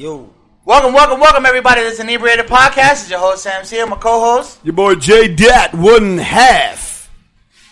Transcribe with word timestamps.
Yo. 0.00 0.30
Welcome, 0.64 0.94
welcome, 0.94 1.20
welcome, 1.20 1.44
everybody. 1.44 1.82
This 1.82 1.92
is 1.92 2.00
Inebriated 2.00 2.46
Podcast. 2.46 3.02
It's 3.02 3.10
your 3.10 3.18
host, 3.18 3.42
Sam. 3.42 3.66
I'm 3.70 3.90
my 3.90 3.96
co-host. 3.96 4.58
Your 4.64 4.72
boy 4.72 4.94
J 4.94 5.28
Dat 5.28 5.74
one 5.74 6.16
half 6.16 7.10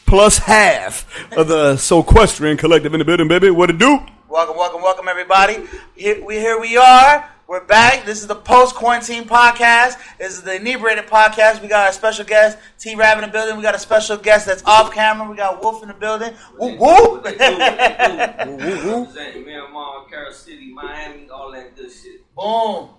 plus 0.05 0.37
half 0.37 1.09
of 1.33 1.49
the 1.49 1.77
Soquestrian 1.77 2.59
Collective 2.59 2.93
in 2.93 2.99
the 2.99 3.05
building, 3.07 3.29
baby. 3.29 3.49
What 3.49 3.71
it 3.71 3.79
do? 3.79 4.01
Welcome, 4.29 4.59
welcome, 4.59 4.83
welcome, 4.83 5.09
everybody. 5.09 5.57
Here 5.97 6.23
we 6.23 6.35
here 6.35 6.61
we 6.61 6.77
are. 6.77 7.25
We're 7.49 7.65
back. 7.65 8.05
This 8.05 8.21
is 8.21 8.27
the 8.27 8.35
post 8.35 8.75
quarantine 8.75 9.25
podcast. 9.25 9.97
This 10.19 10.35
is 10.35 10.43
the 10.43 10.57
inebriated 10.57 11.07
podcast. 11.07 11.63
We 11.63 11.69
got 11.69 11.89
a 11.89 11.95
special 11.95 12.27
guest, 12.27 12.59
T-Ravv 12.79 13.15
in 13.15 13.21
the 13.23 13.29
building. 13.29 13.57
We 13.57 13.63
got 13.63 13.75
a 13.75 13.79
special 13.79 14.19
guest 14.19 14.45
that's 14.45 14.63
off 14.67 14.93
camera. 14.93 15.27
We 15.27 15.35
got 15.35 15.63
Wolf 15.63 15.83
in 15.83 15.89
the 15.89 15.95
building. 15.95 16.35
Woo 16.59 16.77
woo. 16.77 17.23
Representing 17.23 19.47
Miramar, 19.47 20.05
Carol 20.11 20.31
City, 20.31 20.75
Miami, 20.75 21.31
all 21.31 21.51
that 21.53 21.75
good 21.75 21.91
shit. 21.91 22.21
Boom. 22.37 22.91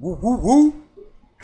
Woo 0.00 0.18
woo 0.20 0.36
woo. 0.36 0.83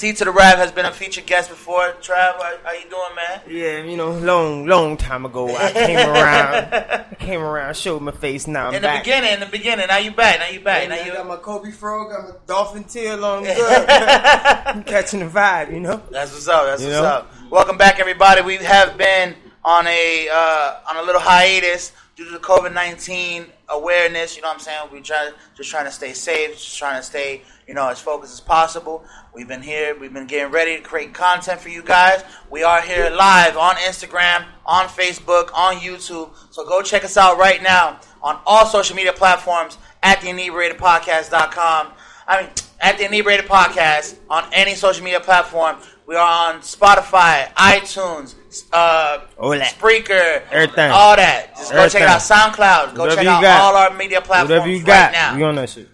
T 0.00 0.14
to 0.14 0.24
the 0.24 0.30
Ravv 0.30 0.56
has 0.56 0.72
been 0.72 0.86
a 0.86 0.90
featured 0.92 1.26
guest 1.26 1.50
before. 1.50 1.92
Trav, 2.00 2.32
how, 2.40 2.56
how 2.64 2.72
you 2.72 2.88
doing, 2.88 3.14
man? 3.14 3.40
Yeah, 3.46 3.82
you 3.84 3.98
know, 3.98 4.12
long, 4.12 4.64
long 4.66 4.96
time 4.96 5.26
ago, 5.26 5.54
I 5.54 5.72
came 5.74 5.98
around. 5.98 6.72
I 6.72 7.16
came 7.18 7.40
around, 7.42 7.76
showed 7.76 8.00
my 8.00 8.12
face. 8.12 8.46
Now 8.46 8.68
I'm 8.68 8.74
In 8.74 8.80
the 8.80 8.88
back. 8.88 9.04
beginning, 9.04 9.34
in 9.34 9.40
the 9.40 9.46
beginning. 9.46 9.86
Now 9.88 9.98
you 9.98 10.12
back. 10.12 10.38
Now 10.40 10.48
you 10.48 10.60
back. 10.60 10.82
Hey, 10.84 10.88
Now 10.88 10.94
man, 10.94 11.04
I 11.04 11.06
you. 11.06 11.12
got 11.12 11.26
my 11.26 11.36
Kobe 11.36 11.70
frog, 11.70 12.10
got 12.10 12.28
my 12.30 12.34
dolphin 12.46 12.84
tail 12.84 13.22
on 13.22 13.42
good. 13.44 13.58
I'm 13.60 14.82
catching 14.84 15.20
the 15.20 15.26
vibe, 15.26 15.70
you 15.70 15.80
know. 15.80 16.02
That's 16.10 16.32
what's 16.32 16.48
up. 16.48 16.64
That's 16.64 16.80
You 16.80 16.88
what's 16.88 17.00
know? 17.00 17.04
up. 17.06 17.30
Welcome 17.50 17.76
back, 17.76 18.00
everybody. 18.00 18.40
We 18.40 18.56
have 18.56 18.96
been 18.96 19.34
on 19.66 19.86
a 19.86 20.28
uh, 20.32 20.76
on 20.88 20.96
a 20.96 21.02
little 21.02 21.20
hiatus 21.20 21.92
due 22.16 22.24
to 22.24 22.30
the 22.30 22.38
COVID 22.38 22.72
nineteen 22.72 23.44
awareness. 23.68 24.34
You 24.34 24.40
know 24.42 24.48
what 24.48 24.54
I'm 24.54 24.60
saying? 24.60 24.80
We 24.92 25.02
try 25.02 25.30
just 25.54 25.70
trying 25.70 25.84
to 25.84 25.90
stay 25.92 26.14
safe, 26.14 26.52
just 26.54 26.78
trying 26.78 26.96
to 26.98 27.02
stay 27.02 27.42
you 27.70 27.74
know 27.76 27.88
as 27.88 28.00
focused 28.00 28.32
as 28.32 28.40
possible. 28.40 29.04
We've 29.32 29.46
been 29.46 29.62
here. 29.62 29.96
We've 29.96 30.12
been 30.12 30.26
getting 30.26 30.50
ready 30.52 30.76
to 30.76 30.82
create 30.82 31.14
content 31.14 31.60
for 31.60 31.68
you 31.68 31.84
guys. 31.84 32.24
We 32.50 32.64
are 32.64 32.82
here 32.82 33.08
live 33.10 33.56
on 33.56 33.76
Instagram, 33.76 34.44
on 34.66 34.86
Facebook, 34.88 35.50
on 35.54 35.76
YouTube. 35.76 36.34
So 36.50 36.66
go 36.66 36.82
check 36.82 37.04
us 37.04 37.16
out 37.16 37.38
right 37.38 37.62
now 37.62 38.00
on 38.24 38.40
all 38.44 38.66
social 38.66 38.96
media 38.96 39.12
platforms 39.12 39.78
at 40.02 40.20
the 40.20 40.30
inebriated 40.30 40.78
inebriatedpodcast.com. 40.78 41.92
I 42.26 42.42
mean, 42.42 42.50
at 42.80 42.98
the 42.98 43.04
Inebriated 43.04 43.46
Podcast 43.46 44.16
on 44.28 44.48
any 44.52 44.74
social 44.74 45.04
media 45.04 45.20
platform. 45.20 45.76
We 46.06 46.16
are 46.16 46.52
on 46.54 46.60
Spotify, 46.62 47.52
iTunes, 47.54 48.34
uh. 48.72 49.20
Spreaker, 49.38 50.42
Everything. 50.50 50.90
all 50.90 51.14
that. 51.14 51.54
Just 51.56 51.72
go 51.72 51.88
check 51.88 52.02
out. 52.02 52.20
SoundCloud. 52.20 52.96
Go 52.96 53.02
Whatever 53.02 53.20
check 53.22 53.26
out 53.28 53.42
got. 53.42 53.60
all 53.60 53.76
our 53.76 53.96
media 53.96 54.20
platforms 54.20 54.50
Whatever 54.50 54.68
you 54.70 54.82
got, 54.82 55.04
right 55.04 55.12
now. 55.12 55.36
we 55.36 55.44
on 55.44 55.54
that 55.54 55.70
shit. 55.70 55.88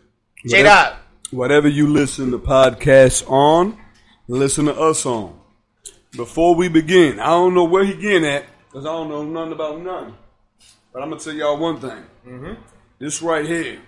J 0.46 0.62
Dot. 0.62 1.00
Whatever 1.32 1.66
you 1.66 1.88
listen 1.88 2.30
to 2.30 2.38
podcasts 2.38 3.28
on, 3.28 3.76
listen 4.28 4.66
to 4.66 4.74
us 4.74 5.04
on. 5.04 5.38
Before 6.16 6.54
we 6.54 6.68
begin, 6.68 7.18
I 7.18 7.26
don't 7.26 7.52
know 7.52 7.64
where 7.64 7.84
he 7.84 7.94
getting 7.94 8.24
at 8.24 8.46
because 8.68 8.86
I 8.86 8.90
don't 8.90 9.08
know 9.08 9.24
nothing 9.24 9.52
about 9.52 9.80
nothing. 9.80 10.14
But 10.92 11.02
I'm 11.02 11.10
gonna 11.10 11.20
tell 11.20 11.34
y'all 11.34 11.58
one 11.58 11.80
thing. 11.80 12.04
Mm-hmm. 12.26 12.52
This 13.00 13.22
right 13.22 13.44
here, 13.44 13.80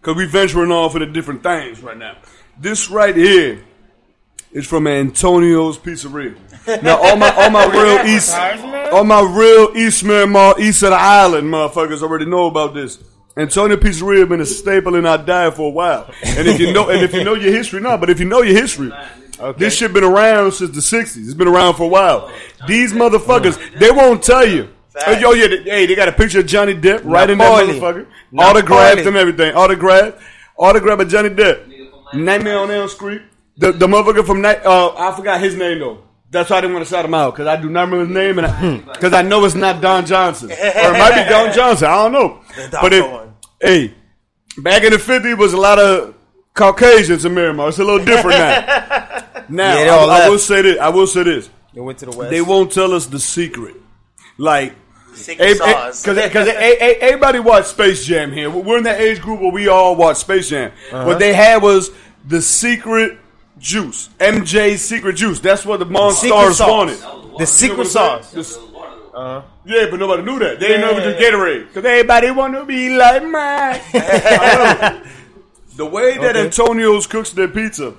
because 0.00 0.16
we 0.16 0.26
venturing 0.26 0.70
off 0.70 0.94
into 0.94 1.06
different 1.06 1.42
things 1.42 1.82
right 1.82 1.98
now. 1.98 2.16
This 2.58 2.88
right 2.88 3.14
here 3.14 3.64
is 4.52 4.66
from 4.66 4.86
Antonio's 4.86 5.78
Pizzeria. 5.78 6.36
Now, 6.82 6.96
all 7.02 7.16
my 7.16 7.30
all 7.34 7.50
my 7.50 7.66
real 7.72 8.06
East, 8.06 8.34
all 8.92 9.04
my 9.04 9.20
real 9.20 9.76
East 9.76 10.04
Miramar, 10.04 10.60
East 10.60 10.82
of 10.84 10.90
the 10.90 10.96
Island 10.96 11.52
motherfuckers 11.52 12.02
already 12.02 12.26
know 12.26 12.46
about 12.46 12.72
this. 12.72 12.98
Antonio 13.36 13.76
Pizzeria 13.76 14.28
been 14.28 14.40
a 14.40 14.46
staple 14.46 14.96
in 14.96 15.06
our 15.06 15.18
diet 15.18 15.54
for 15.54 15.68
a 15.68 15.70
while. 15.70 16.10
And 16.24 16.48
if 16.48 16.58
you 16.60 16.72
know, 16.72 16.88
and 16.88 17.02
if 17.02 17.14
you 17.14 17.24
know 17.24 17.34
your 17.34 17.52
history, 17.52 17.80
no, 17.80 17.96
but 17.96 18.10
if 18.10 18.18
you 18.18 18.26
know 18.26 18.42
your 18.42 18.56
history, 18.60 18.90
this 19.56 19.76
shit 19.76 19.92
been 19.92 20.04
around 20.04 20.52
since 20.52 20.70
the 20.72 20.80
'60s. 20.80 21.16
It's 21.24 21.34
been 21.34 21.48
around 21.48 21.74
for 21.74 21.84
a 21.84 21.88
while. 21.88 22.30
These 22.66 22.92
motherfuckers, 22.92 23.56
they 23.78 23.90
won't 23.90 24.22
tell 24.22 24.46
you. 24.46 24.68
Oh, 25.06 25.32
yeah, 25.32 25.46
they- 25.46 25.62
hey, 25.62 25.86
they 25.86 25.94
got 25.94 26.08
a 26.08 26.12
picture 26.12 26.40
of 26.40 26.46
Johnny 26.46 26.74
Depp 26.74 27.02
right 27.04 27.30
in 27.30 27.38
that 27.38 27.44
Napoli. 27.58 27.78
motherfucker. 27.80 28.06
Napoli. 28.32 28.60
Autographed 28.60 29.06
and 29.06 29.16
everything. 29.16 29.54
Autographed. 29.54 30.20
Autographed 30.56 30.98
by 30.98 31.04
Johnny 31.04 31.30
Depp. 31.30 31.72
Nightmare 32.12 32.58
on 32.58 32.70
Elm 32.70 32.88
Street. 32.88 33.22
The, 33.56 33.72
the 33.72 33.86
motherfucker 33.86 34.26
from 34.26 34.40
Night, 34.42 34.64
uh, 34.66 34.94
I 34.96 35.14
forgot 35.16 35.40
his 35.40 35.54
name 35.56 35.78
though. 35.78 35.98
That's 36.30 36.48
why 36.48 36.58
I 36.58 36.60
didn't 36.60 36.74
want 36.74 36.86
to 36.86 36.90
shout 36.90 37.04
him 37.04 37.14
out 37.14 37.34
because 37.34 37.48
I 37.48 37.56
do 37.60 37.68
not 37.68 37.88
remember 37.88 38.06
his 38.06 38.14
name 38.14 38.38
and 38.38 38.86
because 38.86 39.12
I, 39.12 39.22
know 39.22 39.44
it's 39.44 39.56
not 39.56 39.80
Don 39.80 40.06
Johnson 40.06 40.50
or 40.50 40.54
it 40.54 40.92
might 40.92 41.24
be 41.24 41.28
Don 41.28 41.52
Johnson. 41.54 41.88
I 41.88 41.94
don't 42.08 42.12
know. 42.12 42.40
But 42.70 42.92
one. 42.92 43.34
hey, 43.60 43.94
back 44.58 44.84
in 44.84 44.92
the 44.92 44.98
'50s 44.98 45.36
was 45.36 45.54
a 45.54 45.56
lot 45.56 45.80
of 45.80 46.14
Caucasians 46.54 47.24
in 47.24 47.34
Miramar. 47.34 47.70
It's 47.70 47.78
a 47.78 47.84
little 47.84 48.04
different 48.04 48.38
now. 48.38 49.26
Now 49.48 49.76
Yeah, 49.76 49.96
I, 49.96 50.26
I 50.26 50.28
will 50.28 50.38
say 50.38 50.62
this. 50.62 50.78
I 50.78 50.90
will 50.90 51.08
say 51.08 51.24
this. 51.24 51.50
They 51.74 51.80
went 51.80 51.98
to 51.98 52.06
the 52.06 52.16
west. 52.16 52.30
They 52.30 52.40
won't 52.40 52.70
tell 52.70 52.92
us 52.92 53.06
the 53.06 53.18
secret. 53.18 53.74
Like 54.38 54.76
because 55.10 56.04
because 56.04 56.48
everybody 56.48 57.40
watched 57.40 57.68
Space 57.68 58.04
Jam 58.06 58.32
here. 58.32 58.48
We're 58.48 58.78
in 58.78 58.84
that 58.84 59.00
age 59.00 59.20
group 59.20 59.40
where 59.40 59.50
we 59.50 59.68
all 59.68 59.96
watch 59.96 60.18
Space 60.18 60.48
Jam. 60.50 60.72
Uh-huh. 60.92 61.04
What 61.04 61.18
they 61.18 61.32
had 61.32 61.62
was 61.62 61.90
the 62.24 62.40
secret 62.40 63.18
juice, 63.60 64.08
MJ's 64.18 64.80
secret 64.82 65.14
juice. 65.14 65.38
That's 65.38 65.64
what 65.64 65.78
the 65.78 65.86
Monstars 65.86 66.54
sauce. 66.54 66.68
wanted. 66.68 66.98
The 67.38 67.46
secret 67.46 67.78
what 67.78 67.96
I'm 67.96 68.22
saying? 68.22 68.44
sauce. 68.44 68.58
Uh-huh. 69.12 69.42
yeah, 69.64 69.86
but 69.90 69.98
nobody 70.00 70.22
knew 70.22 70.38
that. 70.38 70.60
They 70.60 70.68
didn't 70.68 70.82
know 70.82 70.90
it 70.98 71.04
was 71.06 71.14
Yeah. 71.20 71.30
Gatorade 71.30 71.66
because 71.68 71.84
everybody 71.84 72.30
want 72.30 72.54
to 72.54 72.64
be 72.64 72.96
like 72.96 73.22
mine. 73.24 73.80
the 75.76 75.84
way 75.86 76.16
that 76.18 76.36
Okay. 76.36 76.44
Antonio's 76.44 77.06
cooks 77.06 77.30
their 77.30 77.48
pizza, 77.48 77.94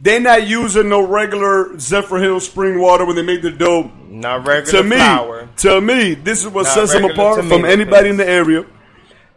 they're 0.00 0.20
not 0.20 0.46
using 0.46 0.88
no 0.88 1.06
regular 1.06 1.78
Zephyr 1.78 2.16
Hill 2.18 2.40
spring 2.40 2.80
water 2.80 3.04
when 3.04 3.14
they 3.16 3.22
make 3.22 3.42
the 3.42 3.50
dough 3.50 3.90
Not 4.08 4.46
regular 4.46 4.82
to 4.82 4.88
me, 4.88 4.96
flour. 4.96 5.48
to 5.58 5.80
me, 5.80 6.14
this 6.14 6.40
is 6.40 6.48
what 6.48 6.64
Not 6.64 6.74
sets 6.74 6.92
them 6.92 7.04
apart 7.04 7.44
from 7.44 7.64
anybody 7.64 8.08
in 8.08 8.16
the 8.16 8.28
area. 8.28 8.64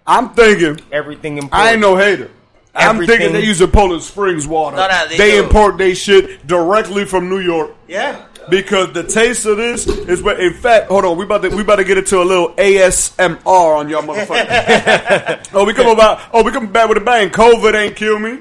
I'm 0.08 0.30
thinking, 0.30 0.80
Everything 0.92 1.38
important. 1.38 1.54
I 1.62 1.72
ain't 1.74 1.82
no 1.82 1.96
hater. 1.98 2.32
I'm 2.74 3.06
thinking 3.06 3.34
they 3.34 3.44
use 3.44 3.66
Poland 3.68 4.02
Springs 4.02 4.48
water. 4.48 4.78
No, 4.78 4.88
no, 4.88 5.08
they 5.08 5.18
they 5.18 5.38
import 5.38 5.78
they 5.78 5.94
shit 5.94 6.46
directly 6.48 7.06
from 7.06 7.28
New 7.30 7.40
York 7.40 7.76
yeah. 7.88 8.26
because 8.50 8.94
the 8.94 9.04
taste 9.04 9.46
of 9.46 9.58
this 9.58 9.88
is 9.88 10.24
what. 10.24 10.40
In 10.40 10.54
fact, 10.54 10.88
hold 10.88 11.04
on, 11.04 11.18
we 11.18 11.26
about 11.26 11.42
to 11.42 11.50
we 11.50 11.62
about 11.62 11.78
to 11.78 11.84
get 11.84 11.98
into 11.98 12.22
a 12.22 12.24
little 12.24 12.54
ASMR 12.54 13.46
on 13.46 13.90
y'all 13.90 14.04
motherfuckers. 14.04 15.50
oh, 15.54 15.66
we 15.66 15.74
come 15.74 15.88
about. 15.88 16.22
Oh, 16.32 16.44
we 16.44 16.52
come 16.52 16.72
back 16.72 16.88
with 16.88 16.98
a 16.98 17.02
bang. 17.02 17.30
COVID 17.30 17.74
ain't 17.74 17.96
kill 17.96 18.20
me. 18.20 18.40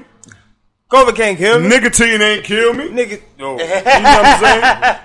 COVID 0.91 1.15
can't 1.15 1.37
kill 1.37 1.59
me. 1.61 1.69
Nicotine 1.69 2.21
ain't 2.21 2.43
kill 2.43 2.73
me. 2.73 2.89
Nigga. 2.89 3.21
Oh. 3.39 3.57
You 3.57 3.65
know 3.65 3.75
what 3.81 4.25
I'm 4.25 4.39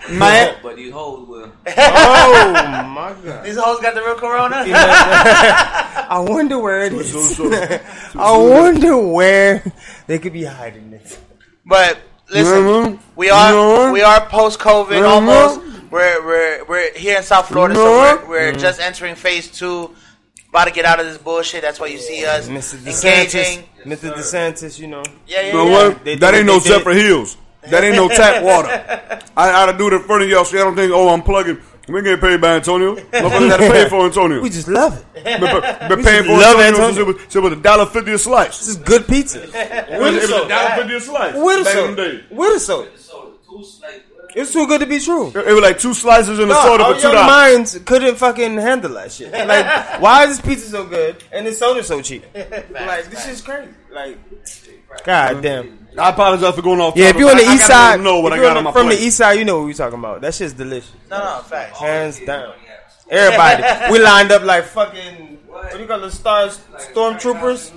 saying? 0.03 0.19
Man, 0.19 0.57
But 0.63 0.77
these 0.77 0.93
hoes 0.93 1.29
will. 1.29 1.53
oh 1.67 2.83
my 2.89 3.15
god. 3.25 3.45
These 3.45 3.57
hoes 3.57 3.81
got 3.81 3.95
the 3.95 4.01
real 4.03 4.17
corona. 4.17 4.57
I 4.67 6.25
wonder 6.27 6.59
where 6.59 6.83
it 6.87 6.93
is. 6.93 7.13
So- 7.37 7.51
so- 7.51 7.81
I 8.19 8.37
wonder 8.37 8.97
where 8.97 9.63
they 10.09 10.19
could 10.19 10.33
be 10.33 10.45
hiding 10.45 10.93
it. 10.93 11.19
But 11.65 11.99
listen, 12.31 12.63
Mhm. 12.65 12.99
we 13.15 13.31
are 13.31 13.53
Mhm. 13.53 13.93
we 13.93 14.03
are 14.03 14.21
post 14.27 14.59
COVID 14.59 15.03
Mhm. 15.03 15.09
almost. 15.09 15.61
We're 15.91 16.25
we're 16.27 16.65
we're 16.65 16.93
here 16.95 17.19
in 17.19 17.23
South 17.23 17.47
Florida, 17.49 17.75
so 17.77 17.85
we're, 17.85 18.27
we're 18.29 18.53
just 18.53 18.81
entering 18.81 19.15
phase 19.15 19.47
two. 19.49 19.91
About 20.57 20.69
to 20.69 20.71
get 20.73 20.87
out 20.87 20.99
of 21.01 21.05
this 21.05 21.19
bullshit. 21.19 21.61
That's 21.61 21.79
why 21.79 21.89
you 21.89 21.99
see 21.99 22.25
us 22.25 22.49
Mr. 22.49 22.79
DeSantis, 22.79 23.05
engaging. 23.05 23.65
Mr. 23.85 24.11
DeSantis, 24.11 24.79
you 24.79 24.87
know. 24.87 25.03
Yeah, 25.27 25.43
yeah, 25.43 25.47
You 25.49 25.53
know 25.53 25.67
yeah. 25.67 25.89
what? 25.89 26.03
They 26.03 26.13
did 26.15 26.21
that 26.21 26.33
ain't 26.33 26.47
what 26.49 26.55
no 26.55 26.59
they 26.61 26.69
did. 26.71 26.79
Zephyr 26.79 26.93
Hills. 26.95 27.37
That 27.69 27.85
ain't 27.85 27.97
no 27.97 28.09
tap 28.09 28.43
water. 28.43 28.69
I 29.37 29.53
ought 29.53 29.71
to 29.71 29.77
do 29.77 29.89
it 29.89 29.93
in 29.93 30.01
front 30.05 30.23
of 30.23 30.31
y'all 30.31 30.47
so 30.47 30.57
y'all 30.57 30.65
don't 30.65 30.77
think, 30.77 30.93
oh, 30.95 31.11
I'm 31.11 31.21
plugging. 31.21 31.61
We 31.91 32.01
get 32.01 32.23
paid 32.23 32.41
by 32.41 32.55
Antonio. 32.55 32.95
Motherfuckers 32.97 33.49
got 33.51 33.57
to 33.59 33.71
pay 33.71 33.89
for 33.91 34.07
Antonio. 34.07 34.41
We 34.41 34.49
just 34.49 34.67
love 34.69 35.05
it. 35.15 35.25
Been, 35.25 35.41
been 35.41 36.03
paying 36.05 36.25
for 36.25 36.31
love 36.39 36.59
Antonio, 36.59 36.65
Antonio. 36.65 36.87
since 36.87 36.97
it 36.97 37.07
was, 37.07 37.17
since 37.21 37.37
it 37.37 37.41
was 37.43 37.53
a 37.53 37.57
dollar 37.57 37.85
fifty 37.85 38.13
a 38.13 38.19
slice. 38.19 38.59
This 38.61 38.69
is 38.69 38.77
good 38.79 39.07
pizza. 39.07 39.43
It 39.43 40.01
was, 40.01 40.15
it 40.17 40.23
was 40.23 40.31
a 40.31 40.49
dollar 40.49 40.71
fifty 40.77 40.95
a 40.97 41.01
slice. 41.01 41.35
With 41.37 41.61
a 41.61 41.65
back 41.65 41.77
in 41.77 41.83
soda. 41.97 42.13
day. 42.19 42.25
With 42.31 42.57
a 42.57 42.61
soda. 42.61 42.99
So, 42.99 43.35
two 43.47 43.63
like, 43.83 44.06
It's 44.37 44.53
too 44.53 44.67
good 44.67 44.81
to 44.81 44.87
be 44.87 45.01
true. 45.01 45.29
It 45.29 45.53
was 45.55 45.63
like 45.63 45.79
two 45.79 45.95
slices 45.95 46.39
and 46.39 46.51
a 46.51 46.55
soda 46.55 46.85
for 46.85 46.95
two 46.95 47.01
young 47.09 47.15
dollars. 47.15 47.27
minds 47.27 47.79
couldn't 47.87 48.17
fucking 48.17 48.57
handle 48.59 48.93
that 48.95 49.11
shit. 49.11 49.33
Like, 49.47 50.01
why 50.01 50.25
is 50.25 50.37
this 50.37 50.47
pizza 50.47 50.69
so 50.69 50.85
good 50.85 51.25
and 51.33 51.47
this 51.47 51.59
soda 51.59 51.83
so 51.83 52.03
cheap? 52.03 52.25
Like, 52.35 53.07
this 53.11 53.27
is 53.27 53.41
crazy. 53.41 53.73
Like, 53.91 54.19
god 55.05 55.43
damn. 55.43 55.87
I 55.99 56.11
apologize 56.11 56.55
for 56.55 56.61
going 56.61 56.81
off. 56.81 56.95
Yeah, 56.97 57.09
if 57.09 57.17
you're 57.17 57.31
on 57.31 57.39
the 57.39 57.45
I- 57.45 57.51
I 57.51 57.55
east 57.55 57.69
gotta 57.69 57.93
side, 57.97 58.01
know 58.03 58.21
what 58.21 58.35
I 58.35 58.37
got 58.37 58.51
on 58.51 58.57
on 58.59 58.65
the- 58.65 58.71
my 58.71 58.73
from 58.73 58.87
plate. 58.89 58.99
the 58.99 59.05
east 59.07 59.17
side, 59.17 59.39
you 59.39 59.47
know 59.47 59.57
what 59.59 59.67
we're 59.67 59.73
talking 59.73 59.99
about. 59.99 60.21
That 60.21 60.35
shit's 60.35 60.53
delicious, 60.53 60.93
No, 61.11 61.19
no, 61.19 61.43
facts. 61.43 61.79
hands 61.79 62.21
down. 62.21 62.53
Everybody, 63.09 63.63
we 63.93 63.99
lined 64.01 64.33
up 64.33 64.43
like 64.43 64.65
fucking. 64.65 65.39
What 65.49 65.73
do 65.73 65.79
you 65.79 65.87
call 65.87 66.01
the 66.01 66.11
stars? 66.11 66.61
Stormtroopers. 66.93 67.73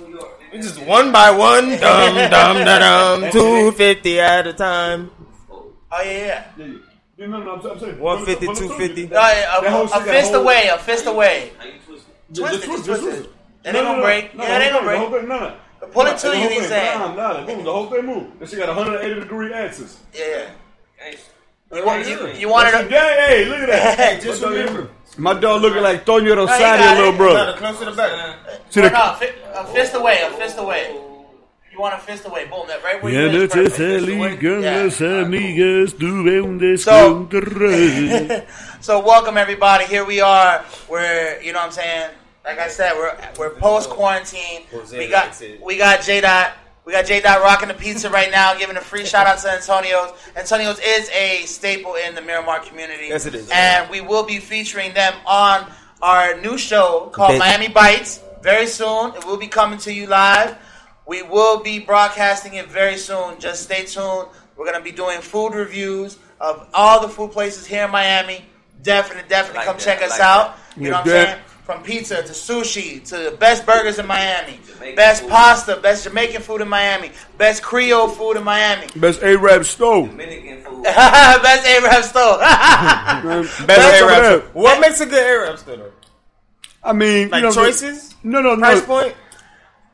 We 0.52 0.58
just 0.58 0.82
one 0.84 1.12
by 1.12 1.30
one, 1.30 1.68
dum 1.78 2.14
dum 2.30 2.64
da 2.66 2.78
dum, 2.80 3.30
two 3.30 3.72
fifty 3.72 4.20
at 4.20 4.46
a 4.46 4.52
time. 4.52 5.10
Oh 5.92 6.02
yeah, 6.02 6.44
yeah. 6.56 6.66
Yeah, 7.16 7.26
no, 7.26 7.38
no, 7.42 7.50
I'm- 7.52 7.66
I'm 7.70 7.78
saying- 7.80 7.98
150, 7.98 8.46
Well, 8.46 8.56
250. 8.56 9.06
No, 9.08 9.20
yeah, 9.20 9.60
That 9.60 9.70
whole 9.70 9.84
a, 9.84 9.88
shit 9.88 9.96
a 9.96 10.04
got 10.04 10.14
fist 10.14 10.30
hold- 10.32 10.42
away, 10.42 10.68
a 10.68 10.78
fist 10.78 11.06
away. 11.06 11.52
how 11.58 11.64
you 11.66 11.72
twist 11.86 12.04
it? 12.08 12.32
Just 12.34 12.48
Twist 12.48 12.64
it, 12.64 12.66
twist, 12.66 12.84
just 12.86 12.86
just 12.86 13.00
twist 13.02 13.16
twist. 13.18 13.28
it. 13.30 13.62
That 13.64 13.74
ain't 13.76 13.84
gonna 13.84 14.02
break. 14.02 14.34
No, 14.34 14.42
Yeah, 14.44 14.48
that 14.50 14.62
ain't 14.62 14.72
no, 14.72 14.78
gonna 14.80 15.10
break. 15.10 15.28
no, 15.28 15.36
no, 15.36 15.40
no. 15.80 15.86
Pull 15.92 16.06
it 16.06 16.18
to 16.18 16.28
The 16.28 16.34
you, 16.34 16.40
whole 16.40 16.48
he's 16.50 16.58
thing, 16.60 16.68
saying. 16.68 16.98
nah, 16.98 17.14
nah, 17.14 17.44
boom, 17.46 17.64
the 17.64 17.72
whole 17.72 17.86
thing 17.90 18.06
moved. 18.06 18.40
That 18.40 18.48
shit 18.48 18.58
got 18.58 18.68
180 18.68 19.20
degree 19.20 19.52
axis. 19.52 19.98
Yeah. 20.14 20.46
You 21.72 21.84
want- 21.84 22.06
you- 22.06 22.26
you 22.38 22.48
wanted 22.48 22.72
That's 22.72 22.82
to- 22.84 22.88
the 22.88 22.90
gang. 22.90 23.28
Hey, 23.28 23.44
look 23.44 23.58
at 23.60 23.68
that. 23.68 23.98
Hey, 23.98 24.20
just 24.20 24.42
remember. 24.42 24.88
My 25.18 25.34
dog 25.34 25.60
looking 25.62 25.82
like 25.82 26.04
Tonio 26.06 26.34
got 26.34 26.48
Rosati, 26.48 26.92
it. 26.92 26.96
little 26.98 27.12
Brother, 27.12 27.34
brother. 27.52 27.58
close 27.58 27.78
to 27.80 27.84
the 27.86 27.92
back. 27.92 28.10
See 28.70 28.80
Oh, 28.80 28.84
the 28.84 28.90
no, 28.90 29.14
fi- 29.18 29.34
a 29.60 29.64
fist 29.66 29.94
away, 29.94 30.20
a 30.22 30.30
fist 30.30 30.58
away. 30.58 30.96
You 31.80 31.84
want 31.84 31.94
a 31.94 31.98
fist 32.04 32.26
away. 32.26 32.44
Boom, 32.44 32.66
that 32.68 32.84
right 32.84 33.02
where 33.02 33.10
Ya 33.10 33.20
you 33.20 33.40
is 33.40 33.54
noches 33.54 33.70
perfect. 33.78 34.04
eligan 34.04 34.62
Yeah. 34.62 35.24
amigas, 35.24 35.94
tuve 35.96 36.44
un 36.44 36.76
So- 36.76 38.44
So 38.82 39.00
welcome 39.00 39.38
everybody. 39.38 39.86
Here 39.86 40.04
we 40.04 40.20
are. 40.20 40.62
We're 40.90 41.40
you 41.40 41.54
know 41.54 41.60
what 41.60 41.64
I'm 41.68 41.72
saying. 41.72 42.10
Like 42.44 42.58
I 42.58 42.68
said, 42.68 42.92
we're 42.96 43.16
we're 43.38 43.54
post 43.56 43.88
quarantine. 43.88 44.64
We 44.92 45.08
got 45.08 45.42
we 45.62 45.78
got 45.78 46.02
J 46.02 46.20
Dot. 46.20 46.52
We 46.84 46.92
got 46.92 47.06
J 47.06 47.18
Dot 47.22 47.40
rocking 47.40 47.68
the 47.68 47.74
pizza 47.74 48.10
right 48.10 48.30
now, 48.30 48.52
giving 48.58 48.76
a 48.76 48.82
free 48.82 49.06
shout 49.06 49.26
out 49.26 49.38
to 49.38 49.50
Antonio's. 49.50 50.12
Antonio's 50.36 50.78
is 50.80 51.08
a 51.16 51.46
staple 51.46 51.94
in 51.94 52.14
the 52.14 52.20
Miramar 52.20 52.60
community. 52.60 53.06
Yes, 53.08 53.24
it 53.24 53.34
is. 53.34 53.48
And 53.50 53.88
we 53.88 54.02
will 54.02 54.24
be 54.24 54.36
featuring 54.36 54.92
them 54.92 55.14
on 55.24 55.64
our 56.02 56.38
new 56.42 56.58
show 56.58 57.08
called 57.10 57.38
Miami 57.38 57.68
Bites 57.68 58.20
very 58.42 58.66
soon. 58.66 59.14
It 59.16 59.24
will 59.24 59.38
be 59.38 59.48
coming 59.48 59.78
to 59.78 59.90
you 59.94 60.06
live. 60.06 60.58
We 61.10 61.22
will 61.22 61.58
be 61.58 61.80
broadcasting 61.80 62.54
it 62.54 62.68
very 62.68 62.96
soon. 62.96 63.40
Just 63.40 63.64
stay 63.64 63.84
tuned. 63.84 64.28
We're 64.56 64.64
gonna 64.64 64.80
be 64.80 64.92
doing 64.92 65.20
food 65.20 65.54
reviews 65.54 66.18
of 66.40 66.68
all 66.72 67.00
the 67.00 67.08
food 67.08 67.32
places 67.32 67.66
here 67.66 67.86
in 67.86 67.90
Miami. 67.90 68.44
Definitely, 68.84 69.28
definitely 69.28 69.58
Like 69.58 69.66
come 69.66 69.76
that, 69.76 69.82
check 69.84 70.02
us 70.02 70.12
like 70.12 70.20
out. 70.20 70.56
You 70.76 70.84
know 70.84 70.98
what 70.98 71.00
I'm 71.00 71.06
saying? 71.08 71.38
From 71.64 71.82
pizza 71.82 72.22
to 72.22 72.32
sushi 72.32 73.02
to 73.08 73.16
the 73.30 73.36
best 73.36 73.66
burgers 73.66 73.98
in 73.98 74.06
Miami, 74.06 74.60
Jamaican 74.64 74.94
best 74.94 75.22
food. 75.22 75.30
pasta, 75.30 75.76
best 75.78 76.04
Jamaican 76.04 76.42
food 76.42 76.60
in 76.60 76.68
Miami, 76.68 77.10
best 77.36 77.60
Creole 77.64 78.06
food 78.08 78.36
in 78.36 78.44
Miami, 78.44 78.86
Best 78.94 79.20
A-Rap 79.20 79.64
stove. 79.64 80.10
Dominican 80.10 80.62
food. 80.62 80.84
best 80.84 81.66
Arab 81.66 82.04
store. 82.04 82.38
Best 82.38 83.66
That's 83.66 84.02
Arab 84.02 84.42
what. 84.52 84.54
What 84.54 84.80
makes 84.80 85.00
a 85.00 85.06
good 85.06 85.26
Arab 85.26 85.58
store 85.58 85.76
though? 85.76 85.92
I 86.84 86.92
mean, 86.92 87.30
Like 87.30 87.42
you 87.42 87.48
know, 87.48 87.52
choices, 87.52 88.14
No, 88.22 88.40
no, 88.40 88.54
no. 88.54 88.60
price 88.60 88.82
point. 88.86 89.14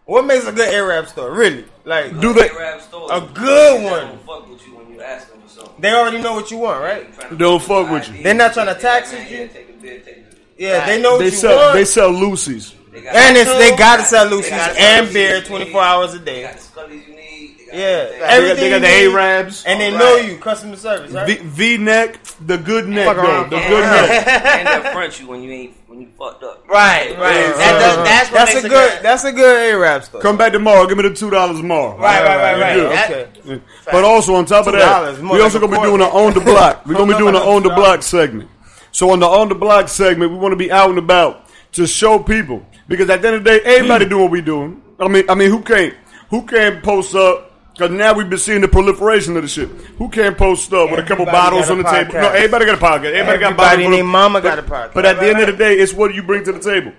What 0.06 0.24
makes 0.24 0.46
a 0.46 0.52
good 0.52 0.72
Arab 0.72 1.08
store? 1.08 1.32
Really, 1.32 1.64
like 1.84 2.18
Do 2.20 2.32
they? 2.32 2.48
Arab 2.48 2.80
store. 2.80 3.08
A 3.12 3.20
good 3.20 3.80
They 3.80 3.84
one. 3.84 4.06
don't 4.06 4.26
fuck 4.26 4.48
with 4.48 4.64
you 4.66 4.76
when 4.76 4.92
you 4.92 5.00
ask 5.02 5.28
them 5.30 5.40
for 5.42 5.48
something. 5.48 5.74
they 5.80 5.92
already 5.92 6.20
know 6.22 6.34
what 6.34 6.50
you 6.50 6.58
want, 6.58 6.80
right? 6.80 7.12
Trying 7.14 7.30
to 7.30 7.36
Don't 7.36 7.60
fuck 7.62 7.90
with 7.90 8.08
you. 8.14 8.22
They're 8.22 8.34
not 8.34 8.52
trying 8.54 8.72
to 8.74 8.80
tax 8.80 9.12
you. 9.12 9.18
yeah, 9.18 9.46
take 9.48 9.68
a 9.68 9.72
bid, 9.82 10.04
take 10.04 10.16
a- 10.18 10.22
Yeah, 10.62 10.86
they 10.86 11.02
know 11.02 11.12
what 11.12 11.18
They 11.18 11.24
you 11.26 11.30
sell. 11.32 11.56
want. 11.56 11.74
They 11.74 11.84
sell 11.84 12.10
loosies. 12.12 12.72
They 12.92 12.98
and 13.08 13.36
it's, 13.36 13.52
they 13.58 13.76
gotta 13.76 14.04
sell 14.04 14.26
loosies 14.30 14.48
gotta 14.50 14.74
sell 14.74 15.04
and 15.04 15.12
beer 15.12 15.42
24 15.42 15.82
hours 15.82 16.14
a 16.14 16.18
day. 16.20 16.42
got 16.42 16.54
the 16.54 16.60
scullies 16.60 17.06
you 17.08 17.14
need. 17.14 17.56
They 17.58 17.64
got 17.66 17.74
Yeah, 17.74 18.08
everything. 18.22 18.22
They 18.22 18.30
got, 18.30 18.56
they 18.56 18.70
got 18.70 18.80
the 18.80 19.02
you 19.02 19.08
need. 19.10 19.62
And 19.66 19.80
they 19.80 19.90
Right. 19.90 19.98
know 19.98 20.16
you, 20.16 20.38
customer 20.38 20.76
service, 20.76 21.10
right? 21.12 21.26
V, 21.40 21.74
v 21.76 21.76
neck, 21.82 22.18
the 22.46 22.56
good 22.56 22.88
neck 22.88 23.06
Fuck 23.06 23.16
though, 23.16 23.42
the 23.44 23.62
good 23.68 23.80
neck. 23.82 24.26
and 24.28 24.68
they'll 24.84 24.92
front 24.92 25.20
you 25.20 25.26
when 25.26 25.42
you 25.42 25.50
ain't 25.52 25.85
when 25.96 26.06
you 26.06 26.12
fucked 26.18 26.42
up. 26.42 26.66
right, 26.68 27.16
right. 27.18 27.34
Yeah, 27.34 27.52
That 27.56 27.78
does, 27.78 27.96
that's 27.96 28.30
what 28.30 28.36
that's 28.38 28.54
makes 28.54 28.64
a 28.64 28.68
good. 28.68 28.92
good. 28.92 29.02
That's 29.02 29.24
a 29.24 29.32
good 29.32 29.56
Arab 29.74 30.04
store. 30.04 30.20
Come 30.20 30.36
back 30.36 30.52
tomorrow. 30.52 30.86
Give 30.86 30.96
me 30.96 31.08
the 31.08 31.14
two 31.14 31.30
dollars 31.30 31.58
tomorrow. 31.58 31.96
Right, 31.98 32.22
right, 32.22 32.36
right, 32.36 32.60
right. 32.60 32.74
Good. 32.74 32.92
That- 32.92 33.10
Okay. 33.46 33.62
But 33.90 34.04
also 34.04 34.34
on 34.34 34.44
top 34.44 34.66
of 34.66 34.72
that, 34.74 35.16
$2, 35.18 35.30
we 35.30 35.40
also 35.40 35.58
like 35.60 35.68
a 35.68 35.74
gonna 35.74 35.80
be 35.82 35.88
doing 35.88 36.00
an 36.02 36.08
on 36.08 36.34
the 36.34 36.40
block. 36.40 36.82
We're 36.86 36.94
gonna 36.94 37.12
be 37.12 37.18
doing 37.18 37.34
an 37.36 37.42
on 37.42 37.62
the 37.62 37.70
block 37.70 38.02
segment. 38.02 38.50
So 38.92 39.10
on 39.10 39.20
the 39.20 39.26
on 39.26 39.48
the 39.48 39.54
block 39.54 39.88
segment, 39.88 40.32
we 40.32 40.36
want 40.38 40.52
to 40.52 40.56
be 40.56 40.70
out 40.72 40.90
and 40.90 40.98
about 40.98 41.48
to 41.72 41.86
show 41.86 42.18
people 42.18 42.64
because 42.88 43.08
at 43.10 43.22
the 43.22 43.28
end 43.28 43.36
of 43.36 43.44
the 43.44 43.50
day, 43.50 43.60
everybody 43.64 44.04
doing 44.08 44.22
what 44.22 44.30
we 44.32 44.40
doing. 44.40 44.82
I 44.98 45.06
mean, 45.08 45.24
I 45.30 45.34
mean, 45.34 45.50
who 45.50 45.60
can't 45.62 45.94
who 46.30 46.42
can't 46.46 46.82
post 46.82 47.14
up? 47.14 47.52
Because 47.76 47.90
now 47.90 48.14
we've 48.14 48.30
been 48.30 48.38
seeing 48.38 48.62
the 48.62 48.68
proliferation 48.68 49.36
of 49.36 49.42
the 49.42 49.48
shit. 49.48 49.68
Who 49.98 50.08
can't 50.08 50.38
post 50.38 50.72
up 50.72 50.90
with 50.90 50.98
a 51.00 51.02
couple 51.02 51.26
bottles 51.26 51.66
got 51.68 51.72
on 51.72 51.80
a 51.80 51.82
the 51.82 51.90
table? 51.90 52.12
podcast. 52.14 52.22
No, 52.22 52.28
everybody 52.30 52.64
got 52.64 52.74
a 52.74 52.80
podcast. 52.80 53.12
Everybody, 53.12 53.38
got 53.38 53.52
Everybody 53.52 53.84
and 53.84 53.92
their 53.92 54.00
full 54.00 54.08
mama 54.10 54.40
but- 54.40 54.48
got 54.48 54.58
a 54.58 54.62
podcast. 54.62 54.94
But 54.94 55.04
at 55.04 55.20
the 55.20 55.28
end 55.28 55.40
of 55.40 55.46
the 55.48 55.52
day, 55.52 55.74
it's 55.74 55.92
what 55.92 56.14
you 56.14 56.22
bring 56.22 56.42
to 56.44 56.52
the 56.52 56.60
table. 56.60 56.92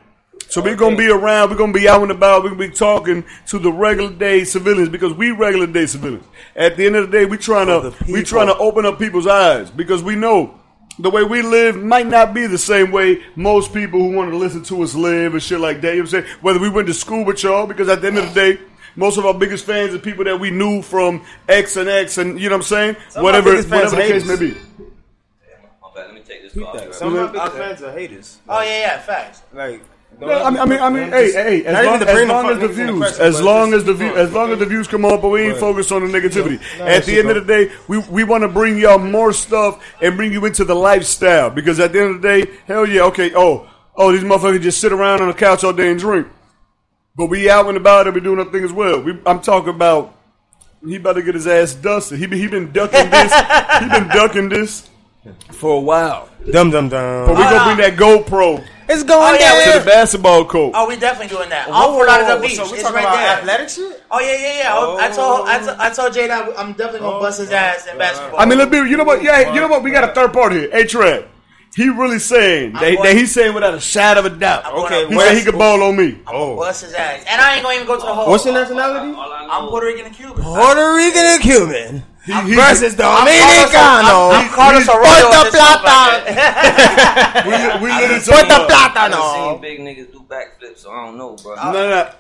So 0.50 0.62
we're 0.62 0.76
gonna 0.76 0.96
be 0.96 1.10
around. 1.10 1.50
We're 1.50 1.58
gonna 1.58 1.74
be 1.74 1.90
out 1.90 2.04
and 2.04 2.12
about. 2.12 2.44
We're 2.44 2.52
gonna 2.52 2.68
be 2.68 2.74
talking 2.74 3.26
to 3.48 3.60
the 3.60 3.72
regular 3.72 4.12
day 4.12 4.44
civilians 4.46 4.88
because 4.90 5.14
we 5.14 5.32
regular 5.32 5.66
day 5.68 5.88
civilians. 5.88 6.24
At 6.56 6.78
the 6.78 6.86
end 6.86 6.96
of 6.96 7.10
the 7.12 7.18
day, 7.18 7.26
we're 7.26 7.38
trying 7.38 7.66
For 7.68 7.82
to 7.82 7.90
the 7.90 7.96
we 8.06 8.20
people. 8.20 8.24
trying 8.24 8.48
to 8.48 8.58
open 8.58 8.86
up 8.86 8.98
people's 9.00 9.28
eyes 9.28 9.70
because 9.72 10.04
we 10.04 10.16
know 10.16 10.54
the 11.00 11.10
way 11.10 11.24
we 11.24 11.42
live 11.42 11.76
might 11.84 12.08
not 12.08 12.34
be 12.34 12.48
the 12.48 12.58
same 12.58 12.92
way 12.92 13.22
most 13.36 13.74
people 13.74 14.00
who 14.00 14.12
want 14.16 14.32
to 14.32 14.38
listen 14.38 14.64
to 14.64 14.82
us 14.84 14.96
live 14.96 15.34
and 15.34 15.44
shit 15.44 15.60
like 15.60 15.82
that. 15.82 15.96
You 15.96 16.04
know 16.04 16.08
what 16.08 16.14
I'm 16.14 16.24
saying? 16.24 16.36
Whether 16.42 16.60
we 16.60 16.70
went 16.70 16.88
to 16.88 16.94
school 16.94 17.26
with 17.26 17.44
y'all, 17.44 17.66
because 17.68 17.90
at 17.90 18.02
the 18.02 18.08
end 18.08 18.20
of 18.20 18.32
the 18.34 18.54
day. 18.56 18.62
Most 18.98 19.18
of 19.18 19.26
our 19.26 19.34
biggest 19.34 19.64
fans 19.66 19.94
are 19.94 20.00
people 20.00 20.24
that 20.26 20.38
we 20.40 20.50
knew 20.50 20.82
from 20.82 21.24
X 21.48 21.78
and 21.78 21.88
X, 21.88 22.18
and 22.18 22.40
you 22.40 22.50
know 22.50 22.56
what 22.56 22.62
I'm 22.62 22.64
saying. 22.64 22.96
Some 23.10 23.24
whatever, 23.24 23.52
biggest 23.52 23.70
fans 23.70 23.94
whatever 23.94 23.96
the 23.96 24.16
are 24.16 24.20
case 24.20 24.28
may 24.28 24.34
haters. 24.38 24.56
be. 24.58 24.84
My 25.82 25.90
let 25.96 26.14
me 26.14 26.22
take 26.28 26.42
this 26.42 26.54
Keep 26.54 26.64
call. 26.64 26.74
that. 26.74 26.88
Be 26.88 26.94
Some 26.94 27.16
of 27.16 27.26
my 27.28 27.32
biggest 27.32 27.58
fans 27.58 27.82
are 27.84 27.92
haters. 27.94 28.40
Oh 28.50 28.62
yeah, 28.62 28.80
yeah, 28.80 29.00
facts. 29.00 29.44
Like, 29.54 29.82
No, 30.20 30.30
I 30.32 30.50
mean, 30.50 30.60
I 30.60 30.66
mean, 30.66 30.80
I 30.80 30.90
mean, 30.90 31.10
hey, 31.10 31.32
hey, 31.32 31.66
as 31.66 31.86
long, 31.86 32.02
as, 32.02 32.08
the 32.08 32.26
long 32.26 32.50
as 32.50 32.60
the 32.60 32.66
niggas 32.66 32.68
the 32.68 32.74
views, 32.74 33.20
as 33.20 33.42
long 33.42 33.74
as 33.76 33.84
the 33.84 33.94
view, 33.94 34.16
as 34.16 34.34
long 34.34 34.52
as 34.52 34.58
the 34.60 34.66
views 34.66 34.88
come 34.88 35.06
up, 35.06 35.22
but 35.22 35.30
we 35.30 35.42
ain't 35.44 35.52
Right. 35.54 35.60
focused 35.60 35.92
on 35.92 36.10
the 36.10 36.20
negativity. 36.20 36.60
No, 36.80 36.86
at 36.86 37.04
the 37.06 37.12
shit 37.12 37.26
end 37.26 37.38
of 37.38 37.46
the 37.46 37.54
day, 37.66 37.72
we 37.88 38.00
we 38.00 38.24
want 38.24 38.42
to 38.42 38.48
bring 38.48 38.80
y'all 38.80 38.98
more 38.98 39.32
stuff 39.32 39.80
and 40.02 40.18
bring 40.18 40.32
you 40.34 40.44
into 40.46 40.66
the 40.66 40.74
lifestyle 40.76 41.52
because 41.52 41.80
at 41.80 41.94
the 41.94 42.02
end 42.02 42.16
of 42.16 42.22
the 42.24 42.28
day, 42.28 42.52
hell 42.66 42.88
yeah, 42.88 43.04
okay, 43.04 43.32
oh, 43.36 43.68
oh, 43.96 44.12
these 44.12 44.24
motherfuckers 44.24 44.62
just 44.64 44.82
sit 44.82 44.92
around 44.92 45.22
on 45.22 45.28
the 45.28 45.34
couch 45.36 45.64
all 45.64 45.74
day 45.74 45.92
and 45.92 46.00
drink, 46.00 46.26
but 47.18 47.26
we 47.26 47.50
out 47.50 47.68
and 47.68 47.76
about 47.78 48.06
and 48.08 48.16
we 48.16 48.22
doing 48.22 48.40
our 48.40 48.46
thing 48.46 48.64
as 48.64 48.72
well. 48.72 49.02
We, 49.02 49.20
I'm 49.26 49.42
talking 49.42 49.70
about 49.74 50.14
he 50.86 50.96
about 50.96 51.14
to 51.14 51.24
get 51.24 51.34
his 51.36 51.48
ass 51.48 51.74
dusted. 51.74 52.20
He 52.20 52.28
he 52.28 52.48
been 52.48 52.72
ducking 52.72 53.10
this, 53.10 53.34
he 53.82 53.90
been 53.90 54.08
ducking 54.16 54.50
this 54.50 54.90
for 55.52 55.78
a 55.78 55.80
while. 55.80 56.30
dum 56.52 56.70
dum 56.70 56.90
dum. 56.90 57.26
But 57.28 57.36
we 57.36 57.44
dum. 57.44 57.54
gonna 57.54 57.76
bring 57.76 57.86
ah. 57.86 57.90
that 57.90 57.98
GoPro 57.98 58.64
It's 58.88 59.04
going 59.04 59.36
Oh, 59.36 59.38
yeah, 59.38 59.66
down. 59.66 59.74
to 59.74 59.80
the 59.80 59.86
basketball 59.86 60.46
court. 60.46 60.72
Oh, 60.76 60.88
we 60.88 60.96
definitely 60.96 61.36
doing 61.36 61.50
that. 61.50 61.68
Whoa, 61.68 61.74
All 61.74 61.98
whoa, 61.98 62.06
for 62.06 62.10
out 62.10 62.22
of 62.22 62.40
the 62.42 62.48
beach. 62.48 62.56
So 62.56 62.66
we 62.66 62.74
it's 62.74 62.84
talking 62.84 62.96
right 62.96 63.02
about 63.04 63.16
there. 63.18 63.38
athletic 63.40 63.70
shit? 63.70 64.04
Oh 64.12 64.20
yeah, 64.22 64.38
yeah, 64.38 64.58
yeah. 64.60 64.74
Oh. 64.78 64.98
I 64.98 65.10
told 65.10 65.48
I, 65.48 65.60
t- 65.60 65.76
I 65.78 65.90
told 65.90 66.14
Jay 66.14 66.28
that 66.28 66.58
I'm 66.58 66.72
definitely 66.74 67.00
gonna 67.00 67.20
bust 67.20 67.40
his 67.40 67.52
oh, 67.52 67.56
ass 67.56 67.88
in 67.88 67.98
basketball. 67.98 68.40
I 68.40 68.46
mean, 68.46 68.60
let's 68.60 68.72
be. 68.72 68.78
You 68.78 68.96
know 68.96 69.04
what? 69.04 69.24
Yeah, 69.24 69.54
you 69.54 69.60
know 69.60 69.68
what? 69.68 69.84
We 69.84 69.92
got 69.92 70.08
a 70.10 70.14
third 70.14 70.32
party 70.32 70.60
here. 70.60 70.70
A 70.72 70.86
Trev. 70.86 71.28
He 71.78 71.90
really 71.90 72.18
saying 72.18 72.74
that, 72.74 72.82
going- 72.82 73.04
that 73.04 73.16
he's 73.16 73.32
saying 73.32 73.54
without 73.54 73.76
a 73.76 73.80
shadow 73.80 74.22
of 74.22 74.26
a 74.26 74.30
doubt. 74.32 74.66
I'm 74.66 74.74
Okay, 74.86 75.06
He 75.08 75.16
where- 75.16 75.28
said 75.28 75.38
he 75.38 75.44
could 75.46 75.58
ball 75.60 75.84
on 75.84 75.96
me. 75.96 76.18
I'm 76.26 76.34
Oh. 76.36 76.56
bust 76.58 76.82
his 76.82 76.94
ass, 76.96 77.22
and 77.30 77.40
I 77.40 77.54
ain't 77.54 77.62
gonna 77.64 77.76
even 77.76 77.86
go 77.86 77.96
to 78.00 78.06
the 78.06 78.14
hole. 78.16 78.30
What's 78.32 78.46
your 78.46 78.56
nationality? 78.56 79.00
I 79.00 79.12
know, 79.14 79.48
I'm 79.52 79.70
Puerto 79.70 79.86
Rican 79.86 80.06
and 80.08 80.16
Cuban. 80.16 80.44
Puerto 80.44 80.94
Rican 80.96 81.24
and 81.24 81.42
Cuban 81.42 82.04
He, 82.26 82.34
he, 82.34 82.56
versus 82.56 83.00
I'm 83.00 83.28
Dominicano. 83.28 84.34
I'm 84.34 84.50
Carlos 84.50 84.90
Arroyo. 84.90 85.06
Puerto 85.06 85.38
at 85.38 85.44
this 85.52 85.62
Plata. 85.62 85.88
motherfucker. 85.88 87.46
we, 87.46 87.52
li- 87.52 87.80
we 87.84 87.90
literally 88.02 88.22
Puerto 88.26 88.48
talking. 88.48 88.52
I 88.52 89.08
done 89.10 89.12
Plata, 89.12 89.52
seen 89.52 89.62
big 89.62 89.80
niggas 89.80 90.12
do 90.12 90.26
backflips, 90.28 90.80
so 90.80 90.92
I 90.92 91.06
don't 91.06 91.18
know, 91.18 91.36
bro. 91.42 91.56
No, 91.56 91.72
no, 91.72 91.90
no. 91.90 91.96
I 92.02 92.14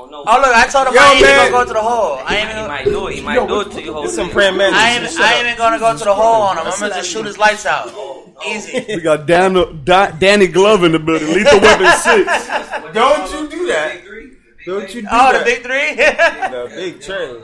Oh, 0.00 0.08
don't 0.08 0.10
know. 0.10 0.24
Oh 0.26 0.40
look, 0.40 0.54
I 0.56 0.66
told 0.66 0.88
him 0.88 0.94
Yo, 0.94 1.00
I 1.00 1.10
ain't 1.12 1.20
even 1.20 1.36
man. 1.36 1.50
gonna 1.52 1.64
go 1.64 1.68
to 1.68 1.72
the 1.74 1.80
hole. 1.82 2.18
I 2.24 2.36
ain't 2.36 2.48
he 2.50 2.56
even. 2.56 2.68
might 2.68 2.84
do 2.86 3.06
it. 3.08 3.14
He 3.16 3.20
might 3.20 3.46
do 3.48 3.60
it 3.60 3.70
to 3.72 3.82
you. 3.82 3.92
whole 3.92 4.04
It's 4.04 4.14
some 4.14 4.28
nigga. 4.28 4.32
praying 4.32 4.56
man. 4.56 4.72
I 4.74 4.90
ain't, 4.92 5.20
I 5.20 5.34
ain't 5.34 5.46
even 5.46 5.58
gonna 5.58 5.78
go 5.78 5.96
to 5.96 6.04
the 6.04 6.14
hole 6.14 6.42
on 6.42 6.56
him. 6.58 6.66
I'm 6.66 6.80
gonna 6.80 6.94
just 6.94 7.10
shoot 7.10 7.26
his 7.26 7.36
lights 7.38 7.66
out. 7.66 7.88
Oh, 7.88 8.32
oh. 8.36 8.50
Easy. 8.50 8.84
We 8.96 9.00
got 9.00 9.26
Dan, 9.26 9.54
Da- 9.84 10.10
Danny 10.12 10.46
Glove 10.46 10.84
in 10.84 10.92
the 10.92 10.98
building. 10.98 11.28
Lethal 11.34 11.60
Weapon 11.66 11.92
Six. 11.92 12.48
Don't 12.94 13.32
you 13.32 13.48
do 13.50 13.66
that. 13.66 13.92
Big 13.94 14.04
three? 14.04 14.26
Big 14.26 14.66
Don't 14.66 14.94
you 14.94 15.02
do 15.02 15.08
Oh, 15.10 15.38
the 15.38 15.44
big 15.44 15.62
three. 15.62 15.94
The 15.96 16.72
big 16.76 17.00
train. 17.00 17.42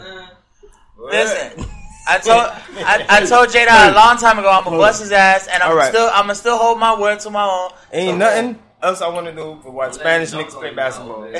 Listen, 0.99 1.65
I 2.09 2.19
told 2.19 2.47
I, 2.85 3.05
I 3.09 3.25
told 3.27 3.49
Jada 3.49 3.93
a 3.93 3.95
long 3.95 4.17
time 4.17 4.39
ago 4.39 4.51
I'm 4.51 4.65
gonna 4.65 4.77
bust 4.79 5.01
his 5.03 5.13
ass, 5.13 5.47
and 5.47 5.63
I'm 5.63 5.71
All 5.71 5.77
right. 5.77 5.89
still 5.89 6.09
I'm 6.13 6.23
gonna 6.23 6.35
still 6.35 6.57
hold 6.57 6.79
my 6.79 6.99
word 6.99 7.21
to 7.21 7.31
my 7.31 7.45
own. 7.45 7.71
Ain't 7.93 8.19
nothing 8.19 8.59
else 8.87 9.03
I 9.03 9.09
want 9.09 9.27
to 9.27 9.33
do 9.33 9.59
but 9.63 9.73
watch 9.73 9.95
Spanish 9.95 10.31
niggas 10.31 10.51
play 10.55 10.73
basketball. 10.73 11.23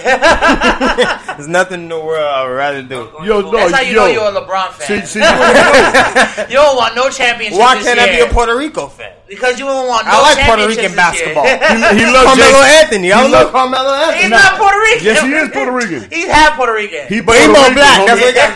There's 1.37 1.49
nothing 1.49 1.83
in 1.83 1.89
the 1.89 1.99
world 1.99 2.25
I 2.27 2.45
would 2.45 2.53
rather 2.55 2.83
do. 2.83 3.11
Yo, 3.25 3.51
That's 3.53 3.73
how 3.75 3.81
you 3.81 3.95
yo. 3.95 4.01
know 4.01 4.07
you're 4.07 4.29
a 4.29 4.41
LeBron 4.41 4.73
fan. 4.73 5.07
see, 5.07 5.21
you 5.21 5.25
You 6.51 6.57
don't 6.63 6.77
want 6.77 6.95
no 6.95 7.09
championship. 7.11 7.59
Why 7.59 7.81
can't 7.83 7.99
I 7.99 8.11
be 8.11 8.21
a 8.21 8.27
Puerto 8.33 8.57
Rico 8.57 8.89
fan? 8.89 9.13
Because 9.29 9.59
you 9.59 9.65
don't 9.67 9.89
want 9.89 10.07
no 10.07 10.13
I 10.13 10.23
like 10.35 10.39
Puerto 10.47 10.67
Rican 10.69 10.95
basketball. 10.95 11.45
know? 11.45 11.51
he, 11.97 12.03
he 12.03 12.07
loves 12.07 12.27
Carmelo 12.31 12.63
Jay- 12.63 12.79
Anthony. 12.83 13.13
I 13.13 13.27
he 13.27 13.33
love 13.33 13.43
look- 13.45 13.53
Carmelo 13.53 13.91
Anthony. 13.95 14.23
He's 14.23 14.31
not 14.31 14.59
Puerto 14.59 14.79
Rican. 14.79 15.05
Yes, 15.05 15.23
he 15.23 15.33
is 15.35 15.49
Puerto 15.51 15.73
Rican. 15.73 16.11
He's 16.11 16.27
half 16.29 16.55
Puerto 16.57 16.73
Rican. 16.75 17.07
He 17.09 17.21
But 17.21 17.37
he 17.39 17.47
Puerto 17.47 17.53
more 17.59 17.69
Rican, 17.71 17.75
black. 17.75 18.07
That's 18.07 18.21
what 18.21 18.31
he 18.31 18.37
got 18.39 18.51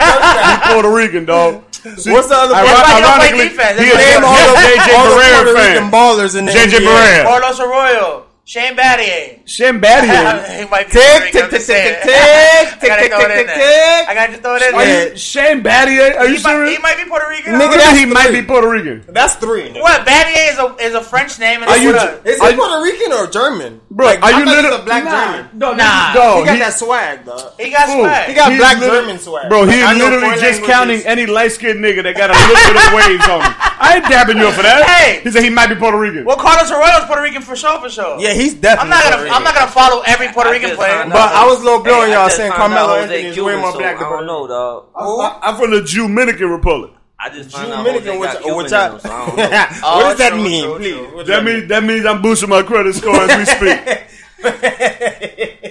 He 0.67 0.73
Puerto 0.75 0.91
Rican, 0.95 1.25
dog. 1.27 1.65
See, 1.81 2.13
What's 2.13 2.29
the 2.29 2.37
other 2.37 2.53
iro- 2.55 2.67
That's 2.69 2.93
why 2.93 3.01
don't 3.01 3.17
play 3.17 3.33
ironically, 3.33 3.49
defense. 3.57 3.81
he 3.81 3.89
That's 3.89 4.05
is 4.05 4.21
why 4.21 4.21
Name 4.21 4.25
all 4.29 4.53
the, 4.53 4.61
JJ 4.61 4.89
all 4.95 5.09
the 5.09 5.17
Barea 5.17 5.33
Puerto 5.41 5.55
fan. 5.57 5.73
Rican 5.73 5.89
ballers 5.91 6.33
in 6.39 6.45
the 6.45 6.53
JJ 6.53 6.77
NBA. 6.77 6.87
Barea. 6.87 7.23
Carlos 7.25 7.59
Arroyo, 7.61 8.27
Shane 8.51 8.75
Battier. 8.75 9.40
Shane 9.51 9.81
Battier. 9.81 10.59
he 10.61 10.65
might 10.71 10.87
be 10.87 10.93
Tick, 10.93 11.03
Puerto 11.03 11.27
I'm 11.27 11.51
tick, 11.51 11.51
tick, 11.51 11.67
tick, 11.67 12.03
tick, 12.03 12.81
gotta 12.87 13.03
tick, 13.03 13.11
throw 13.11 13.19
it 13.21 13.29
tick, 13.35 13.47
tick, 13.47 13.57
tick. 13.57 14.09
I 14.09 14.15
gotta 14.15 14.31
just 14.31 14.43
throw 14.43 14.55
it 14.55 14.63
in 14.63 14.75
Are 14.75 14.85
there. 14.85 15.11
you 15.11 15.17
Shane 15.19 15.63
Battier? 15.65 16.17
Are 16.17 16.29
you 16.29 16.37
He 16.37 16.43
might, 16.43 16.51
serious? 16.55 16.77
he 16.77 16.79
might 16.83 16.97
be 17.03 17.05
Puerto 17.11 17.27
Rican. 17.29 17.55
Nigga, 17.55 17.57
I 17.57 17.59
don't 17.59 17.71
know. 17.71 17.77
that's 17.83 17.99
he 17.99 18.07
might 18.07 18.31
be 18.31 18.43
Puerto 18.43 18.69
Rican. 18.71 19.03
That's 19.09 19.35
three. 19.35 19.73
What 19.81 20.07
Battier 20.07 20.53
is 20.53 20.59
a 20.59 20.77
is 20.87 20.95
a 20.95 21.01
French 21.03 21.39
name. 21.41 21.63
And 21.63 21.71
Are 21.71 21.77
you- 21.77 21.91
Is 22.25 22.39
he 22.41 22.47
you- 22.51 22.57
Puerto 22.57 22.81
Rican 22.83 23.13
or 23.13 23.27
German? 23.27 23.81
Bro, 23.91 24.07
like, 24.07 24.23
are 24.23 24.31
I 24.33 24.39
you 24.39 24.45
thought 24.45 24.63
he 24.65 24.71
was 24.71 24.81
a 24.81 24.85
black 24.85 25.05
Nah, 25.05 25.11
German? 25.35 25.49
No, 25.59 25.73
Nah. 25.75 26.15
no, 26.15 26.39
he 26.41 26.45
got 26.47 26.53
he- 26.55 26.59
that 26.61 26.75
swag, 26.79 27.25
dog. 27.27 27.53
he 27.59 27.71
got 27.71 27.87
Fool. 27.91 28.05
swag. 28.07 28.29
He 28.29 28.35
got 28.35 28.51
He's 28.53 28.61
black 28.61 28.79
German 28.79 29.19
swag. 29.19 29.49
Bro, 29.49 29.63
Like, 29.63 29.75
he 29.75 29.83
I 29.83 29.99
know 29.99 30.11
literally 30.11 30.39
just 30.41 30.63
counting 30.63 31.03
any 31.07 31.27
light 31.27 31.51
skinned 31.53 31.83
nigga 31.85 32.05
that 32.05 32.15
got 32.17 32.31
a 32.31 32.39
little 32.39 32.55
bit 32.71 32.87
of 32.87 32.93
waves 33.03 33.27
on 33.27 33.43
him. 33.43 33.55
I 33.83 33.97
ain't 33.97 34.07
dabbing 34.07 34.39
you 34.39 34.47
up 34.47 34.55
for 34.55 34.63
that. 34.63 34.85
Hey. 34.87 35.21
He 35.25 35.31
said 35.33 35.43
he 35.43 35.51
might 35.51 35.67
be 35.69 35.75
Puerto 35.75 35.99
Rican. 35.99 36.25
Well, 36.25 36.37
Carlos 36.37 36.71
Arroyo's 36.71 37.05
Puerto 37.07 37.23
Rican 37.23 37.43
for 37.43 37.57
sure, 37.57 37.81
for 37.81 37.89
sure. 37.91 38.21
Yeah, 38.21 38.33
he's 38.33 38.55
definitely. 38.55 38.85
I'm 38.85 38.91
not 38.91 39.03
gonna 39.05 39.17
Puerto 39.27 39.40
I'm 39.41 39.45
not 39.45 39.55
gonna 39.55 39.71
follow 39.71 40.03
every 40.07 40.29
Puerto 40.29 40.51
I 40.51 40.53
Rican 40.53 40.77
player. 40.77 41.05
But 41.09 41.17
I 41.33 41.47
was 41.47 41.63
low 41.65 41.83
blowing 41.83 42.11
Hey, 42.11 42.15
I 42.15 42.21
y'all 42.21 42.31
saying 42.31 42.53
found 42.53 42.75
out 42.75 42.77
Carmelo 42.77 43.01
Jose 43.01 43.03
Anthony 43.03 43.29
is 43.29 43.37
way 43.37 43.43
Cuban, 43.53 43.61
more 43.61 43.73
so 43.73 43.79
black 43.79 43.97
I 43.97 44.11
don't 44.11 44.27
know, 44.27 44.47
dog. 44.47 44.87
I- 44.95 45.39
I'm 45.43 45.57
from 45.57 45.71
the 45.71 45.81
Dominican 45.83 46.51
Republic. 46.51 46.91
I 47.19 47.29
just 47.31 47.51
found 47.51 47.73
out 47.73 47.85
Dominican, 47.85 48.07
Jose 48.07 48.19
which, 48.21 48.33
got 48.45 48.57
which 48.57 48.73
I, 48.73 48.91
him, 48.91 49.01
so 49.01 49.11
I 49.11 49.27
don't 49.27 49.37
know. 49.37 49.67
Oh, 49.85 49.97
what 49.97 50.09
does 50.11 50.19
that 50.19 50.37
mean, 50.37 50.65
true, 50.65 50.77
please? 50.77 50.95
true. 50.95 51.17
What 51.17 51.27
That 51.27 51.45
means 51.45 51.69
that 51.69 51.85
means 51.85 52.07
I'm 52.07 52.23
boosting 52.23 52.49
my 52.49 52.63
credit 52.63 52.95
score 52.95 53.17
as 53.17 53.39
we 53.39 53.45
speak. 53.45 54.07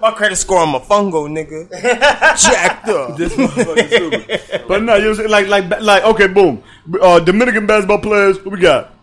My 0.00 0.10
credit 0.12 0.36
score 0.36 0.60
on 0.60 0.70
my 0.70 0.78
fungo, 0.78 1.26
nigga. 1.28 1.68
Jacked 2.40 2.88
up. 2.88 3.16
This 3.16 3.32
motherfucker's 3.34 3.88
stupid. 3.90 4.64
But 4.68 4.82
no, 4.82 4.96
you 4.96 5.14
know, 5.14 5.24
like 5.24 5.48
like 5.48 5.80
like 5.80 6.04
okay, 6.04 6.26
boom. 6.26 6.62
Uh, 7.00 7.18
Dominican 7.20 7.66
basketball 7.66 7.98
players, 8.00 8.36
what 8.44 8.52
we 8.52 8.60
got? 8.60 8.94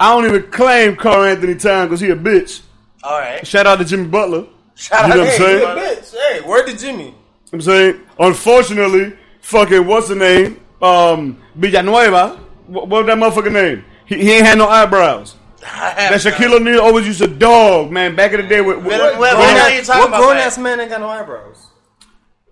I 0.00 0.12
don't 0.14 0.24
even 0.26 0.50
claim 0.50 0.96
Karl-Anthony 0.96 1.54
Town 1.56 1.86
because 1.86 2.00
he 2.00 2.10
a 2.10 2.16
bitch. 2.16 2.60
All 3.02 3.18
right. 3.18 3.46
Shout 3.46 3.66
out 3.66 3.78
to 3.78 3.84
Jimmy 3.84 4.06
Butler. 4.08 4.46
Shout 4.74 5.06
You 5.06 5.12
out 5.12 5.16
know 5.16 5.24
what 5.24 5.30
to 5.30 5.36
saying? 5.36 5.60
you, 5.60 5.66
Hey, 5.66 5.96
bitch. 5.96 6.14
Hey, 6.42 6.48
word 6.48 6.66
to 6.66 6.76
Jimmy. 6.76 7.14
I'm 7.52 7.60
saying, 7.60 8.00
unfortunately, 8.18 9.16
fucking 9.40 9.86
what's 9.86 10.08
the 10.08 10.14
name? 10.16 10.60
Um, 10.80 11.42
Villanueva. 11.54 12.38
What, 12.66 12.88
what 12.88 13.06
that 13.06 13.18
motherfucker 13.18 13.52
name? 13.52 13.84
He, 14.06 14.16
he 14.16 14.32
ain't 14.32 14.46
had 14.46 14.58
no 14.58 14.68
eyebrows. 14.68 15.36
That 15.62 16.20
Shaquille 16.20 16.54
O'Neal 16.56 16.80
always 16.80 17.06
used 17.06 17.20
to 17.20 17.28
dog, 17.28 17.90
man. 17.92 18.16
Back 18.16 18.32
in 18.32 18.40
the 18.40 18.46
day 18.48 18.60
with, 18.60 18.78
with 18.78 18.86
What- 18.86 19.18
what- 19.18 19.30
grown- 19.32 19.44
what 19.44 19.56
are 19.62 19.70
you 19.74 19.82
talking 19.82 20.00
what 20.00 20.08
about, 20.08 20.18
grown 20.20 20.34
man? 20.36 20.46
ass 20.46 20.58
man 20.58 20.80
ain't 20.80 20.90
got 20.90 21.00
no 21.00 21.08
eyebrows? 21.08 21.66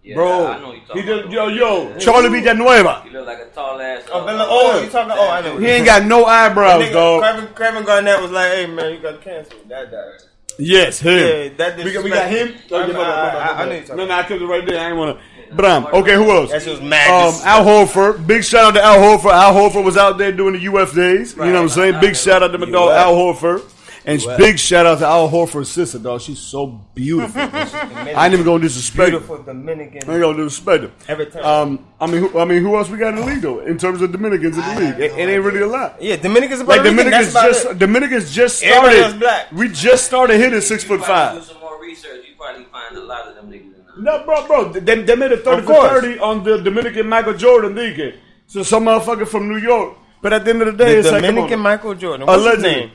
Yeah, 0.03 0.15
bro. 0.15 0.47
I 0.47 0.59
know 0.61 0.73
you 0.73 0.81
He 0.81 0.87
talking 0.87 1.03
just 1.07 1.21
about. 1.25 1.33
yo 1.33 1.49
yo 1.49 1.99
Charlie 1.99 2.29
Villanueva. 2.41 3.03
You 3.05 3.11
look 3.13 3.27
like 3.27 3.39
a 3.41 3.47
tall 3.47 3.81
ass. 3.81 4.03
Oh, 4.13 4.25
Villa- 4.25 4.47
oh, 4.49 4.81
you 4.83 4.89
talking? 4.91 5.13
Oh, 5.17 5.29
I 5.31 5.41
know. 5.43 5.59
He 5.59 5.67
ain't 5.67 5.85
got 5.85 6.05
no 6.05 6.25
eyebrows, 6.25 6.85
Nigga, 6.85 6.93
dog. 6.93 7.23
Kevin, 7.23 7.55
Kevin 7.55 7.85
Garnett 7.85 8.23
was 8.23 8.31
like, 8.31 8.53
"Hey 8.53 8.67
man, 8.67 8.93
you 8.95 8.99
got 9.01 9.21
cancer." 9.23 9.55
That 9.69 9.91
died. 9.91 10.21
Yes, 10.61 11.01
him. 11.01 11.19
Yeah, 11.19 11.49
that 11.57 11.77
we, 11.85 11.93
got, 11.93 12.05
we 12.05 12.11
got 12.11 12.31
him. 12.31 12.55
Know 12.71 12.87
no, 12.87 14.05
no, 14.07 14.15
I 14.15 14.23
kept 14.23 14.41
it 14.43 14.47
right 14.47 14.65
there. 14.67 14.81
I 14.81 14.89
ain't 14.89 14.97
wanna. 14.97 15.19
But 15.53 15.65
um, 15.65 15.87
okay, 15.93 16.15
who 16.15 16.31
else? 16.31 16.51
That's 16.51 16.65
just 16.65 16.81
was 16.81 16.81
Um, 16.83 16.89
mad. 16.91 17.41
Al 17.45 17.65
Horford. 17.65 18.27
Big 18.27 18.45
shout 18.45 18.65
out 18.65 18.75
to 18.75 18.83
Al 18.83 18.99
Horford. 18.99 19.33
Al 19.33 19.55
Horford 19.55 19.85
was 19.85 19.97
out 19.97 20.17
there 20.19 20.31
doing 20.31 20.55
the 20.61 20.73
UF 20.75 20.95
days. 20.95 21.33
you 21.35 21.39
know 21.47 21.53
what 21.53 21.57
I'm 21.63 21.69
saying? 21.69 22.01
Big 22.01 22.15
shout 22.15 22.43
out 22.43 22.53
to 22.53 22.59
my 22.59 22.71
dog 22.71 22.91
Al 22.91 23.15
Horford. 23.15 23.63
And 24.07 24.23
big 24.39 24.59
shout 24.59 24.87
out 24.87 24.99
to 25.01 25.07
Al 25.07 25.29
Horford's 25.29 25.71
sister, 25.71 25.99
dog. 25.99 26.21
She's 26.23 26.39
so 26.39 26.67
beautiful. 26.95 27.41
I 27.43 28.25
ain't 28.25 28.33
even 28.33 28.45
gonna 28.47 28.63
disrespect 28.63 29.13
her. 29.13 29.19
beautiful 29.19 29.43
Dominican. 29.43 30.09
I 30.09 30.15
ain't 30.15 30.23
gonna 30.23 30.37
disrespect 30.45 30.85
her. 30.85 30.91
Every 31.09 31.27
time. 31.27 31.45
Um, 31.45 31.87
I 32.01 32.07
mean, 32.07 32.21
who, 32.23 32.39
I 32.39 32.45
mean, 32.47 32.63
who 32.63 32.77
else 32.77 32.89
we 32.89 32.97
got 32.99 33.11
in 33.15 33.17
the 33.21 33.27
league 33.27 33.43
though? 33.43 33.61
In 33.61 33.77
terms 33.79 34.01
of 34.01 34.11
Dominicans 34.13 34.57
in 34.57 34.63
the 34.65 34.81
league, 34.81 35.01
it, 35.01 35.13
it 35.19 35.29
ain't 35.29 35.45
really 35.45 35.61
a 35.61 35.67
lot. 35.67 36.01
yeah, 36.03 36.17
Dominicans. 36.17 36.63
Like 36.63 36.83
Dominicans 36.83 37.13
that's 37.13 37.31
about 37.33 37.47
just 37.49 37.65
it. 37.67 37.79
Dominicans 37.79 38.33
just 38.35 38.63
Everybody 38.63 38.97
started. 38.97 39.13
else 39.13 39.21
black. 39.21 39.53
We 39.53 39.69
just 39.69 40.05
started 40.07 40.39
hitting 40.39 40.61
six 40.63 40.83
you 40.83 40.89
foot 40.89 41.05
five. 41.07 41.37
Do 41.39 41.43
some 41.45 41.61
more 41.61 41.81
research. 41.81 42.25
You 42.29 42.35
probably 42.39 42.65
find 42.65 42.97
a 42.97 43.01
lot 43.01 43.29
of 43.29 43.35
them 43.35 43.51
niggas. 43.51 43.67
No, 43.99 44.25
bro, 44.25 44.47
bro. 44.47 44.73
They, 44.73 45.03
they 45.03 45.15
made 45.17 45.33
a 45.33 45.37
30 45.37 45.67
for 45.67 45.89
30 45.89 46.19
on 46.21 46.43
the 46.43 46.57
Dominican 46.59 47.07
Michael 47.09 47.35
Jordan 47.35 47.75
league. 47.75 48.15
So 48.47 48.63
some 48.63 48.85
motherfucker 48.87 49.29
from 49.29 49.49
New 49.49 49.59
York. 49.59 49.95
But 50.23 50.33
at 50.33 50.45
the 50.45 50.51
end 50.51 50.63
of 50.63 50.67
the 50.77 50.85
day, 50.85 50.95
The 50.95 50.99
it's 51.01 51.11
like, 51.11 51.23
Dominican 51.23 51.55
on. 51.59 51.61
Michael 51.61 51.95
Jordan. 51.95 52.27
What's 52.27 52.55
his 52.57 52.63
name? 52.63 52.93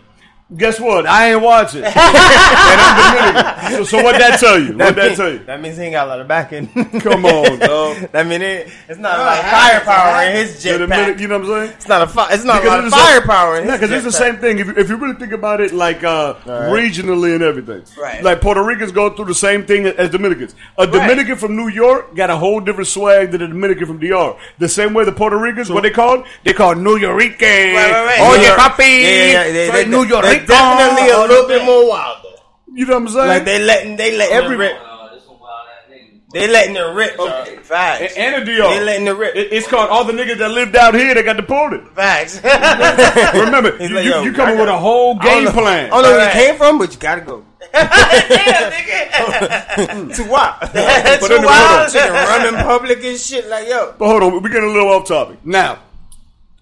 Guess 0.56 0.80
what? 0.80 1.08
I 1.08 1.34
ain't 1.34 1.42
watching. 1.42 1.84
and 1.84 1.94
I'm 1.96 3.26
Dominican. 3.66 3.86
So, 3.86 3.98
so 3.98 4.04
what 4.04 4.20
that 4.20 4.40
tell 4.40 4.60
you? 4.60 4.78
What 4.78 4.96
that 4.96 5.08
mean- 5.08 5.16
tell 5.18 5.32
you? 5.34 5.40
that 5.40 5.60
means 5.60 5.76
he 5.78 5.84
ain't 5.86 5.94
got 5.94 6.06
a 6.06 6.10
lot 6.10 6.20
of 6.22 6.28
backing. 6.28 6.68
Come 7.02 7.26
on, 7.26 7.58
dog. 7.58 7.98
that 8.12 8.28
mean 8.28 8.44
it, 8.44 8.70
it's 8.88 9.00
not 9.00 9.18
like 9.18 9.42
firepower 9.42 10.24
in 10.30 10.36
his 10.36 10.62
The 10.62 10.78
Dominican, 10.78 11.16
jetpack. 11.16 11.20
you 11.20 11.28
know 11.30 11.40
what 11.40 11.50
I'm 11.50 11.66
saying? 11.68 11.74
It's 11.78 11.88
not 11.88 12.02
a 12.04 12.08
fi- 12.08 12.32
It's 12.32 12.44
not 12.44 12.58
a 12.58 12.62
Because 12.62 12.70
lot 12.70 12.80
of 12.80 12.86
it's 12.86 12.94
like- 12.96 13.06
firepower 13.06 13.58
in 13.58 13.66
Yeah, 13.68 13.76
because 13.78 13.90
it's 13.92 14.04
the 14.04 14.12
same 14.12 14.38
thing. 14.38 14.60
If 14.60 14.68
you, 14.68 14.74
if 14.78 14.88
you 14.88 14.98
really 14.98 15.16
think 15.16 15.32
about 15.32 15.62
it, 15.62 15.74
like 15.74 16.04
uh, 16.04 16.36
regionally 16.46 17.34
and 17.34 17.44
everything, 17.44 17.84
Right. 18.00 18.24
Like 18.24 18.40
Puerto 18.42 18.64
Ricans 18.64 18.92
go 18.92 19.10
through 19.16 19.26
the 19.26 19.34
same 19.34 19.66
thing 19.66 19.88
as 19.88 20.12
Dominicans. 20.12 20.54
A 20.78 20.86
Dominican 20.86 21.38
from 21.38 21.56
New 21.56 21.70
York 21.70 22.16
got 22.16 22.30
a 22.30 22.38
whole 22.38 22.60
different 22.60 22.88
swag 22.88 23.32
than 23.32 23.42
a 23.42 23.48
Dominican 23.48 23.88
from 23.88 24.00
DR. 24.00 24.38
The 24.60 24.70
same 24.70 24.94
way 24.94 25.06
the 25.06 25.12
Puerto 25.12 25.40
Ricans, 25.40 25.72
what 25.72 25.82
they 25.82 25.90
called? 25.90 26.28
They 26.44 26.54
called 26.54 26.78
Nuyorican. 26.78 27.42
Right, 27.42 27.92
right, 27.92 28.06
right. 28.06 28.18
Oh 28.20 28.36
New 28.36 28.42
yeah, 28.44 28.48
York- 28.50 28.60
papi. 28.60 28.80
Yeah, 28.80 29.08
yeah, 29.08 29.46
yeah. 29.48 29.52
They, 29.52 29.68
Soy 29.70 29.74
they, 29.74 29.86
New 29.90 30.04
York. 30.04 30.35
They're 30.40 30.48
definitely 30.48 31.10
a 31.12 31.20
little 31.20 31.48
bit 31.48 31.64
more 31.66 31.88
wild 31.90 32.18
though. 32.24 32.30
You 32.74 32.86
know 32.86 32.94
what 32.96 33.02
I'm 33.04 33.08
saying? 33.10 33.28
Like 33.28 33.46
they 33.46 33.64
letting 33.64 33.96
they 33.96 34.18
let 34.18 34.32
Every- 34.32 34.58
rip. 34.58 34.74
This 35.14 35.24
some 35.26 35.40
wild 35.40 35.68
ass 35.68 35.90
niggas. 35.92 36.32
They 36.34 36.48
letting 36.48 36.74
the 36.74 36.94
rip. 36.94 37.16
dog. 37.18 37.48
Facts. 37.64 38.14
and 38.18 38.36
a 38.36 38.46
DR. 38.46 38.70
They 38.70 38.84
letting 38.84 39.08
it 39.08 39.12
rip. 39.12 39.36
It- 39.36 39.54
it's 39.54 39.68
called 39.68 39.90
all 39.90 40.04
the 40.04 40.14
niggas 40.14 40.38
that 40.40 40.52
lived 40.52 40.76
out 40.76 40.94
here 40.94 41.14
that 41.16 41.24
got 41.24 41.38
deported. 41.38 41.88
Facts. 41.96 42.42
Remember, 43.34 43.78
He's 43.78 43.90
you, 43.90 43.96
like, 43.96 44.06
you, 44.06 44.12
yo, 44.12 44.24
you 44.24 44.34
coming 44.34 44.58
with 44.60 44.68
a 44.70 44.78
whole 44.78 45.16
game 45.16 45.46
know- 45.46 45.52
plan. 45.52 45.86
I 45.86 45.90
don't 45.90 46.04
know 46.04 46.10
where 46.12 46.18
Right. 46.28 46.36
you 46.36 46.42
came 46.48 46.58
from, 46.58 46.78
but 46.80 46.94
you 46.94 47.00
gotta 47.00 47.22
go. 47.22 47.46
Damn, 47.74 48.72
nigga. 48.72 50.16
to 50.16 50.24
what? 50.26 50.60
But 50.62 50.72
Too 50.74 51.28
hold 51.28 51.32
on. 51.40 51.46
wild. 51.46 51.92
Shit, 51.92 52.10
run 52.10 52.54
in 52.54 52.62
public 52.62 53.04
and 53.04 53.18
shit 53.20 53.48
like 53.48 53.68
yo. 53.68 53.96
But 53.98 54.08
hold 54.08 54.24
on, 54.24 54.34
we're 54.34 54.50
getting 54.50 54.70
a 54.70 54.74
little 54.74 54.90
off 54.90 55.08
topic. 55.08 55.44
Now, 55.46 55.80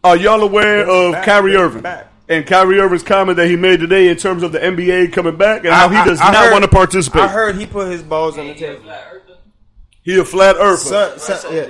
are 0.04 0.16
y'all 0.18 0.42
aware 0.42 0.88
of 0.90 1.14
back, 1.14 1.26
Kyrie 1.26 1.56
Irving? 1.56 1.82
back. 1.82 2.08
And 2.34 2.48
Kyrie 2.48 2.80
Irving's 2.80 3.04
comment 3.04 3.36
that 3.38 3.48
he 3.48 3.56
made 3.56 3.80
today 3.80 4.08
in 4.08 4.18
terms 4.18 4.42
of 4.44 4.52
the 4.52 4.60
NBA 4.60 5.14
coming 5.14 5.36
back 5.38 5.66
and 5.66 5.74
how 5.74 5.88
he 5.90 5.96
does 6.10 6.20
I 6.20 6.32
not 6.32 6.46
heard- 6.46 6.52
want 6.52 6.64
to 6.64 6.70
participate. 6.70 7.22
I 7.22 7.28
heard 7.28 7.56
he 7.58 7.66
put 7.68 7.92
his 7.92 8.02
balls 8.02 8.38
on 8.40 8.48
the 8.48 8.54
He 8.54 8.64
a 8.64 8.68
table. 8.70 8.84
flat 8.84 9.08
earther. 9.14 9.38
he 10.02 10.20
a 10.20 10.26
flat 10.26 10.56
earther. 10.58 10.78
Son, 10.78 11.20
son, 11.20 11.54
yeah. 11.56 11.68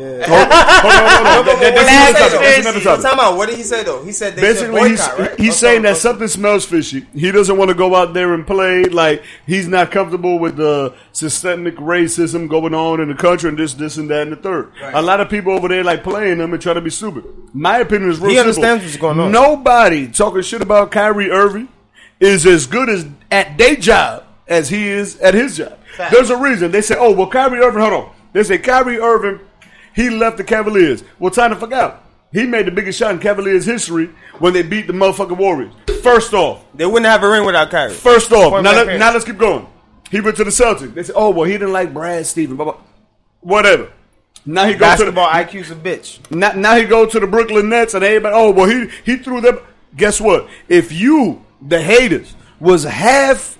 Hold, 0.00 0.24
hold 0.26 0.94
on, 0.94 1.26
hold 1.26 1.38
on. 1.38 1.44
That- 1.44 1.58
that- 1.60 1.74
What 1.74 1.74
that's 1.74 1.84
did 1.84 1.88
he 1.88 1.96
another 1.96 2.12
say, 2.12 2.18
topic. 2.18 2.32
though? 2.32 2.40
That's 2.40 2.58
another 2.66 2.80
topic. 2.80 3.02
Time 3.04 3.20
out. 3.20 3.36
What 3.36 3.48
did 3.48 3.56
he 3.58 3.62
say 3.62 3.82
though? 3.84 4.02
He 4.04 4.12
said 4.12 4.36
they 4.36 4.42
Basically, 4.42 4.80
should 4.82 4.90
he's, 4.90 5.08
right? 5.18 5.40
he's 5.40 5.52
oh, 5.54 5.56
saying 5.56 5.78
oh, 5.80 5.82
that 5.82 5.92
oh. 5.92 5.98
something 5.98 6.28
smells 6.28 6.64
fishy. 6.64 7.06
He 7.14 7.30
doesn't 7.30 7.56
want 7.56 7.68
to 7.70 7.74
go 7.74 7.94
out 7.94 8.12
there 8.14 8.34
and 8.34 8.46
play. 8.46 8.84
Like 8.84 9.22
he's 9.46 9.68
not 9.68 9.90
comfortable 9.90 10.38
with 10.38 10.56
the 10.56 10.94
systemic 11.12 11.76
racism 11.76 12.48
going 12.48 12.74
on 12.74 13.00
in 13.00 13.08
the 13.08 13.14
country 13.14 13.48
and 13.48 13.58
this, 13.58 13.74
this, 13.74 13.96
and 13.96 14.10
that, 14.10 14.22
and 14.22 14.32
the 14.32 14.36
third. 14.36 14.72
A 14.82 15.02
lot 15.02 15.20
of 15.20 15.28
people 15.30 15.52
over 15.52 15.68
there 15.68 15.84
like 15.84 16.02
playing 16.02 16.38
them 16.38 16.52
and 16.52 16.60
trying 16.62 16.74
to 16.76 16.80
be 16.80 16.90
stupid. 16.90 17.24
My 17.52 17.78
opinion 17.78 18.10
is 18.10 18.18
real 18.18 18.30
He 18.30 18.36
simple. 18.36 18.50
understands 18.64 18.84
what's 18.84 18.96
going 18.96 19.20
on. 19.20 19.32
Nobody 19.32 20.08
talking 20.08 20.42
shit 20.42 20.60
about 20.62 20.90
Kyrie 20.90 21.30
Irving 21.30 21.68
is 22.20 22.46
as 22.46 22.66
good 22.66 22.88
as 22.88 23.06
at 23.30 23.56
their 23.58 23.76
job 23.76 24.24
as 24.48 24.68
he 24.68 24.88
is 24.88 25.18
at 25.20 25.34
his 25.34 25.56
job. 25.56 25.78
There's 26.10 26.30
a 26.30 26.36
reason 26.36 26.70
they 26.72 26.80
say, 26.80 26.96
"Oh, 26.98 27.12
well, 27.12 27.28
Kyrie 27.28 27.60
Irving." 27.60 27.80
Hold 27.80 27.92
on. 27.92 28.10
They 28.32 28.42
say 28.42 28.58
Kyrie 28.58 28.98
Irving 28.98 29.38
he 29.94 30.10
left 30.10 30.36
the 30.36 30.44
Cavaliers. 30.44 31.04
Well, 31.18 31.30
time 31.30 31.50
to 31.50 31.56
forget. 31.56 31.80
out. 31.82 32.00
He 32.32 32.46
made 32.46 32.66
the 32.66 32.72
biggest 32.72 32.98
shot 32.98 33.12
in 33.12 33.20
Cavaliers 33.20 33.64
history 33.64 34.10
when 34.40 34.52
they 34.52 34.62
beat 34.62 34.88
the 34.88 34.92
motherfucking 34.92 35.36
Warriors. 35.36 35.72
First 36.02 36.34
off, 36.34 36.64
They 36.74 36.84
wouldn't 36.84 37.06
have 37.06 37.22
a 37.22 37.28
ring 37.28 37.44
without 37.46 37.70
Kyrie. 37.70 37.92
first 37.94 38.32
off, 38.32 38.50
Point 38.50 38.64
now, 38.64 38.72
let, 38.72 38.98
now 38.98 39.12
let's 39.12 39.24
keep 39.24 39.38
going. 39.38 39.66
He 40.10 40.20
went 40.20 40.36
to 40.36 40.44
the 40.44 40.50
Celtics. 40.50 40.94
They 40.94 41.02
said, 41.04 41.14
"Oh, 41.16 41.30
well, 41.30 41.44
he 41.44 41.52
didn't 41.54 41.72
like 41.72 41.94
Brad 41.94 42.26
Stevens." 42.26 42.56
Blah, 42.56 42.64
blah. 42.72 42.80
Whatever. 43.40 43.90
Now 44.46 44.66
he 44.66 44.74
goes 44.74 44.98
to 44.98 45.06
the 45.06 45.12
Basketball 45.12 45.28
IQ's 45.28 45.70
a 45.70 45.74
bitch. 45.74 46.18
now, 46.30 46.52
now 46.52 46.76
he 46.76 46.84
go 46.84 47.06
to 47.06 47.18
the 47.20 47.26
Brooklyn 47.26 47.68
Nets 47.68 47.94
and 47.94 48.04
everybody. 48.04 48.34
Oh 48.36 48.50
well, 48.50 48.68
he 48.68 48.90
he 49.04 49.16
threw 49.16 49.40
them. 49.40 49.58
Guess 49.96 50.20
what? 50.20 50.48
If 50.68 50.92
you 50.92 51.44
the 51.62 51.80
haters 51.80 52.34
was 52.60 52.84
half 52.84 53.58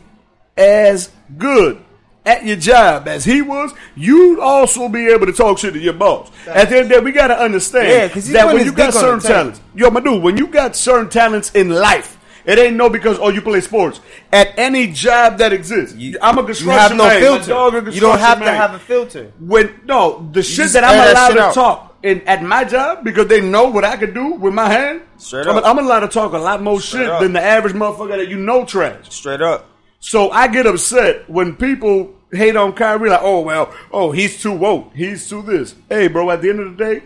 as 0.57 1.11
good 1.39 1.83
at 2.27 2.45
your 2.45 2.57
job 2.57 3.07
as 3.09 3.25
he 3.25 3.43
was, 3.43 3.73
you'd 3.97 4.41
also 4.41 4.89
be 4.89 5.07
able 5.09 5.27
to 5.27 5.33
talk 5.33 5.59
shit 5.59 5.75
to 5.75 5.81
your 5.81 5.93
boss. 5.93 6.31
At 6.47 6.69
the 6.71 6.77
end 6.77 6.85
of 6.85 6.89
the 6.89 6.95
day, 6.97 7.01
we 7.01 7.13
gotta 7.13 7.39
understand 7.39 7.89
Yeah, 8.15 8.33
that 8.33 8.47
when 8.47 8.65
you 8.65 8.73
got 8.73 8.95
certain 8.95 9.21
talents, 9.21 9.61
yo, 9.75 9.91
my 9.91 10.01
dude, 10.01 10.23
when 10.23 10.37
you 10.37 10.47
got 10.47 10.77
certain 10.77 11.09
talents 11.11 11.51
in 11.55 11.71
life. 11.71 12.19
It 12.47 12.59
ain't 12.59 12.77
no 12.77 12.91
because 12.91 13.19
oh 13.19 13.31
you 13.31 13.41
play 13.41 13.63
sports 13.63 14.03
at 14.31 14.51
any 14.59 14.89
job 14.93 15.39
that 15.39 15.55
exists. 15.55 15.95
I'm 16.21 16.37
a 16.37 16.43
You 16.43 16.47
construction 16.47 16.79
have 16.79 16.95
no 16.95 17.05
man. 17.07 17.21
Filter. 17.23 17.91
You 17.91 18.01
don't 18.01 18.19
have 18.19 18.39
to 18.41 18.45
have 18.53 18.75
a 18.75 18.79
filter. 18.79 19.33
when 19.41 19.81
no 19.87 20.29
the 20.31 20.43
shit 20.43 20.71
that 20.73 20.85
I'm 20.85 21.11
allowed 21.33 21.49
to 21.49 21.55
talk 21.55 21.97
in 22.03 22.21
at 22.29 22.43
my 22.43 22.65
job 22.65 23.03
because 23.03 23.29
they 23.29 23.41
know 23.41 23.69
what 23.71 23.83
I 23.83 23.97
can 23.97 24.13
do 24.13 24.33
with 24.35 24.53
my 24.53 24.69
hand. 24.69 25.01
Straight 25.17 25.47
I'm, 25.47 25.57
up. 25.57 25.65
I'm 25.65 25.79
allowed 25.79 26.01
to 26.01 26.09
talk 26.09 26.35
a 26.35 26.39
lot 26.39 26.63
more 26.63 26.83
Straight 26.83 27.05
shit 27.05 27.09
up. 27.09 27.23
than 27.23 27.33
the 27.33 27.41
average 27.41 27.75
motherfucker 27.75 28.19
that 28.19 28.29
you 28.29 28.37
know 28.37 28.67
trash. 28.67 29.11
Straight 29.11 29.41
up. 29.41 29.71
So 30.07 30.31
I 30.31 30.49
get 30.49 30.67
upset 30.67 31.29
when 31.31 31.57
people 31.57 32.13
hate 32.31 32.57
on 32.57 32.75
Kyrie 32.75 33.09
like, 33.09 33.21
oh 33.23 33.41
well, 33.41 33.73
oh 33.91 34.13
he's 34.13 34.39
too 34.43 34.53
woke, 34.53 34.93
he's 34.95 35.27
too 35.27 35.41
this. 35.41 35.75
Hey, 35.89 36.09
bro, 36.09 36.31
at 36.31 36.43
the 36.43 36.51
end 36.51 36.61
of 36.61 36.77
the 36.77 36.85
day, 36.85 37.03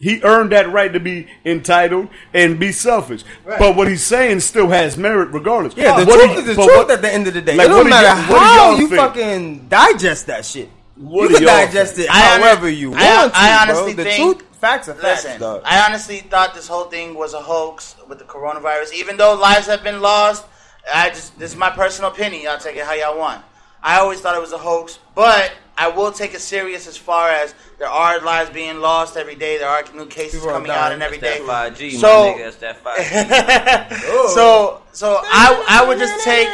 He 0.00 0.20
earned 0.24 0.50
that 0.50 0.72
right 0.72 0.92
to 0.92 0.98
be 0.98 1.28
entitled 1.44 2.08
and 2.34 2.58
be 2.58 2.72
selfish. 2.72 3.22
But 3.46 3.76
what 3.76 3.86
he's 3.86 4.02
saying 4.02 4.40
still 4.40 4.68
has 4.70 4.96
merit 4.96 5.28
regardless. 5.32 5.76
Yeah, 5.76 6.00
the 6.00 6.06
What 6.06 6.18
truth 6.18 6.32
you- 6.32 6.38
is 6.40 6.46
the 6.46 6.54
truth 6.54 6.66
what- 6.66 6.90
at 6.90 7.02
the 7.02 7.12
end 7.12 7.28
of 7.28 7.34
the 7.34 7.42
day. 7.42 7.54
Like, 7.54 7.68
it 7.68 7.70
what 7.70 7.76
don't 7.80 7.90
matter 7.90 8.06
y'all- 8.08 8.16
what 8.16 8.38
do 8.40 8.44
how 8.46 8.70
y'all 8.70 8.80
you 8.80 8.88
think? 8.88 9.00
fucking 9.00 9.66
digest 9.68 10.26
that 10.26 10.44
shit. 10.46 10.70
What 10.96 11.30
you 11.30 11.36
can 11.36 11.46
digest 11.46 11.96
think? 11.96 12.08
it 12.08 12.14
I 12.14 12.18
hon- 12.20 12.40
however 12.40 12.68
you 12.70 12.90
want 12.90 13.02
I- 13.02 13.28
to, 13.28 13.32
I 13.36 13.64
bro. 13.66 13.74
honestly 13.74 13.92
The 13.92 14.04
think- 14.04 14.38
truth, 14.38 14.48
facts 14.60 14.88
are 14.88 14.94
facts, 14.94 15.24
Listen, 15.24 15.40
dog. 15.40 15.60
I 15.66 15.84
honestly 15.86 16.16
thought 16.30 16.54
this 16.54 16.66
whole 16.66 16.84
thing 16.86 17.14
was 17.14 17.34
a 17.34 17.40
hoax 17.40 17.94
with 18.08 18.18
the 18.18 18.24
coronavirus. 18.24 18.92
Even 18.94 19.18
though 19.18 19.34
lives 19.34 19.66
have 19.68 19.84
been 19.84 20.00
lost, 20.00 20.44
I 20.92 21.10
just 21.10 21.38
this 21.38 21.52
is 21.52 21.56
my 21.56 21.70
personal 21.70 22.10
opinion. 22.10 22.42
Y'all 22.42 22.58
take 22.58 22.76
it 22.76 22.84
how 22.84 22.94
y'all 22.94 23.18
want. 23.18 23.44
I 23.82 23.98
always 24.00 24.20
thought 24.20 24.36
it 24.36 24.40
was 24.40 24.52
a 24.52 24.58
hoax, 24.58 24.98
but 25.14 25.52
I 25.76 25.88
will 25.88 26.12
take 26.12 26.34
it 26.34 26.40
serious 26.40 26.86
as 26.86 26.98
far 26.98 27.30
as 27.30 27.54
there 27.78 27.88
are 27.88 28.20
lives 28.20 28.50
being 28.50 28.80
lost 28.80 29.16
every 29.16 29.34
day. 29.34 29.56
There 29.56 29.68
are 29.68 29.82
new 29.94 30.06
cases 30.06 30.40
People 30.40 30.52
coming 30.52 30.70
out 30.70 30.92
and 30.92 31.02
every 31.02 31.16
day. 31.18 31.38
That 31.38 31.74
5G, 31.76 31.92
So- 31.92 32.32
my 32.32 32.38
nigga. 32.38 32.60
That's 32.60 32.82
that 32.82 32.84
5G. 32.84 34.28
so 34.34 34.82
so 34.92 35.20
I 35.24 35.64
I 35.68 35.88
would 35.88 35.98
just 35.98 36.22
take 36.24 36.48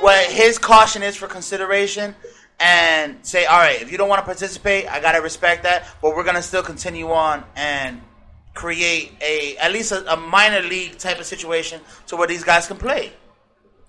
what 0.00 0.24
his 0.30 0.58
caution 0.58 1.02
is 1.02 1.16
for 1.16 1.26
consideration 1.26 2.14
and 2.60 3.16
say, 3.22 3.46
all 3.46 3.58
right, 3.58 3.80
if 3.82 3.90
you 3.90 3.98
don't 3.98 4.08
want 4.08 4.20
to 4.20 4.24
participate, 4.24 4.86
I 4.86 5.00
gotta 5.00 5.20
respect 5.20 5.62
that, 5.64 5.86
but 6.02 6.14
we're 6.16 6.24
gonna 6.24 6.42
still 6.42 6.62
continue 6.62 7.10
on 7.10 7.44
and 7.56 8.00
create 8.54 9.12
a 9.20 9.56
at 9.58 9.72
least 9.72 9.92
a, 9.92 10.12
a 10.12 10.16
minor 10.16 10.60
league 10.62 10.98
type 10.98 11.18
of 11.18 11.26
situation 11.26 11.80
to 12.08 12.16
where 12.16 12.26
these 12.28 12.44
guys 12.44 12.66
can 12.66 12.76
play. 12.76 13.12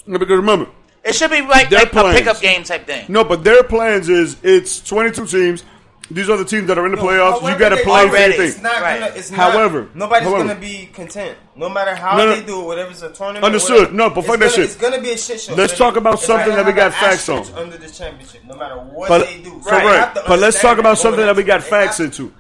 No, 0.10 0.18
because 0.18 0.38
remember, 0.38 0.68
It 1.04 1.14
should 1.16 1.30
be 1.32 1.42
like, 1.42 1.70
Their 1.70 1.80
like 1.80 1.88
a 1.90 1.92
plans. 1.92 2.20
pickup 2.20 2.42
game 2.42 2.64
type 2.64 2.86
thing. 2.88 3.06
no, 3.08 3.24
but 3.24 3.44
their 3.44 3.64
plans 3.64 4.10
is 4.10 4.36
it's 4.44 4.80
22 4.82 5.28
teams. 5.28 5.64
These 6.12 6.28
are 6.28 6.38
the 6.38 6.44
teams 6.46 6.66
that 6.68 6.78
are 6.80 6.86
in 6.88 6.92
the 6.92 6.98
playoffs. 6.98 7.44
You 7.48 7.56
got 7.60 7.70
to 7.70 7.76
they 7.76 7.84
play 7.84 8.02
do 8.06 8.10
for 8.10 8.16
already- 8.16 8.24
anything. 8.34 8.48
It's 8.48 8.62
not 8.64 8.82
Right. 8.82 9.00
gonna. 9.00 9.12
It's 9.16 9.30
not, 9.30 9.40
However- 9.54 9.88
nobody's 9.94 10.28
however- 10.28 10.48
gonna 10.48 10.60
be 10.60 10.90
content. 10.92 11.38
No 11.56 11.70
matter 11.70 11.94
how 11.94 12.18
No, 12.18 12.26
no. 12.26 12.36
they 12.36 12.42
do 12.42 12.62
it, 12.62 12.66
whatever 12.66 12.90
it's 12.90 13.04
a 13.04 13.10
tournament. 13.12 13.46
Understood. 13.46 13.78
whatever, 13.78 13.94
No, 13.96 14.10
but 14.10 14.18
it's 14.22 14.28
fuck 14.28 14.40
that 14.40 14.52
shit. 14.54 14.64
It's 14.66 14.76
gonna 14.76 15.00
be 15.00 15.12
a 15.12 15.18
shit 15.18 15.40
show. 15.40 15.54
Let's 15.54 15.78
talk 15.78 15.98
about 15.98 16.20
something 16.20 16.56
that 16.56 16.66
we 16.66 16.72
got 16.74 16.96
facts 16.96 17.30
on. 17.30 17.46
Under 17.56 17.78
this 17.78 17.96
championship, 17.96 18.42
no 18.48 18.56
matter 18.56 18.74
what 18.78 19.08
But, 19.08 19.28
they 19.28 19.38
do. 19.38 19.62
correct. 19.64 19.84
You 19.86 19.90
have 19.92 20.20
But 20.28 20.40
let's 20.40 20.60
talk 20.60 20.80
about 20.80 20.98
something 20.98 21.24
that 21.24 21.36
we 21.36 21.44
got 21.44 21.62
facts 21.62 22.00
into. 22.00 22.34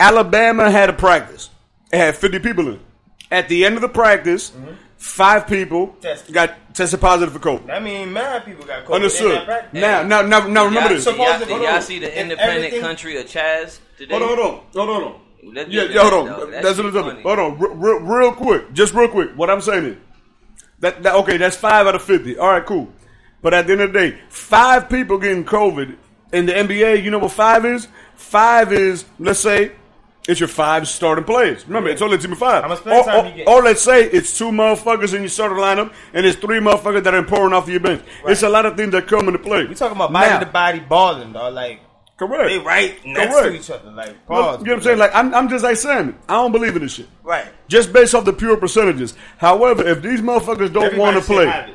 Alabama 0.00 0.68
had 0.70 0.90
a 0.90 0.92
practice. 0.94 1.50
It 1.92 1.98
had 1.98 2.16
50 2.16 2.40
people 2.40 2.66
in 2.66 2.74
it. 2.74 2.80
At 3.30 3.48
the 3.48 3.64
end 3.64 3.76
of 3.76 3.82
the 3.82 3.88
practice, 3.88 4.50
mm-hmm. 4.50 4.72
Five 5.04 5.46
people 5.46 5.88
Tested. 6.00 6.34
got 6.34 6.74
tested 6.74 6.98
positive 7.00 7.34
for 7.34 7.38
COVID. 7.40 7.70
I 7.70 7.78
mean, 7.78 8.12
mad 8.12 8.44
people 8.44 8.64
got 8.64 8.86
COVID. 8.86 8.94
Understood. 8.94 9.46
Now, 9.72 10.02
now, 10.02 10.22
now, 10.22 10.46
now 10.48 10.64
remember 10.64 10.80
Y'all, 10.80 10.88
this. 10.88 11.04
did 11.04 11.16
y'all, 11.16 11.26
Supposed 11.34 11.48
did 11.48 11.62
y'all 11.62 11.80
see 11.82 11.98
the 11.98 12.20
independent 12.20 12.80
country 12.80 13.18
of 13.18 13.26
Chaz 13.26 13.78
today? 13.98 14.18
Hold 14.18 14.22
on, 14.22 14.28
hold 14.36 14.40
on, 14.40 14.60
hold 14.72 14.88
on, 14.88 15.02
hold 15.02 15.14
on. 15.14 15.54
Let's 15.54 15.70
Yeah, 15.70 15.82
yeah, 15.84 16.00
hold 16.08 16.14
on. 16.14 16.26
though. 16.26 16.46
That 16.50 16.62
That's 16.62 16.76
shit 16.76 16.84
what 16.86 16.96
I'm 16.96 17.04
funny. 17.10 17.22
Hold 17.22 17.38
on, 17.38 17.58
real, 17.58 17.74
real, 17.74 18.00
real 18.00 18.32
quick, 18.32 18.72
just 18.72 18.94
real 18.94 19.08
quick. 19.08 19.30
What 19.36 19.50
I'm 19.50 19.60
saying 19.60 19.84
is 19.84 19.96
that, 20.80 21.02
that 21.02 21.14
okay, 21.16 21.36
that's 21.36 21.56
five 21.56 21.86
out 21.86 21.94
of 21.94 22.02
fifty. 22.02 22.38
All 22.38 22.48
right, 22.48 22.64
cool. 22.64 22.90
But 23.42 23.52
at 23.52 23.66
the 23.66 23.72
end 23.72 23.82
of 23.82 23.92
the 23.92 23.98
day, 23.98 24.18
five 24.30 24.88
people 24.88 25.18
getting 25.18 25.44
COVID 25.44 25.96
in 26.32 26.46
the 26.46 26.52
NBA. 26.54 27.02
You 27.04 27.10
know 27.10 27.18
what 27.18 27.32
five 27.32 27.66
is? 27.66 27.88
Five 28.16 28.72
is 28.72 29.04
let's 29.18 29.38
say 29.40 29.72
it's 30.28 30.40
your 30.40 30.48
five 30.48 30.88
starting 30.88 31.24
players. 31.24 31.66
Remember, 31.66 31.90
it's 31.90 32.00
only 32.02 32.16
a 32.16 32.18
team 32.18 32.32
of 32.32 32.38
five. 32.38 32.62
How 32.62 32.68
much 32.68 32.78
playing 32.80 33.00
or, 33.00 33.04
time 33.04 33.24
or- 33.26 33.28
you 33.28 33.34
get? 33.36 33.48
or 33.48 33.62
let's 33.62 33.82
say 33.82 34.04
it's 34.04 34.36
two 34.36 34.50
motherfuckers 34.50 35.12
in 35.14 35.20
your 35.22 35.28
starting 35.28 35.58
lineup, 35.58 35.92
and 36.12 36.24
it's 36.24 36.38
three 36.38 36.58
motherfuckers 36.60 37.04
that 37.04 37.14
are 37.14 37.22
pouring 37.22 37.52
off 37.52 37.68
your 37.68 37.80
bench. 37.80 38.02
It's 38.26 38.42
a 38.42 38.48
lot 38.48 38.66
of 38.66 38.76
things 38.76 38.92
that 38.92 39.06
come 39.06 39.26
into 39.26 39.38
play. 39.38 39.64
We 39.66 39.74
talking 39.74 39.96
about 39.96 40.12
body 40.12 40.30
Now, 40.30 40.38
to 40.40 40.46
body 40.46 40.80
balling, 40.80 41.32
dog. 41.32 41.54
Like 41.54 41.80
Correct. 42.16 42.48
they 42.48 42.58
right 42.58 43.04
next 43.04 43.34
Correct. 43.34 43.48
to 43.48 43.54
each 43.54 43.70
other. 43.70 43.90
Like 43.90 44.26
pause. 44.26 44.60
you 44.60 44.66
know 44.66 44.72
what 44.72 44.78
I'm 44.78 44.82
saying? 44.84 44.98
Like 44.98 45.14
I'm, 45.14 45.34
I'm 45.34 45.48
just 45.48 45.64
like 45.64 45.76
Simon. 45.76 46.16
I 46.28 46.34
don't 46.34 46.52
believe 46.52 46.74
in 46.76 46.82
this 46.82 46.94
shit. 46.94 47.08
Right. 47.22 47.46
Just 47.68 47.92
based 47.92 48.14
off 48.14 48.24
the 48.24 48.32
pure 48.32 48.56
percentages. 48.56 49.14
However, 49.38 49.86
if 49.86 50.00
these 50.00 50.20
motherfuckers 50.20 50.72
don't 50.72 50.96
want 50.96 51.16
to 51.16 51.22
play. 51.22 51.74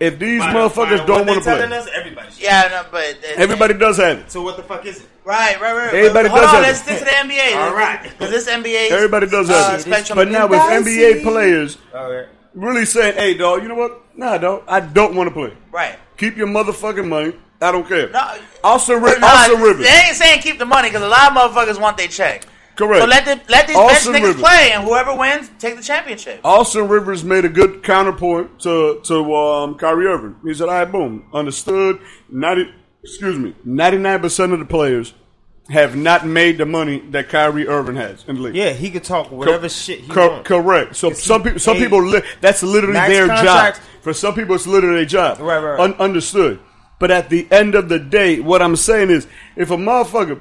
If 0.00 0.18
these 0.18 0.40
By- 0.40 0.52
motherfuckers 0.54 0.98
by 0.98 1.06
don't 1.06 1.26
want 1.26 1.38
to 1.38 1.44
play, 1.50 1.58
telling 1.58 1.72
us, 1.72 1.88
everybody. 1.94 2.30
should. 2.32 2.42
Yeah, 2.42 2.68
no, 2.70 2.84
but 2.90 3.04
uh, 3.16 3.28
everybody 3.36 3.74
does 3.74 3.96
have 3.98 4.18
it. 4.18 4.30
So 4.30 4.42
what 4.42 4.56
the 4.56 4.62
fuck 4.62 4.84
is 4.86 5.00
it? 5.00 5.08
Right, 5.24 5.60
right, 5.60 5.74
right. 5.76 5.94
Everybody 5.94 6.28
Hold 6.28 6.40
does 6.40 6.50
on, 6.50 6.54
have 6.56 6.62
let's 6.64 6.80
it. 6.80 6.82
stick 6.84 6.98
to 6.98 7.04
the 7.04 7.10
NBA. 7.10 7.56
All 7.68 7.74
right. 7.74 8.02
because 8.02 8.30
this 8.30 8.48
NBA. 8.48 8.90
Everybody 8.90 9.26
does 9.28 9.48
uh, 9.48 9.52
have 9.70 9.78
it. 9.78 9.82
spectrum. 9.82 10.16
But 10.16 10.30
now 10.30 10.46
with 10.48 10.60
NBA 10.60 11.22
players 11.22 11.78
All 11.94 12.10
right. 12.12 12.26
really 12.54 12.84
saying, 12.84 13.14
"Hey, 13.14 13.34
dog, 13.34 13.62
you 13.62 13.68
know 13.68 13.76
what? 13.76 14.16
Nah, 14.16 14.38
dog, 14.38 14.64
I 14.66 14.80
don't 14.80 15.14
want 15.14 15.28
to 15.28 15.34
play. 15.34 15.52
right. 15.70 15.98
Keep 16.16 16.36
your 16.36 16.46
motherfucking 16.48 17.06
money. 17.08 17.34
I 17.60 17.70
don't 17.70 17.86
care." 17.86 18.08
No, 18.10 18.34
Austin, 18.64 19.00
Ri- 19.00 19.18
Nah, 19.20 19.28
Austin 19.28 19.60
Rivers, 19.60 19.86
They 19.86 19.92
ain't 19.92 20.16
saying 20.16 20.40
keep 20.42 20.58
the 20.58 20.66
money 20.66 20.88
because 20.88 21.02
a 21.02 21.08
lot 21.08 21.30
of 21.30 21.36
motherfuckers 21.54 21.80
want 21.80 21.96
their 21.96 22.08
check. 22.08 22.44
Correct. 22.76 23.02
So 23.02 23.08
let 23.08 23.24
the, 23.24 23.40
let 23.52 23.66
these 23.66 23.76
Austin 23.76 24.12
bench 24.12 24.24
niggas 24.24 24.28
Rivers. 24.28 24.42
play, 24.42 24.70
and 24.72 24.84
whoever 24.84 25.14
wins, 25.16 25.50
take 25.58 25.76
the 25.76 25.82
championship. 25.82 26.40
Austin 26.44 26.88
Rivers 26.88 27.24
made 27.24 27.44
a 27.44 27.48
good 27.48 27.82
counterpoint 27.82 28.60
to 28.60 29.00
to 29.04 29.34
um, 29.34 29.76
Kyrie 29.76 30.06
Irving. 30.06 30.36
He 30.44 30.54
said, 30.54 30.68
"All 30.68 30.74
right, 30.74 30.90
boom, 30.90 31.28
understood. 31.32 32.00
Ninety, 32.30 32.72
excuse 33.02 33.38
me, 33.38 33.54
ninety 33.64 33.98
nine 33.98 34.20
percent 34.20 34.52
of 34.52 34.58
the 34.58 34.64
players 34.64 35.14
have 35.70 35.96
not 35.96 36.26
made 36.26 36.58
the 36.58 36.66
money 36.66 36.98
that 37.10 37.28
Kyrie 37.28 37.68
Irving 37.68 37.94
has 37.96 38.24
in 38.26 38.34
the 38.36 38.42
league. 38.42 38.54
Yeah, 38.56 38.70
he 38.70 38.90
could 38.90 39.04
talk 39.04 39.30
whatever 39.30 39.62
Co- 39.62 39.68
shit 39.68 40.00
he 40.00 40.08
co- 40.08 40.28
wants. 40.30 40.48
correct. 40.48 40.96
So 40.96 41.12
some 41.12 41.42
people, 41.44 41.60
some 41.60 41.76
people, 41.76 42.04
li- 42.04 42.20
that's 42.40 42.62
literally 42.64 42.94
max 42.94 43.08
their 43.08 43.26
contracts? 43.28 43.78
job. 43.78 43.88
For 44.02 44.12
some 44.12 44.34
people, 44.34 44.56
it's 44.56 44.66
literally 44.66 44.96
their 44.96 45.04
job. 45.04 45.38
Right, 45.38 45.58
right, 45.62 45.78
right. 45.78 45.80
Un- 45.80 45.94
understood. 45.94 46.58
But 46.98 47.12
at 47.12 47.30
the 47.30 47.46
end 47.50 47.74
of 47.76 47.88
the 47.88 47.98
day, 48.00 48.40
what 48.40 48.60
I'm 48.60 48.74
saying 48.76 49.10
is, 49.10 49.26
if 49.56 49.70
a 49.70 49.76
motherfucker 49.76 50.40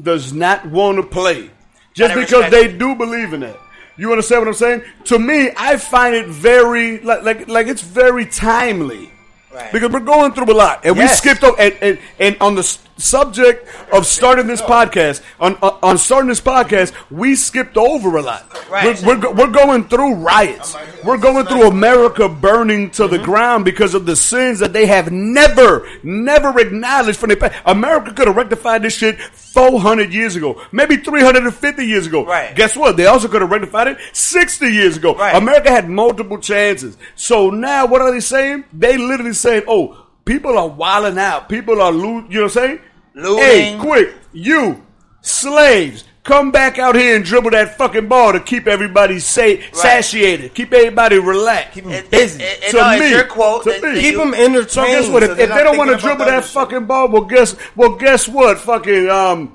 does 0.00 0.32
not 0.34 0.66
want 0.66 0.96
to 0.98 1.02
play, 1.02 1.50
just 1.98 2.14
because 2.14 2.50
they 2.50 2.72
do 2.72 2.94
believe 2.94 3.32
in 3.32 3.40
that, 3.40 3.58
you 3.96 4.10
understand 4.10 4.42
what 4.42 4.48
I'm 4.48 4.54
saying? 4.54 4.82
To 5.06 5.18
me, 5.18 5.50
I 5.56 5.76
find 5.76 6.14
it 6.14 6.26
very 6.26 7.00
like 7.00 7.22
like 7.22 7.48
like 7.48 7.66
it's 7.66 7.82
very 7.82 8.26
timely. 8.26 9.10
Right. 9.52 9.72
Because 9.72 9.90
we're 9.90 10.00
going 10.00 10.32
through 10.32 10.52
a 10.52 10.54
lot, 10.54 10.84
and 10.84 10.96
we 10.96 11.08
skipped 11.08 11.42
over. 11.42 11.58
And, 11.58 11.74
and, 11.80 11.98
and 12.20 12.36
on 12.40 12.54
the 12.54 12.78
subject 12.98 13.66
of 13.92 14.06
starting 14.06 14.46
this 14.46 14.60
podcast, 14.60 15.22
on 15.40 15.54
on 15.56 15.78
on 15.82 15.98
starting 15.98 16.28
this 16.28 16.40
podcast, 16.40 16.92
we 17.10 17.34
skipped 17.34 17.76
over 17.76 18.16
a 18.16 18.22
lot. 18.22 18.44
Right. 18.70 19.00
We're, 19.02 19.18
we're, 19.18 19.32
we're 19.34 19.50
going 19.52 19.84
through 19.88 20.14
riots. 20.16 20.76
We're 21.04 21.16
going 21.18 21.46
through 21.46 21.66
America 21.68 22.28
burning 22.28 22.90
to 22.92 23.04
Mm-hmm. 23.04 23.16
the 23.16 23.22
ground 23.22 23.64
because 23.64 23.94
of 23.94 24.04
the 24.04 24.14
sins 24.16 24.58
that 24.58 24.72
they 24.74 24.84
have 24.86 25.10
never, 25.10 25.88
never 26.02 26.58
acknowledged 26.60 27.18
from 27.18 27.28
their 27.28 27.36
past. 27.38 27.54
America 27.64 28.12
could 28.12 28.26
have 28.26 28.36
rectified 28.36 28.82
this 28.82 28.94
shit 28.96 29.18
400 29.20 30.12
years 30.12 30.36
ago, 30.36 30.60
maybe 30.72 30.96
350 30.98 31.86
years 31.86 32.06
ago. 32.06 32.26
Right. 32.26 32.54
Guess 32.54 32.76
what? 32.76 32.96
They 32.98 33.06
also 33.06 33.28
could 33.28 33.40
have 33.40 33.50
rectified 33.50 33.88
it 33.88 33.98
60 34.12 34.66
years 34.66 34.96
ago. 34.98 35.14
Right. 35.14 35.34
America 35.34 35.70
had 35.70 35.88
multiple 35.88 36.38
chances. 36.38 36.96
So 37.14 37.50
now, 37.50 37.86
what 37.86 38.02
are 38.02 38.10
they 38.12 38.20
saying? 38.20 38.64
They 38.72 38.98
literally 38.98 39.32
saying, 39.32 39.62
"Oh, 39.66 40.06
people 40.24 40.58
are 40.58 40.68
wilding 40.68 41.18
out. 41.18 41.48
People 41.48 41.80
are 41.80 41.90
lo- 41.92 42.24
You 42.28 42.40
know 42.40 42.42
what 42.42 42.42
I'm 42.42 42.48
saying? 42.50 42.80
Looting. 43.18 43.44
Hey, 43.44 43.76
quick, 43.80 44.14
you 44.32 44.84
slaves, 45.22 46.04
come 46.24 46.50
back 46.52 46.78
out 46.78 46.94
here 46.94 47.16
and 47.16 47.24
dribble 47.24 47.50
that 47.50 47.76
fucking 47.76 48.06
ball 48.08 48.32
to 48.32 48.40
keep 48.40 48.66
everybody 48.68 49.18
safe, 49.18 49.74
satiated, 49.74 50.54
keep 50.54 50.72
everybody 50.72 51.18
relaxed. 51.18 51.72
Keep 51.74 51.84
them 51.84 51.92
It- 51.94 52.10
busy. 52.10 52.42
it- 52.42 52.62
it- 52.64 52.70
To 52.70 52.76
no, 52.76 52.90
it's 52.90 53.00
me, 53.00 53.10
your 53.10 53.24
quote. 53.24 53.64
to 53.64 53.80
me. 53.80 54.00
Keep 54.00 54.16
them 54.16 54.34
entertained. 54.34 54.70
So 54.70 54.84
guess 54.86 55.08
what? 55.08 55.22
If, 55.24 55.28
so 55.30 55.32
if 55.32 55.38
they're 55.38 55.48
they 55.58 55.64
don't 55.64 55.76
want 55.76 55.90
to 55.90 55.96
dribble 55.96 56.24
that 56.26 56.44
shit. 56.44 56.52
fucking 56.52 56.84
ball, 56.86 57.08
well, 57.08 57.22
guess 57.22 57.56
well, 57.76 57.96
guess 57.96 58.28
what? 58.28 58.58
Fucking 58.60 59.10
um. 59.10 59.54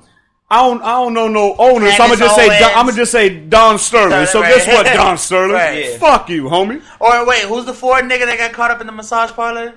I 0.50 0.58
don't, 0.58 0.82
I 0.82 0.90
don't 0.92 1.14
know 1.14 1.26
no 1.26 1.56
owners. 1.58 1.96
So 1.96 2.02
I'm 2.04 2.10
gonna 2.10 2.20
just 2.20 2.36
say, 2.36 2.60
Don, 2.60 2.70
I'm 2.76 2.84
gonna 2.86 2.92
just 2.96 3.10
say 3.10 3.28
Don 3.30 3.78
Sterling. 3.78 4.26
So 4.26 4.40
Right. 4.42 4.54
guess 4.54 4.66
what, 4.68 4.84
Don 4.86 5.16
Sterling? 5.26 5.52
Right. 5.52 5.86
Yeah. 5.92 5.96
Fuck 5.98 6.28
you, 6.28 6.44
homie. 6.44 6.82
Or 7.00 7.24
wait, 7.26 7.40
who's 7.44 7.64
the 7.64 7.72
Ford 7.72 8.04
nigga 8.04 8.26
that 8.26 8.36
got 8.38 8.52
caught 8.52 8.70
up 8.70 8.80
in 8.80 8.86
the 8.86 8.92
massage 8.92 9.30
parlor? 9.32 9.72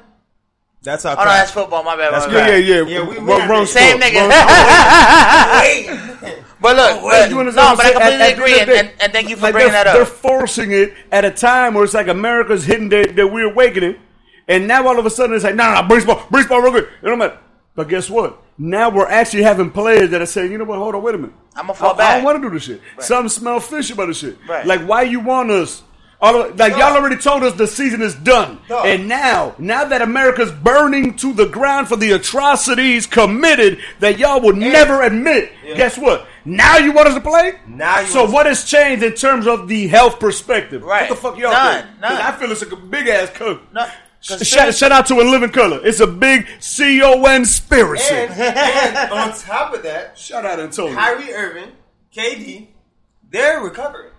That's 0.84 1.06
our 1.06 1.16
Oh 1.18 1.24
no, 1.24 1.26
that's 1.26 1.52
football. 1.52 1.84
My 1.84 1.96
bad. 1.98 2.14
That's 2.14 2.28
my 2.28 2.34
Yeah, 2.34 2.48
bad. 2.48 2.66
yeah, 2.66 2.76
yeah. 2.76 2.84
Yeah, 2.88 3.02
we- 3.08 3.18
we 3.20 3.26
Wrong- 3.26 3.50
wrong 3.50 3.66
Same 3.66 4.00
sport. 4.00 4.14
nigga. 4.14 4.30
Wrong 4.30 6.22
sport. 6.24 6.44
But 6.60 6.76
look, 6.76 7.02
but, 7.04 7.30
no, 7.32 7.46
but 7.46 7.58
I'm 7.60 7.80
I 7.80 7.92
completely 7.92 8.22
at 8.22 8.34
agree, 8.34 8.60
end 8.60 8.62
and, 8.62 8.72
of 8.72 8.78
and, 8.78 8.90
and 9.02 9.14
thank 9.14 9.30
you 9.30 9.36
for 9.36 9.44
like 9.44 9.54
bringing 9.54 9.72
they're, 9.74 9.84
that 9.84 9.94
They're 9.94 10.06
forcing 10.06 10.72
it 10.72 10.94
at 11.12 11.24
a 11.26 11.32
time 11.32 11.74
where 11.76 11.84
it's 11.84 11.94
like 11.94 12.08
America's 12.08 12.64
hitting 12.66 12.90
their, 12.90 13.06
their 13.06 13.28
weird 13.28 13.52
awakening, 13.52 13.96
and 14.48 14.68
now 14.68 14.88
all 14.88 14.98
of 14.98 15.06
a 15.06 15.10
sudden 15.10 15.36
it's 15.36 15.44
like, 15.44 15.54
no, 15.56 15.72
no, 15.74 15.82
no, 15.82 15.88
bring 15.88 16.04
ball, 16.06 16.26
bring 16.32 16.48
ball 16.48 16.62
real 16.62 16.72
quick. 16.72 16.86
It 17.02 17.06
don't 17.06 17.20
matter. 17.20 17.38
But 17.76 17.90
guess 17.90 18.10
what? 18.10 18.42
Now 18.58 18.90
we're 18.90 19.08
actually 19.08 19.44
having 19.44 19.70
players 19.70 20.10
that 20.10 20.20
are 20.22 20.26
saying, 20.26 20.52
you 20.52 20.58
know 20.58 20.64
what? 20.64 20.80
Hold 20.80 20.96
on, 20.96 21.04
wait 21.04 21.14
a 21.14 21.18
minute. 21.20 21.36
I'ma 21.56 21.74
fall 21.74 22.00
I, 22.02 22.04
I 22.06 22.16
don't 22.16 22.24
want 22.24 22.42
to 22.42 22.50
do 22.50 22.54
this 22.56 22.64
shit. 22.64 22.82
Something 23.00 23.30
smell 23.30 23.60
fishy 23.60 23.94
about 23.94 24.08
this 24.08 24.18
shit. 24.18 24.38
Right. 24.48 24.66
Like, 24.66 24.82
why 24.82 25.04
you 25.04 25.20
want 25.20 25.52
us? 25.52 25.84
All 26.20 26.42
of, 26.42 26.58
like 26.58 26.72
y'all 26.74 26.96
already 26.96 27.18
told 27.18 27.44
us 27.44 27.54
the 27.54 27.68
season 27.68 28.02
is 28.02 28.16
done, 28.16 28.60
Dog. 28.68 28.88
and 28.88 29.08
now, 29.08 29.54
now 29.60 29.86
that 29.86 30.02
America's 30.02 30.52
burning 30.52 31.16
to 31.18 31.32
the 31.32 31.46
ground 31.46 31.88
for 31.88 31.96
the 31.96 32.12
atrocities 32.14 33.06
committed 33.06 33.78
that 34.00 34.18
y'all 34.18 34.42
would 34.42 34.58
never 34.58 35.04
admit, 35.04 35.52
guess 35.76 35.96
what? 35.96 36.26
Now 36.44 36.78
you 36.78 36.92
want 36.92 37.08
us 37.10 37.14
to 37.14 37.22
play? 37.22 37.60
Now 37.68 38.00
you 38.00 38.08
so 38.08 38.20
want 38.22 38.30
us- 38.30 38.34
what 38.34 38.46
has 38.48 38.64
changed 38.66 39.04
in 39.04 39.14
terms 39.14 39.46
of 39.46 39.68
the 39.68 39.88
health 39.88 40.20
perspective? 40.20 40.82
Right. 40.84 41.02
What 41.08 41.10
the 41.10 41.22
fuck 41.22 41.38
y'all 41.38 41.52
None, 41.52 41.84
think? 41.84 42.00
none. 42.02 42.12
'Cause 42.12 42.20
I 42.26 42.32
feel 42.32 42.52
it's 42.52 42.64
like 42.64 42.72
a 42.72 42.76
big 42.78 43.08
ass 43.08 43.30
cook. 43.36 43.62
No, 43.72 43.86
Shout, 44.20 44.74
shout 44.74 44.92
out 44.92 45.06
to 45.06 45.22
a 45.22 45.24
living 45.24 45.52
color. 45.52 45.80
It's 45.84 46.00
a 46.00 46.08
big 46.08 46.48
C 46.60 47.00
O 47.04 47.24
N 47.26 47.42
conspiracy. 47.42 48.16
And, 48.16 48.32
and 48.34 49.12
on 49.12 49.38
top 49.38 49.76
of 49.76 49.84
that, 49.84 50.18
Shout 50.18 50.44
out 50.46 50.60
Antonio. 50.60 50.96
Kyrie 50.96 51.32
Irving, 51.32 51.72
KD, 52.16 52.70
they're 53.30 53.62
recovering. 53.62 54.12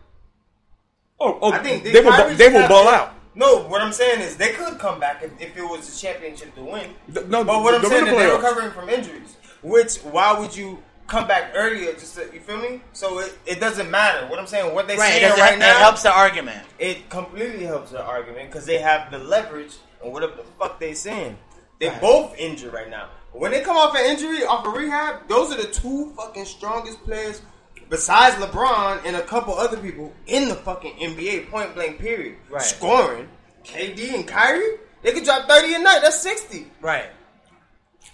Oh, 1.20 1.38
oh 1.42 1.52
I 1.52 1.58
think 1.58 1.84
they, 1.84 2.00
will, 2.00 2.12
Kyrie 2.12 2.34
they 2.34 2.48
will 2.48 2.68
ball 2.68 2.84
to- 2.84 2.90
out. 2.90 3.14
No, 3.34 3.62
what 3.68 3.80
I'm 3.82 3.92
saying 3.92 4.20
is 4.20 4.36
they 4.36 4.52
could 4.52 4.78
come 4.78 4.98
back 4.98 5.22
if, 5.22 5.30
if 5.40 5.56
it 5.56 5.62
was 5.62 5.96
a 5.96 6.00
championship 6.00 6.54
to 6.56 6.62
win. 6.64 6.90
Th- 7.12 7.26
no, 7.26 7.44
but 7.44 7.62
what 7.62 7.74
I'm 7.74 7.84
saying 7.84 8.06
in 8.08 8.14
is 8.14 8.18
they're 8.18 8.34
recovering 8.36 8.70
from 8.72 8.88
injuries. 8.88 9.36
Which 9.62 9.96
why 9.98 10.36
would 10.38 10.56
you 10.56 10.82
come 11.06 11.28
back 11.28 11.52
earlier? 11.54 11.92
Just 11.92 12.16
to, 12.16 12.28
you 12.34 12.40
feel 12.40 12.58
me? 12.58 12.80
So 12.92 13.20
it, 13.20 13.38
it 13.46 13.60
doesn't 13.60 13.90
matter. 13.92 14.26
What 14.26 14.40
I'm 14.40 14.46
saying, 14.48 14.74
what 14.74 14.88
they 14.88 14.96
Right, 14.96 15.10
saying 15.12 15.22
doesn't- 15.22 15.40
right 15.40 15.54
it 15.54 15.58
now, 15.60 15.78
helps 15.78 16.02
the 16.02 16.12
argument. 16.12 16.66
it 16.80 17.08
completely 17.10 17.64
helps 17.64 17.92
the 17.92 18.02
argument 18.02 18.50
because 18.50 18.66
they 18.66 18.78
have 18.78 19.10
the 19.12 19.18
leverage 19.18 19.76
and 20.02 20.12
whatever 20.12 20.34
the 20.36 20.44
fuck 20.58 20.80
they 20.80 20.94
saying. 20.94 21.36
They 21.78 21.90
both 22.00 22.36
injured 22.36 22.72
right 22.72 22.90
now. 22.90 23.08
When 23.32 23.52
they 23.52 23.60
come 23.60 23.76
off 23.76 23.94
an 23.96 24.04
injury, 24.04 24.42
off 24.44 24.66
a 24.66 24.70
rehab, 24.70 25.28
those 25.28 25.52
are 25.52 25.62
the 25.62 25.68
two 25.68 26.12
fucking 26.16 26.44
strongest 26.44 27.04
players 27.04 27.40
besides 27.88 28.36
LeBron 28.36 29.04
and 29.04 29.16
a 29.16 29.22
couple 29.22 29.54
other 29.54 29.76
people 29.76 30.12
in 30.26 30.48
the 30.48 30.54
fucking 30.54 30.94
NBA 30.94 31.50
point 31.50 31.74
blank 31.74 31.98
period. 31.98 32.36
Right. 32.50 32.62
Scoring. 32.62 33.28
KD 33.64 34.14
and 34.14 34.26
Kyrie, 34.26 34.76
they 35.02 35.12
could 35.12 35.24
drop 35.24 35.48
30 35.48 35.74
a 35.74 35.78
night. 35.78 36.00
That's 36.02 36.20
60. 36.20 36.66
Right. 36.80 37.06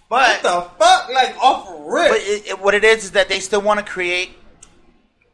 But 0.08 0.42
What 0.42 0.42
But 0.42 0.78
the 0.78 0.84
fuck? 0.84 1.08
Like 1.10 1.36
off 1.42 1.68
rip. 1.86 2.08
but 2.10 2.18
it, 2.20 2.46
it, 2.48 2.60
what 2.60 2.74
it 2.74 2.84
is 2.84 3.04
is 3.04 3.10
that 3.12 3.28
they 3.28 3.40
still 3.40 3.60
want 3.62 3.78
to 3.80 3.86
create 3.86 4.30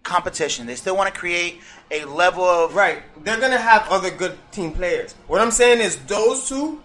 competition. 0.02 0.66
They 0.66 0.74
still 0.76 0.96
want 0.96 1.12
to 1.12 1.18
create 1.18 1.60
a 1.90 2.04
level 2.04 2.44
of 2.44 2.74
Right. 2.74 3.02
They're 3.24 3.40
gonna 3.40 3.58
have 3.58 3.86
other 3.88 4.10
good 4.10 4.36
team 4.52 4.72
players. 4.72 5.14
What 5.26 5.40
I'm 5.40 5.50
saying 5.50 5.80
is 5.80 5.96
those 6.06 6.48
two, 6.48 6.82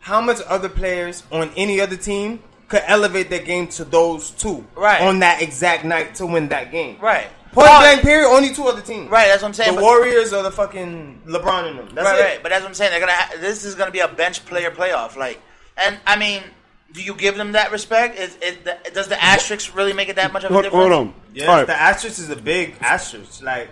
how 0.00 0.20
much 0.20 0.40
other 0.48 0.68
players 0.68 1.22
on 1.32 1.50
any 1.56 1.80
other 1.80 1.96
team 1.96 2.42
could 2.72 2.82
elevate 2.86 3.28
their 3.28 3.42
game 3.42 3.66
to 3.68 3.84
those 3.84 4.30
two 4.30 4.64
Right. 4.74 5.00
on 5.02 5.18
that 5.20 5.42
exact 5.42 5.84
night 5.84 6.14
to 6.16 6.26
win 6.26 6.48
that 6.48 6.70
game. 6.72 6.96
right. 7.00 7.28
Point 7.52 7.66
Well, 7.66 7.80
blank 7.80 8.00
period, 8.00 8.28
only 8.28 8.54
two 8.54 8.64
other 8.66 8.80
teams. 8.80 9.10
Right, 9.10 9.26
that's 9.28 9.42
what 9.42 9.48
I'm 9.48 9.52
saying. 9.54 9.76
The 9.76 9.82
Warriors 9.82 10.32
or 10.32 10.42
the 10.42 10.50
fucking 10.50 11.20
LeBron 11.26 11.68
and 11.68 11.78
them. 11.80 11.90
That's 11.94 12.08
right, 12.08 12.18
it. 12.18 12.22
right. 12.22 12.42
But 12.42 12.48
that's 12.48 12.62
what 12.62 12.68
I'm 12.68 12.74
saying. 12.74 12.92
They're 12.92 13.00
gonna. 13.00 13.12
Ha- 13.12 13.32
this 13.40 13.64
is 13.66 13.74
gonna 13.74 13.90
be 13.90 13.98
a 13.98 14.08
bench 14.08 14.42
player 14.46 14.70
playoff. 14.70 15.16
Like, 15.16 15.38
and 15.76 15.98
I 16.06 16.16
mean, 16.16 16.42
do 16.94 17.02
you 17.02 17.14
give 17.14 17.36
them 17.36 17.52
that 17.52 17.70
respect? 17.70 18.18
Is, 18.18 18.36
is 18.36 18.56
the, 18.64 18.78
does 18.94 19.08
the 19.08 19.22
asterisk 19.22 19.76
really 19.76 19.92
make 19.92 20.08
it 20.08 20.16
that 20.16 20.32
much 20.32 20.44
of 20.44 20.50
a 20.50 20.54
Hold, 20.54 20.64
difference? 20.64 20.88
hold 20.94 21.08
on. 21.08 21.14
Yeah, 21.34 21.46
All 21.48 21.56
right. 21.58 21.66
the 21.66 21.74
asterisk 21.78 22.18
is 22.20 22.30
a 22.30 22.36
big 22.36 22.74
asterisk. 22.80 23.42
Like, 23.42 23.68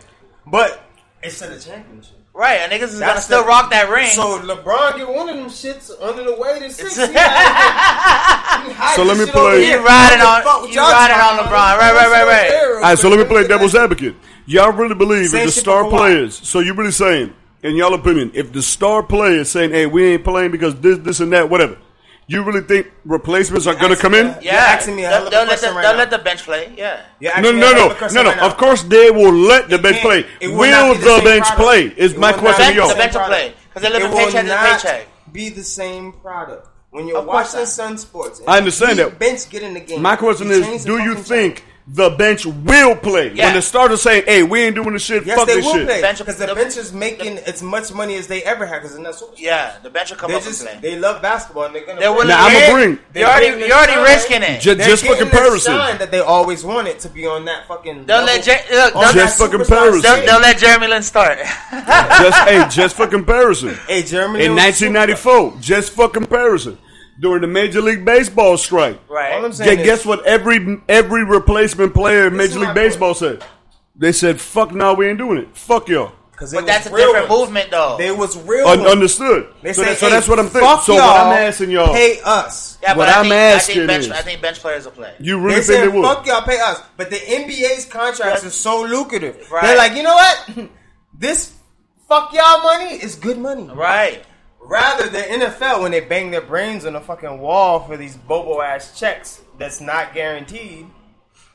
but 0.47 0.85
it's 1.23 1.41
in 1.41 1.51
the 1.51 1.59
championship. 1.59 2.17
Right, 2.33 2.61
and 2.61 2.73
niggas 2.73 2.95
is 2.95 3.01
gonna 3.01 3.21
still 3.21 3.43
the- 3.43 3.49
rock 3.49 3.71
that 3.71 3.91
ring. 3.91 4.07
So 4.11 4.39
LeBron 4.39 4.97
get 4.97 5.09
one 5.09 5.29
of 5.29 5.37
them 5.37 5.47
shits 5.49 5.91
under 6.01 6.23
the 6.25 6.37
weight 6.37 6.63
of 6.63 6.73
six. 6.73 6.97
He 7.11 8.73
hide- 8.73 8.95
So 8.97 9.03
let 9.05 9.17
me 9.19 9.27
shit 9.27 9.35
over 9.35 9.51
play- 9.51 9.69
You 9.71 9.85
riding 9.85 10.21
on- 10.21 10.71
you 10.71 10.79
riding 10.81 11.17
on? 11.17 11.39
LeBron. 11.39 11.79
Right, 11.79 11.93
right, 11.95 12.11
right, 12.11 12.27
right. 12.27 12.53
All 12.77 12.81
right, 12.83 12.99
so 12.99 13.09
let 13.09 13.19
me 13.19 13.25
play 13.25 13.47
devil's 13.47 13.75
advocate. 13.75 14.15
Y'all 14.47 14.73
really 14.73 14.95
believe 14.95 15.29
Same 15.31 15.41
if 15.49 15.55
the 15.55 15.61
star 15.61 15.89
players, 15.89 16.41
so 16.47 16.61
you 16.61 16.75
really 16.75 16.91
saying, 16.93 17.33
in 17.63 17.77
y'all 17.77 17.95
opinion, 17.95 18.31
if 18.35 18.53
the 18.53 18.63
star 18.63 19.03
players 19.03 19.51
saying, 19.51 19.71
hey, 19.71 19.87
we 19.87 20.05
ain't 20.15 20.25
playing 20.25 20.51
because 20.51 20.75
this, 20.81 20.99
this, 20.99 21.21
and 21.21 21.33
that, 21.33 21.49
whatever, 21.51 21.77
you 22.37 22.43
really 22.45 22.61
think 22.61 22.91
replacements 23.05 23.67
are 23.67 23.75
going 23.75 23.95
to 23.95 24.01
come 24.01 24.15
in? 24.15 24.27
asking 24.29 24.45
yeah, 24.45 24.53
You're 24.53 24.61
asking 24.61 24.97
me 24.97 25.05
a 25.05 25.09
hell 25.09 25.23
of 25.23 25.27
a 25.27 25.31
they'll, 25.31 25.41
they'll 25.41 25.49
let 25.49 25.61
the, 25.61 25.67
question 25.67 25.75
right 25.77 25.83
they'll 25.83 25.93
now. 25.93 25.99
let 25.99 26.11
the 26.11 26.19
bench 26.19 26.43
play. 26.45 26.73
Yeah, 26.77 27.01
You're 27.21 27.33
No, 27.33 27.49
asking 27.51 27.55
me 27.57 27.61
no, 27.61 27.67
a 27.67 27.75
hell 27.75 27.79
no, 27.79 27.87
of 27.87 27.93
a 27.93 27.95
question 27.99 28.17
no, 28.17 28.23
no. 28.23 28.29
right 28.31 28.37
now. 28.39 28.47
Of 28.47 28.57
course, 28.57 28.83
they 28.85 29.11
will 29.11 29.33
let 29.33 29.69
the 29.69 29.77
It 29.77 29.83
bench 29.83 29.97
can't- 29.99 30.07
play. 30.27 30.27
it 30.41 30.49
will 30.49 30.57
Will 30.59 30.71
not 30.71 30.93
be 30.97 30.99
the, 30.99 31.05
the 31.05 31.15
same 31.17 31.25
bench 31.25 31.45
product. 31.47 31.61
play? 31.61 31.85
Is 32.05 32.13
It 32.13 32.19
my 32.19 32.33
will 32.33 32.39
question 32.39 32.63
not 32.65 32.69
to 32.69 32.73
be 32.73 32.79
y'all. 32.79 32.89
the 32.89 32.95
bench 32.95 33.13
will 33.15 33.21
product. 33.21 33.41
play 33.41 33.55
because 33.69 33.83
they 33.83 33.89
live 33.91 34.03
It 34.03 34.05
in 34.05 34.11
will 34.11 34.19
paycheck 34.19 34.43
to 34.43 34.49
not 34.49 34.81
paycheck. 34.83 35.33
be 35.33 35.49
the 35.49 35.65
same 35.65 36.13
product. 36.13 36.67
When 36.91 37.07
you're 37.07 37.19
Of 37.19 37.27
course 37.27 37.47
watching 37.55 37.61
not. 37.61 37.69
Sun 37.69 37.99
Sports, 37.99 38.43
I 38.49 38.59
understand 38.59 38.99
the 38.99 39.05
that. 39.05 39.19
bench 39.19 39.49
get 39.49 39.63
in 39.63 39.75
the 39.75 39.81
game. 39.81 40.03
My 40.03 40.17
question 40.17 40.49
You 40.49 40.55
is, 40.55 40.67
change 40.67 40.83
the 40.83 40.89
do 40.89 40.99
you 41.03 41.11
fucking 41.15 41.25
think 41.25 41.65
the 41.93 42.09
bench 42.11 42.47
will 42.47 42.95
play 42.95 43.33
Yeah. 43.35 43.47
when 43.47 43.55
the 43.55 43.63
starters 43.63 44.01
saying, 44.03 44.23
"Hey, 44.25 44.45
we 44.45 44.61
ain't 44.61 44.77
doing 44.77 44.93
this 44.93 45.03
shit. 45.03 45.27
Yes, 45.27 45.37
fuck 45.37 45.49
they 45.49 45.57
this 45.57 45.65
will 45.65 45.75
shit." 45.75 45.87
play 45.87 46.01
Bench- 46.01 46.19
because 46.19 46.37
the, 46.37 46.47
the- 46.47 46.55
bench 46.55 46.77
is 46.77 46.93
making 46.93 47.39
as 47.39 47.63
much 47.65 47.93
money 47.93 48.15
as 48.17 48.29
they 48.29 48.43
ever 48.45 48.65
had 48.65 48.79
because 48.81 48.95
they're 48.95 49.03
not 49.03 49.17
super. 49.17 49.33
Yeah, 49.37 49.73
the 49.83 49.91
bench 49.91 50.11
will 50.11 50.17
come 50.19 50.31
They 50.31 50.37
up 50.37 50.43
just 50.45 50.61
and 50.61 50.81
play. 50.81 50.91
they 50.91 50.99
love 51.01 51.21
basketball 51.21 51.65
and 51.65 51.75
they're 51.75 51.85
gonna. 51.85 51.99
They're 51.99 52.25
Now, 52.27 52.47
I'ma 52.47 52.73
bring- 52.73 52.99
You're 53.15 53.27
already 53.29 53.51
the 53.61 53.67
you're 53.67 53.77
already 53.77 54.01
risking 54.03 54.43
it. 54.43 54.61
Ju- 54.61 54.77
just 54.77 55.03
for 55.05 55.15
getting 55.15 55.25
the 55.25 55.31
comparison. 55.31 55.75
that 55.99 56.11
they 56.13 56.21
always 56.21 56.63
wanted 56.65 57.01
to 57.01 57.09
be 57.09 57.27
on 57.27 57.45
that 57.47 57.67
fucking. 57.67 58.07
They'll 58.07 58.19
level- 58.23 58.35
let 58.37 58.45
Jer- 58.45 58.75
look, 58.77 58.95
on 58.97 59.03
they'll- 59.03 59.13
Just 59.15 59.39
for 59.39 59.49
comparison. 59.49 60.03
They'll, 60.03 60.17
shit. 60.17 60.27
they'll 60.27 60.41
let 60.41 60.59
Jeremy 60.59 60.87
Lin 60.87 61.03
start. 61.03 61.39
just 61.41 62.39
hey, 62.49 62.67
just 62.71 62.95
for 62.97 63.07
comparison. 63.17 63.77
Hey, 63.89 64.03
Germany 64.05 64.45
In 64.45 64.55
1994, 64.55 65.55
just 65.61 65.93
for 65.93 66.09
comparison, 66.09 66.79
during 67.21 67.43
the 67.43 67.47
Major 67.47 67.81
League 67.83 68.05
Baseball 68.05 68.57
strike, 68.57 68.99
right. 69.09 69.35
All 69.35 69.45
I'm 69.45 69.53
saying 69.53 69.77
gu- 69.77 69.81
is- 69.83 69.87
guess 69.87 70.07
what? 70.07 70.25
Every 70.27 70.79
every 70.89 71.25
replacement 71.25 71.95
player 71.95 72.27
in 72.29 72.37
Major 72.37 72.59
League 72.61 72.75
Baseball 72.75 73.15
said. 73.15 73.45
They 73.97 74.13
said, 74.13 74.41
"Fuck, 74.41 74.73
no, 74.73 74.95
we 74.95 75.07
ain't 75.09 75.19
doing 75.19 75.37
it. 75.39 75.49
Fuck 75.55 75.89
y'all." 75.89 76.13
Because 76.33 76.55
But 76.55 76.65
that's 76.65 76.87
a 76.87 76.91
different 76.91 77.29
movement, 77.29 77.71
though. 77.71 77.97
They 77.99 78.11
was 78.11 78.35
real. 78.39 78.67
Un- 78.67 78.79
ones. 78.79 78.91
understood. 78.93 79.49
They 79.63 79.75
so, 79.75 79.83
say, 79.83 79.89
that- 79.91 79.99
so 79.99 80.07
hey, 80.07 80.13
that's 80.13 80.27
what 80.27 80.39
I'm 80.39 80.47
thinking. 80.49 80.71
fuck 80.71 80.83
So 80.85 80.95
what 80.95 81.01
y'all, 81.05 81.27
I'm 81.33 81.33
asking 81.37 81.71
y'all, 81.71 81.93
pay 81.93 82.19
us. 82.25 82.79
yeah, 82.83 82.97
what 82.97 83.05
but 83.05 83.09
I 83.11 83.19
I'm 83.19 83.23
think, 83.25 83.35
I 83.35 83.37
asking 83.37 83.75
think 83.75 83.87
bench, 83.89 84.05
is- 84.07 84.11
I 84.13 84.23
think 84.23 84.41
bench 84.41 84.59
players 84.61 84.85
will 84.87 84.93
play. 84.93 85.13
you 85.21 85.37
They 85.37 85.43
really 85.43 85.55
think 85.57 85.65
said, 85.67 85.83
they 85.85 85.89
would? 85.89 86.03
fuck 86.03 86.27
y'all, 86.27 86.41
pay 86.41 86.59
us. 86.59 86.81
But 86.97 87.11
the 87.11 87.17
NBA's 87.17 87.85
contracts 87.85 88.43
Yeah. 88.43 88.49
are 88.49 88.53
so 88.53 88.81
lucrative. 88.85 89.51
Right. 89.53 89.63
They're 89.65 89.77
like, 89.77 89.95
you 89.97 90.03
know 90.03 90.15
what? 90.15 90.49
this 91.19 91.53
fuck 92.09 92.33
y'all 92.33 92.63
money 92.63 92.95
is 92.95 93.17
good 93.17 93.37
money. 93.37 93.69
Right. 93.75 94.23
Rather, 94.63 95.09
the 95.09 95.19
NFL, 95.19 95.83
when 95.83 95.91
they 95.91 96.01
bang 96.01 96.31
their 96.31 96.43
brains 96.43 96.85
on 96.85 96.93
the 96.93 97.01
fucking 97.01 97.39
wall 97.39 97.81
for 97.81 97.97
these 97.97 98.17
bobo 98.17 98.61
ass 98.61 98.99
checks 98.99 99.43
that's 99.59 99.81
not 99.81 100.15
guaranteed. 100.15 100.87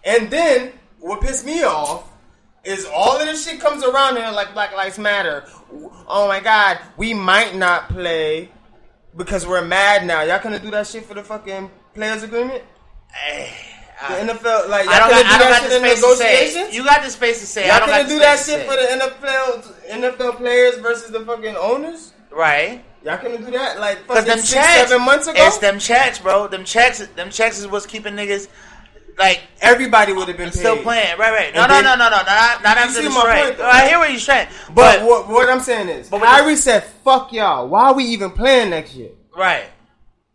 And 0.04 0.30
then, 0.30 0.74
what 1.00 1.22
pissed 1.22 1.46
me 1.46 1.64
off 1.64 2.10
is 2.64 2.86
all 2.94 3.18
of 3.18 3.26
this 3.26 3.46
shit 3.48 3.60
comes 3.60 3.84
around 3.84 4.18
and 4.18 4.36
like 4.36 4.54
Black 4.54 4.74
Lives 4.74 4.98
Matter. 4.98 5.46
Oh 6.08 6.28
my 6.28 6.40
god, 6.40 6.80
we 6.98 7.14
might 7.14 7.56
not 7.56 7.90
play 7.90 8.50
because 9.16 9.46
we're 9.48 9.64
mad 9.64 10.06
now. 10.06 10.24
Y'all 10.24 10.42
gonna 10.42 10.60
do 10.60 10.72
that 10.72 10.88
shit 10.88 11.06
for 11.06 11.14
the 11.14 11.24
fucking 11.24 11.70
players 11.94 12.24
agreement? 12.24 12.64
Eh, 13.28 13.50
the 14.10 14.34
NFL, 14.34 14.68
like, 14.70 14.86
y'all 14.86 14.94
I 14.94 15.00
don't 15.00 15.10
gonna 15.10 15.24
do 15.24 15.30
that 15.30 15.40
got 15.40 15.64
the 15.64 15.70
shit 15.70 15.84
in 15.84 15.98
space 15.98 16.02
to 16.02 16.16
say. 16.16 16.34
negotiations? 16.34 16.76
You 16.76 16.84
got 16.84 17.04
the 17.04 17.10
space 17.10 17.40
to 17.40 17.46
say. 17.46 17.68
Y'all 17.68 17.80
gonna 17.80 18.08
do 18.08 18.20
that 18.20 18.40
shit 18.40 18.68
for 18.68 18.76
the 18.76 18.88
NFL, 18.92 19.74
NFL 19.90 20.38
players 20.38 20.78
versus 20.80 21.12
the 21.12 21.22
fucking 21.22 21.56
owners? 21.56 22.14
Right. 22.32 22.84
Y'all 23.06 23.22
gonna 23.22 23.38
do 23.38 23.52
that 23.52 23.80
like 23.80 24.00
fucking 24.06 24.26
them 24.26 24.40
six, 24.40 24.52
checks, 24.54 24.90
seven 24.90 25.06
months 25.06 25.28
ago? 25.28 25.38
it's 25.46 25.60
them 25.60 25.78
checks, 25.80 26.18
bro. 26.20 26.48
Them 26.48 26.64
checks, 26.66 27.06
them 27.16 27.30
checks 27.30 27.60
is 27.60 27.68
what's 27.68 27.86
keeping 27.86 28.14
niggas 28.16 28.48
like 29.18 29.42
Everybody 29.62 30.12
would 30.12 30.28
have 30.28 30.38
been 30.38 30.50
paid. 30.50 30.58
still 30.60 30.78
playing. 30.82 31.18
Right, 31.18 31.32
right. 31.32 31.54
No, 31.54 31.62
And 31.62 31.70
no, 31.70 31.76
then- 31.76 31.84
no, 31.86 31.96
no, 31.96 32.10
no, 32.10 32.24
not, 32.24 32.64
not 32.64 32.78
after 32.78 33.02
the 33.02 33.12
strike. 33.12 33.58
though, 33.58 33.64
Oh, 33.64 33.70
I 33.70 33.88
hear 33.88 34.00
what 34.00 34.10
you're 34.12 34.20
saying, 34.20 34.48
But, 34.74 35.00
but, 35.00 35.06
what, 35.08 35.28
what 35.30 35.50
I'm 35.50 35.62
saying 35.62 35.88
is, 35.90 36.10
But 36.10 36.22
Kyrie 36.24 36.56
said, 36.58 36.84
"Fuck 37.04 37.32
y'all. 37.32 37.68
Why 37.68 37.86
are 37.86 37.94
we 37.94 38.04
even 38.06 38.32
playing 38.32 38.72
next 38.72 38.96
year?" 38.96 39.12
right, 39.38 39.66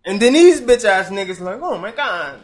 And 0.05 0.21
then 0.23 0.33
these 0.33 0.61
bitch 0.61 0.85
ass 0.85 1.11
niggas 1.11 1.41
like, 1.41 1.59
"Oh 1.61 1.77
my 1.77 1.91
god, 1.91 2.39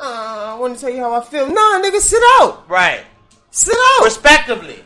uh, 0.00 0.54
I 0.54 0.58
want 0.58 0.76
to 0.76 0.80
tell 0.80 0.90
you 0.94 1.00
how 1.00 1.12
I 1.12 1.24
feel." 1.24 1.46
Nah, 1.48 1.80
nigga, 1.82 1.98
sit 2.00 2.22
out. 2.40 2.64
right, 2.70 3.04
Sit 3.50 3.76
out. 3.98 4.04
respectively. 4.04 4.82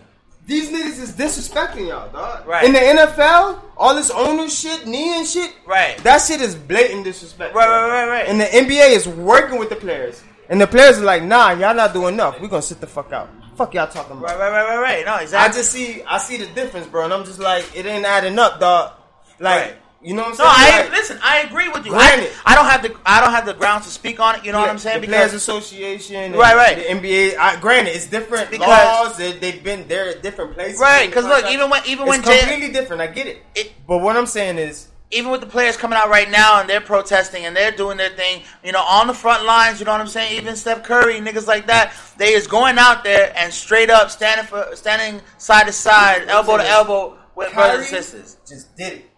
These 0.46 0.70
niggas 0.70 1.02
is 1.02 1.12
disrespecting 1.12 1.88
y'all, 1.88 2.08
dog. 2.12 2.46
Right. 2.46 2.64
In 2.64 2.72
the 2.72 2.78
NFL, 2.78 3.60
all 3.76 3.94
this 3.96 4.10
owner 4.10 4.48
shit, 4.48 4.86
knee 4.86 5.18
and 5.18 5.26
shit, 5.26 5.52
Right. 5.66 5.98
That 5.98 6.18
shit 6.22 6.40
is 6.40 6.54
blatant 6.54 7.02
disrespect. 7.04 7.52
Right, 7.54 7.68
right, 7.68 7.88
right, 7.88 8.08
right. 8.08 8.28
And 8.28 8.40
the 8.40 8.44
NBA 8.44 8.90
is 8.94 9.08
working 9.08 9.58
with 9.58 9.70
the 9.70 9.76
players, 9.76 10.22
and 10.48 10.60
the 10.60 10.66
players 10.68 10.98
are 10.98 11.04
like, 11.04 11.24
"Nah, 11.24 11.50
y'all 11.50 11.74
not 11.74 11.92
doing 11.92 12.14
enough. 12.14 12.40
We 12.40 12.46
gonna 12.46 12.62
sit 12.62 12.80
the 12.80 12.86
fuck 12.86 13.12
out. 13.12 13.28
Fuck 13.56 13.74
y'all 13.74 13.88
talking 13.88 14.18
about." 14.18 14.38
Right, 14.38 14.38
right, 14.38 14.50
right, 14.50 14.68
right, 14.68 14.82
right. 14.82 15.04
No, 15.04 15.16
exactly. 15.16 15.50
I 15.50 15.60
just 15.60 15.72
see, 15.72 16.02
I 16.04 16.18
see 16.18 16.36
the 16.36 16.46
difference, 16.46 16.86
bro, 16.86 17.04
and 17.04 17.12
I'm 17.12 17.24
just 17.24 17.40
like, 17.40 17.64
it 17.76 17.84
ain't 17.84 18.04
adding 18.04 18.38
up, 18.38 18.60
dog. 18.60 18.92
Like, 19.40 19.60
Right. 19.62 19.76
You 20.02 20.14
know 20.14 20.22
what 20.22 20.28
I'm 20.30 20.36
saying? 20.36 20.48
No, 20.48 20.54
I 20.54 20.80
Like, 20.82 20.90
listen. 20.92 21.18
I 21.22 21.38
agree 21.40 21.68
with 21.68 21.86
you. 21.86 21.94
I, 21.94 22.08
Granted. 22.16 22.32
I 22.44 22.54
don't 22.54 22.66
have 22.66 22.82
the 22.82 22.94
I 23.04 23.20
don't 23.20 23.30
have 23.32 23.46
the 23.46 23.54
grounds 23.54 23.86
to 23.86 23.90
speak 23.92 24.20
on 24.20 24.36
it. 24.36 24.44
You 24.44 24.52
know 24.52 24.60
what 24.60 24.68
I'm 24.70 24.78
saying? 24.78 25.00
The 25.00 25.06
Players 25.08 25.30
Because 25.32 25.42
Association, 25.42 26.16
and 26.16 26.34
Right, 26.36 26.54
right. 26.54 26.76
The 26.76 26.82
NBA. 26.84 27.36
I, 27.38 27.58
granted, 27.60 27.96
it's 27.96 28.06
different 28.06 28.50
Because- 28.50 28.68
laws. 28.68 29.16
They, 29.16 29.32
they've 29.32 29.62
been 29.62 29.88
there 29.88 30.08
at 30.10 30.22
different 30.22 30.54
places. 30.54 30.80
Right, 30.80 31.06
Because 31.08 31.24
look, 31.24 31.46
even 31.46 31.70
when- 31.70 31.82
even 31.86 32.06
it's 32.06 32.08
when 32.08 32.22
J- 32.22 32.38
completely 32.40 32.72
different. 32.72 33.02
I 33.02 33.06
get 33.08 33.26
it. 33.26 33.42
It- 33.54 33.72
But 33.86 33.98
what 33.98 34.16
I'm 34.16 34.26
saying 34.26 34.58
is, 34.58 34.88
even 35.12 35.30
with 35.30 35.40
the 35.40 35.46
players 35.46 35.76
coming 35.76 35.96
out 35.96 36.08
right 36.10 36.28
now 36.28 36.60
and 36.60 36.68
they're 36.68 36.80
protesting 36.80 37.46
and 37.46 37.56
they're 37.56 37.70
doing 37.70 37.96
their 37.96 38.10
thing, 38.10 38.42
you 38.64 38.72
know, 38.72 38.82
on 38.82 39.06
the 39.06 39.14
front 39.14 39.44
lines, 39.44 39.78
you 39.78 39.86
know 39.86 39.92
what 39.92 40.00
I'm 40.00 40.08
saying? 40.08 40.36
Even 40.36 40.56
Steph 40.56 40.82
Curry, 40.82 41.20
niggas 41.20 41.46
like 41.46 41.68
that, 41.68 41.92
they 42.18 42.32
is 42.34 42.48
going 42.48 42.76
out 42.76 43.04
there 43.04 43.32
and 43.36 43.52
straight 43.52 43.88
up 43.88 44.10
standing 44.10 44.46
for 44.46 44.68
standing 44.74 45.22
side 45.38 45.66
to 45.68 45.72
side, 45.72 46.26
elbow 46.28 46.56
to 46.56 46.68
elbow 46.68 47.16
with 47.36 47.52
brothers 47.54 47.92
and 47.92 48.04
sisters. 48.04 48.36
just 48.48 48.76
did 48.76 48.92
it. 48.94 49.10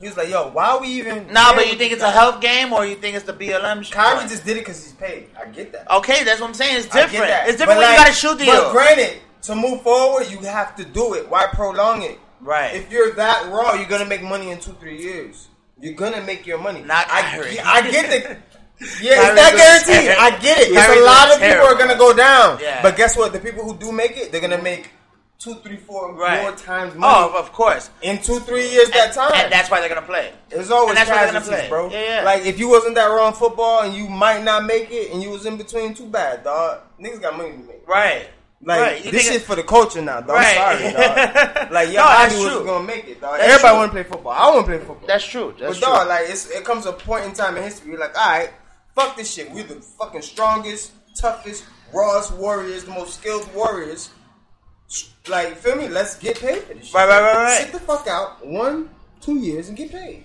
He 0.00 0.08
was 0.08 0.16
like, 0.16 0.30
"Yo, 0.30 0.48
why 0.50 0.70
are 0.70 0.80
we 0.80 0.88
even?" 0.88 1.30
Nah, 1.30 1.54
but 1.54 1.66
you 1.68 1.74
think 1.74 1.92
it's 1.92 2.02
a 2.02 2.10
health 2.10 2.40
game 2.40 2.72
or 2.72 2.86
you 2.86 2.96
think 2.96 3.16
it's 3.16 3.26
the 3.26 3.34
BLM 3.34 3.84
shit? 3.84 3.92
Kyrie 3.92 4.26
just 4.28 4.46
did 4.46 4.56
it 4.56 4.60
because 4.60 4.82
he's 4.82 4.94
paid. 4.94 5.28
I 5.38 5.44
get 5.46 5.72
that. 5.72 5.90
Okay, 5.90 6.24
that's 6.24 6.40
what 6.40 6.48
I'm 6.48 6.54
saying. 6.54 6.78
It's 6.78 6.94
I 6.94 7.02
different. 7.02 7.30
It's 7.46 7.58
different 7.58 7.58
But 7.58 7.68
when 7.68 7.76
you 7.78 7.96
like- 7.96 7.98
got 7.98 8.08
a 8.08 8.12
shoe 8.12 8.36
But 8.46 8.72
granted, 8.72 9.18
to 9.42 9.54
move 9.54 9.82
forward, 9.82 10.30
you 10.30 10.38
have 10.38 10.74
to 10.76 10.84
do 10.86 11.12
it. 11.14 11.28
Why 11.28 11.46
prolong 11.48 12.00
it? 12.02 12.18
Right. 12.40 12.74
If 12.74 12.90
you're 12.90 13.12
that 13.12 13.50
raw, 13.52 13.74
you're 13.74 13.88
gonna 13.88 14.06
make 14.06 14.22
money 14.22 14.50
in 14.50 14.58
two, 14.58 14.72
three 14.80 15.02
years. 15.02 15.48
You're 15.78 15.94
gonna 15.94 16.22
make 16.22 16.46
your 16.46 16.58
money. 16.58 16.80
Not 16.80 17.06
I, 17.10 17.20
Kyrie. 17.22 17.60
I 17.60 17.90
get 17.90 18.10
the. 18.10 18.36
Yeah, 19.02 19.16
Kyrie 19.16 19.26
it's 19.26 19.36
not 19.36 19.56
guaranteed. 19.92 20.10
I 20.18 20.30
get 20.40 20.58
it. 20.58 20.68
It's 20.72 20.88
a 20.88 21.04
lot 21.04 21.28
of 21.28 21.34
people 21.34 21.48
terrible. 21.48 21.66
are 21.66 21.78
gonna 21.78 21.98
go 21.98 22.16
down. 22.16 22.58
Yeah. 22.62 22.80
But 22.80 22.96
guess 22.96 23.14
what? 23.14 23.34
The 23.34 23.38
people 23.38 23.62
who 23.62 23.76
do 23.76 23.92
make 23.92 24.16
it, 24.16 24.32
they're 24.32 24.40
gonna 24.40 24.62
make 24.62 24.88
two, 25.40 25.54
three, 25.64 25.76
four 25.76 26.14
Right. 26.14 26.42
more 26.42 26.52
times 26.52 26.92
oh, 26.94 26.98
money 26.98 27.14
Oh, 27.34 27.38
of 27.38 27.50
course. 27.52 27.88
in 28.02 28.18
two, 28.22 28.38
three 28.40 28.68
years 28.70 28.90
that 28.90 29.06
And, 29.06 29.14
time. 29.14 29.32
and 29.34 29.50
that's 29.52 29.70
why 29.70 29.80
they're 29.80 29.88
gonna 29.88 30.02
play. 30.02 30.32
It's 30.50 30.70
always 30.70 30.90
and 30.90 30.98
that's 30.98 31.10
why 31.10 31.24
they're 31.24 31.32
gonna 31.32 31.44
play. 31.44 31.68
bro. 31.68 31.88
Yeah, 31.90 32.18
yeah. 32.20 32.22
Like 32.24 32.44
if 32.44 32.58
you 32.58 32.68
wasn't 32.68 32.94
that 32.96 33.06
wrong 33.06 33.32
football 33.32 33.82
and 33.82 33.94
you 33.94 34.06
might 34.06 34.44
not 34.44 34.64
make 34.66 34.90
it, 34.90 35.10
and 35.12 35.22
you 35.22 35.30
was 35.30 35.46
in 35.46 35.56
between, 35.56 35.94
too 35.94 36.06
bad, 36.06 36.44
dog. 36.44 36.80
Niggas 37.00 37.20
got 37.22 37.36
money 37.36 37.52
to 37.52 37.58
make. 37.58 37.88
Right. 37.88 38.28
Like 38.62 38.80
right. 38.82 39.02
This 39.02 39.26
shit 39.26 39.40
for 39.40 39.56
the 39.56 39.62
culture 39.62 40.02
now, 40.02 40.20
dog. 40.20 40.36
Right. 40.36 40.58
I'm 40.58 40.78
sorry, 40.78 40.92
dog. 40.92 41.70
Like 41.72 41.88
your 41.88 42.02
No, 42.02 42.08
body 42.08 42.34
was 42.36 42.66
gonna 42.66 42.86
make 42.86 43.08
it, 43.08 43.18
dog. 43.22 43.38
That's 43.38 43.54
Everybody 43.54 43.76
true. 43.78 43.86
to 43.86 43.92
play 43.92 44.02
football. 44.02 44.32
I 44.32 44.50
want 44.50 44.66
to 44.66 44.72
play 44.72 44.78
football. 44.78 45.06
That's 45.06 45.24
true. 45.24 45.54
That's 45.58 45.78
but 45.80 45.86
true. 45.86 45.94
dog, 45.94 46.08
like 46.08 46.28
it's, 46.28 46.50
it 46.50 46.62
comes 46.64 46.84
a 46.84 46.92
point 46.92 47.24
in 47.24 47.32
time 47.32 47.56
in 47.56 47.62
history. 47.62 47.92
You're 47.92 48.00
like, 48.00 48.14
all 48.18 48.30
right, 48.38 48.50
fuck 48.94 49.16
this 49.16 49.32
shit. 49.32 49.50
We're 49.50 49.62
the 49.64 49.76
fucking 49.76 50.20
strongest, 50.20 50.92
toughest, 51.18 51.64
rawest 51.94 52.34
warriors, 52.34 52.84
the 52.84 52.90
most 52.90 53.14
skilled 53.18 53.48
warriors. 53.54 54.10
Like, 55.28 55.56
feel 55.56 55.76
me? 55.76 55.88
Let's 55.88 56.16
get 56.18 56.40
paid 56.40 56.62
for 56.62 56.74
this 56.74 56.86
shit. 56.86 56.94
Right, 56.94 57.08
right, 57.08 57.20
right, 57.20 57.36
right. 57.36 57.62
Sit 57.62 57.72
the 57.72 57.80
fuck 57.80 58.06
out 58.08 58.44
one, 58.44 58.90
two 59.20 59.36
years 59.38 59.68
and 59.68 59.76
get 59.76 59.90
paid. 59.92 60.24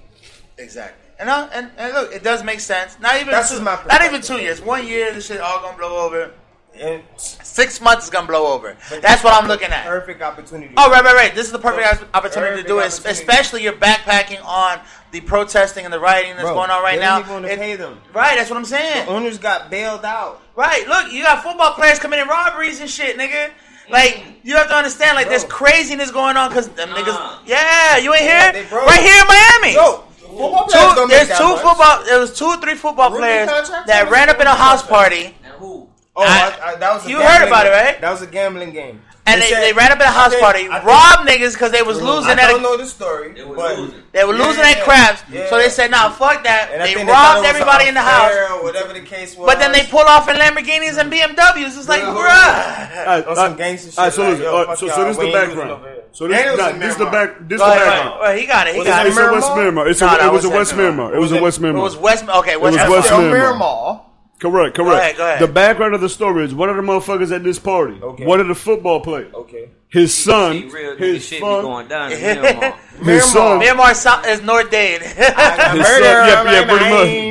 Exactly. 0.58 1.02
And, 1.20 1.30
I, 1.30 1.46
and 1.48 1.72
and 1.78 1.94
look, 1.94 2.14
it 2.14 2.24
does 2.24 2.44
make 2.44 2.60
sense. 2.60 2.98
Not 3.00 3.16
even 3.16 3.32
That's 3.32 3.52
two, 3.52 3.62
my 3.62 3.80
not 3.88 4.04
even 4.04 4.22
two 4.22 4.38
years. 4.38 4.62
One 4.62 4.86
year, 4.88 5.14
this 5.14 5.28
shit 5.28 5.40
all 5.40 5.62
gonna 5.62 5.78
blow 5.78 6.06
over. 6.06 6.32
And 6.78 7.02
Six 7.16 7.80
months 7.80 8.06
is 8.06 8.10
gonna 8.10 8.28
blow 8.28 8.48
over. 8.54 8.76
That's 9.02 9.24
what 9.24 9.34
I'm 9.34 9.48
looking 9.48 9.70
at. 9.70 9.86
perfect 9.86 10.22
opportunity. 10.22 10.74
Oh, 10.76 10.92
right, 10.92 11.06
right, 11.06 11.16
right. 11.16 11.34
This 11.36 11.46
is 11.46 11.54
the 11.54 11.60
perfect 11.60 11.88
Perfect 11.88 12.16
opportunity 12.16 12.62
to 12.64 12.68
do 12.68 12.80
it, 12.80 12.88
especially 12.88 13.64
you're 13.64 13.72
backpacking 13.74 14.44
on 14.44 14.82
the 15.12 15.22
protesting 15.22 15.86
and 15.86 15.94
the 15.94 16.00
rioting 16.02 16.32
that's 16.32 16.44
Bro, 16.44 16.56
going 16.56 16.72
on 16.72 16.84
right 16.84 17.00
now. 17.00 17.20
It- 17.46 17.58
pay 17.58 17.78
them. 17.78 18.02
Right, 18.14 18.36
that's 18.36 18.50
what 18.50 18.58
I'm 18.58 18.66
saying. 18.66 19.08
Owners 19.08 19.38
got 19.38 19.70
bailed 19.70 20.04
out. 20.04 20.42
Right, 20.58 20.86
look, 20.86 21.14
you 21.14 21.24
got 21.24 21.44
football 21.44 21.74
players 21.76 22.00
committing 22.00 22.28
robberies 22.28 22.82
and 22.82 22.90
shit, 22.90 23.18
nigga. 23.18 23.52
Like, 23.90 24.14
mm. 24.16 24.36
you 24.44 24.56
have 24.56 24.68
to 24.70 24.76
understand, 24.76 25.16
like, 25.16 25.26
Bro. 25.28 25.32
there's 25.38 25.44
craziness 25.46 26.12
going 26.12 26.38
on 26.38 26.50
because 26.50 26.70
them 26.70 26.90
Nah. 26.90 26.96
niggas. 26.98 27.10
Uh-huh. 27.10 27.40
Yeah, 27.46 27.98
you 27.98 28.14
ain't 28.14 28.24
here? 28.24 28.52
they 28.54 28.66
broke. 28.70 28.86
Right 28.88 29.00
here 29.02 29.22
in 29.22 29.28
Miami. 29.28 29.74
Yo, 29.76 30.04
Two, 30.36 31.08
there's 31.08 31.30
two 31.38 31.44
much. 31.48 31.62
football. 31.62 32.04
There 32.04 32.20
was 32.20 32.38
two 32.38 32.46
or 32.46 32.58
three 32.58 32.76
football 32.76 33.10
Rookie 33.10 33.22
players 33.22 33.70
that 33.88 34.10
ran 34.10 34.30
up 34.30 34.40
in 34.42 34.48
a 34.48 34.54
house 34.54 34.84
party, 34.86 35.34
And 35.44 35.54
who? 35.54 35.88
Oh, 36.16 36.24
I- 36.24 36.28
I, 36.28 36.72
I, 36.72 36.76
that 36.76 36.94
was 36.94 37.06
a 37.06 37.10
you 37.10 37.18
gambling 37.20 37.40
heard 37.40 37.48
about 37.48 37.66
it, 37.68 37.70
right? 37.70 38.02
That 38.02 38.12
was 38.12 38.22
a 38.22 38.28
gambling 38.28 38.72
game. 38.74 39.02
And 39.28 39.42
they, 39.42 39.50
said- 39.50 39.62
they 39.64 39.74
ran 39.74 39.92
up 39.92 40.00
at 40.00 40.08
a 40.08 40.12
house 40.12 40.32
think- 40.32 40.44
party, 40.44 40.68
I 40.70 40.80
think- 40.80 40.84
robbed 40.86 41.28
niggas 41.30 41.54
because 41.54 41.72
they 41.72 41.82
was 41.82 42.02
losing 42.02 42.30
I 42.38 42.44
at 42.44 42.50
don't 42.50 42.60
a, 42.60 42.64
know 42.64 42.78
the 42.78 42.86
story, 42.86 43.34
They 43.34 43.44
was 43.44 43.58
but 43.58 43.78
losing. 43.80 44.02
they 44.12 44.24
were 44.24 44.34
losing 44.34 44.64
yeah, 44.64 44.70
at 44.78 44.84
craps. 44.84 45.24
yeah. 45.32 45.50
So 45.50 45.58
they 45.58 45.70
said, 45.70 45.90
"Nah, 45.92 46.10
fuck 46.12 46.44
that." 46.44 46.70
and 46.72 46.82
They 46.84 46.94
robbed 47.04 47.40
it 47.40 47.42
was 47.42 47.50
everybody 47.50 47.88
in 47.88 47.96
the 47.96 48.02
house, 48.02 48.32
or 48.32 48.64
whatever 48.64 48.94
the 48.94 49.02
case 49.02 49.36
was. 49.36 49.48
but 49.48 49.58
then 49.60 49.72
they 49.72 49.84
pull 49.88 50.02
off 50.06 50.30
in 50.30 50.36
Lamborghinis 50.38 50.98
and 51.00 51.12
BMWs. 51.12 51.78
It's 51.78 51.90
like, 51.90 52.02
Yeah. 52.02 52.14
bruh. 52.14 52.98
Alright, 53.06 53.26
on 53.28 53.36
some 53.36 53.44
alright, 53.44 53.58
gangster 53.58 53.90
shit. 53.92 53.98
alright, 54.00 54.14
so 54.14 54.22
like, 54.22 54.30
listen, 54.32 54.44
yo, 54.46 54.56
alright, 54.56 54.78
so, 54.78 54.88
so 54.88 55.04
this 55.06 55.18
is 55.18 55.24
the 55.24 55.32
background. 55.32 55.72
over. 55.72 55.92
So 56.12 56.28
this, 56.30 56.38
And 56.38 56.48
it 56.48 56.52
was 56.52 56.60
nah, 56.60 56.80
this 56.80 56.92
is 56.94 56.98
the 56.98 57.06
back. 57.08 57.30
This 57.42 57.60
Go 57.60 57.66
the 57.66 57.72
ahead, 57.74 57.80
go 57.82 57.86
background. 57.92 58.08
ahead. 58.08 58.20
Well, 58.22 58.38
he 58.38 58.46
got 58.46 58.68
it. 58.68 58.74
He 58.74 58.80
Was 58.80 58.88
got 58.88 59.06
it 59.06 59.10
it. 59.10 59.10
It's 59.10 59.18
in 59.20 59.32
West 59.34 59.48
Miramar? 59.50 59.56
Miramar. 59.58 59.88
It's 59.90 60.00
No, 60.02 60.08
a, 60.08 60.10
that 60.12 60.20
it 60.22 60.32
was 60.32 60.32
was 60.32 60.46
in 60.46 60.52
West 60.58 60.70
Central. 60.70 60.88
Miramar. 60.96 61.08
It 61.16 61.20
was 61.20 61.22
Was 61.24 61.32
in 61.32 61.36
it- 61.66 61.70
It 61.76 61.82
was 61.82 61.98
West. 61.98 62.30
Okay, 62.30 62.56
West. 62.58 62.90
was 62.90 63.12
Miramar. 63.12 64.05
West 64.42 64.42
Still 64.42 64.52
Miramar. 64.52 64.72
Miramar. 64.72 64.72
Correct, 64.72 64.76
correct. 64.76 65.00
ahead, 65.02 65.18
go 65.18 65.24
ahead. 65.26 65.40
The 65.40 65.54
background 65.54 65.96
of 65.96 66.02
the 66.02 66.10
story 66.10 66.44
is 66.46 66.54
one 66.54 66.70
of 66.70 66.76
the 66.76 66.82
motherfuckers 66.82 67.32
at 67.34 67.44
this 67.44 67.58
party, 67.60 68.00
Okay. 68.02 68.26
one 68.26 68.40
of 68.40 68.48
the 68.48 68.56
football 68.56 69.00
players, 69.00 69.34
Okay. 69.34 69.70
his 69.88 70.14
son, 70.14 70.54
See, 70.54 70.68
real 70.70 70.98
his 70.98 71.24
shit 71.26 71.40
be 71.40 71.46
son, 71.46 71.62
going 71.62 71.88
down 71.88 72.12
in 72.12 72.22
Miramar. 72.42 72.74
his 73.04 73.26
son, 73.32 73.60
Miramar 73.60 73.94
South 73.94 74.28
is 74.28 74.42
North 74.44 74.70
Dade. 74.70 75.02
I 75.18 75.58
got 75.58 75.78
His 75.78 75.88
son- 75.88 76.02
murder 76.02 76.04
yeah, 76.04 76.52
yeah, 76.52 76.66
pretty 76.66 76.90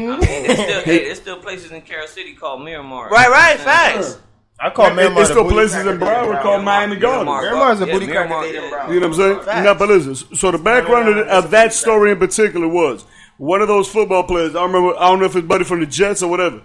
much. 0.09 0.19
mind. 0.19 0.23
There's 0.23 0.59
still, 0.59 0.81
hey, 0.83 1.05
there's 1.05 1.19
still 1.19 1.37
places 1.38 1.71
in 1.73 1.81
Carol 1.83 2.07
City 2.07 2.33
called 2.35 2.62
Miramar. 2.64 3.11
right, 3.11 3.29
right, 3.29 3.59
Yeah. 3.59 3.64
facts. 3.64 4.19
I 4.61 4.71
call 4.71 4.87
It- 4.87 4.95
Miramar 4.95 5.23
it's 5.23 5.31
still 5.31 5.49
places 5.51 5.77
in 5.81 5.87
Dade 5.87 6.01
Broward 6.01 6.27
Brown. 6.27 6.43
called 6.43 6.64
Miami 6.64 6.97
Gardens. 6.97 7.27
Miramar. 7.27 7.43
Miramar's 7.43 7.81
a 7.83 7.87
Yeah, 7.87 7.93
booty 7.93 8.07
Miramar, 8.07 8.38
cracker 8.38 8.53
Dade 8.53 8.62
yeah. 8.62 8.71
Brown. 8.71 8.95
You 8.95 9.01
know 9.01 9.09
what 9.09 9.19
I'm 9.19 9.21
saying? 9.35 9.40
Facts. 9.45 9.64
Now, 9.64 9.75
but 9.75 9.88
listen. 9.88 10.37
So 10.37 10.51
the 10.53 10.59
background 10.59 11.09
of, 11.09 11.27
of 11.27 11.51
that 11.51 11.75
story 11.75 12.12
in 12.12 12.19
particular 12.19 12.69
was 12.69 13.05
one 13.37 13.61
of 13.61 13.69
those 13.69 13.88
football 13.88 14.23
players. 14.23 14.55
I 14.55 14.62
remember. 14.62 14.95
I 14.99 15.09
don't 15.09 15.19
know 15.19 15.27
if 15.27 15.35
it's 15.37 15.47
buddy 15.47 15.64
from 15.64 15.81
the 15.81 15.87
Jets 15.87 16.23
or 16.23 16.31
whatever, 16.31 16.62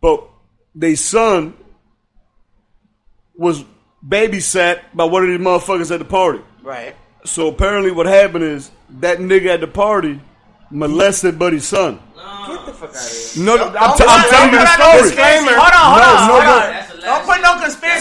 but 0.00 0.26
their 0.74 0.96
son 0.96 1.54
was 3.36 3.64
babysat 4.06 4.80
by 4.94 5.04
one 5.04 5.22
of 5.22 5.28
these 5.28 5.38
motherfuckers 5.38 5.90
at 5.90 5.98
the 5.98 6.04
party. 6.04 6.40
Right. 6.62 6.94
So 7.24 7.48
apparently, 7.48 7.90
what 7.90 8.06
happened 8.06 8.44
is 8.44 8.70
that 9.00 9.18
nigga 9.18 9.54
at 9.54 9.60
the 9.60 9.66
party 9.66 10.20
molested 10.70 11.38
Buddy's 11.38 11.66
son. 11.66 12.00
Get 12.46 12.66
the 12.66 12.72
fuck 12.72 12.90
out 12.90 12.96
of 12.96 13.32
here. 13.34 13.44
No, 13.44 13.56
no, 13.56 13.64
I'm, 13.76 13.96
t- 13.96 14.04
I'm 14.08 14.30
telling 14.30 14.52
you 14.52 14.58
the 14.58 14.66
story. 14.66 15.10
Hold 15.54 15.72
on, 15.72 15.90
hold 15.90 16.02
on, 16.02 16.28
no, 16.28 16.32
hold 16.32 16.44
no. 16.44 16.50
on. 16.50 16.60
That's 16.70 16.92
the 16.92 17.00
Don't 17.00 17.26
last 17.26 17.26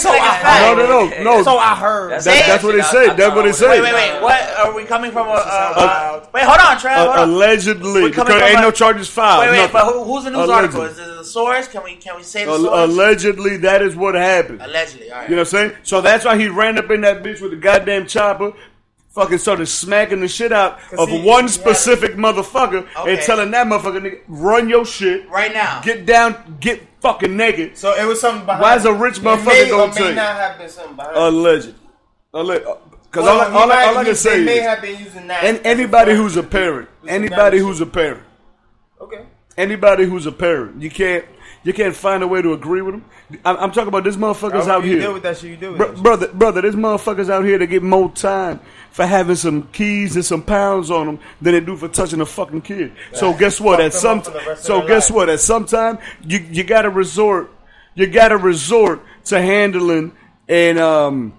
put 0.01 0.09
no 0.09 0.09
So 0.11 0.17
like 0.17 0.21
I 0.21 0.33
heard. 0.35 0.41
fact. 0.43 0.77
No, 0.77 0.85
no, 0.85 1.23
no, 1.23 1.37
no. 1.37 1.43
So 1.43 1.57
I 1.57 1.75
heard. 1.75 2.11
That's- 2.11 2.25
That- 2.25 2.47
that's 2.47 2.63
what 2.63 2.75
they 2.75 2.81
say. 2.81 3.07
That's 3.15 3.35
what 3.35 3.45
they 3.45 3.51
say. 3.51 3.69
Wait, 3.69 3.81
wait, 3.81 3.93
wait. 3.93 4.21
What 4.21 4.57
are 4.59 4.73
we 4.75 4.83
coming 4.85 5.11
from? 5.11 5.27
A, 5.27 5.31
uh, 5.31 5.73
wild. 5.77 6.27
wait, 6.33 6.43
hold 6.43 6.59
on, 6.59 6.77
Trav. 6.77 6.95
Hold 6.95 7.07
Uh, 7.09 7.21
on. 7.21 7.29
allegedly, 7.29 8.09
because 8.09 8.29
ain't 8.29 8.59
a- 8.59 8.61
no 8.61 8.71
charges 8.71 9.07
filed. 9.09 9.41
Wait, 9.41 9.51
wait, 9.51 9.57
nothing. 9.57 9.73
but 9.73 9.85
who, 9.85 10.03
who's 10.03 10.23
the 10.23 10.31
news 10.31 10.39
Allegedly. 10.49 10.81
article? 10.81 10.83
Is 10.83 10.99
it 10.99 11.17
the 11.17 11.23
source? 11.23 11.67
Can 11.67 11.83
we 11.83 11.95
can 11.95 12.15
we 12.17 12.23
say 12.23 12.45
the 12.45 12.57
source? 12.57 12.69
allegedly, 12.89 13.57
that 13.57 13.81
is 13.81 13.95
what 13.95 14.15
happened. 14.15 14.61
Allegedly, 14.61 15.11
all 15.11 15.19
right. 15.19 15.29
You 15.29 15.35
know 15.35 15.41
what 15.41 15.53
I'm 15.53 15.69
saying? 15.69 15.71
So 15.83 16.01
that's 16.01 16.25
why 16.25 16.37
he 16.37 16.47
ran 16.47 16.77
up 16.77 16.89
in 16.91 17.01
that 17.01 17.23
bitch 17.23 17.41
with 17.41 17.51
the 17.51 17.57
goddamn 17.57 18.07
chopper, 18.07 18.53
fucking 19.15 19.37
started 19.39 19.65
smacking 19.67 20.21
the 20.21 20.27
shit 20.27 20.51
out 20.51 20.79
of 20.97 21.09
he- 21.09 21.21
one 21.21 21.43
he 21.45 21.49
specific 21.49 22.15
motherfucker 22.15 22.85
Okay. 22.97 23.13
and 23.13 23.21
telling 23.21 23.51
that 23.51 23.67
motherfucker, 23.67 24.01
nigga, 24.01 24.19
run 24.27 24.69
your 24.69 24.85
shit, 24.85 25.29
right 25.29 25.53
now. 25.53 25.81
get 25.83 26.05
down, 26.05 26.57
get 26.59 26.81
fucking 27.01 27.35
naked. 27.35 27.77
So 27.77 27.93
it 27.95 28.05
was 28.05 28.19
something 28.21 28.45
behind 28.45 28.61
Why 28.61 28.75
is 28.75 28.85
a 28.85 28.93
rich 28.93 29.15
motherfucker 29.19 29.69
gonna 29.69 29.83
or 29.83 29.87
may 29.87 29.93
tell 29.93 30.09
you? 30.09 30.15
not 30.15 30.35
have 30.35 30.57
been 30.57 30.69
something 30.69 30.95
behind 30.95 31.15
it. 31.15 31.21
Alleged. 31.21 31.73
Alleged. 32.33 32.65
Because 33.11 33.25
uh, 33.27 33.31
Well, 33.31 33.39
all, 33.57 33.57
all, 33.63 33.71
I- 33.71 33.85
all 33.85 33.97
I 33.97 34.03
can 34.05 34.15
say 34.15 34.43
may 34.43 34.59
is, 34.59 34.65
have 34.65 34.81
been 34.81 34.99
using 34.99 35.27
that. 35.27 35.43
and 35.43 35.59
anybody 35.65 36.13
who's 36.15 36.37
a 36.37 36.43
parent, 36.43 36.89
anybody 37.07 37.57
who's 37.57 37.81
a 37.81 37.85
parent, 37.87 38.21
okay. 39.01 39.25
anybody 39.57 40.05
who's 40.05 40.25
a 40.27 40.31
parent, 40.31 40.81
you 40.81 40.91
can't, 40.91 41.25
you 41.63 41.73
can't 41.73 41.95
find 41.95 42.21
a 42.21 42.27
way 42.27 42.41
to 42.43 42.53
agree 42.53 42.81
with 42.83 42.93
them. 42.95 43.05
I'm, 43.43 43.57
I'm 43.57 43.71
talking 43.71 43.87
about 43.87 44.03
this 44.03 44.15
motherfuckers 44.15 44.67
out 44.67 44.83
you 44.83 44.91
here. 44.91 44.99
deal 45.01 45.13
with 45.13 45.23
that 45.23 45.37
shit, 45.37 45.49
you 45.49 45.57
deal 45.57 45.71
with 45.71 45.77
Bro- 45.79 45.87
that 45.87 45.95
shit. 45.95 46.03
brother, 46.03 46.27
brother, 46.27 46.61
this 46.61 46.75
motherfuckers 46.75 47.29
out 47.31 47.43
here 47.45 47.57
that 47.57 47.67
get 47.67 47.81
more 47.81 48.11
time 48.11 48.59
for 48.99 49.05
having 49.05 49.37
some 49.37 49.63
keys 49.71 50.17
and 50.17 50.25
some 50.25 50.41
pounds 50.43 50.91
on 50.91 51.05
them 51.05 51.19
than 51.41 51.53
they 51.53 51.61
do 51.61 51.77
for 51.77 51.87
touching 51.87 52.19
a 52.19 52.25
fucking 52.25 52.59
kid. 52.59 52.91
So 53.13 53.31
guess 53.31 53.61
what? 53.61 53.77
Fuck 53.77 53.85
At 53.85 53.93
some, 53.93 54.17
up 54.19 54.25
for 54.25 54.31
the 54.31 54.37
rest 54.39 54.49
of 54.49 54.65
so 54.65 54.81
guess 54.85 55.09
life. 55.09 55.15
what? 55.15 55.29
At 55.29 55.39
some 55.39 55.65
time, 55.65 55.99
you 56.21 56.39
you 56.51 56.65
got 56.65 56.81
to 56.81 56.89
resort, 56.89 57.49
you 57.95 58.07
got 58.07 58.27
to 58.29 58.37
resort 58.37 59.01
to 59.25 59.41
handling 59.41 60.11
and 60.49 60.77
um 60.79 61.33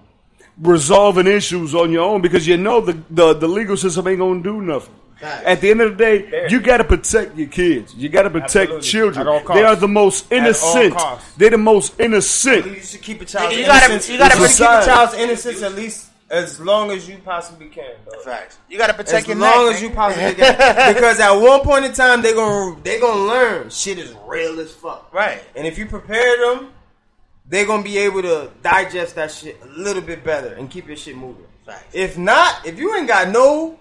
resolving 0.58 1.26
issues 1.26 1.74
on 1.74 1.90
your 1.92 2.02
own 2.04 2.22
because 2.22 2.46
you 2.46 2.56
know 2.56 2.80
the 2.80 2.96
the, 3.10 3.34
the 3.34 3.46
legal 3.48 3.76
system 3.76 4.06
ain't 4.08 4.20
gonna 4.20 4.42
do 4.42 4.62
nothing. 4.62 4.94
Facts. 5.20 5.42
At 5.44 5.60
the 5.60 5.70
end 5.70 5.82
of 5.82 5.98
the 5.98 6.02
day, 6.02 6.46
you 6.48 6.60
got 6.60 6.78
to 6.78 6.84
protect 6.84 7.36
your 7.36 7.48
kids. 7.48 7.94
You 7.94 8.08
got 8.08 8.22
to 8.22 8.30
protect 8.30 8.72
Absolutely. 8.72 8.88
children. 8.88 9.26
They 9.52 9.62
are 9.64 9.76
the 9.76 9.86
most 9.86 10.32
innocent. 10.32 10.96
They're 11.36 11.50
the 11.50 11.58
most 11.58 12.00
innocent. 12.00 12.64
You 12.64 12.80
should 12.80 13.02
keep 13.02 13.20
a 13.20 13.26
child's 13.26 13.54
You 13.54 13.66
gotta- 13.66 13.84
innocence. 13.92 14.08
you 14.08 14.16
gotta 14.16 14.36
should 14.38 14.48
keep 14.48 14.60
a 14.66 14.86
child's 14.86 15.12
innocence 15.14 15.60
at 15.60 15.74
least 15.74 16.06
as 16.30 16.60
long 16.60 16.90
as 16.92 17.08
you 17.08 17.18
possibly 17.24 17.66
can. 17.68 17.92
Dog. 18.10 18.22
Facts. 18.22 18.58
You 18.68 18.78
got 18.78 18.86
to 18.86 18.94
protect 18.94 19.22
As 19.22 19.26
your 19.26 19.36
neck. 19.36 19.50
as 19.52 19.56
long 19.56 19.72
as 19.74 19.82
you 19.82 19.90
possibly 19.90 20.34
can, 20.34 20.94
because 20.94 21.18
at 21.20 21.32
one 21.32 21.60
point 21.60 21.84
in 21.84 21.92
time 21.92 22.22
they 22.22 22.32
gonna 22.34 22.80
they 22.82 23.00
gonna 23.00 23.22
learn 23.26 23.70
shit 23.70 23.98
is 23.98 24.14
real 24.26 24.58
as 24.60 24.72
fuck. 24.72 25.12
Right. 25.12 25.42
And 25.56 25.66
if 25.66 25.76
you 25.78 25.86
prepare 25.86 26.38
them, 26.54 26.72
they're 27.46 27.66
gonna 27.66 27.82
be 27.82 27.98
able 27.98 28.22
to 28.22 28.50
digest 28.62 29.16
that 29.16 29.30
shit 29.32 29.60
a 29.62 29.66
little 29.66 30.02
bit 30.02 30.22
better 30.24 30.54
and 30.54 30.70
keep 30.70 30.86
your 30.86 30.96
shit 30.96 31.16
moving. 31.16 31.46
Facts. 31.66 31.94
If 31.94 32.16
not, 32.16 32.64
if 32.64 32.78
you 32.78 32.94
ain't 32.96 33.08
got 33.08 33.28
no, 33.28 33.78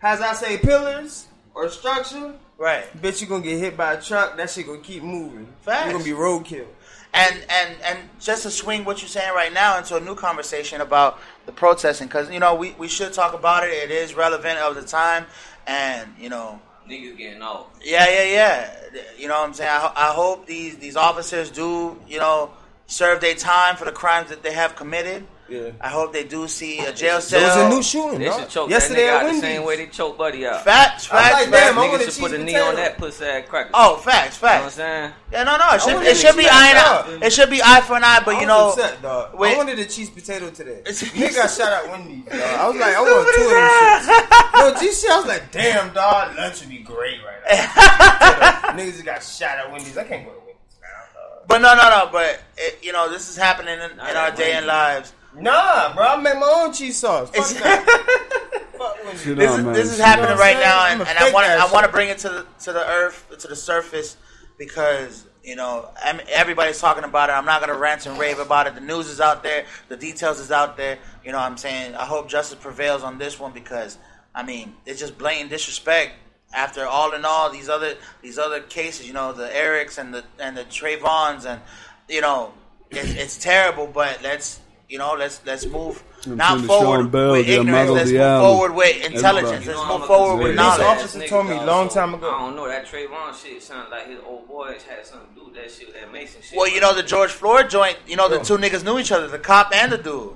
as 0.00 0.20
I 0.20 0.32
say, 0.34 0.56
pillars 0.58 1.26
or 1.54 1.68
structure, 1.68 2.34
Right. 2.58 2.84
bitch, 3.02 3.20
you 3.20 3.26
gonna 3.26 3.42
get 3.42 3.58
hit 3.58 3.76
by 3.76 3.94
a 3.94 4.00
truck. 4.00 4.36
That 4.36 4.48
shit 4.48 4.66
gonna 4.66 4.78
keep 4.78 5.02
moving. 5.02 5.46
Facts. 5.62 5.84
You're 5.84 5.92
gonna 5.94 6.04
be 6.04 6.10
roadkill. 6.12 6.66
And 7.14 7.44
and 7.48 7.76
and 7.84 7.98
just 8.20 8.42
to 8.44 8.50
swing 8.50 8.84
what 8.84 9.02
you're 9.02 9.08
saying 9.08 9.34
right 9.34 9.52
now 9.52 9.78
into 9.78 9.96
a 9.96 10.00
new 10.00 10.14
conversation 10.14 10.80
about 10.80 11.18
the 11.46 11.52
protesting 11.52 12.06
because 12.06 12.30
you 12.30 12.40
know 12.40 12.54
we, 12.54 12.72
we 12.78 12.88
should 12.88 13.12
talk 13.12 13.34
about 13.34 13.64
it. 13.64 13.72
It 13.72 13.90
is 13.90 14.14
relevant 14.14 14.58
of 14.58 14.74
the 14.74 14.82
time. 14.82 15.26
And 15.66 16.14
you 16.18 16.28
know. 16.28 16.60
Niggas 16.88 17.16
getting 17.16 17.42
off. 17.42 17.66
yeah 17.84 18.08
yeah 18.08 18.24
yeah. 18.24 18.70
You 19.16 19.28
know 19.28 19.38
what 19.38 19.46
i'm 19.46 19.54
saying? 19.54 19.70
I, 19.70 19.92
I 19.94 20.12
hope 20.12 20.46
these 20.46 20.78
these 20.78 20.96
officers 20.96 21.50
do 21.50 21.96
you 22.08 22.18
know 22.18 22.50
serve 22.86 23.20
their 23.20 23.36
time 23.36 23.76
for 23.76 23.84
the 23.84 23.92
crimes 23.92 24.30
that 24.30 24.42
they 24.42 24.52
have 24.52 24.74
committed 24.74 25.24
Yeah. 25.48 25.70
i 25.82 25.88
hope 25.88 26.14
they 26.14 26.24
do 26.24 26.48
see 26.48 26.78
a 26.78 26.92
jail 26.94 27.20
cell. 27.20 27.40
There 27.40 27.50
cell 27.50 27.64
was 27.66 27.72
a 27.72 27.76
new 27.76 27.82
shooting. 27.82 28.20
They 28.20 28.26
dog. 28.26 28.40
should 28.40 28.48
choke 28.48 28.70
Yesterday 28.70 29.06
that 29.06 29.10
nigga 29.10 29.12
at 29.12 29.14
out 29.16 29.18
the 29.20 29.26
Wendy's. 29.26 29.42
same 29.42 29.64
way 29.64 29.76
they 29.76 29.86
choke 29.88 30.16
Buddy 30.16 30.46
out. 30.46 30.64
facts 30.64 31.10
I 31.10 31.14
was 31.14 31.22
facts 31.22 31.34
like, 31.34 31.50
damn, 31.50 31.78
I 31.78 31.88
want 31.88 32.02
Niggas 32.02 32.12
should 32.14 32.20
put 32.22 32.32
a 32.32 32.38
knee 32.38 32.52
potato. 32.52 32.68
on 32.68 32.74
that 32.76 32.96
pussy 32.96 33.24
ass 33.24 33.44
cracker. 33.48 33.70
oh 33.74 33.96
facts 33.96 34.40
you 34.40 34.46
know 34.48 34.52
what 34.52 34.56
I'm 34.56 34.62
facts 34.62 34.74
saying? 34.76 35.12
yeah 35.32 35.42
no 35.44 35.56
no 35.58 35.64
it 35.72 35.82
should, 35.82 36.02
it 36.06 36.16
should 36.16 36.36
be 36.36 36.44
to 36.44 36.48
eye 36.54 36.70
expect 36.70 37.08
and 37.10 37.22
eye 37.22 37.26
it 37.26 37.32
should 37.32 37.50
be 37.50 37.60
eye 37.62 37.80
for 37.82 37.96
an 37.96 38.04
eye 38.04 38.22
but 38.24 38.40
you 38.40 38.46
know 38.46 38.70
upset, 38.70 39.02
dog. 39.02 39.34
wait- 39.38 39.54
I 39.54 39.56
wanted 39.58 39.78
a 39.80 39.84
cheese 39.84 40.08
potato 40.08 40.48
today. 40.50 40.80
It's- 40.86 41.02
Nigga 41.12 41.34
got 41.34 41.50
shot 41.50 41.72
at 41.72 41.90
Wendy's, 41.90 42.24
dog. 42.24 42.40
I 42.40 42.68
was 42.68 42.76
like, 42.80 42.94
I 42.96 43.00
want 43.02 43.34
two 43.34 43.42
of 43.42 43.50
them 43.50 43.68
shits. 43.68 44.82
Yo, 44.82 44.90
GC, 44.90 45.10
I 45.10 45.16
was 45.18 45.26
like, 45.26 45.52
damn, 45.52 45.92
dog, 45.92 46.36
lunch 46.38 46.60
would 46.60 46.70
be 46.70 46.78
great 46.78 47.18
right 47.26 47.42
now. 47.50 48.72
Niggas 48.78 48.92
just 48.92 49.04
got 49.04 49.22
shot 49.22 49.58
at 49.58 49.70
Wendy's. 49.70 49.98
I 49.98 50.04
can't 50.04 50.24
go 50.24 50.32
to 50.32 50.38
Wendy's 50.38 50.78
now, 50.80 51.20
dog. 51.20 51.48
But 51.48 51.58
no, 51.58 51.74
no, 51.74 51.82
no. 51.90 52.08
But 52.12 52.40
it, 52.56 52.78
you 52.82 52.92
know, 52.92 53.10
this 53.10 53.28
is 53.28 53.36
happening 53.36 53.74
in, 53.74 53.90
in 53.92 54.16
our 54.16 54.30
day 54.30 54.52
and 54.52 54.66
lives. 54.66 55.12
Nah, 55.36 55.94
bro, 55.94 56.04
I 56.06 56.16
make 56.20 56.34
my 56.38 56.50
own 56.64 56.72
cheese 56.72 56.98
sauce. 56.98 57.30
Fuck 57.30 57.48
that. 57.62 57.84
Fuck 58.78 59.04
with 59.04 59.22
Shit 59.22 59.38
me. 59.38 59.44
this 59.46 59.58
is 59.58 59.64
this 59.64 59.90
is 59.92 59.96
Shit 59.96 60.04
happening 60.04 60.32
on. 60.32 60.38
right 60.38 60.56
now, 60.58 60.86
and, 60.86 61.00
and 61.00 61.18
I 61.18 61.32
want 61.32 61.46
to 61.46 61.52
I 61.52 61.72
want 61.72 61.86
to 61.86 61.92
bring 61.92 62.08
it 62.08 62.18
to 62.18 62.28
the 62.28 62.46
to 62.60 62.72
the 62.72 62.86
earth 62.86 63.26
to 63.38 63.48
the 63.48 63.56
surface 63.56 64.16
because 64.58 65.26
you 65.42 65.56
know 65.56 65.88
I 66.04 66.12
mean, 66.12 66.26
everybody's 66.30 66.80
talking 66.80 67.04
about 67.04 67.30
it. 67.30 67.32
I'm 67.32 67.44
not 67.46 67.60
gonna 67.60 67.78
rant 67.78 68.06
and 68.06 68.18
rave 68.18 68.38
about 68.38 68.66
it. 68.66 68.74
The 68.74 68.80
news 68.80 69.08
is 69.08 69.20
out 69.20 69.42
there, 69.42 69.64
the 69.88 69.96
details 69.96 70.38
is 70.40 70.50
out 70.50 70.76
there. 70.76 70.98
You 71.24 71.32
know, 71.32 71.38
what 71.38 71.50
I'm 71.50 71.56
saying 71.56 71.94
I 71.94 72.04
hope 72.04 72.28
justice 72.28 72.58
prevails 72.60 73.02
on 73.02 73.18
this 73.18 73.38
one 73.40 73.52
because 73.52 73.98
I 74.34 74.42
mean 74.42 74.74
it's 74.86 75.00
just 75.00 75.16
blatant 75.18 75.50
disrespect. 75.50 76.12
After 76.54 76.84
all 76.86 77.12
in 77.14 77.24
all 77.24 77.50
these 77.50 77.70
other 77.70 77.94
these 78.20 78.36
other 78.38 78.60
cases, 78.60 79.06
you 79.06 79.14
know 79.14 79.32
the 79.32 79.48
Erics 79.48 79.96
and 79.96 80.12
the 80.12 80.24
and 80.38 80.56
the 80.56 80.64
Trayvons 80.64 81.46
and 81.46 81.60
you 82.08 82.20
know 82.20 82.52
it, 82.90 83.16
it's 83.16 83.38
terrible. 83.38 83.86
But 83.86 84.20
let's 84.22 84.58
you 84.92 84.98
know 84.98 85.14
let's 85.18 85.40
let's 85.46 85.64
move 85.66 86.04
I'm 86.26 86.36
not 86.36 86.60
forward 86.66 87.10
Bell, 87.10 87.32
with 87.32 87.48
ignorance. 87.48 87.90
Let's 87.90 88.10
move 88.10 88.20
Diallo. 88.20 88.40
forward 88.42 88.74
with 88.74 89.04
intelligence. 89.06 89.52
Everybody. 89.66 89.78
Let's 89.78 89.88
move 89.98 90.06
forward 90.06 90.42
with 90.44 90.56
conspiracy 90.56 90.76
Police 90.76 90.78
knowledge. 90.78 90.98
officer 90.98 91.26
told 91.28 91.46
me 91.46 91.52
nigga, 91.56 91.66
long 91.66 91.88
time 91.88 92.14
ago. 92.14 92.30
I 92.34 92.38
don't 92.40 92.56
know 92.56 92.68
that 92.68 92.86
Trayvon 92.86 93.42
shit 93.42 93.62
sounded 93.62 93.90
like 93.90 94.06
his 94.06 94.20
old 94.26 94.46
boys 94.46 94.82
had 94.82 95.04
something 95.06 95.28
to 95.34 95.40
do 95.40 95.46
with 95.46 95.54
that 95.54 95.70
shit 95.70 95.86
with 95.88 95.96
that 96.00 96.12
Mason 96.12 96.42
shit. 96.42 96.56
Well, 96.58 96.68
you 96.68 96.80
know 96.80 96.94
the 96.94 97.02
George 97.02 97.30
Floyd 97.30 97.70
joint. 97.70 97.96
You 98.06 98.16
know 98.16 98.28
the 98.28 98.38
two 98.38 98.58
niggas 98.58 98.84
knew 98.84 98.98
each 98.98 99.10
other, 99.10 99.26
the 99.28 99.38
cop 99.38 99.72
and 99.74 99.90
the 99.90 99.98
dude. 99.98 100.34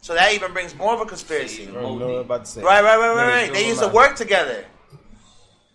So 0.00 0.14
that 0.14 0.32
even 0.32 0.52
brings 0.54 0.74
more 0.74 0.94
of 0.94 1.00
a 1.00 1.04
conspiracy. 1.04 1.68
I 1.68 1.72
don't 1.72 1.98
know 1.98 2.06
what 2.06 2.14
I'm 2.14 2.20
about 2.20 2.44
to 2.46 2.50
say. 2.50 2.62
Right, 2.62 2.82
right, 2.82 2.96
right, 2.98 3.14
right, 3.14 3.42
right. 3.42 3.52
They 3.52 3.66
used 3.68 3.80
to 3.82 3.88
work 3.88 4.16
together. 4.16 4.64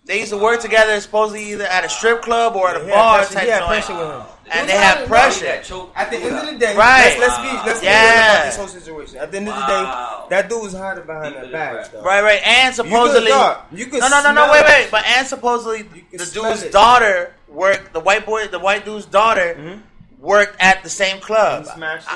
They 0.06 0.20
used 0.20 0.32
to 0.32 0.38
work 0.38 0.60
together, 0.60 1.00
supposedly 1.00 1.52
either 1.52 1.66
at 1.66 1.86
a 1.86 1.90
strip 1.90 2.22
club 2.24 2.56
or 2.58 2.70
at 2.70 2.78
a 2.78 2.80
He 2.84 2.90
had 2.90 2.96
bar 2.96 3.18
pressure- 3.20 3.34
type 3.36 3.44
he 3.44 3.50
had 3.52 3.64
pressure 3.66 3.94
with 3.98 4.08
him. 4.10 4.22
And 4.52 4.68
they 4.70 4.74
have 4.74 5.08
pressure. 5.08 5.46
At 5.96 6.12
the 6.12 6.18
end 6.18 6.36
of 6.36 6.46
the 6.54 6.58
day, 6.60 6.76
Right. 6.76 7.18
let's, 7.18 7.20
let's 7.20 7.38
be 7.42 7.68
let's 7.68 7.80
be 7.80 7.86
Yeah. 7.86 8.02
real 8.04 8.34
about 8.34 8.46
this 8.46 8.56
whole 8.58 8.68
situation. 8.68 9.18
At 9.18 9.32
the 9.32 9.38
end 9.38 9.48
of 9.50 9.56
the 9.56 9.62
Wow. 9.62 10.26
day, 10.30 10.36
that 10.36 10.50
dude 10.50 10.62
was 10.62 10.74
hiding 10.74 11.06
behind 11.06 11.36
that 11.36 11.46
in 11.46 11.52
badge. 11.52 11.90
the 11.92 11.98
though. 11.98 12.04
Right, 12.04 12.22
right. 12.24 12.42
And 12.46 12.76
supposedly, 12.76 13.30
dog. 13.30 13.58
You 13.72 13.86
could 13.88 14.02
no, 14.02 14.10
no, 14.10 14.22
no, 14.22 14.34
no. 14.34 14.52
Wait, 14.52 14.66
wait. 14.66 14.88
But 14.92 15.06
and 15.06 15.26
supposedly, 15.28 15.84
the 16.12 16.26
dude's 16.26 16.64
it. 16.64 16.72
daughter 16.72 17.34
worked. 17.48 17.94
The 17.94 18.00
white 18.02 18.26
boy, 18.26 18.48
the 18.48 18.60
white 18.60 18.84
dude's 18.86 19.06
daughter, 19.06 19.56
mm-hmm. 19.58 19.80
worked 20.20 20.58
at 20.60 20.84
the 20.84 20.90
same 20.90 21.20
club. 21.22 21.64
He 21.66 21.72
smashed. 21.72 22.08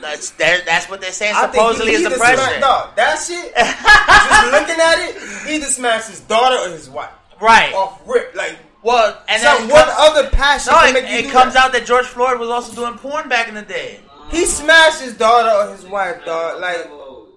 That's 0.00 0.30
that's 0.30 0.88
what 0.88 1.00
they're 1.00 1.12
saying. 1.12 1.34
I 1.36 1.50
Supposedly, 1.50 1.92
he 1.92 1.96
is 1.98 2.02
the 2.04 2.08
either 2.10 2.18
pressure. 2.18 2.60
that 2.96 3.16
shit. 3.26 3.54
just 3.56 4.52
looking 4.52 4.80
at 4.80 4.98
it, 5.08 5.46
he 5.48 5.56
either 5.56 5.66
smashed 5.66 6.08
his 6.10 6.20
daughter 6.20 6.56
or 6.56 6.70
his 6.72 6.88
wife 6.88 7.10
Right. 7.40 7.72
off 7.74 8.00
rip. 8.06 8.34
Like, 8.34 8.56
Well, 8.84 9.18
and 9.28 9.40
so 9.42 9.48
then 9.58 9.68
what 9.68 9.88
comes- 9.88 9.98
other 9.98 10.30
passion 10.30 10.72
No, 10.72 10.80
can 10.80 10.88
it, 10.96 11.02
make 11.02 11.10
you 11.10 11.28
it 11.28 11.32
comes 11.32 11.54
that? 11.54 11.64
out 11.66 11.72
that 11.72 11.86
George 11.86 12.06
Floyd 12.06 12.38
was 12.38 12.50
also 12.50 12.74
doing 12.74 12.98
porn 12.98 13.28
back 13.28 13.48
in 13.48 13.54
the 13.54 13.62
day. 13.62 14.00
He 14.30 14.44
smashed 14.46 15.00
his 15.00 15.14
daughter 15.16 15.50
or 15.50 15.74
his 15.74 15.86
wife, 15.86 16.24
dog. 16.24 16.60
Like, 16.60 16.88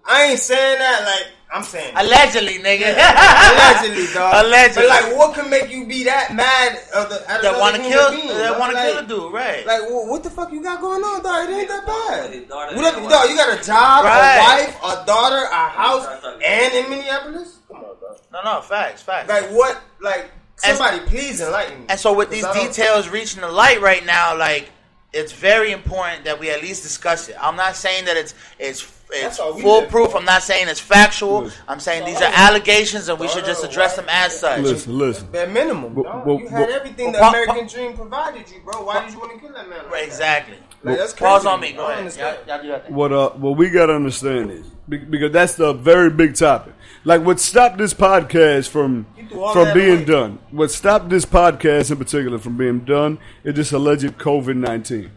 I 0.05 0.23
ain't 0.31 0.39
saying 0.39 0.79
that. 0.79 1.03
Like, 1.05 1.27
I'm 1.53 1.63
saying. 1.63 1.93
Allegedly, 1.95 2.55
nigga. 2.59 2.91
Allegedly, 2.91 4.07
dog. 4.13 4.45
Allegedly. 4.45 4.83
But 4.83 4.89
like, 4.89 5.15
what 5.17 5.33
can 5.35 5.49
make 5.49 5.69
you 5.71 5.85
be 5.85 6.03
that 6.03 6.33
mad 6.35 6.77
of 6.93 7.09
the 7.09 7.23
at 7.31 7.41
that 7.41 7.57
want 7.59 7.75
to 7.77 7.81
kill, 7.81 8.11
being, 8.11 8.27
that 8.27 8.59
want 8.59 8.71
to 8.71 8.77
like, 8.77 8.87
kill 8.91 8.97
a 8.97 9.07
dude, 9.07 9.33
right? 9.33 9.65
Like, 9.65 9.81
wh- 9.87 10.09
what 10.09 10.23
the 10.23 10.29
fuck 10.29 10.51
you 10.51 10.61
got 10.61 10.81
going 10.81 11.01
on, 11.03 11.23
dog? 11.23 11.49
It 11.49 11.53
ain't 11.53 11.67
that 11.69 11.85
bad. 11.85 12.49
Daughter 12.49 12.75
What 12.75 12.93
and 12.97 13.09
dog, 13.09 13.29
you 13.29 13.37
got 13.37 13.57
a 13.57 13.63
job, 13.63 14.03
Right. 14.05 14.65
a 14.65 14.65
wife, 14.65 15.01
a 15.01 15.05
daughter, 15.05 15.43
a 15.49 15.69
house, 15.69 16.05
and 16.43 16.73
in 16.73 16.89
Minneapolis? 16.89 17.59
Come 17.69 17.77
on, 17.77 17.83
dog. 18.01 18.19
no, 18.33 18.43
no, 18.43 18.61
facts, 18.61 19.01
facts. 19.03 19.29
Like, 19.29 19.45
what? 19.51 19.79
Like, 20.01 20.29
And- 20.63 20.77
somebody 20.77 20.99
please 21.05 21.39
enlighten 21.41 21.79
me. 21.81 21.85
And 21.89 21.99
so 21.99 22.13
with 22.13 22.29
these 22.29 22.43
I 22.43 22.53
don't- 22.53 22.67
details 22.67 23.09
reaching 23.09 23.41
the 23.41 23.47
light 23.51 23.81
right 23.81 24.05
now, 24.05 24.37
like 24.37 24.69
it's 25.13 25.31
very 25.31 25.71
important 25.71 26.25
that 26.25 26.39
we 26.39 26.49
at 26.49 26.61
least 26.61 26.83
discuss 26.83 27.29
it. 27.29 27.35
I'm 27.39 27.55
not 27.55 27.75
saying 27.75 28.05
that 28.05 28.17
it's 28.17 28.33
it's 28.59 28.81
it's 29.09 29.21
That's 29.21 29.39
all 29.39 29.53
we 29.53 29.61
foolproof. 29.61 30.13
I'm 30.15 30.25
not 30.25 30.43
saying 30.43 30.67
it's 30.67 30.81
factual. 30.81 31.43
Listen. 31.43 31.61
I'm 31.69 31.79
saying 31.79 32.03
these 32.05 32.21
are 32.21 32.29
allegations 32.35 33.07
and 33.07 33.17
we 33.17 33.29
should 33.29 33.45
just 33.45 33.63
address 33.63 33.95
them 33.95 34.03
as 34.09 34.37
such. 34.37 34.59
Listen, 34.61 34.97
listen. 34.97 35.27
Bare 35.27 35.47
minimum, 35.47 35.93
But- 35.93 36.03
dog. 36.03 36.25
but- 36.25 36.33
you 36.39 36.47
had 36.49 36.67
but- 36.67 36.75
everything 36.75 37.11
but 37.13 37.13
the 37.13 37.19
pa- 37.19 37.29
American 37.29 37.67
dream 37.67 37.93
provided 37.93 38.49
you, 38.51 38.59
bro. 38.65 38.81
Why 38.83 39.05
did 39.05 39.13
you 39.13 39.19
want 39.19 39.31
to 39.33 39.39
kill 39.39 39.53
that 39.53 39.69
man? 39.69 39.77
Like 39.83 39.91
Right, 39.91 40.01
that? 40.01 40.07
exactly. 40.07 40.57
Like, 40.83 40.97
that's 40.97 41.13
Pause 41.13 41.45
on 41.45 41.59
me. 41.61 41.71
Go 41.71 41.85
I 41.85 41.93
ahead. 41.99 42.17
Y'all, 42.17 42.35
y'all 42.55 42.61
do 42.63 42.67
that 42.69 42.85
thing. 42.87 42.95
What 42.95 43.13
uh, 43.13 43.29
what 43.29 43.55
we 43.57 43.69
gotta 43.69 43.93
understand 43.95 44.51
is 44.51 44.65
because 44.89 45.31
that's 45.31 45.55
the 45.55 45.71
very 45.73 46.09
big 46.09 46.35
topic. 46.35 46.73
Like 47.07 47.21
what 47.23 47.39
stopped 47.39 47.77
this 47.77 47.93
podcast 47.93 48.67
from 48.67 49.05
from 49.53 49.73
being 49.73 49.95
away. 49.99 50.05
done. 50.05 50.39
What 50.51 50.71
stopped 50.71 51.07
this 51.09 51.23
podcast 51.23 51.89
in 51.89 51.95
particular 51.97 52.37
from 52.37 52.57
being 52.57 52.81
done 52.81 53.17
is 53.45 53.55
this 53.55 53.71
alleged 53.71 54.17
COVID 54.17 54.57
nineteen. 54.57 55.11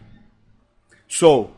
So 1.09 1.51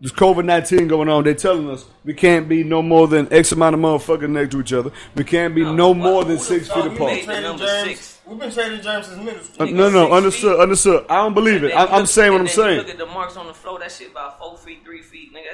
this 0.00 0.12
COVID 0.12 0.44
nineteen 0.44 0.86
going 0.86 1.08
on. 1.08 1.24
They're 1.24 1.34
telling 1.34 1.68
us 1.68 1.84
we 2.04 2.14
can't 2.14 2.48
be 2.48 2.62
no 2.62 2.82
more 2.82 3.08
than 3.08 3.26
X 3.32 3.50
amount 3.50 3.74
of 3.74 3.80
motherfuckers 3.80 4.30
next 4.30 4.52
to 4.52 4.60
each 4.60 4.72
other. 4.72 4.92
We 5.16 5.24
can't 5.24 5.56
be 5.56 5.64
no, 5.64 5.92
more 5.92 6.24
than 6.24 6.38
six 6.38 6.68
feet 6.68 6.86
apart. 6.86 6.98
made 7.00 7.22
the 7.22 7.24
Trading 7.26 7.42
number 7.42 7.66
germs. 7.66 7.84
six? 7.88 8.12
We've 8.26 8.38
been 8.38 8.50
trading 8.52 8.80
germs 8.80 9.06
since 9.06 9.18
middle 9.18 9.40
Uh, 9.40 9.42
school. 9.42 9.66
no, 9.72 9.88
no, 9.90 10.02
six 10.04 10.12
understood, 10.12 10.52
feet. 10.54 10.60
understood. 10.62 11.06
I 11.10 11.16
don't 11.16 11.34
believe 11.34 11.64
it. 11.64 11.72
I'm, 11.76 11.88
I'm 11.92 12.06
saying 12.06 12.30
what 12.32 12.40
I'm 12.42 12.46
saying. 12.48 12.78
Look 12.78 12.90
at 12.90 12.98
the 12.98 13.06
marks 13.06 13.36
on 13.36 13.48
the 13.48 13.54
floor. 13.54 13.80
That 13.80 13.90
shit 13.90 14.12
about 14.12 14.38
four 14.38 14.56
feet, 14.56 14.84
three 14.84 14.84
feet, 14.84 14.84
nigga. 14.84 14.85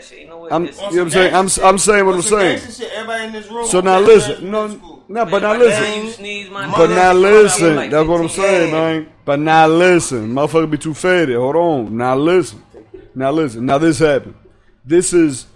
That 0.03 0.09
shit 0.09 0.19
ain't 0.21 0.31
nowhere. 0.31 0.53
I'm, 0.53 0.65
you 0.65 0.71
know 0.73 0.79
what 0.81 0.99
I'm 0.99 1.11
saying? 1.11 1.35
I'm, 1.35 1.49
I'm 1.65 1.79
saying 1.79 2.07
what 2.07 2.15
I'm 2.17 2.23
saying. 2.23 2.91
Everybody 2.93 3.25
in 3.25 3.33
this 3.33 3.49
room. 3.49 3.67
So 3.67 3.81
now 3.81 4.01
listen, 4.01 4.51
no, 4.51 4.67
no, 5.09 5.25
but 5.27 5.43
now 5.43 5.57
listen. 5.57 5.81
by 5.83 5.87
the 5.91 5.95
time 5.95 6.05
you 6.05 6.11
sneeze, 6.11 6.51
my 6.51 6.77
But 6.77 6.91
now 6.91 7.13
listen, 7.13 7.91
that's 7.91 8.09
what 8.09 8.21
I'm 8.21 8.29
saying, 8.29 8.73
man. 8.73 9.13
But 9.25 9.39
now 9.39 9.69
listen, 9.69 10.33
motherfucker 10.33 10.71
be 10.71 10.79
too 10.79 10.95
faded. 10.95 11.37
Hold 11.37 11.55
on. 11.55 11.97
Now 11.97 12.17
listen. 12.17 12.63
Now 13.15 13.31
listen. 13.31 13.65
Now 13.65 13.79
this 13.79 14.01
happened. 14.01 14.35
This 14.85 15.13
is 15.13 15.47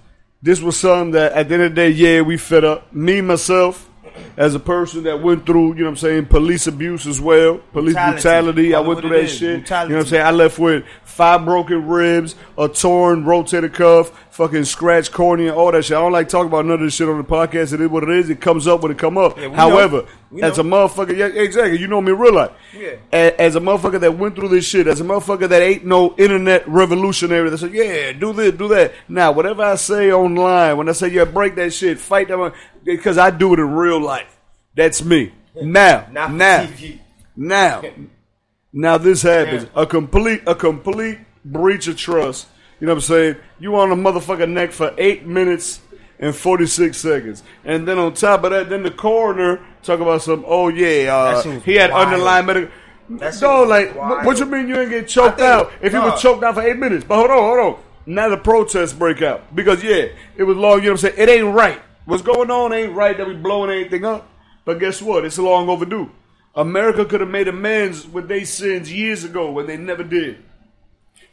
this 0.42 0.60
was 0.60 0.76
something 0.78 1.10
that 1.12 1.32
at 1.32 1.48
the 1.48 1.54
end 1.54 1.62
of 1.64 1.70
the 1.72 1.74
day, 1.74 1.90
yeah, 1.90 2.20
we 2.20 2.36
fed 2.36 2.64
up. 2.64 2.92
Me 2.94 3.20
myself, 3.20 3.90
as 4.36 4.54
a 4.54 4.60
person 4.60 5.04
that 5.04 5.22
went 5.22 5.46
through, 5.46 5.74
you 5.74 5.80
know 5.80 5.84
what 5.84 5.90
I'm 5.90 5.96
saying, 5.96 6.26
police 6.26 6.66
abuse 6.66 7.06
as 7.06 7.20
well, 7.20 7.58
police 7.72 7.94
Brutality. 7.94 8.12
brutality. 8.12 8.74
I 8.74 8.80
went 8.80 9.00
through 9.00 9.12
it 9.12 9.14
that 9.14 9.24
is, 9.24 9.38
shit. 9.38 9.70
You 9.70 9.76
know 9.76 9.86
what 9.86 9.92
I'm 9.92 10.06
saying? 10.06 10.26
I 10.26 10.30
left 10.30 10.58
with 10.58 10.84
five 11.04 11.44
broken 11.44 11.86
ribs, 11.86 12.34
a 12.58 12.68
torn 12.68 13.24
rotator 13.24 13.72
cuff, 13.72 14.12
fucking 14.36 14.64
scratch 14.64 15.10
cornea, 15.10 15.48
and 15.48 15.56
all 15.56 15.72
that 15.72 15.84
shit. 15.84 15.96
I 15.96 16.00
don't 16.00 16.12
like 16.12 16.28
talking 16.28 16.48
about 16.48 16.66
none 16.66 16.74
of 16.74 16.80
this 16.80 16.94
shit 16.94 17.08
on 17.08 17.16
the 17.16 17.24
podcast. 17.24 17.72
It 17.72 17.80
is 17.80 17.88
what 17.88 18.02
it 18.02 18.10
is. 18.10 18.28
It 18.28 18.40
comes 18.40 18.66
up 18.66 18.82
when 18.82 18.92
it 18.92 18.98
come 18.98 19.16
up. 19.16 19.38
Yeah, 19.38 19.48
However, 19.54 20.06
as 20.42 20.58
a 20.58 20.62
motherfucker, 20.62 21.16
yeah, 21.16 21.26
exactly. 21.26 21.78
You 21.78 21.88
know 21.88 22.02
me 22.02 22.12
real 22.12 22.34
life. 22.34 22.50
Yeah. 22.76 22.96
As 23.12 23.56
a 23.56 23.60
motherfucker 23.60 23.98
that 24.00 24.18
went 24.18 24.36
through 24.36 24.48
this 24.48 24.66
shit, 24.66 24.86
as 24.86 25.00
a 25.00 25.04
motherfucker 25.04 25.48
that 25.48 25.62
ain't 25.62 25.86
no 25.86 26.14
internet 26.16 26.68
revolutionary 26.68 27.48
that 27.48 27.58
said, 27.58 27.72
yeah, 27.72 28.12
do 28.12 28.34
this, 28.34 28.52
do 28.52 28.68
that. 28.68 28.92
Now, 29.08 29.32
whatever 29.32 29.62
I 29.62 29.76
say 29.76 30.12
online, 30.12 30.76
when 30.76 30.88
I 30.88 30.92
say, 30.92 31.08
yeah, 31.08 31.24
break 31.24 31.54
that 31.54 31.72
shit, 31.72 31.98
fight 31.98 32.28
that, 32.28 32.52
because 32.84 33.16
I 33.16 33.30
do 33.30 33.54
it 33.54 33.58
in 33.58 33.72
real 33.72 34.00
life. 34.00 34.38
That's 34.74 35.02
me. 35.02 35.32
Now, 35.58 36.06
now, 36.12 36.66
TV. 36.66 36.98
now, 37.34 37.82
now 38.74 38.98
this 38.98 39.22
happens. 39.22 39.66
A 39.74 39.86
complete, 39.86 40.42
a 40.46 40.54
complete 40.54 41.18
breach 41.46 41.88
of 41.88 41.96
trust. 41.96 42.46
You 42.80 42.86
know 42.86 42.92
what 42.94 42.98
I'm 42.98 43.00
saying? 43.02 43.36
You 43.58 43.76
on 43.76 43.90
a 43.90 43.96
motherfucker 43.96 44.48
neck 44.48 44.72
for 44.72 44.94
eight 44.98 45.26
minutes 45.26 45.80
and 46.18 46.34
46 46.34 46.96
seconds. 46.96 47.42
And 47.64 47.86
then 47.88 47.98
on 47.98 48.14
top 48.14 48.44
of 48.44 48.50
that, 48.50 48.68
then 48.68 48.82
the 48.82 48.90
coroner 48.90 49.60
talk 49.82 50.00
about 50.00 50.22
some, 50.22 50.44
oh 50.46 50.68
yeah, 50.68 51.14
uh, 51.14 51.34
That 51.34 51.42
shit 51.44 51.54
was 51.54 51.64
he 51.64 51.74
had 51.74 51.90
wild. 51.90 52.08
underlying 52.08 52.46
medical. 52.46 52.70
No, 53.08 53.62
like, 53.62 53.94
what, 53.94 53.96
wild. 53.96 54.26
what 54.26 54.38
you 54.38 54.46
mean 54.46 54.68
you 54.68 54.78
ain't 54.80 54.90
get 54.90 55.08
choked 55.08 55.38
think- 55.38 55.48
out 55.48 55.72
if 55.80 55.92
he 55.92 55.98
nah. 55.98 56.10
was 56.12 56.20
choked 56.22 56.42
out 56.44 56.54
for 56.54 56.62
eight 56.62 56.76
minutes? 56.76 57.04
But 57.04 57.16
hold 57.16 57.30
on, 57.30 57.38
hold 57.38 57.58
on. 57.76 57.82
Now 58.06 58.28
the 58.28 58.36
protests 58.36 58.92
break 58.92 59.22
out. 59.22 59.54
Because, 59.54 59.82
yeah, 59.82 60.06
it 60.36 60.44
was 60.44 60.56
long, 60.56 60.78
you 60.78 60.86
know 60.86 60.92
what 60.92 61.04
I'm 61.04 61.10
saying? 61.10 61.14
It 61.16 61.28
ain't 61.28 61.54
right. 61.54 61.80
What's 62.04 62.22
going 62.22 62.50
on 62.50 62.72
ain't 62.72 62.92
right 62.94 63.16
that 63.16 63.26
we 63.26 63.34
blowing 63.34 63.70
anything 63.70 64.04
up. 64.04 64.28
But 64.64 64.78
guess 64.78 65.00
what? 65.02 65.24
It's 65.24 65.38
long 65.38 65.68
overdue. 65.68 66.10
America 66.54 67.04
could 67.04 67.20
have 67.20 67.28
made 67.30 67.48
amends 67.48 68.06
with 68.06 68.28
their 68.28 68.44
sins 68.44 68.92
years 68.92 69.24
ago 69.24 69.50
when 69.50 69.66
they 69.66 69.76
never 69.76 70.02
did. 70.02 70.42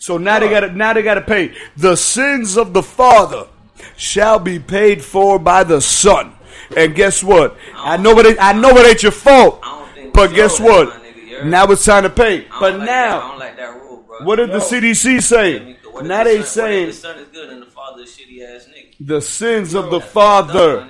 So 0.03 0.17
now 0.17 0.37
they 0.37 0.49
got 0.49 0.75
now 0.75 0.91
they 0.91 1.01
got 1.01 1.13
to 1.13 1.21
pay. 1.21 1.55
The 1.77 1.95
sins 1.95 2.57
of 2.57 2.73
the 2.73 2.83
father 2.83 3.47
shall 3.95 4.37
be 4.37 4.59
paid 4.59 5.01
for 5.01 5.39
by 5.39 5.63
the 5.63 5.79
son. 5.79 6.33
And 6.75 6.93
guess 6.93 7.23
what? 7.23 7.55
I 7.73 7.95
know 7.95 8.19
it. 8.19 8.25
Ain't, 8.25 8.37
I 8.43 8.51
know 8.51 8.71
it 8.71 8.85
ain't 8.85 9.01
your 9.01 9.13
fault. 9.13 9.61
I 9.63 9.79
don't 9.79 9.95
think 9.95 10.13
But 10.13 10.33
guess 10.33 10.59
what? 10.59 10.89
nigga. 10.89 11.45
Now 11.45 11.67
it's 11.67 11.85
time 11.85 12.03
to 12.03 12.09
pay. 12.09 12.45
But 12.59 12.79
like 12.79 12.85
now, 12.85 13.39
like 13.39 13.57
rule, 13.57 14.03
what 14.23 14.35
did 14.35 14.51
the 14.51 14.57
CDC 14.57 15.23
say? 15.23 15.77
Now 16.01 16.25
the 16.25 16.31
they 16.31 16.43
saying 16.43 16.87
the 16.87 16.91
son 16.91 17.19
is 17.19 17.29
good 17.29 17.49
and 17.51 17.61
the 17.61 17.67
father 17.67 18.01
is 18.01 18.09
shitty 18.09 18.43
ass 18.43 18.67
nigga. 18.67 18.95
the 18.99 19.21
sins 19.21 19.73
of 19.73 19.89
the 19.89 20.01
father 20.01 20.85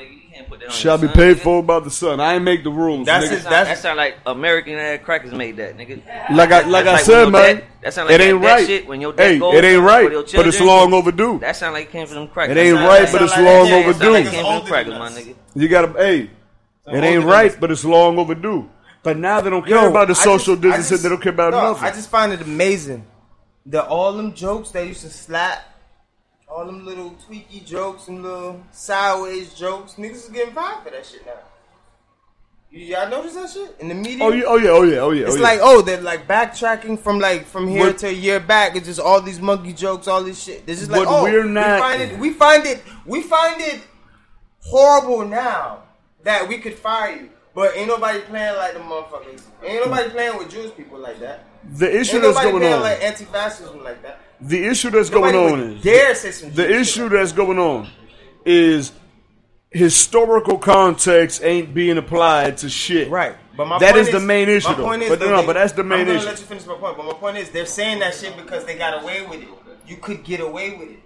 shall 0.73 0.97
be 0.97 1.07
son, 1.07 1.15
paid 1.15 1.37
nigga. 1.37 1.41
for 1.41 1.63
by 1.63 1.79
the 1.79 1.89
son. 1.91 2.19
I 2.19 2.35
ain't 2.35 2.43
make 2.43 2.63
the 2.63 2.69
rules. 2.71 3.05
That's 3.05 3.25
nigga. 3.27 3.29
his- 3.29 3.43
That 3.45 3.77
sound 3.77 3.97
like 3.97 4.17
American 4.25 4.73
ass 4.75 4.99
crackers 5.03 5.31
made 5.33 5.57
that, 5.57 5.77
nigga. 5.77 6.01
Like 6.35 6.51
I 6.51 6.61
like 6.67 6.85
I 6.87 6.93
That's 6.93 7.05
said, 7.05 7.29
man. 7.29 7.55
dad- 7.57 7.63
that 7.81 7.93
sound 7.93 8.09
like 8.09 8.19
it 8.19 8.23
ain't 8.23 8.41
that 8.41 8.47
right. 8.47 8.67
shit 8.67 8.87
when 8.87 9.01
your 9.01 9.13
dad 9.13 9.23
hey, 9.23 9.39
goes 9.39 9.55
it 9.55 9.63
ain't 9.63 9.83
right. 9.83 10.11
your 10.11 10.23
But 10.23 10.47
it's 10.47 10.59
long 10.61 10.93
overdue. 10.93 11.39
That 11.39 11.55
sound 11.55 11.73
like 11.73 11.85
it 11.87 11.91
came 11.91 12.07
from 12.07 12.15
them 12.15 12.27
crackers. 12.27 12.55
It 12.57 12.59
ain't 12.59 12.77
right, 12.77 13.07
sound 13.07 13.11
but 13.13 13.21
it's 13.23 13.31
like- 13.33 13.45
long 13.45 13.65
yeah, 13.67 13.71
sound 13.71 13.85
overdue. 13.85 14.11
like 14.11 14.25
it 14.25 14.31
came 14.31 14.43
from 14.45 14.53
them 14.59 14.65
crackers, 14.67 14.93
my 14.99 15.09
nigga. 15.09 15.35
You 15.55 15.67
gotta, 15.67 15.93
hey, 15.93 16.29
it 16.87 17.03
ain't 17.03 17.23
right, 17.25 17.57
but 17.59 17.71
it's 17.71 17.85
long 17.85 18.17
overdue. 18.19 18.69
But 19.03 19.17
now 19.17 19.41
they 19.41 19.49
don't 19.49 19.65
care 19.65 19.75
Yo, 19.83 19.89
about 19.89 20.07
the 20.07 20.13
I 20.13 20.23
social 20.23 20.55
just- 20.55 20.61
distancing. 20.77 21.03
they 21.03 21.09
don't 21.09 21.21
care 21.21 21.33
about 21.33 21.51
no, 21.51 21.61
nothing. 21.73 21.83
I 21.87 21.91
just 21.91 22.09
find 22.09 22.31
it 22.31 22.41
amazing 22.41 23.05
that 23.65 23.85
all 23.87 24.13
them 24.13 24.33
jokes 24.33 24.71
they 24.71 24.87
used 24.87 25.01
to 25.01 25.09
slap 25.09 25.61
All 26.47 26.65
them 26.65 26.85
little 26.85 27.11
tweaky 27.27 27.65
jokes 27.65 28.07
and 28.07 28.21
little 28.21 28.63
sideways 28.71 29.53
jokes. 29.53 29.93
Niggas 29.93 30.11
is 30.15 30.29
getting 30.29 30.53
fired 30.53 30.83
for 30.83 30.91
that 30.91 31.05
shit 31.05 31.25
now. 31.25 31.33
You, 32.69 32.79
y'all 32.85 33.09
notice 33.09 33.33
that 33.35 33.49
shit 33.49 33.75
in 33.79 33.87
the 33.87 33.93
media? 33.95 34.23
Oh 34.23 34.31
yeah, 34.31 34.43
oh 34.47 34.57
yeah, 34.57 34.69
oh 34.69 34.81
yeah, 34.83 34.97
oh 34.97 35.11
yeah. 35.11 35.25
It's 35.25 35.33
oh, 35.33 35.37
yeah. 35.37 35.43
like 35.43 35.59
oh 35.61 35.81
they're 35.81 36.01
like 36.01 36.27
backtracking 36.27 36.99
from 36.99 37.19
like 37.19 37.45
from 37.45 37.67
here 37.67 37.87
What- 37.87 37.97
to 37.99 38.07
a 38.07 38.11
year 38.11 38.39
back. 38.39 38.75
It's 38.75 38.85
just 38.87 38.99
all 38.99 39.21
these 39.21 39.39
monkey 39.39 39.73
jokes, 39.73 40.07
all 40.07 40.23
this 40.23 40.41
shit. 40.41 40.65
This 40.65 40.81
is 40.81 40.89
like 40.89 41.07
oh 41.07 41.23
we're 41.23 41.43
not- 41.45 41.79
we 41.79 41.81
find 41.81 42.01
it 42.01 42.19
we 42.19 42.33
find 42.33 42.65
it 42.65 42.83
we 43.05 43.21
find 43.23 43.61
it 43.61 43.81
horrible 44.61 45.25
now 45.27 45.83
that 46.23 46.47
we 46.47 46.57
could 46.57 46.73
fire 46.73 47.15
you, 47.15 47.29
but 47.53 47.75
ain't 47.75 47.87
nobody 47.87 48.19
playing 48.21 48.55
like 48.55 48.73
the 48.73 48.79
motherfuckers. 48.79 49.41
Ain't 49.63 49.85
nobody 49.85 50.09
playing 50.09 50.37
with 50.37 50.49
Jewish 50.49 50.75
people 50.75 50.99
like 50.99 51.19
that. 51.19 51.45
the 51.75 51.87
issue 51.99 52.15
Ain't 52.15 52.23
that's 52.23 52.35
nobody 52.37 52.49
going 52.51 52.61
playing 52.61 52.75
on. 52.75 52.81
like 52.81 53.03
anti-fascism 53.03 53.83
like 53.83 54.01
that. 54.03 54.19
The 54.41 54.65
issue 54.65 54.89
that's 54.89 55.09
Nobody 55.09 55.33
going 55.33 55.53
on 55.53 55.59
is 55.77 55.83
dare 55.83 56.15
say 56.15 56.31
some 56.31 56.51
the 56.53 56.79
issue 56.79 57.09
that's 57.09 57.31
going 57.31 57.59
on 57.59 57.89
is 58.45 58.91
historical 59.71 60.57
context 60.57 61.43
ain't 61.43 61.73
being 61.73 61.97
applied 61.97 62.57
to 62.57 62.69
shit. 62.69 63.09
Right. 63.09 63.35
But 63.55 63.67
my 63.67 63.79
That 63.79 63.93
point 63.95 64.07
is 64.07 64.11
the 64.13 64.19
main 64.19 64.49
issue, 64.49 64.67
my 64.69 64.73
though. 64.75 64.83
point 64.85 65.01
is 65.03 65.09
But 65.09 65.19
no, 65.19 65.37
they- 65.41 65.45
but 65.47 65.53
that's 65.53 65.73
the 65.73 65.83
main 65.83 66.01
I'm 66.01 66.15
issue. 66.15 66.25
let 66.25 66.39
you 66.39 66.45
finish 66.45 66.65
my 66.65 66.75
point. 66.75 66.97
But 66.97 67.05
my 67.05 67.13
point 67.13 67.37
is, 67.37 67.49
they're 67.51 67.65
saying 67.65 67.99
that 67.99 68.13
shit 68.15 68.35
because 68.35 68.65
they 68.65 68.77
got 68.77 69.01
away 69.03 69.25
with 69.25 69.41
it. 69.41 69.47
You 69.87 69.97
could 69.97 70.23
get 70.23 70.39
away 70.39 70.71
with 70.75 70.89
it. 70.89 70.99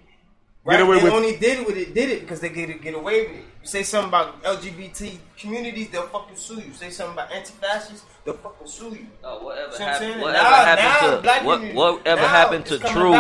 Right? 0.68 0.74
Get 0.80 0.82
away 0.86 0.98
they 0.98 1.04
with- 1.06 1.14
only 1.14 1.38
did 1.38 1.66
with 1.66 1.78
it, 1.78 1.94
did 1.94 2.10
it 2.10 2.20
because 2.22 2.42
they 2.42 2.50
get 2.50 2.82
get 2.82 2.94
away 2.94 3.22
with 3.22 3.32
it. 3.38 3.44
You 3.62 3.68
say 3.68 3.84
something 3.84 4.10
about 4.10 4.44
LGBT 4.44 5.18
communities, 5.38 5.90
they'll 5.90 6.08
fucking 6.08 6.36
sue 6.36 6.56
you. 6.56 6.74
Say 6.74 6.90
something 6.90 7.14
about 7.14 7.32
anti-fascists, 7.32 8.06
they'll 8.26 8.34
fucking 8.36 8.68
sue 8.68 8.90
you. 8.90 9.08
Oh, 9.24 9.46
whatever 9.46 9.72
See 9.72 9.84
what 9.84 9.92
happened? 9.94 10.12
saying? 10.12 10.22
Whatever 10.22 10.44
Now- 10.44 10.50
now 10.50 10.66
happened 10.66 11.24
black 11.24 11.40
to 11.40 11.46
what, 11.46 11.74
whatever 11.74 12.22
now 12.22 12.28
happened 12.28 12.66
to 12.66 12.80
true? 12.80 13.12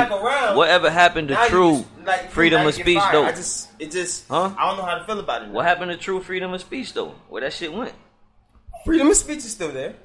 Whatever 0.57 0.89
happened 0.89 1.27
to 1.29 1.33
Now 1.35 1.47
true 1.47 1.71
just, 1.77 2.05
like, 2.05 2.31
freedom 2.31 2.67
of 2.67 2.73
speech 2.75 2.97
fired. 2.99 3.13
though? 3.15 3.23
I 3.23 3.31
just, 3.31 3.69
it 3.79 3.91
just, 3.91 4.27
Huh? 4.27 4.51
I 4.57 4.67
don't 4.67 4.77
know 4.77 4.83
how 4.83 4.95
to 4.97 5.05
feel 5.05 5.19
about 5.21 5.43
it. 5.43 5.47
now. 5.47 5.53
What 5.53 5.65
happened 5.65 5.91
to 5.91 5.97
true 5.97 6.21
freedom 6.21 6.51
of 6.53 6.59
speech 6.59 6.93
though? 6.93 7.15
Where 7.29 7.41
that 7.43 7.53
shit 7.53 7.71
went? 7.71 7.93
Freedom 8.85 9.09
of 9.09 9.15
speech 9.15 9.37
is 9.37 9.51
still 9.51 9.71
there, 9.71 9.95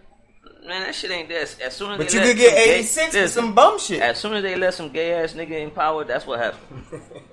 Man, 0.64 0.82
that 0.84 0.94
shit 0.94 1.10
ain't 1.10 1.28
there. 1.28 1.42
As 1.42 1.58
as 1.58 1.74
soon 1.74 1.90
as 1.90 1.98
but 1.98 2.08
they 2.08 2.18
you 2.18 2.24
could 2.24 2.36
get 2.36 2.50
some 2.50 2.56
gay- 2.64 2.74
86 2.78 3.16
for 3.16 3.26
some 3.28 3.52
bum 3.52 3.78
shit. 3.80 4.00
As 4.00 4.16
soon 4.18 4.34
as 4.34 4.44
they 4.44 4.54
let 4.54 4.74
some 4.74 4.90
gay 4.90 5.12
ass 5.12 5.32
nigga 5.32 5.60
in 5.60 5.72
power, 5.72 6.04
that's 6.04 6.24
what 6.24 6.38
happened. 6.38 6.86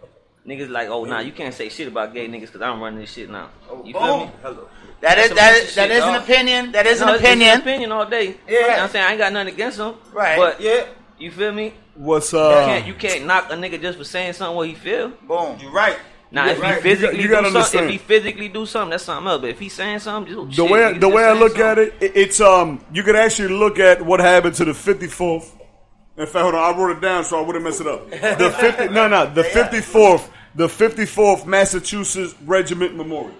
Niggas 0.49 0.69
like, 0.69 0.89
oh 0.89 1.05
nah, 1.05 1.19
you 1.19 1.31
can't 1.31 1.53
say 1.53 1.69
shit 1.69 1.87
about 1.87 2.11
gay 2.11 2.27
niggas 2.27 2.47
because 2.47 2.61
I'm 2.63 2.81
running 2.81 2.99
this 2.99 3.11
shit 3.13 3.29
now. 3.29 3.49
You 3.85 3.93
feel 3.93 4.25
me? 4.25 4.31
Hello. 4.41 4.67
That 5.01 5.15
That's 5.15 5.21
is 5.21 5.27
some 5.29 5.35
that 5.37 5.51
bullshit 5.51 5.69
is 5.69 5.75
that 5.75 5.87
shit, 5.87 5.97
is 5.97 6.03
an 6.03 6.15
opinion. 6.15 6.71
That 6.71 6.85
is 6.87 7.01
an 7.01 7.07
it's- 7.09 7.21
it's 7.21 7.29
opinion. 7.29 7.59
opinion 7.59 7.91
all 7.91 8.05
day. 8.05 8.35
Yeah. 8.47 8.59
You 8.59 8.67
know 8.67 8.75
I'm 8.83 8.89
saying 8.89 9.05
I 9.05 9.09
ain't 9.11 9.17
got 9.19 9.31
nothing 9.33 9.53
against 9.53 9.77
them. 9.77 9.93
Right. 10.11 10.37
But 10.37 10.59
Yeah, 10.59 10.85
you 11.19 11.29
feel 11.31 11.51
me? 11.51 11.73
What's 11.95 12.33
You 12.33 12.39
uh? 12.39 12.65
can't 12.65 12.87
you 12.87 12.93
can't 12.95 13.25
knock 13.27 13.51
a 13.51 13.53
nigga 13.55 13.79
just 13.79 13.97
for 13.99 14.03
saying 14.03 14.33
something 14.33 14.55
what 14.57 14.67
he 14.67 14.73
feel. 14.73 15.09
Boom. 15.27 15.57
you're 15.61 15.71
right. 15.71 15.97
Now 16.31 16.45
You're 16.45 16.55
if 16.55 16.61
right. 16.61 16.75
he 16.75 16.81
physically 16.81 17.21
You 17.21 17.27
gotta 17.29 17.47
do 17.47 17.53
something, 17.53 17.79
understand. 17.81 17.85
if 17.85 17.91
he 17.91 17.97
physically 17.99 18.47
do 18.49 18.65
something, 18.65 18.89
that's 18.91 19.03
something 19.03 19.27
else. 19.29 19.41
But 19.41 19.49
if 19.51 19.59
he's 19.59 19.73
saying 19.73 19.99
something, 19.99 20.33
just 20.33 20.47
the 20.57 20.63
shit, 20.63 20.71
way 20.71 20.79
nigga 20.79 20.99
the 20.99 21.09
way 21.09 21.23
I 21.25 21.33
look 21.33 21.57
at 21.59 21.77
something. 21.77 21.97
it, 22.01 22.11
it, 22.15 22.17
it's 22.17 22.41
um 22.41 22.83
you 22.91 23.03
could 23.03 23.15
actually 23.15 23.49
look 23.53 23.77
at 23.79 24.01
what 24.01 24.19
happened 24.19 24.55
to 24.55 24.65
the 24.65 24.71
54th. 24.73 25.51
In 26.17 26.25
fact, 26.25 26.43
hold 26.43 26.55
on, 26.55 26.75
I 26.75 26.77
wrote 26.77 26.97
it 26.97 27.01
down 27.01 27.23
so 27.23 27.39
I 27.41 27.45
wouldn't 27.45 27.63
mess 27.63 27.79
it 27.79 27.87
up. 27.87 28.09
The 28.11 28.53
50, 28.59 28.89
no, 28.89 29.07
no, 29.07 29.25
the 29.33 29.43
54th, 29.43 30.29
the 30.55 30.67
54th 30.67 31.45
Massachusetts 31.45 32.35
Regiment 32.45 32.95
Memorial. 32.95 33.35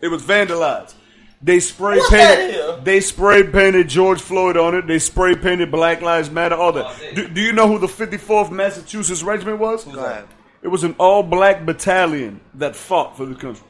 It 0.00 0.08
was 0.08 0.22
vandalized. 0.22 0.94
They 1.42 1.58
spray 1.60 1.96
What's 1.96 2.10
that 2.10 2.38
here? 2.38 2.66
painted. 2.66 2.84
They 2.84 3.00
spray 3.00 3.42
painted 3.44 3.88
George 3.88 4.20
Floyd 4.20 4.56
on 4.56 4.74
it. 4.74 4.86
They 4.86 4.98
spray 4.98 5.34
painted 5.34 5.70
Black 5.70 6.02
Lives 6.02 6.30
Matter. 6.30 6.54
All 6.54 6.72
that. 6.72 6.84
Oh, 6.86 7.14
do, 7.14 7.28
do 7.28 7.40
you 7.40 7.52
know 7.52 7.66
who 7.66 7.78
the 7.78 7.86
54th 7.86 8.50
Massachusetts 8.50 9.22
Regiment 9.22 9.58
was? 9.58 9.84
Go 9.84 10.04
ahead. 10.04 10.26
It 10.62 10.68
was 10.68 10.84
an 10.84 10.94
all 10.98 11.22
black 11.22 11.64
battalion 11.64 12.40
that 12.54 12.76
fought 12.76 13.16
for 13.16 13.24
the 13.24 13.34
country. 13.34 13.64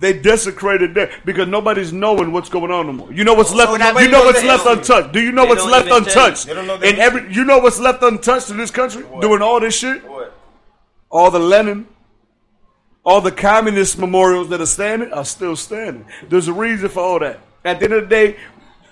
They 0.00 0.12
desecrated 0.18 0.94
that 0.94 1.24
because 1.24 1.46
nobody's 1.46 1.92
knowing 1.92 2.32
what's 2.32 2.48
going 2.48 2.72
on 2.72 2.86
no 2.86 2.92
more. 2.92 3.12
You 3.12 3.22
know 3.22 3.34
what's 3.34 3.54
left. 3.54 3.70
You 3.70 4.08
know 4.10 4.24
what's 4.24 4.42
left 4.42 4.66
untouched. 4.66 5.12
Do 5.12 5.20
you 5.20 5.30
know 5.30 5.44
They 5.44 5.50
what's 5.50 5.64
left 5.64 5.88
untouched? 5.92 6.46
They 6.46 6.54
don't 6.54 6.66
know 6.66 6.76
the 6.76 6.88
And 6.88 6.98
every, 6.98 7.32
you 7.32 7.44
know 7.44 7.60
what's 7.60 7.78
left 7.78 8.02
untouched 8.02 8.50
in 8.50 8.56
this 8.56 8.72
country 8.72 9.04
doing 9.20 9.42
all 9.42 9.60
this 9.60 9.76
shit. 9.76 10.02
What? 10.08 10.36
All 11.08 11.30
the 11.30 11.38
Lenin, 11.38 11.86
all 13.04 13.20
the 13.20 13.32
communist 13.32 13.98
memorials 13.98 14.48
that 14.50 14.60
are 14.60 14.66
standing 14.66 15.12
are 15.12 15.24
still 15.24 15.56
standing. 15.56 16.04
There's 16.28 16.48
a 16.48 16.52
reason 16.52 16.88
for 16.88 17.00
all 17.00 17.18
that. 17.20 17.40
At 17.64 17.78
the 17.80 17.86
end 17.86 17.94
of 17.94 18.02
the 18.04 18.08
day, 18.08 18.36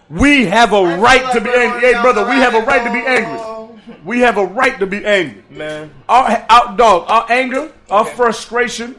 we 0.09 0.47
have 0.47 0.73
a 0.73 0.99
right 0.99 1.33
to 1.33 1.41
be 1.41 1.51
angry. 1.51 1.81
Hey, 1.81 1.93
brother, 2.03 2.25
we 2.29 2.35
have 2.37 2.55
a 2.55 2.61
right 2.61 2.85
to 2.85 2.93
be 2.93 3.07
angry. 3.07 3.97
We 4.05 4.21
have 4.21 4.39
a 4.39 4.45
right 4.45 4.79
to 4.81 4.87
be 4.87 5.05
angry. 5.05 5.45
Man. 5.51 5.91
Our, 6.09 6.45
our 6.49 6.77
dog, 6.77 7.05
our 7.09 7.27
anger, 7.31 7.73
our 7.89 8.05
frustration, 8.05 8.97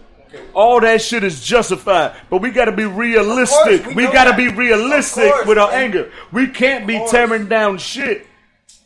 all 0.53 0.79
that 0.81 1.01
shit 1.01 1.23
is 1.23 1.43
justified. 1.43 2.15
But 2.29 2.41
we 2.41 2.51
got 2.51 2.65
to 2.65 2.71
be 2.71 2.85
realistic. 2.85 3.85
we 3.87 3.95
we 3.95 4.03
got 4.13 4.25
to 4.31 4.37
be 4.37 4.47
realistic 4.47 5.31
course, 5.31 5.47
with 5.47 5.57
our 5.57 5.71
man. 5.71 5.83
anger. 5.83 6.11
We 6.31 6.47
can't 6.47 6.87
be 6.87 7.05
tearing 7.09 7.47
down 7.47 7.77
shit 7.77 8.27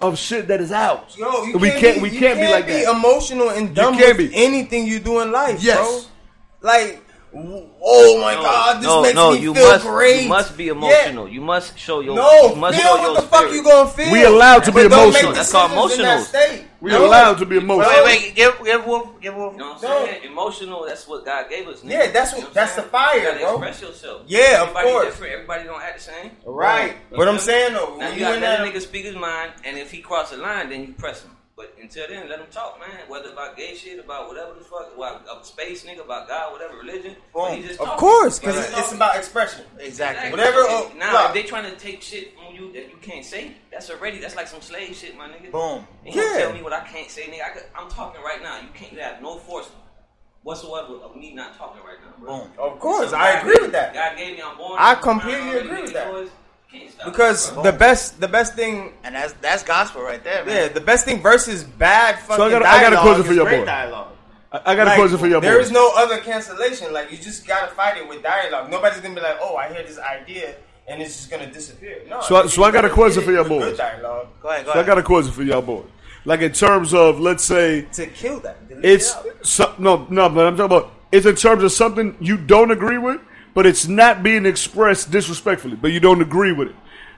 of 0.01 0.17
shit 0.17 0.47
that 0.47 0.59
is 0.61 0.71
out. 0.71 1.15
Yo, 1.17 1.43
you 1.43 1.57
we 1.57 1.69
can't, 1.69 1.79
can't. 1.81 1.95
be, 1.97 2.01
we 2.03 2.09
you 2.11 2.19
can't, 2.19 2.39
be 2.39 2.47
like 2.51 2.67
that. 2.67 2.95
emotional 2.95 3.49
and 3.49 3.75
dumb 3.75 3.95
can't 3.95 4.17
with 4.17 4.31
be. 4.31 4.35
anything 4.35 4.87
you 4.87 4.99
do 4.99 5.21
in 5.21 5.31
life, 5.31 5.61
Yes. 5.61 6.09
Bro. 6.65 6.73
Like, 6.73 7.01
oh 7.37 8.21
my 8.21 8.33
No, 8.35 8.41
god, 8.43 8.77
this 8.77 8.85
no, 8.85 9.01
makes 9.01 9.15
no, 9.15 9.31
me 9.33 9.39
you 9.39 9.53
feel 9.53 9.67
must, 9.67 9.85
great. 9.85 10.23
You 10.23 10.29
must 10.29 10.57
be 10.57 10.63
Yeah. 10.65 10.71
emotional. 10.71 11.27
You 11.27 11.41
must 11.41 11.77
show 11.77 11.99
your. 11.99 12.15
No, 12.15 12.49
you 12.51 12.55
must 12.55 12.77
feel 12.79 12.87
show 12.87 12.93
what 12.95 13.01
your 13.03 13.15
the 13.15 13.21
fuck 13.27 13.51
you 13.51 13.63
gonna 13.63 13.89
feel. 13.89 14.11
We 14.11 14.23
allowed 14.23 14.63
to 14.63 14.71
be 14.71 14.81
emotional. 14.81 15.33
That's 15.33 15.51
called 15.51 15.71
decisions 15.71 15.99
in 15.99 16.05
that 16.05 16.15
emotional. 16.19 16.25
state. 16.49 16.65
We're 16.81 16.89
No. 16.91 17.05
allowed 17.07 17.37
to 17.39 17.45
be 17.45 17.57
emotional. 17.57 17.89
Wait, 18.05 18.05
wait, 18.05 18.35
give 18.35 18.63
give 18.63 18.85
Wolf, 18.85 19.19
give 19.19 19.35
Wolf. 19.35 19.53
You 19.53 19.59
know 19.59 19.69
what 19.73 19.81
No. 19.81 19.97
I'm 19.97 20.05
saying? 20.07 20.23
Emotional. 20.23 20.85
That's 20.87 21.07
what 21.07 21.25
God 21.25 21.49
gave 21.49 21.67
us. 21.67 21.79
nigga. 21.81 21.89
Yeah, 21.91 22.11
that's 22.11 22.31
what- 22.31 22.39
You 22.41 22.47
know 22.47 22.53
that's 22.53 22.75
the 22.75 22.83
fire, 22.83 23.17
you 23.17 23.23
gotta 23.25 23.39
bro. 23.39 23.51
Express 23.61 23.81
yourself. 23.81 24.21
Yeah, 24.27 24.39
of 24.61 24.69
Everybody 24.69 24.89
course. 24.89 25.05
different. 25.07 25.33
Everybody 25.33 25.63
don't 25.65 25.81
act 25.81 25.97
the 25.97 26.03
same. 26.03 26.31
Right. 26.45 26.93
You 27.11 27.17
But 27.17 27.27
I'm 27.27 27.39
saying 27.39 27.73
though, 27.73 27.95
Now 27.97 28.07
you 28.09 28.13
you 28.13 28.19
gotta 28.19 28.39
let 28.39 28.39
that 28.41 28.61
a 28.61 28.63
nigga 28.71 28.81
speak 28.81 29.05
his 29.05 29.15
mind, 29.15 29.51
and 29.65 29.77
if 29.77 29.91
he 29.91 29.99
cross 30.01 30.29
the 30.29 30.37
line, 30.37 30.69
then 30.69 30.81
you 30.81 30.93
press 30.97 31.21
him. 31.21 31.31
But 31.57 31.73
until 31.81 32.05
then, 32.09 32.27
let 32.27 32.39
them 32.39 32.49
talk, 32.51 32.77
man. 32.81 33.07
Whether 33.07 33.29
about 33.31 33.55
gay 33.55 33.75
shit, 33.75 33.97
about 33.97 34.27
whatever 34.27 34.55
the 34.55 34.65
fuck, 34.65 34.91
about 34.93 35.47
space, 35.47 35.85
nigga, 35.85 36.03
about 36.03 36.27
God, 36.27 36.51
whatever 36.51 36.75
religion. 36.75 37.15
Boom. 37.33 37.61
just 37.61 37.79
Of 37.79 37.87
course, 37.95 38.39
because 38.39 38.57
it's, 38.57 38.77
it's 38.77 38.91
about 38.91 39.15
expression. 39.15 39.63
Exactly. 39.79 40.31
Whatever, 40.31 40.59
uh, 40.59 40.89
now, 40.97 41.13
look. 41.13 41.27
if 41.27 41.33
they 41.33 41.43
trying 41.43 41.71
to 41.71 41.77
take 41.77 42.01
shit 42.01 42.33
on 42.45 42.53
you 42.53 42.73
that 42.73 42.89
you 42.89 42.97
can't 43.01 43.23
say, 43.23 43.53
that's 43.71 43.89
already 43.89 44.19
that's 44.19 44.35
like 44.35 44.49
some 44.49 44.59
slave 44.59 44.93
shit, 44.97 45.15
my 45.17 45.29
nigga. 45.29 45.49
Boom. 45.49 45.87
And 46.05 46.13
you 46.13 46.21
Yeah. 46.21 46.39
tell 46.39 46.53
me 46.53 46.61
what 46.61 46.73
I 46.73 46.81
can't 46.81 47.09
say, 47.09 47.23
nigga. 47.23 47.43
I 47.43 47.81
I'm 47.81 47.89
talking 47.89 48.21
right 48.21 48.43
now. 48.43 48.59
You 48.59 48.67
can't 48.73 48.91
you 48.91 48.99
have 48.99 49.21
no 49.21 49.37
force 49.37 49.69
whatsoever 50.43 50.95
of 50.95 51.15
me 51.15 51.33
not 51.33 51.57
talking 51.57 51.81
right 51.83 51.97
now, 52.03 52.13
bro. 52.19 52.37
Boom. 52.37 52.51
Of 52.59 52.79
course, 52.79 53.11
So 53.11 53.15
I 53.15 53.35
God 53.35 53.41
agree 53.43 53.61
with 53.61 53.71
that. 53.71 53.93
God 53.93 54.17
gave 54.17 54.35
me. 54.35 54.41
I'm 54.43 54.57
born. 54.57 54.75
I 54.77 54.95
completely 54.95 55.57
agree 55.57 55.83
with 55.83 55.93
that. 55.93 56.29
Can't 56.79 56.91
stop 56.91 57.05
Because 57.05 57.51
the 57.63 57.71
best, 57.71 58.19
the 58.19 58.27
best 58.27 58.55
thing, 58.55 58.93
And 59.03 59.15
that's 59.15 59.33
that's 59.41 59.63
gospel 59.63 60.01
right 60.01 60.23
there, 60.23 60.45
man. 60.45 60.55
yeah, 60.55 60.67
the 60.69 60.81
best 60.81 61.05
thing 61.05 61.21
versus 61.21 61.63
bad 61.63 62.19
fucking 62.19 62.43
I 62.45 62.49
got 62.49 62.61
a- 62.61 62.67
I 62.67 62.81
got 62.81 62.93
a 62.93 62.97
question 63.01 63.23
for 63.23 63.33
your 63.33 63.45
boy. 63.45 63.65
dialogue. 63.65 64.11
I, 64.51 64.61
I 64.71 64.75
got 64.75 64.87
Like, 64.87 64.97
a 64.97 65.01
question 65.01 65.17
for 65.19 65.27
your 65.27 65.41
boy. 65.41 65.47
There 65.47 65.59
is 65.59 65.71
no 65.71 65.91
other 65.95 66.17
cancellation. 66.19 66.93
Like 66.93 67.11
you 67.11 67.17
just 67.17 67.45
gotta 67.47 67.67
fight 67.73 67.97
it 67.97 68.07
with 68.07 68.23
dialogue. 68.23 68.69
Nobody's 68.71 68.99
gonna 69.01 69.15
be 69.15 69.21
like, 69.21 69.37
"Oh, 69.41 69.55
I 69.55 69.71
hear 69.73 69.83
this 69.83 69.99
idea," 69.99 70.55
and 70.87 71.01
it's 71.01 71.15
just 71.17 71.29
gonna 71.31 71.51
disappear. 71.51 72.01
No. 72.09 72.21
So 72.21 72.35
I- 72.37 72.47
so 72.47 72.63
I 72.63 72.71
got 72.71 72.85
a 72.85 72.87
you 72.89 72.93
question 72.93 73.23
for 73.23 73.31
your 73.31 73.43
boy. 73.43 73.59
boys. 73.59 73.69
Good 73.71 73.77
dialogue 73.77 74.27
Go 74.41 74.49
ahead, 74.49 74.65
go 74.65 74.73
So 74.73 74.79
I 74.79 74.83
got 74.83 74.97
a 74.97 75.03
question 75.03 75.31
for 75.33 75.43
y'all 75.43 75.61
boys. 75.61 75.85
Like 76.27 76.41
in 76.41 76.53
terms 76.53 76.93
of, 76.93 77.19
let's 77.19 77.43
say, 77.43 77.81
to 77.93 78.07
kill 78.07 78.39
that. 78.39 78.67
Delete 78.67 78.83
it's 78.85 79.15
it 79.25 79.45
so, 79.45 79.75
no, 79.77 80.07
no, 80.09 80.27
but 80.29 80.47
I'm 80.47 80.57
talking 80.57 80.75
about 80.77 80.91
it's 81.11 81.25
in 81.27 81.35
terms 81.35 81.63
of 81.63 81.71
something 81.71 82.15
you 82.19 82.35
don't 82.37 82.71
agree 82.71 82.97
with, 82.97 83.19
but 83.55 83.65
it's 83.65 83.87
not 83.87 84.21
being 84.21 84.45
expressed 84.45 85.09
disrespectfully, 85.09 85.75
but 85.75 85.91
you 85.91 85.99
don't 85.99 86.21
agree 86.21 86.51
with 86.51 86.67
it. 86.69 86.75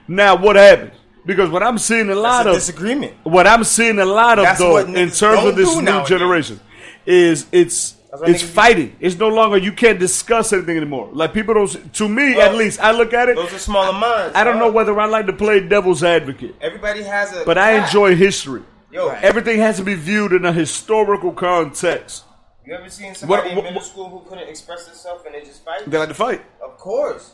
Now, 0.08 0.34
what 0.36 0.56
happens? 0.56 0.94
Because 1.26 1.50
what 1.50 1.62
I'm 1.62 1.76
seeing 1.76 2.08
a 2.08 2.14
lot 2.14 2.44
That's 2.44 2.46
a 2.46 2.50
of 2.50 2.54
disagreement. 2.56 3.12
what 3.24 3.46
I'm 3.46 3.62
seeing 3.64 3.98
a 3.98 4.06
lot 4.06 4.38
of 4.38 4.44
That's 4.46 4.58
though 4.58 4.78
in 4.78 5.10
terms 5.10 5.44
of 5.44 5.56
this 5.56 5.76
new 5.76 5.82
nowadays. 5.82 6.08
generation 6.08 6.60
is 7.04 7.44
it's 7.52 7.96
it's 8.10 8.22
niggas 8.22 8.40
do. 8.40 8.46
fighting. 8.46 8.96
It's 9.00 9.16
no 9.18 9.28
longer 9.28 9.58
you 9.58 9.72
can't 9.72 9.98
discuss 9.98 10.54
anything 10.54 10.78
anymore. 10.78 11.10
Like 11.12 11.34
people 11.34 11.52
don't. 11.52 11.92
To 11.94 12.08
me, 12.08 12.34
Well, 12.36 12.48
at 12.50 12.54
least, 12.56 12.80
I 12.80 12.92
look 12.92 13.12
at 13.12 13.28
it. 13.28 13.36
Those 13.36 13.52
are 13.52 13.58
smaller 13.58 13.92
minds. 13.92 14.34
I 14.34 14.44
don't 14.44 14.58
know 14.58 14.70
whether 14.70 14.98
I 14.98 15.04
like 15.04 15.26
to 15.26 15.34
play 15.34 15.60
devil's 15.60 16.02
advocate, 16.02 16.54
Everybody 16.62 17.02
has 17.02 17.36
a. 17.36 17.44
but 17.44 17.58
I 17.58 17.72
enjoy 17.84 18.16
history. 18.16 18.62
Yo, 18.90 19.08
Everything 19.08 19.58
has 19.58 19.76
to 19.76 19.84
be 19.84 19.94
viewed 19.94 20.32
in 20.32 20.46
a 20.46 20.52
historical 20.54 21.32
context. 21.32 22.24
You 22.68 22.74
ever 22.74 22.88
seen 22.90 23.14
somebody 23.14 23.48
What- 23.54 23.58
in 23.58 23.64
middle 23.64 23.80
school 23.80 24.08
who 24.10 24.20
couldn't 24.28 24.48
express 24.48 24.84
themselves 24.86 25.24
and 25.26 25.34
they 25.34 25.40
just 25.40 25.64
fight? 25.64 25.88
They 25.90 25.98
like 25.98 26.08
to 26.08 26.14
fight. 26.14 26.42
Of 26.62 26.76
course. 26.78 27.32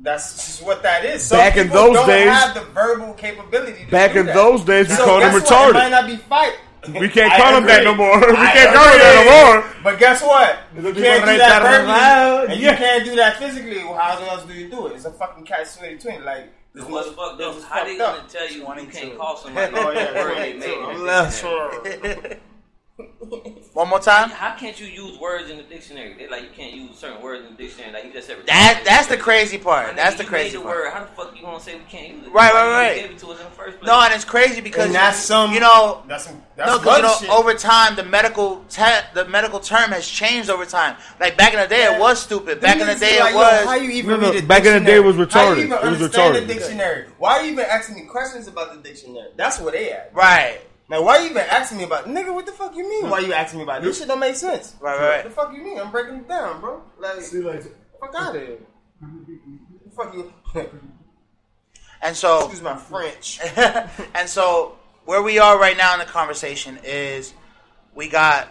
That's 0.00 0.34
just 0.34 0.62
what 0.62 0.82
that 0.84 1.04
is. 1.04 1.24
Some 1.24 1.38
Back 1.38 1.56
in 1.56 1.64
people 1.68 1.82
those 1.86 1.96
don't 1.96 2.06
days- 2.08 2.28
have 2.30 2.54
the 2.54 2.60
verbal 2.72 3.14
capability. 3.14 3.84
To 3.86 3.90
Back 3.90 4.12
do 4.12 4.20
in 4.20 4.26
that. 4.26 4.34
those 4.34 4.62
days, 4.64 4.88
we 4.88 4.94
So 4.94 5.04
called 5.04 5.22
them 5.22 5.32
guess 5.32 5.50
what? 5.50 5.70
It 5.70 5.72
might 5.74 5.88
not 5.90 6.06
be 6.06 6.16
fight. 6.16 6.54
We 7.00 7.08
can't 7.08 7.32
call 7.42 7.52
them 7.54 7.64
that 7.66 7.82
no 7.82 7.94
more. 7.96 8.18
We 8.20 8.36
I 8.36 8.52
can't 8.52 8.74
call 8.74 8.84
them 8.84 8.98
that 8.98 9.24
no 9.26 9.60
more. 9.60 9.74
But 9.82 9.98
guess 9.98 10.22
what? 10.22 10.58
You 10.76 10.82
can't 10.94 11.24
do 11.26 11.36
that 11.38 11.62
verbally, 11.62 12.52
and 12.54 12.62
Yeah. 12.62 12.70
you 12.70 12.76
can't 12.76 13.04
do 13.04 13.16
that 13.16 13.36
physically. 13.38 13.82
Well, 13.84 13.94
how 13.96 14.16
else 14.24 14.44
do 14.44 14.54
you 14.54 14.70
do 14.70 14.86
it? 14.86 14.94
It's 14.94 15.04
a 15.04 15.10
fucking 15.12 15.44
cat 15.44 15.58
catch 15.66 15.76
twenty 15.76 15.98
twenty. 15.98 16.20
Like 16.24 16.52
this 16.72 16.84
What's 16.84 17.08
is 17.08 17.14
fucked 17.14 17.40
up? 17.42 17.56
is 17.56 17.64
How 17.64 17.82
they 17.84 17.98
gonna 17.98 18.22
tell 18.28 18.48
you 18.48 18.58
you 18.58 18.64
22. 18.64 18.90
can't 18.96 19.18
call 19.18 19.36
somebody 19.42 19.74
Oh 19.76 19.92
the 19.92 20.00
yeah, 20.00 20.12
word 20.22 20.36
they 20.62 22.36
22. 22.98 23.06
made? 23.06 23.08
I'm 23.16 23.30
and 23.30 23.30
left 23.32 23.46
everything? 23.46 23.62
sure. 23.62 23.72
One 23.74 23.88
more 23.88 24.00
time. 24.00 24.30
How 24.30 24.54
can't 24.56 24.78
you 24.80 24.86
use 24.86 25.18
words 25.18 25.50
in 25.50 25.56
the 25.56 25.62
dictionary? 25.62 26.14
They 26.18 26.28
like 26.28 26.42
you 26.42 26.48
can't 26.56 26.74
use 26.74 26.96
certain 26.98 27.22
words 27.22 27.44
in 27.46 27.52
the 27.56 27.62
dictionary. 27.62 27.92
Like 27.92 28.04
you 28.04 28.12
just 28.12 28.26
said. 28.26 28.38
That 28.46 28.82
that's 28.84 29.06
the 29.06 29.16
crazy 29.16 29.58
My 29.58 29.62
part. 29.64 29.92
nigga, 29.92 29.96
That's 29.96 30.16
the 30.16 30.22
you 30.24 30.28
crazy 30.28 30.56
made 30.56 30.64
the 30.64 30.66
part. 30.66 30.76
word. 30.84 30.92
How 30.92 31.00
the 31.00 31.06
fuck 31.06 31.36
you 31.36 31.42
gonna 31.42 31.60
say 31.60 31.76
we 31.76 31.84
can't 31.84 32.14
use 32.16 32.26
it? 32.26 32.32
Right, 32.32 32.52
Why 32.52 32.60
right, 32.62 32.66
you 32.66 32.72
right. 32.72 33.02
Gave 33.02 33.10
it 33.12 33.18
to 33.18 33.26
us 33.30 33.38
in 33.38 33.44
the 33.44 33.50
first 33.50 33.78
place. 33.78 33.86
No, 33.88 34.00
and 34.00 34.14
it's 34.14 34.24
crazy 34.24 34.60
because 34.60 34.86
And 34.86 34.94
that's 34.94 35.18
some. 35.18 35.52
you 35.52 35.60
know 35.60 36.02
that's 36.08 36.24
some. 36.26 36.42
That's 36.56 36.70
no, 36.72 36.78
because 36.78 37.22
you 37.22 37.28
know 37.28 37.36
over 37.38 37.54
time 37.54 37.94
the 37.96 38.04
medical 38.04 38.64
te- 38.68 38.82
the 39.14 39.24
medical 39.26 39.60
term 39.60 39.90
has 39.90 40.06
changed 40.08 40.50
over 40.50 40.66
time. 40.66 40.96
Like 41.20 41.36
back 41.36 41.54
in 41.54 41.60
the 41.60 41.68
day, 41.68 41.84
it 41.94 42.00
was 42.00 42.20
stupid. 42.20 42.60
Back 42.60 42.80
in 42.80 42.86
the 42.86 42.94
day, 42.96 43.20
like, 43.20 43.30
it 43.30 43.34
yo, 43.34 43.38
was. 43.38 43.64
how 43.64 43.74
you 43.76 43.90
even 43.90 44.10
No, 44.10 44.16
no, 44.16 44.32
read 44.32 44.42
a 44.44 44.46
back 44.46 44.64
in 44.64 44.72
the 44.74 44.80
day 44.80 44.96
it 44.96 45.04
was 45.04 45.16
dictionary? 45.16 45.28
How 45.30 45.54
retarded. 45.54 45.56
you 45.58 45.64
even 45.64 45.78
It 45.78 46.00
was 46.00 46.10
retarded. 46.10 46.46
the 46.46 46.54
dictionary? 46.54 47.06
Why 47.18 47.38
are 47.38 47.44
you 47.44 47.52
even 47.52 47.64
asking 47.64 47.94
me 47.96 48.02
questions 48.06 48.48
about 48.48 48.74
the 48.74 48.80
dictionary? 48.88 49.28
That's 49.36 49.60
what 49.60 49.74
they 49.74 49.92
at. 49.92 50.10
right, 50.14 50.60
Now, 50.88 51.02
why 51.02 51.18
you 51.18 51.30
even 51.30 51.42
asking 51.42 51.78
me 51.78 51.84
about 51.84 52.06
nigga? 52.06 52.32
What 52.32 52.46
the 52.46 52.52
fuck 52.52 52.74
you 52.74 52.88
mean? 52.88 53.10
Why 53.10 53.18
you 53.18 53.32
asking 53.32 53.58
me 53.58 53.64
about 53.64 53.82
this? 53.82 53.98
Shit 53.98 54.08
don't 54.08 54.20
make 54.20 54.36
sense. 54.36 54.74
Right, 54.80 54.96
right, 54.96 55.08
right. 55.08 55.16
What 55.16 55.24
the 55.24 55.30
fuck 55.30 55.52
you 55.54 55.62
mean? 55.62 55.78
I'm 55.78 55.90
breaking 55.90 56.16
it 56.16 56.28
down, 56.28 56.60
bro. 56.60 56.82
Like, 56.98 57.20
See, 57.20 57.40
like, 57.40 57.62
fuck 58.00 58.14
out 58.16 58.36
of 58.36 58.42
here. 58.42 58.58
Fuck 59.96 60.14
you? 60.14 60.32
and 62.02 62.14
so 62.14 62.38
Excuse 62.38 62.62
my 62.62 62.76
French. 62.76 63.40
and 64.14 64.28
so 64.28 64.78
where 65.06 65.22
we 65.22 65.40
are 65.40 65.58
right 65.58 65.76
now 65.76 65.92
in 65.94 65.98
the 65.98 66.04
conversation 66.04 66.78
is 66.84 67.34
we 67.94 68.08
got 68.08 68.48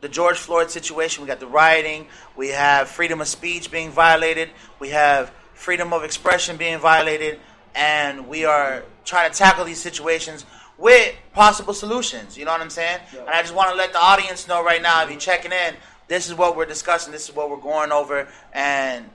the 0.00 0.08
George 0.08 0.38
Floyd 0.38 0.70
situation, 0.70 1.22
we 1.22 1.28
got 1.28 1.40
the 1.40 1.46
rioting, 1.46 2.06
we 2.34 2.48
have 2.48 2.88
freedom 2.88 3.20
of 3.20 3.28
speech 3.28 3.70
being 3.70 3.90
violated, 3.90 4.50
we 4.78 4.90
have 4.90 5.32
freedom 5.52 5.92
of 5.92 6.02
expression 6.04 6.56
being 6.56 6.78
violated, 6.78 7.40
and 7.74 8.28
we 8.28 8.44
are 8.44 8.84
trying 9.04 9.30
to 9.30 9.36
tackle 9.36 9.64
these 9.64 9.80
situations 9.80 10.46
with 10.78 11.14
possible 11.32 11.74
solutions. 11.74 12.36
You 12.36 12.44
know 12.44 12.52
what 12.52 12.60
I'm 12.60 12.70
saying? 12.70 12.98
And 13.18 13.28
I 13.28 13.42
just 13.42 13.54
want 13.54 13.70
to 13.70 13.76
let 13.76 13.92
the 13.92 14.00
audience 14.02 14.48
know 14.48 14.64
right 14.64 14.82
now, 14.82 15.02
if 15.04 15.10
you're 15.10 15.18
checking 15.18 15.52
in, 15.52 15.74
this 16.08 16.28
is 16.28 16.34
what 16.34 16.56
we're 16.56 16.66
discussing, 16.66 17.12
this 17.12 17.28
is 17.28 17.34
what 17.34 17.50
we're 17.50 17.56
going 17.56 17.92
over, 17.92 18.28
and 18.52 19.08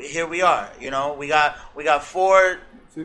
here 0.00 0.26
we 0.26 0.42
are. 0.42 0.70
You 0.80 0.90
know, 0.90 1.14
we 1.14 1.28
got 1.28 1.56
we 1.76 1.84
got 1.84 2.04
four 2.04 2.58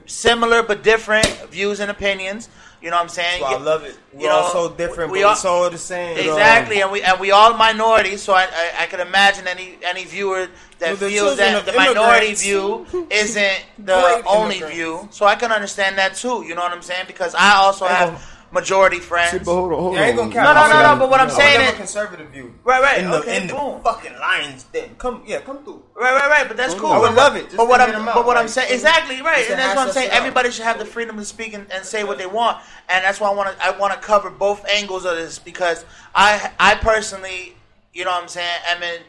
similar 0.05 0.63
but 0.63 0.83
different 0.83 1.27
views 1.49 1.79
and 1.79 1.91
opinions. 1.91 2.49
You 2.83 2.89
know 2.89 2.97
what 2.97 3.03
I'm 3.03 3.09
saying? 3.09 3.41
Well, 3.41 3.55
I 3.55 3.61
love 3.61 3.83
it. 3.85 3.97
You 4.13 4.27
We're 4.27 4.31
all 4.31 4.53
know, 4.53 4.67
so 4.69 4.75
different, 4.75 5.13
we 5.13 5.19
but 5.21 5.25
all- 5.25 5.31
we're 5.31 5.35
so 5.37 5.69
the 5.69 5.77
same. 5.77 6.17
Exactly, 6.17 6.81
and 6.81 6.91
we 6.91 7.01
and 7.01 7.17
we 7.17 7.31
all 7.31 7.53
minorities, 7.53 8.21
so 8.21 8.33
I 8.33 8.43
I, 8.43 8.83
I 8.83 8.85
could 8.87 8.99
imagine 8.99 9.47
any 9.47 9.77
any 9.85 10.03
viewer 10.03 10.49
that 10.79 10.99
Well, 10.99 11.09
feels 11.09 11.37
that 11.37 11.65
the 11.65 11.71
minority 11.71 12.33
view 12.33 12.85
isn't 13.09 13.59
the 13.79 14.21
only 14.27 14.55
immigrants. 14.57 14.75
view. 14.75 15.07
So 15.11 15.25
I 15.25 15.35
can 15.35 15.53
understand 15.53 15.97
that 15.97 16.15
too. 16.15 16.43
You 16.45 16.55
know 16.55 16.61
what 16.61 16.73
I'm 16.73 16.81
saying? 16.81 17.05
Because 17.07 17.33
I 17.35 17.55
also 17.55 17.85
have. 17.85 18.21
Majority 18.53 18.99
friends. 18.99 19.31
See, 19.31 19.39
but 19.39 19.53
hold 19.53 19.73
on, 19.73 19.79
hold 19.79 19.95
Yeah, 19.95 20.05
ain't 20.05 20.15
gonna 20.15 20.31
cap. 20.31 20.43
No, 20.45 20.53
no, 20.53 20.61
I'm 20.61 20.69
no, 20.69 20.93
no, 20.93 20.99
but 20.99 21.09
what 21.09 21.19
I'm 21.19 21.27
I'm 21.27 21.33
saying 21.33 21.59
a 21.59 21.71
is- 21.71 21.75
conservative 21.75 22.29
view. 22.29 22.53
Right, 22.63 22.81
right, 22.81 22.99
In 22.99 23.09
the, 23.09 23.17
okay, 23.17 23.41
in 23.41 23.47
the 23.47 23.53
boom. 23.53 23.81
fucking 23.81 24.13
lions, 24.19 24.65
then 24.71 24.95
come, 24.97 25.23
yeah, 25.25 25.41
come 25.41 25.63
through. 25.63 25.83
Right, 25.95 26.13
right, 26.13 26.29
right. 26.29 26.47
But 26.47 26.55
that's 26.57 26.75
cool. 26.75 26.91
I 26.91 26.99
would 26.99 27.15
love 27.15 27.35
it. 27.35 27.45
Just 27.45 27.57
But 27.57 27.67
what 27.67 27.81
I'm, 27.81 27.93
out, 28.07 28.13
but 28.15 28.25
what 28.25 28.37
I'm 28.37 28.47
saying, 28.47 28.71
exactly 28.71 29.21
right, 29.21 29.49
and 29.49 29.59
that's 29.59 29.75
what 29.75 29.87
I'm 29.87 29.93
saying. 29.93 30.11
Everybody 30.11 30.51
should 30.51 30.65
have 30.65 30.77
the 30.79 30.85
freedom 30.85 31.17
to 31.17 31.25
speak 31.25 31.53
and, 31.53 31.69
and 31.71 31.83
say 31.83 32.03
what 32.03 32.17
they 32.17 32.27
want, 32.27 32.59
and 32.89 33.03
that's 33.03 33.19
why 33.19 33.29
I 33.29 33.33
want 33.33 33.57
to. 33.57 33.65
I 33.65 33.71
want 33.77 33.93
to 33.93 33.99
cover 33.99 34.29
both 34.29 34.65
angles 34.67 35.05
of 35.05 35.15
this 35.17 35.39
because 35.39 35.83
I, 36.15 36.51
I 36.59 36.75
personally, 36.75 37.55
you 37.93 38.05
know, 38.05 38.11
what 38.11 38.21
I'm 38.21 38.27
saying, 38.29 38.59
am 38.67 38.83
in, 38.83 39.01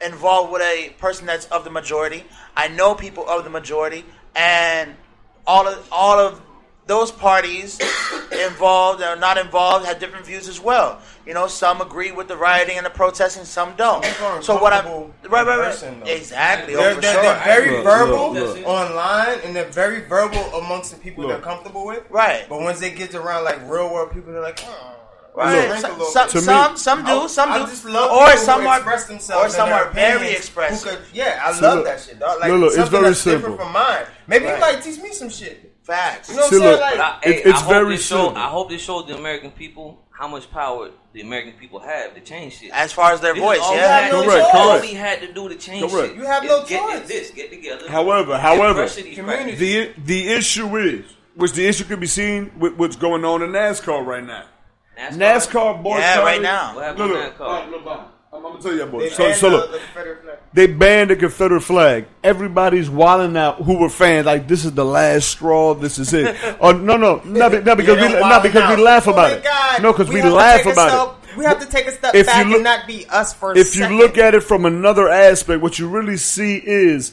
involved 0.00 0.52
with 0.52 0.62
a 0.62 0.90
person 0.98 1.26
that's 1.26 1.46
of 1.46 1.64
the 1.64 1.70
majority. 1.70 2.24
I 2.56 2.68
know 2.68 2.94
people 2.94 3.28
of 3.28 3.44
the 3.44 3.50
majority, 3.50 4.04
and 4.36 4.94
all 5.46 5.66
of 5.66 5.88
all 5.90 6.18
of 6.18 6.40
those 6.86 7.12
parties 7.12 7.78
involved 8.42 9.02
or 9.02 9.16
not 9.16 9.38
involved 9.38 9.86
had 9.86 9.98
different 9.98 10.26
views 10.26 10.48
as 10.48 10.60
well. 10.60 11.00
You 11.26 11.34
know, 11.34 11.46
some 11.46 11.80
agree 11.80 12.12
with 12.12 12.28
the 12.28 12.36
rioting 12.36 12.76
and 12.76 12.84
the 12.86 12.90
protesting, 12.90 13.44
some 13.44 13.74
don't. 13.76 14.04
So 14.42 14.60
what 14.60 14.72
I'm 14.72 14.84
right, 14.86 15.10
right, 15.30 15.46
right, 15.46 15.58
person, 15.70 16.02
exactly. 16.04 16.74
They're, 16.74 16.96
oh, 16.96 17.00
they're, 17.00 17.12
sure. 17.12 17.22
they're 17.22 17.44
very 17.44 17.70
Look, 17.76 17.84
verbal 17.84 18.32
look, 18.32 18.56
look. 18.56 18.66
online, 18.66 19.38
and 19.44 19.54
they're 19.54 19.70
very 19.70 20.00
verbal 20.06 20.40
amongst 20.58 20.90
the 20.92 20.98
people 20.98 21.24
Look. 21.24 21.32
they're 21.32 21.40
comfortable 21.42 21.86
with. 21.86 22.04
Right. 22.10 22.44
But 22.48 22.60
once 22.60 22.80
they 22.80 22.90
get 22.90 23.14
around 23.14 23.44
like 23.44 23.60
real 23.62 23.92
world 23.92 24.12
people, 24.12 24.32
they're 24.32 24.42
like, 24.42 24.60
oh, 24.66 24.96
Right. 25.34 25.80
Some, 25.80 25.98
some, 26.12 26.26
bit. 26.26 26.30
To 26.32 26.38
me- 26.38 26.42
some, 26.44 26.76
some 26.76 27.04
do, 27.06 27.26
some 27.26 27.52
I 27.52 27.58
do, 27.60 27.64
just 27.64 27.86
love 27.86 28.10
or 28.12 28.26
people 28.26 28.38
some 28.44 28.60
who 28.60 28.66
are, 28.68 28.76
express 28.76 29.06
themselves 29.06 29.46
or 29.54 29.56
some 29.56 29.70
are 29.70 29.88
very 29.92 30.32
expressive. 30.32 30.90
could- 30.90 30.98
yeah, 31.14 31.40
I 31.42 31.52
See, 31.54 31.62
love 31.62 31.76
look. 31.78 31.86
that 31.86 32.00
shit, 32.00 32.18
dog. 32.20 32.38
Like 32.38 32.50
Look, 32.50 32.60
look, 32.60 32.78
it's 32.78 32.88
very 32.90 33.04
that's 33.04 33.24
different 33.24 33.56
from 33.58 33.72
mine. 33.72 34.04
Maybe 34.26 34.44
Right. 34.44 34.54
you 34.56 34.60
like 34.60 34.84
teach 34.84 35.00
me 35.00 35.10
some 35.12 35.30
shit. 35.30 35.71
Facts. 35.82 36.28
You 36.28 36.36
know 36.36 36.42
what 36.42 36.50
See, 36.50 36.56
I'm 36.56 36.60
saying? 36.62 36.70
look, 36.72 36.80
Like, 36.80 36.98
I, 37.00 37.18
It- 37.24 37.34
hey, 37.44 37.50
it's 37.50 37.62
I 37.62 37.68
very 37.68 37.96
this 37.96 38.06
show. 38.06 38.34
I 38.34 38.48
hope 38.48 38.70
this 38.70 38.82
showed 38.82 39.08
the 39.08 39.16
American 39.16 39.50
people 39.50 39.98
how 40.10 40.28
much 40.28 40.50
power 40.50 40.90
the 41.12 41.20
American 41.22 41.52
people 41.54 41.80
have 41.80 42.14
to 42.14 42.20
change 42.20 42.58
shit. 42.60 42.70
As 42.72 42.92
far 42.92 43.12
as 43.12 43.20
their 43.20 43.34
This 43.34 43.42
voice, 43.42 43.58
is 43.58 43.62
all 43.64 43.72
we 43.72 43.78
yeah. 43.78 44.00
had- 44.00 44.10
Correct, 44.12 44.26
this 44.28 44.34
is 44.36 44.54
all 44.54 44.68
correct. 44.70 44.82
we 44.86 44.94
had 44.94 45.20
to 45.20 45.32
do 45.32 45.48
to 45.48 45.54
change 45.56 45.90
Correct. 45.90 46.08
shit. 46.10 46.16
You 46.18 46.24
have 46.26 46.44
is 46.44 46.50
no 46.50 46.64
get 46.64 46.80
choice. 47.00 47.08
This, 47.08 47.30
get 47.32 47.50
together. 47.50 47.88
However, 47.90 48.32
and 48.34 48.42
however, 48.42 48.74
brush 48.74 48.94
these 48.94 49.16
Community. 49.16 49.56
practices. 49.56 49.96
the 49.96 50.02
the 50.04 50.28
issue 50.32 50.76
is, 50.76 51.04
which 51.34 51.52
the 51.52 51.66
issue 51.66 51.84
could 51.84 52.00
be 52.00 52.06
seen 52.06 52.52
with 52.58 52.74
what's 52.76 52.94
going 52.96 53.24
on 53.24 53.42
in 53.42 53.50
NASCAR 53.50 54.04
right 54.06 54.24
now. 54.24 54.44
NASCAR. 54.98 55.18
NASCAR 55.18 55.82
boycotted. 55.82 56.04
Yeah, 56.04 56.22
right 56.22 56.42
now. 56.42 56.74
What 56.76 56.84
happened 56.84 57.08
Look, 57.10 57.38
with 57.38 57.40
look. 57.40 57.84
NASCAR? 57.86 58.04
I'm, 58.32 58.38
I'm 58.46 58.52
gonna 58.52 58.62
tell 58.62 58.74
you, 58.74 58.86
boy. 58.86 59.00
they 59.00 59.10
So, 59.10 59.24
banned 59.24 59.36
so 59.36 59.50
the- 59.50 59.56
look, 59.56 59.72
the 59.72 59.78
Confederate 59.78 60.22
flag. 60.22 60.38
they 60.54 60.66
banned 60.66 61.10
the 61.10 61.16
Confederate 61.16 61.60
flag. 61.60 62.06
Everybody's 62.24 62.88
wilding 62.88 63.36
out 63.36 63.56
who 63.62 63.78
were 63.78 63.88
fans. 63.90 64.26
Like 64.26 64.48
this 64.48 64.64
is 64.64 64.72
the 64.72 64.84
last 64.84 65.28
straw. 65.28 65.74
This 65.74 65.98
is 65.98 66.12
it. 66.14 66.36
oh 66.60 66.72
no, 66.72 66.96
no, 66.96 67.16
not, 67.24 67.52
be- 67.52 67.60
not 67.60 67.76
because 67.76 67.96
we 68.00 68.08
not 68.18 68.42
because 68.42 68.60
wilding 68.62 68.78
we 68.78 68.84
laugh 68.84 69.08
out. 69.08 69.12
about 69.14 69.30
Oh 69.32 69.34
it. 69.36 69.44
God. 69.44 69.82
No, 69.82 69.92
because 69.92 70.08
we, 70.08 70.20
to 70.22 70.30
laugh 70.30 70.64
about 70.66 71.18
it. 71.18 71.36
We 71.38 71.44
have 71.46 71.60
to 71.60 71.66
take 71.66 71.86
a 71.86 71.92
step 71.92 72.14
If 72.14 72.26
back 72.26 72.46
look- 72.46 72.56
and 72.56 72.64
not 72.64 72.86
be 72.86 73.06
us 73.06 73.34
a 73.42 73.50
if 73.56 73.76
you 73.76 73.88
look 73.88 74.18
at 74.18 74.34
it 74.34 74.42
from 74.42 74.64
another 74.66 75.08
aspect, 75.08 75.60
what 75.62 75.78
you 75.78 75.88
really 75.88 76.16
see 76.16 76.56
is 76.56 77.12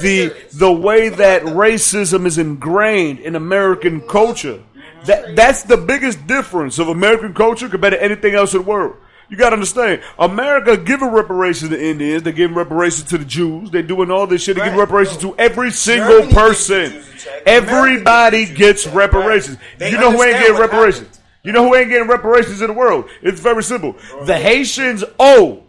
the 0.00 0.34
the 0.52 0.72
way 0.72 1.08
that 1.10 1.42
racism 1.42 2.26
is 2.26 2.38
ingrained 2.38 3.20
in 3.20 3.36
American 3.36 4.00
culture. 4.00 4.62
That 5.04 5.36
that's 5.36 5.62
the 5.62 5.76
biggest 5.76 6.26
difference 6.26 6.80
of 6.80 6.88
American 6.88 7.34
culture 7.34 7.68
compared 7.68 7.92
to 7.92 8.02
anything 8.02 8.34
else 8.34 8.52
in 8.54 8.62
the 8.62 8.68
world. 8.68 8.96
You 9.28 9.36
got 9.36 9.50
to 9.50 9.54
understand, 9.54 10.02
America 10.18 10.76
giving 10.76 11.08
reparations 11.08 11.70
to 11.70 11.80
Indians, 11.84 12.22
they're 12.22 12.32
giving 12.32 12.56
reparations 12.56 13.08
to 13.10 13.18
the 13.18 13.24
Jews, 13.24 13.70
they're 13.70 13.82
doing 13.82 14.10
all 14.10 14.26
this 14.26 14.42
shit. 14.42 14.54
They're 14.56 14.64
giving 14.66 14.78
Right. 14.78 14.84
reparations 14.86 15.18
to 15.22 15.34
every 15.36 15.70
single 15.72 16.20
Germany 16.20 16.32
person. 16.32 17.02
Everybody 17.44 18.44
America 18.44 18.46
gives 18.46 18.50
the 18.50 18.56
gets 18.56 18.84
check. 18.84 18.94
reparations. 18.94 19.58
They 19.78 19.90
You 19.90 19.98
know 19.98 20.12
who 20.12 20.22
ain't 20.22 20.38
getting 20.38 20.56
reparations? 20.56 21.20
You 21.42 21.52
know 21.52 21.66
who 21.68 21.74
ain't 21.74 21.88
getting 21.88 22.08
reparations 22.08 22.60
in 22.60 22.66
the 22.68 22.72
world? 22.72 23.08
It's 23.22 23.40
very 23.40 23.62
simple. 23.62 23.96
The 24.24 24.36
Haitians 24.36 25.04
owe 25.18 25.62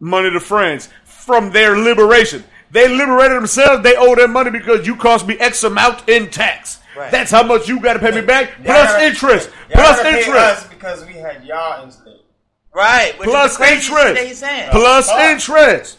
money 0.00 0.30
to 0.30 0.40
France 0.40 0.88
from 1.04 1.50
their 1.52 1.76
liberation. 1.78 2.44
They 2.70 2.88
liberated 2.88 3.36
themselves. 3.36 3.82
They 3.82 3.96
owe 3.96 4.14
their 4.14 4.28
money 4.28 4.50
because 4.50 4.86
you 4.86 4.96
cost 4.96 5.26
me 5.26 5.38
X 5.38 5.62
amount 5.64 6.08
in 6.08 6.28
tax. 6.28 6.78
Right. 6.96 7.10
That's 7.10 7.30
how 7.30 7.42
much 7.42 7.68
you 7.68 7.80
got 7.80 7.94
to 7.94 7.98
pay 7.98 8.10
me 8.12 8.20
back, 8.20 8.64
plus 8.64 9.02
interest, 9.02 9.50
plus 9.70 10.04
interest, 10.04 10.70
because 10.70 11.04
we 11.06 11.14
had 11.14 11.42
y'all 11.44 11.84
instead. 11.84 12.18
Right. 12.74 13.14
Plus 13.20 13.52
is 13.52 13.56
the 13.58 13.64
crazy 13.64 13.80
shit 13.82 14.06
interest, 14.16 14.40
saying. 14.40 14.70
plus 14.70 15.08
Huh? 15.08 15.30
interest. 15.30 15.98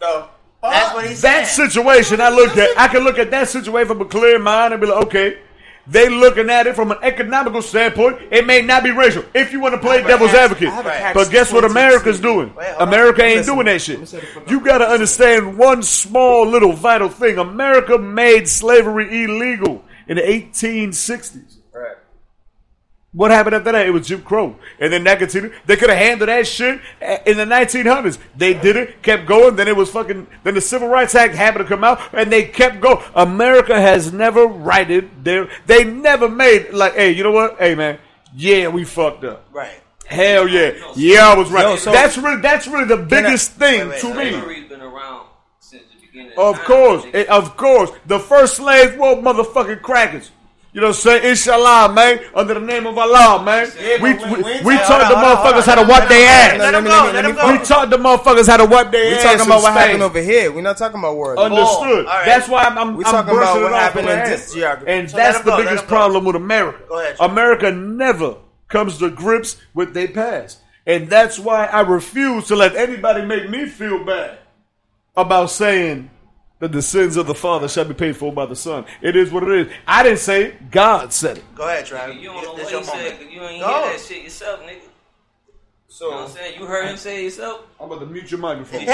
So 0.00 0.28
That's 0.62 0.94
what 0.94 1.06
he's 1.06 1.20
That 1.22 1.46
saying. 1.46 1.70
situation, 1.70 2.20
I 2.20 2.28
look 2.30 2.56
at, 2.56 2.76
I 2.78 2.88
can 2.88 3.04
look 3.04 3.18
at 3.18 3.30
that 3.30 3.48
situation 3.48 3.88
from 3.88 4.00
a 4.00 4.04
clear 4.04 4.38
mind 4.38 4.74
and 4.74 4.80
be 4.80 4.88
like, 4.88 5.06
okay, 5.06 5.38
they 5.86 6.08
looking 6.10 6.50
at 6.50 6.66
it 6.66 6.74
from 6.76 6.90
an 6.90 6.98
economical 7.00 7.62
standpoint. 7.62 8.18
It 8.30 8.44
may 8.46 8.60
not 8.60 8.82
be 8.82 8.90
racial. 8.90 9.24
If 9.34 9.52
you 9.52 9.60
want 9.60 9.74
to 9.74 9.80
play 9.80 10.02
devil's 10.02 10.32
catch- 10.32 10.40
advocate, 10.40 10.68
I 10.68 10.72
have 10.72 10.84
a 10.84 10.88
Right. 10.90 10.98
catch 10.98 11.14
but 11.14 11.30
guess 11.30 11.50
what 11.52 11.64
America's 11.64 12.20
doing? 12.20 12.52
Wait, 12.56 12.66
hold 12.66 12.82
on. 12.82 12.88
America 12.88 13.22
ain't 13.24 13.36
Listen, 13.38 13.54
doing 13.54 13.66
that 13.66 13.80
shit. 13.80 14.00
me 14.00 14.04
say 14.06 14.18
the 14.20 14.26
fuck 14.26 14.50
You 14.50 14.60
got 14.60 14.78
to 14.78 14.88
understand 14.88 15.56
one 15.56 15.82
small 15.82 16.44
little 16.46 16.72
vital 16.74 17.08
thing. 17.08 17.38
America 17.38 17.96
made 17.96 18.48
slavery 18.48 19.24
illegal 19.24 19.82
in 20.08 20.16
the 20.16 20.28
1860s. 20.28 21.56
Right. 21.72 21.96
What 23.12 23.30
happened 23.30 23.54
after 23.56 23.72
that? 23.72 23.86
It 23.86 23.90
was 23.90 24.06
Jim 24.06 24.20
Crow. 24.22 24.56
And 24.78 24.92
then 24.92 25.02
that 25.04 25.18
continued. 25.18 25.54
They 25.64 25.76
could 25.76 25.88
have 25.88 25.98
handled 25.98 26.28
that 26.28 26.46
shit 26.46 26.80
in 27.24 27.38
the 27.38 27.44
1900s. 27.46 28.18
They 28.36 28.52
did 28.52 28.76
it, 28.76 29.02
kept 29.02 29.26
going. 29.26 29.56
Then 29.56 29.66
it 29.66 29.74
was 29.76 29.90
fucking, 29.90 30.26
then 30.44 30.54
the 30.54 30.60
Civil 30.60 30.88
Rights 30.88 31.14
Act 31.14 31.34
happened 31.34 31.64
to 31.64 31.68
come 31.68 31.84
out 31.84 32.00
and 32.12 32.30
they 32.30 32.44
kept 32.44 32.80
going. 32.80 33.02
America 33.14 33.80
has 33.80 34.12
never 34.12 34.44
righted 34.46 35.24
their, 35.24 35.48
they 35.66 35.84
never 35.84 36.28
made, 36.28 36.72
like, 36.74 36.94
hey, 36.94 37.10
you 37.12 37.22
know 37.22 37.30
what? 37.32 37.56
Hey, 37.58 37.74
man, 37.74 37.98
yeah, 38.34 38.68
we 38.68 38.84
fucked 38.84 39.24
up. 39.24 39.46
Right. 39.52 39.80
Hell 40.06 40.46
yeah. 40.46 40.72
Yeah, 40.94 41.28
I 41.28 41.34
was 41.34 41.50
right. 41.50 41.62
Yo, 41.62 41.76
so- 41.76 41.92
that's 41.92 42.18
really, 42.18 42.40
that's 42.42 42.66
really 42.66 42.84
the 42.86 42.96
biggest 42.98 43.52
thing 43.52 43.88
wait, 43.88 44.02
wait, 44.04 44.40
to 44.40 44.48
me. 44.54 44.68
Been 44.68 44.80
around 44.82 45.26
since 45.60 45.82
the 45.94 46.06
beginning. 46.06 46.32
Of 46.36 46.56
time. 46.56 46.64
course, 46.66 47.04
They- 47.12 47.26
eh, 47.26 47.34
of 47.34 47.56
course. 47.56 47.90
The 48.06 48.18
first 48.18 48.56
slaves 48.56 48.96
were 48.98 49.16
motherfucking 49.16 49.80
crackers. 49.82 50.30
You 50.78 50.82
know 50.82 50.90
what 50.90 50.96
I'm 50.96 51.00
saying? 51.02 51.24
Inshallah, 51.30 51.92
man. 51.92 52.20
Under 52.36 52.54
the 52.54 52.60
name 52.60 52.86
of 52.86 52.96
Allah, 52.96 53.42
man. 53.42 53.66
Yeah, 53.82 54.00
we 54.00 54.14
we, 54.14 54.18
we- 54.30 54.42
we 54.44 54.50
ain't 54.52 54.64
we 54.64 54.76
talking- 54.76 54.86
taught 54.86 55.08
the 55.10 55.16
hold 55.18 55.18
on, 55.18 55.36
hold 55.36 55.54
motherfuckers 55.56 55.66
how 55.66 55.74
to 55.74 55.88
wipe 55.88 56.08
their 56.08 56.28
ass. 56.28 56.58
Let 56.60 56.74
him 56.74 56.84
go. 56.84 57.10
Let 57.12 57.24
him 57.24 57.58
We 57.58 57.64
taught 57.66 57.90
the 57.90 57.96
motherfuckers 57.96 58.46
how 58.46 58.56
to 58.58 58.64
wipe 58.64 58.92
their 58.92 59.06
ass. 59.06 59.10
We 59.10 59.16
ass. 59.16 59.22
talking 59.24 59.46
about 59.46 59.62
what 59.62 59.72
happened 59.72 60.02
over 60.04 60.22
here. 60.22 60.52
We're 60.52 60.60
not 60.62 60.76
talking 60.76 61.00
about 61.00 61.16
world. 61.16 61.40
Understood. 61.40 62.06
That's 62.06 62.48
why 62.48 62.62
I'm, 62.62 62.78
I'm, 62.78 62.96
We 62.96 63.04
I'm 63.06 63.10
talking 63.10 63.36
about 63.36 63.60
what 63.60 63.72
happened 63.72 64.08
in 64.08 64.18
this 64.20 64.54
geography. 64.54 64.88
And 64.92 65.08
that's 65.08 65.38
the 65.40 65.50
go, 65.50 65.56
biggest 65.56 65.88
problem 65.88 66.24
with 66.24 66.36
America. 66.36 66.78
Go 66.88 67.14
America 67.18 67.72
never 67.72 68.36
comes 68.68 68.98
to 68.98 69.10
grips 69.10 69.56
with 69.74 69.94
their 69.94 70.06
past. 70.06 70.60
And 70.86 71.10
that's 71.10 71.40
why 71.40 71.66
I 71.66 71.80
refuse 71.80 72.46
to 72.46 72.54
let 72.54 72.76
anybody 72.76 73.24
make 73.26 73.50
me 73.50 73.66
feel 73.66 74.04
bad 74.04 74.38
about 75.16 75.50
saying 75.50 76.08
that 76.60 76.72
the 76.72 76.82
sins 76.82 77.16
of 77.16 77.26
the 77.26 77.34
father 77.34 77.68
shall 77.68 77.84
be 77.84 77.94
paid 77.94 78.16
for 78.16 78.32
by 78.32 78.46
the 78.46 78.56
son. 78.56 78.84
It 79.00 79.14
is 79.16 79.30
what 79.30 79.42
it 79.44 79.50
is. 79.68 79.72
I 79.86 80.02
didn't 80.02 80.18
say 80.18 80.44
it. 80.46 80.70
God 80.70 81.12
said 81.12 81.38
it. 81.38 81.44
Go 81.54 81.68
ahead, 81.68 81.86
Travis. 81.86 82.16
You 82.16 82.28
don't 82.28 82.42
know 82.42 82.52
what 82.54 82.72
he 82.72 82.82
said 82.84 83.18
you 83.30 83.42
ain't 83.42 83.62
Go. 83.62 83.82
hear 83.82 83.92
that 83.92 84.00
shit 84.00 84.24
yourself, 84.24 84.60
nigga. 84.62 84.80
So, 85.90 86.04
You 86.06 86.10
know 86.10 86.16
what 86.18 86.28
I'm 86.30 86.36
saying? 86.36 86.60
You 86.60 86.66
heard 86.66 86.86
him 86.88 86.96
say 86.96 87.20
it 87.20 87.24
yourself? 87.24 87.60
I'm 87.80 87.86
about 87.90 88.00
to 88.00 88.06
mute 88.06 88.30
your 88.30 88.40
microphone. 88.40 88.80
He 88.80 88.86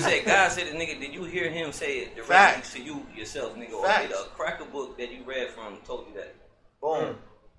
said, 0.00 0.24
God 0.24 0.50
said 0.50 0.66
it, 0.66 0.74
nigga. 0.74 0.98
Did 1.00 1.12
you 1.14 1.24
hear 1.24 1.50
him 1.50 1.72
say 1.72 1.98
it 1.98 2.14
directly 2.14 2.34
Facts. 2.34 2.72
to 2.74 2.82
you 2.82 3.06
yourself, 3.14 3.54
nigga? 3.56 3.72
Or 3.74 3.84
Facts. 3.86 4.08
did 4.08 4.12
a 4.16 4.24
cracker 4.34 4.64
book 4.64 4.96
that 4.98 5.10
you 5.12 5.18
read 5.26 5.48
from 5.50 5.76
told 5.86 6.06
you 6.08 6.14
that? 6.14 6.34
Boom. 6.80 7.04
Mm. 7.04 7.14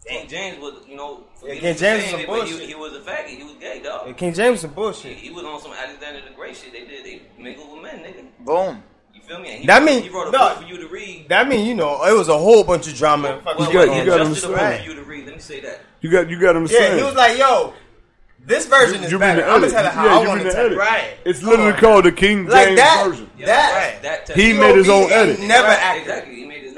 King 0.05 0.27
James 0.27 0.59
was, 0.59 0.73
you 0.87 0.95
know, 0.95 1.23
Yeah, 1.45 1.53
King 1.55 1.61
James 1.61 1.79
saying 1.79 2.11
some 2.11 2.19
it, 2.21 2.27
but 2.27 2.45
he, 2.47 2.51
bullshit. 2.51 2.69
he 2.69 2.75
was 2.75 2.93
a 2.95 2.99
faggot. 3.01 3.27
He 3.27 3.43
was 3.43 3.53
gay, 3.59 3.81
dog. 3.83 4.07
yeah, 4.07 4.13
King 4.13 4.33
James 4.33 4.59
some 4.61 4.69
He, 4.71 4.75
bullshit. 4.75 5.17
he 5.17 5.29
was 5.29 5.43
on 5.43 5.61
some 5.61 5.71
Alexander 5.73 6.21
the 6.27 6.33
Great 6.35 6.55
shit. 6.55 6.71
They 6.71 6.85
did. 6.85 7.05
They 7.05 7.21
mingled 7.37 7.71
with 7.73 7.83
men, 7.83 7.99
nigga. 7.99 8.25
Boom. 8.45 8.81
You 9.13 9.21
feel 9.21 9.39
me? 9.39 9.49
He 9.57 9.67
That 9.67 9.79
wrote, 9.79 9.85
mean- 9.85 10.03
he 10.03 10.09
wrote 10.09 10.27
a 10.29 10.31
no. 10.31 10.39
book 10.39 10.57
for 10.59 10.63
you 10.67 10.77
to 10.77 10.87
read. 10.87 11.27
That 11.29 11.47
mean 11.47 11.65
you 11.67 11.75
know 11.75 12.03
it 12.05 12.13
was 12.17 12.29
a 12.29 12.37
whole 12.37 12.63
bunch 12.63 12.87
of 12.87 12.95
drama. 12.95 13.41
Well, 13.45 13.55
You 13.55 13.65
got- 13.65 13.67
shit 13.67 13.73
well, 13.75 13.85
you 13.87 13.91
he 13.91 13.97
going 13.97 14.05
got 14.07 14.19
on. 14.21 14.27
adjusted 14.27 14.49
a 14.49 14.53
understand. 14.53 14.77
book 14.77 14.85
for 14.85 14.89
you 14.89 14.95
to 14.95 15.09
read. 15.09 15.25
Let 15.25 15.35
me 15.35 15.41
say 15.41 15.59
that. 15.61 15.81
You 16.01 16.09
got 16.11 16.29
you 16.29 16.39
got 16.39 16.55
him 16.55 16.63
Yeah, 16.63 16.77
saying. 16.79 16.97
he 16.97 17.03
was 17.03 17.15
like, 17.15 17.37
"Yo, 17.37 17.73
this 18.45 18.65
version 18.65 19.03
is 19.03 19.11
you 19.11 19.19
mean 19.19 19.35
better. 19.35 19.43
I'm 19.43 19.59
gonna 19.59 19.71
tell 19.71 19.85
it 19.85 19.91
how 19.91 20.05
Yeah, 20.05 20.17
I 20.17 20.21
you 20.21 20.27
want 20.29 20.41
to 20.43 20.51
tell 20.51 20.71
it." 20.71 20.77
Right. 20.77 21.17
It's 21.25 21.43
literally 21.43 21.73
called 21.73 22.05
the 22.05 22.11
King 22.13 22.47
Like 22.47 22.67
James 22.69 22.79
that. 22.79 23.05
version. 23.07 23.29
Yeah, 23.37 23.45
That 23.47 23.93
Right. 23.93 24.25
That 24.27 24.35
He 24.37 24.53
made 24.53 24.75
his 24.77 24.87
own 24.89 25.11
edit. 25.11 25.39
Never 25.41 25.67
Right, 25.67 25.79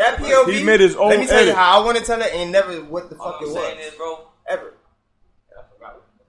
accurate. 0.02 0.30
Exactly. 0.32 0.58
He 0.60 0.64
made 0.64 0.80
his 0.80 0.94
That 0.96 1.00
own 1.00 1.12
POV. 1.12 1.14
He 1.14 1.20
made 1.20 1.20
his 1.20 1.20
own 1.20 1.20
Let 1.20 1.20
me 1.20 1.28
tell 1.28 1.46
you 1.46 1.54
how 1.54 1.82
I 1.82 1.86
want 1.86 1.98
to 1.98 2.04
tell 2.04 2.22
it. 2.22 2.34
Ain't 2.34 2.52
never 2.52 2.74
what 2.86 3.10
the 3.10 3.18
All 3.18 3.32
fuck 3.34 3.42
I'm 3.42 3.48
it 3.48 3.54
saying 3.54 3.78
was 3.78 3.86
is, 3.88 3.94
bro, 3.96 4.28
ever. 4.48 4.74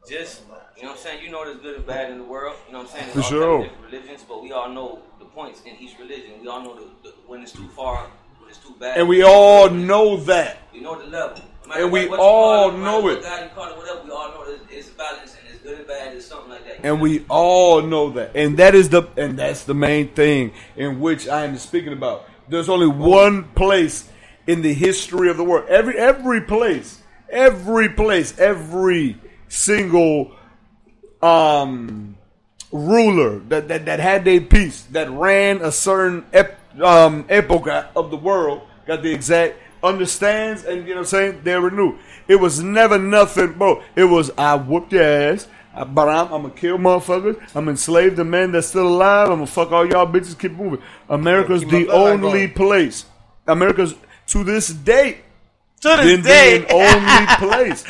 just 0.09 0.43
you 0.77 0.83
know 0.83 0.89
what 0.91 0.99
I'm 0.99 1.03
saying. 1.05 1.25
You 1.25 1.31
know 1.31 1.45
there's 1.45 1.59
good 1.59 1.77
and 1.77 1.87
bad 1.87 2.11
in 2.11 2.18
the 2.18 2.25
world. 2.25 2.57
You 2.66 2.73
know 2.73 2.81
what 2.81 2.89
I'm 2.89 2.93
saying. 2.93 3.09
For 3.11 3.14
There's 3.20 3.27
all 3.27 3.31
sure. 3.31 3.62
different 3.62 3.85
religions, 3.93 4.25
but 4.29 4.43
we 4.43 4.53
all 4.53 4.68
know 4.68 5.01
the 5.20 5.25
points 5.27 5.62
in 5.64 5.77
each 5.77 5.97
religion. 5.99 6.33
We 6.41 6.49
all 6.49 6.62
know 6.62 6.75
the, 6.75 6.89
the, 7.11 7.14
when 7.27 7.43
it's 7.43 7.53
too 7.53 7.68
far, 7.68 8.11
when 8.41 8.49
it's 8.51 8.59
too 8.59 8.75
bad. 8.81 8.99
And 8.99 9.09
we 9.09 9.23
all 9.23 9.70
know 9.70 10.16
that. 10.25 10.59
we 10.73 10.81
know 10.81 11.01
the 11.01 11.07
level. 11.09 11.41
No 11.68 11.75
And 11.75 11.93
we 11.93 12.03
you 12.03 12.16
all 12.16 12.70
call 12.70 12.75
it, 12.77 12.79
know 12.83 13.09
it. 13.09 13.23
God 13.23 13.43
you 13.45 13.49
call 13.55 13.70
it, 13.70 13.77
whatever. 13.77 14.03
We 14.05 14.11
all 14.11 14.31
know 14.33 14.45
that 14.57 14.61
it's 14.70 14.89
balance 14.89 15.37
and 15.39 15.55
it's 15.55 15.62
good 15.62 15.79
and 15.79 15.87
bad. 15.87 16.16
It's 16.16 16.27
something 16.27 16.51
like 16.51 16.66
that. 16.66 16.85
And 16.85 17.01
we 17.01 17.25
all 17.29 17.81
know 17.83 18.11
that. 18.11 18.33
And 18.35 18.57
that 18.59 18.75
is 18.75 18.89
the 18.89 19.05
and 19.16 19.39
that's 19.39 19.62
the 19.62 19.75
main 19.75 20.09
thing 20.09 20.53
in 20.75 20.99
which 20.99 21.29
I 21.29 21.45
am 21.45 21.57
speaking 21.59 21.93
about. 21.93 22.27
There's 22.49 22.68
only 22.68 22.86
one 22.86 23.45
place 23.55 24.09
in 24.47 24.62
the 24.62 24.74
history 24.74 25.30
of 25.30 25.36
the 25.36 25.45
world. 25.45 25.68
Every 25.68 25.99
every 25.99 26.40
place, 26.40 27.01
every 27.30 27.88
place, 27.88 28.38
every 28.38 29.16
single 29.49 30.32
um 31.20 32.16
ruler 32.72 33.38
that, 33.38 33.68
that, 33.68 33.84
that 33.84 34.01
had 34.01 34.24
their 34.24 34.40
piece, 34.40 34.82
that 34.84 35.11
ran 35.11 35.61
a 35.61 35.70
certain 35.70 36.24
ep, 36.32 36.59
um, 36.80 37.26
epoch 37.28 37.68
of 37.95 38.11
the 38.11 38.16
world, 38.16 38.62
got 38.86 39.03
the 39.03 39.12
exact 39.12 39.59
understands, 39.82 40.64
and 40.64 40.82
you 40.88 40.95
know 40.95 41.01
what 41.01 41.01
I'm 41.01 41.05
saying? 41.05 41.40
They 41.45 41.59
were 41.59 41.70
new. 41.70 41.99
It 42.28 42.36
was 42.36 42.62
never 42.62 42.99
nothing, 42.99 43.53
bro. 43.55 43.82
It 43.95 44.05
was, 44.05 44.30
I 44.38 44.55
whooped 44.55 44.93
your 44.93 45.03
ass, 45.03 45.47
but 45.75 46.09
I'm, 46.09 46.33
I'm 46.33 46.43
gonna 46.43 46.55
kill 46.55 46.79
motherfuckers, 46.79 47.41
I'm 47.57 47.68
enslave 47.68 48.16
the 48.16 48.25
men 48.25 48.53
that's 48.53 48.68
still 48.68 48.87
alive, 48.89 49.29
I'm 49.31 49.37
gonna 49.37 49.47
fuck 49.47 49.73
all 49.73 49.87
y'all 49.87 50.07
bitches, 50.07 50.39
keep 50.39 50.53
moving. 50.53 50.83
America's 51.09 51.64
the 51.64 51.89
only 51.91 52.49
place. 52.49 53.07
America's, 53.47 53.95
to 54.29 54.45
this 54.45 54.68
day, 54.68 55.18
To 55.81 55.89
this 55.97 56.16
been 56.16 56.23
day. 56.23 56.59
the 56.59 56.73
only 56.73 57.27
place. 57.53 57.85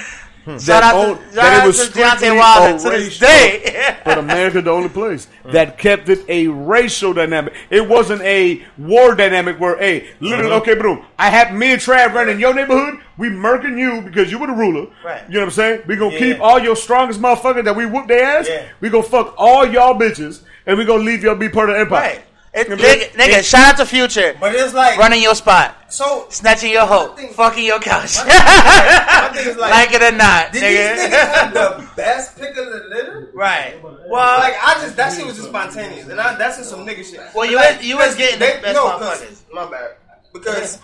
Shout 0.60 0.82
out 0.82 0.94
own- 0.96 1.18
to, 1.18 1.22
shout 1.22 1.34
that 1.34 1.54
it 1.58 1.60
out 1.60 1.66
was 1.68 1.88
to 1.88 1.98
Deontay 2.00 2.36
Wilder 2.36 2.82
to 2.82 2.90
this 2.90 3.18
day. 3.20 3.96
but 4.04 4.18
America 4.18 4.60
the 4.60 4.72
only 4.72 4.88
place 4.88 5.28
that 5.44 5.78
kept 5.78 6.08
it 6.08 6.24
a 6.28 6.48
racial 6.48 7.12
dynamic. 7.12 7.54
It 7.70 7.88
wasn't 7.88 8.22
a 8.22 8.60
war 8.76 9.14
dynamic 9.14 9.60
where, 9.60 9.78
hey, 9.78 10.08
literally, 10.18 10.46
Uh-huh. 10.50 10.60
okay, 10.62 10.74
bro, 10.74 11.04
I 11.16 11.30
have 11.30 11.54
me 11.54 11.72
and 11.74 11.80
Trav 11.80 12.12
running 12.12 12.40
your 12.40 12.54
neighborhood. 12.54 12.98
We 13.18 13.28
murking 13.28 13.78
you 13.78 14.00
because 14.00 14.30
you 14.30 14.38
were 14.38 14.46
the 14.46 14.52
ruler. 14.54 14.86
Right. 15.04 15.22
You 15.28 15.34
know 15.34 15.40
what 15.40 15.44
I'm 15.46 15.50
saying? 15.50 15.82
We 15.86 15.96
gonna 15.96 16.12
Yeah. 16.14 16.18
keep 16.18 16.40
all 16.40 16.58
your 16.58 16.76
strongest 16.76 17.20
motherfuckers 17.20 17.64
that 17.64 17.76
we 17.76 17.84
whoop 17.86 18.08
their 18.08 18.38
ass. 18.38 18.48
Yeah. 18.48 18.62
We 18.80 18.88
gonna 18.88 19.02
fuck 19.02 19.34
all 19.36 19.66
y'all 19.66 19.94
bitches, 19.98 20.40
and 20.66 20.78
we 20.78 20.84
gonna 20.84 21.02
leave 21.02 21.22
y'all 21.22 21.34
be 21.34 21.48
part 21.48 21.68
of 21.68 21.74
the 21.76 21.80
empire. 21.82 22.00
right. 22.00 22.22
It, 22.54 22.68
You 22.68 22.76
know 22.76 22.82
what 22.82 22.90
I'm 22.92 22.98
nigga, 22.98 23.16
saying? 23.16 23.30
nigga, 23.40 23.50
shout 23.50 23.60
out 23.72 23.76
to 23.78 23.86
Future. 23.86 24.36
But 24.38 24.54
it's 24.54 24.74
like 24.74 24.98
Running 24.98 25.22
your 25.22 25.34
spot. 25.34 25.74
so. 25.88 26.26
Snatching 26.28 26.70
your 26.70 26.84
hoe. 26.84 27.08
My 27.08 27.14
thing- 27.16 27.32
Fucking 27.32 27.64
your 27.64 27.80
couch. 27.80 28.18
My 28.26 29.30
thing 29.34 29.48
is 29.48 29.56
like, 29.56 29.70
like 29.70 29.92
it 29.94 30.02
or 30.02 30.14
not, 30.14 30.52
did 30.52 30.62
these 30.62 31.02
niggas 31.02 31.34
have 31.34 31.54
the 31.54 31.88
best 31.96 32.38
pick 32.38 32.50
of 32.50 32.66
the 32.66 32.84
litter? 32.90 33.30
right. 33.32 33.82
Well, 33.82 33.96
Well, 34.06 34.38
like 34.38 34.54
I 34.62 34.74
just 34.82 34.96
that 34.96 35.14
shit 35.14 35.24
was 35.24 35.36
just 35.36 35.48
spontaneous, 35.48 36.08
and 36.08 36.20
I, 36.20 36.34
that's 36.36 36.58
just 36.58 36.68
some 36.68 36.86
nigga 36.86 37.10
shit. 37.10 37.20
Well, 37.34 37.48
you 37.48 37.56
Like, 37.56 37.78
was- 37.78 37.86
you 37.86 37.96
was 37.96 38.14
because 38.14 38.36
getting 38.36 38.38
the 38.56 38.62
best 38.62 38.74
no, 38.74 38.84
motherfuckers. 38.86 39.28
'cause- 39.28 39.44
My 39.54 39.64
bad, 39.70 39.90
because 40.34 40.78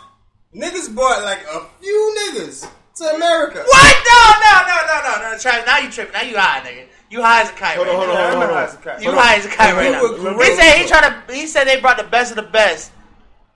niggas 0.55 0.95
brought 0.95 1.23
like 1.25 1.41
a 1.53 1.67
few 1.81 2.17
niggas 2.19 2.69
to 2.97 3.05
America. 3.15 3.63
what? 3.67 3.97
No, 4.05 4.21
no, 4.41 4.67
no, 4.67 4.77
no, 4.87 5.23
no, 5.29 5.33
no. 5.33 5.39
Travis, 5.39 5.67
now 5.67 5.79
you 5.79 5.91
tripping. 5.91 6.13
Now 6.13 6.23
you 6.23 6.37
high, 6.37 6.61
nigga. 6.61 6.87
You 7.11 7.23
high 7.23 7.43
as 7.43 7.51
a 7.51 7.53
kite 7.53 7.77
Hold 7.77 7.89
right 7.89 7.97
on, 7.97 8.05
hold 8.05 8.15
now. 8.19 8.25
on, 8.27 8.31
hold 8.33 8.43
on. 8.45 8.69
how 8.69 8.95
it's. 8.95 9.03
You 9.05 9.13
high 9.13 9.37
as 9.37 9.47
a 9.47 9.49
kite 9.49 9.75
right 9.75 9.93
now. 9.93 10.03
were 10.03 10.45
He 10.45 10.55
said 10.57 10.77
he 10.77 10.87
trying 10.89 11.09
to. 11.27 11.33
He 11.33 11.47
said 11.47 11.65
they 11.65 11.81
brought 11.81 11.97
the 11.97 12.05
best 12.05 12.31
of 12.33 12.37
the 12.37 12.43
best 12.51 12.93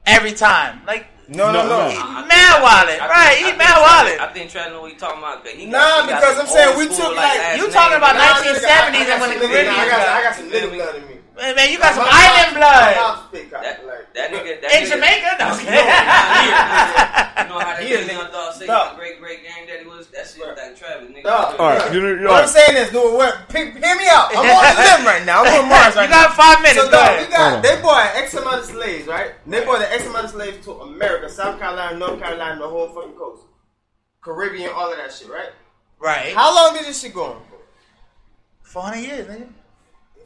every 0.06 0.32
time. 0.32 0.80
Like 0.86 1.06
No, 1.28 1.52
no, 1.52 1.62
No, 1.62 1.68
no. 1.68 1.78
no. 1.84 1.90
he 1.90 1.96
I- 1.98 2.26
mad 2.26 2.62
wallet, 2.62 2.98
right? 3.00 3.10
I 3.12 3.34
He 3.36 3.44
think 3.44 3.58
mad 3.58 3.66
Travis- 3.76 3.88
wallet. 3.88 4.20
I 4.20 4.32
think 4.32 4.50
Travis 4.50 4.72
know 4.72 4.80
what 4.82 4.90
he 4.92 4.96
talking 4.96 5.18
about. 5.18 5.44
'cause 5.44 5.52
He 5.54 5.66
Nah, 5.66 6.02
he 6.02 6.06
because 6.14 6.38
I'm 6.38 6.46
saying 6.46 6.78
we 6.78 6.88
took, 6.88 7.14
like, 7.16 7.38
ass 7.40 7.58
you 7.58 7.70
talking 7.70 7.96
about 7.96 8.16
1970s 8.16 9.08
I- 9.08 9.10
I 9.10 9.12
and 9.12 9.20
when 9.20 9.30
the 9.38 9.46
Caribbean 9.46 9.68
I 9.68 9.88
got, 9.88 10.00
I 10.00 10.04
got 10.04 10.22
got- 10.22 10.36
some 10.36 10.50
Feel 10.50 10.60
nigga 10.60 10.70
me? 10.72 10.76
blood 10.78 10.94
in 10.96 11.08
me. 11.08 11.16
Man, 11.36 11.56
man, 11.56 11.72
you 11.72 11.78
got 11.78 11.94
some 11.94 12.04
My 12.04 12.12
island 12.12 12.56
blood 12.60 12.92
my 12.92 13.00
mom's 13.00 13.30
big 13.32 13.48
That, 13.50 13.86
like- 13.86 14.12
that 14.12 14.28
nigga, 14.30 14.60
that 14.60 14.68
in 14.76 14.84
nigga, 14.84 14.88
Jamaica. 14.92 15.30
No, 15.40 15.48
You 15.56 17.48
know 17.48 17.58
how 17.58 17.76
He 17.80 17.88
that 17.88 18.00
is- 18.04 18.08
nigga 18.08 18.30
dog 18.32 18.54
say 18.54 18.66
Dog. 18.66 18.92
my 18.92 18.98
great 18.98 19.18
great 19.20 19.40
granddaddy 19.40 19.86
was? 19.88 20.08
That 20.08 20.26
shit 20.28 20.44
was 20.44 20.56
like 20.58 20.76
Travis, 20.76 21.08
nigga. 21.08 21.22
Dog. 21.24 21.56
All 21.58 21.68
right, 21.72 21.92
you 21.92 22.00
know, 22.00 22.08
you 22.20 22.28
What 22.28 22.44
I'm 22.44 22.48
saying 22.48 22.76
is, 22.76 22.90
dude, 22.92 23.14
what, 23.14 23.48
pick, 23.48 23.72
hear 23.72 23.96
me 23.96 24.06
out. 24.12 24.28
I'm 24.36 24.44
on 24.44 24.76
the 24.76 24.82
limb 24.84 25.06
right 25.06 25.24
now. 25.24 25.42
I'm 25.44 25.62
on 25.64 25.68
Mars 25.70 25.96
right 25.96 26.04
you 26.04 26.10
got 26.14 26.34
five 26.36 26.60
minutes. 26.60 26.80
So, 26.84 26.90
dog, 26.90 27.00
ahead. 27.00 27.26
we 27.28 27.32
got, 27.32 27.52
on. 27.56 27.62
they 27.62 27.80
brought 27.80 28.14
X 28.16 28.34
amount 28.34 28.58
of 28.60 28.64
slaves, 28.66 29.06
right? 29.08 29.32
They 29.46 29.64
brought 29.64 29.78
the 29.80 29.90
X 29.92 30.04
amount 30.06 30.24
of 30.26 30.30
slaves 30.32 30.64
to 30.66 30.72
America, 30.82 31.28
South 31.30 31.58
Carolina, 31.58 31.96
North 31.98 32.20
Carolina, 32.20 32.60
the 32.60 32.68
whole 32.68 32.88
fucking 32.88 33.12
coast. 33.16 33.42
Caribbean, 34.20 34.70
all 34.74 34.90
of 34.92 34.98
that 34.98 35.12
shit, 35.12 35.28
right? 35.30 35.50
Right. 35.98 36.34
How 36.34 36.54
long 36.54 36.74
did 36.76 36.84
this 36.84 37.00
shit 37.00 37.14
go 37.14 37.24
on 37.24 37.40
for? 37.48 37.56
400 38.68 38.98
years, 39.00 39.26
nigga. 39.28 39.48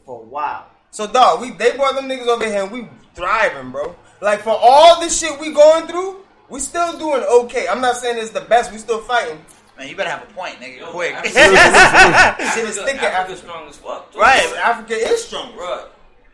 For 0.04 0.20
a 0.20 0.24
while. 0.24 0.66
So, 0.90 1.06
dog, 1.06 1.40
we 1.40 1.50
they 1.50 1.76
brought 1.76 1.94
them 1.94 2.08
niggas 2.08 2.26
over 2.26 2.44
here 2.46 2.62
and 2.62 2.70
we 2.72 2.88
thriving, 3.14 3.70
bro. 3.70 3.94
Like, 4.20 4.40
for 4.40 4.56
all 4.58 4.98
this 5.00 5.18
shit 5.18 5.38
we 5.38 5.52
going 5.52 5.86
through, 5.86 6.20
we 6.48 6.60
still 6.60 6.98
doing 6.98 7.22
okay. 7.44 7.68
I'm 7.68 7.80
not 7.80 7.96
saying 7.96 8.18
it's 8.18 8.30
the 8.30 8.40
best, 8.40 8.72
we 8.72 8.78
still 8.78 9.00
fighting. 9.00 9.38
Man, 9.76 9.88
you 9.88 9.96
better 9.96 10.08
have 10.08 10.22
a 10.22 10.32
point, 10.32 10.54
nigga. 10.54 10.78
Yo, 10.78 10.86
Quick. 10.90 11.12
Africa- 11.14 11.34
Shit 12.54 12.64
is 12.64 12.78
Africa, 12.78 12.88
sticking 12.88 13.00
Africa 13.00 13.06
Africa. 13.18 13.36
strong 13.36 13.68
as 13.68 13.76
fuck. 13.76 14.10
too. 14.12 14.18
Right. 14.18 14.54
Africa 14.56 14.94
is 14.94 15.22
strong. 15.24 15.52
Bruh. 15.52 15.84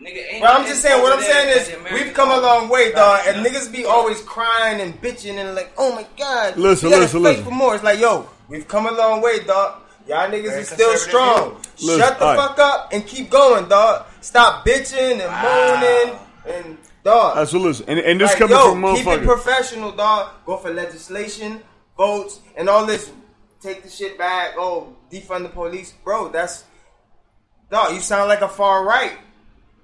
Nigga, 0.01 0.33
ain't 0.33 0.41
But 0.43 0.51
I'm 0.51 0.65
just 0.67 0.81
saying, 0.81 1.03
what 1.03 1.13
I'm 1.13 1.23
saying 1.25 1.59
is, 1.59 1.93
we've 1.93 2.15
come 2.15 2.31
a 2.31 2.41
long 2.41 2.69
way, 2.69 2.93
dog. 2.93 3.21
And 3.27 3.45
Yeah. 3.45 3.51
niggas 3.51 3.73
be 3.73 3.85
always 3.85 4.21
crying 4.23 4.81
and 4.81 5.01
bitching 5.03 5.35
and 5.39 5.57
like, 5.57 5.73
oh 5.77 5.93
my 5.95 6.07
god, 6.17 6.57
Listen, 6.57 6.87
we 6.89 6.91
gotta 6.93 7.03
listen, 7.05 7.23
fight 7.23 7.29
listen. 7.31 7.45
for 7.45 7.51
more. 7.51 7.75
It's 7.75 7.83
like, 7.85 7.99
yo, 7.99 8.29
we've 8.49 8.67
come 8.69 8.87
a 8.87 8.93
long 8.93 9.21
way, 9.23 9.41
dog. 9.41 9.81
Y'all 10.07 10.29
niggas 10.29 10.47
Very 10.49 10.61
is 10.63 10.69
still 10.69 10.97
strong. 10.97 11.51
view. 11.51 11.59
Listen, 11.89 12.01
Shut 12.01 12.19
the 12.19 12.25
alright. 12.25 12.49
fuck 12.49 12.59
up 12.59 12.89
and 12.93 13.07
keep 13.07 13.31
going, 13.31 13.69
dog. 13.69 14.07
Stop 14.21 14.67
bitching 14.67 15.21
and 15.21 15.31
moaning 15.43 16.19
and 16.47 16.79
dog. 17.05 17.37
That's 17.37 17.53
what 17.53 17.63
listen, 17.63 17.87
and, 17.89 17.99
and 18.01 18.21
this 18.21 18.31
Like, 18.31 18.39
coming 18.39 18.57
yo, 18.57 18.73
from 18.73 18.97
keep 18.97 19.07
it 19.07 19.25
professional, 19.25 19.93
dog. 19.93 20.31
Go 20.45 20.57
for 20.57 20.73
legislation, 20.73 21.61
votes, 21.97 22.41
and 22.57 22.69
all 22.69 22.85
this. 22.87 23.11
Take 23.61 23.85
the 23.85 23.89
shit 23.91 24.19
back. 24.19 24.55
Oh, 24.59 24.97
defund 25.11 25.45
the 25.45 25.49
police, 25.49 25.93
bro. 26.03 26.29
That's 26.31 26.65
dog. 27.71 27.95
You 27.95 28.01
sound 28.01 28.29
like 28.29 28.41
a 28.41 28.49
far 28.49 28.85
right. 28.85 29.13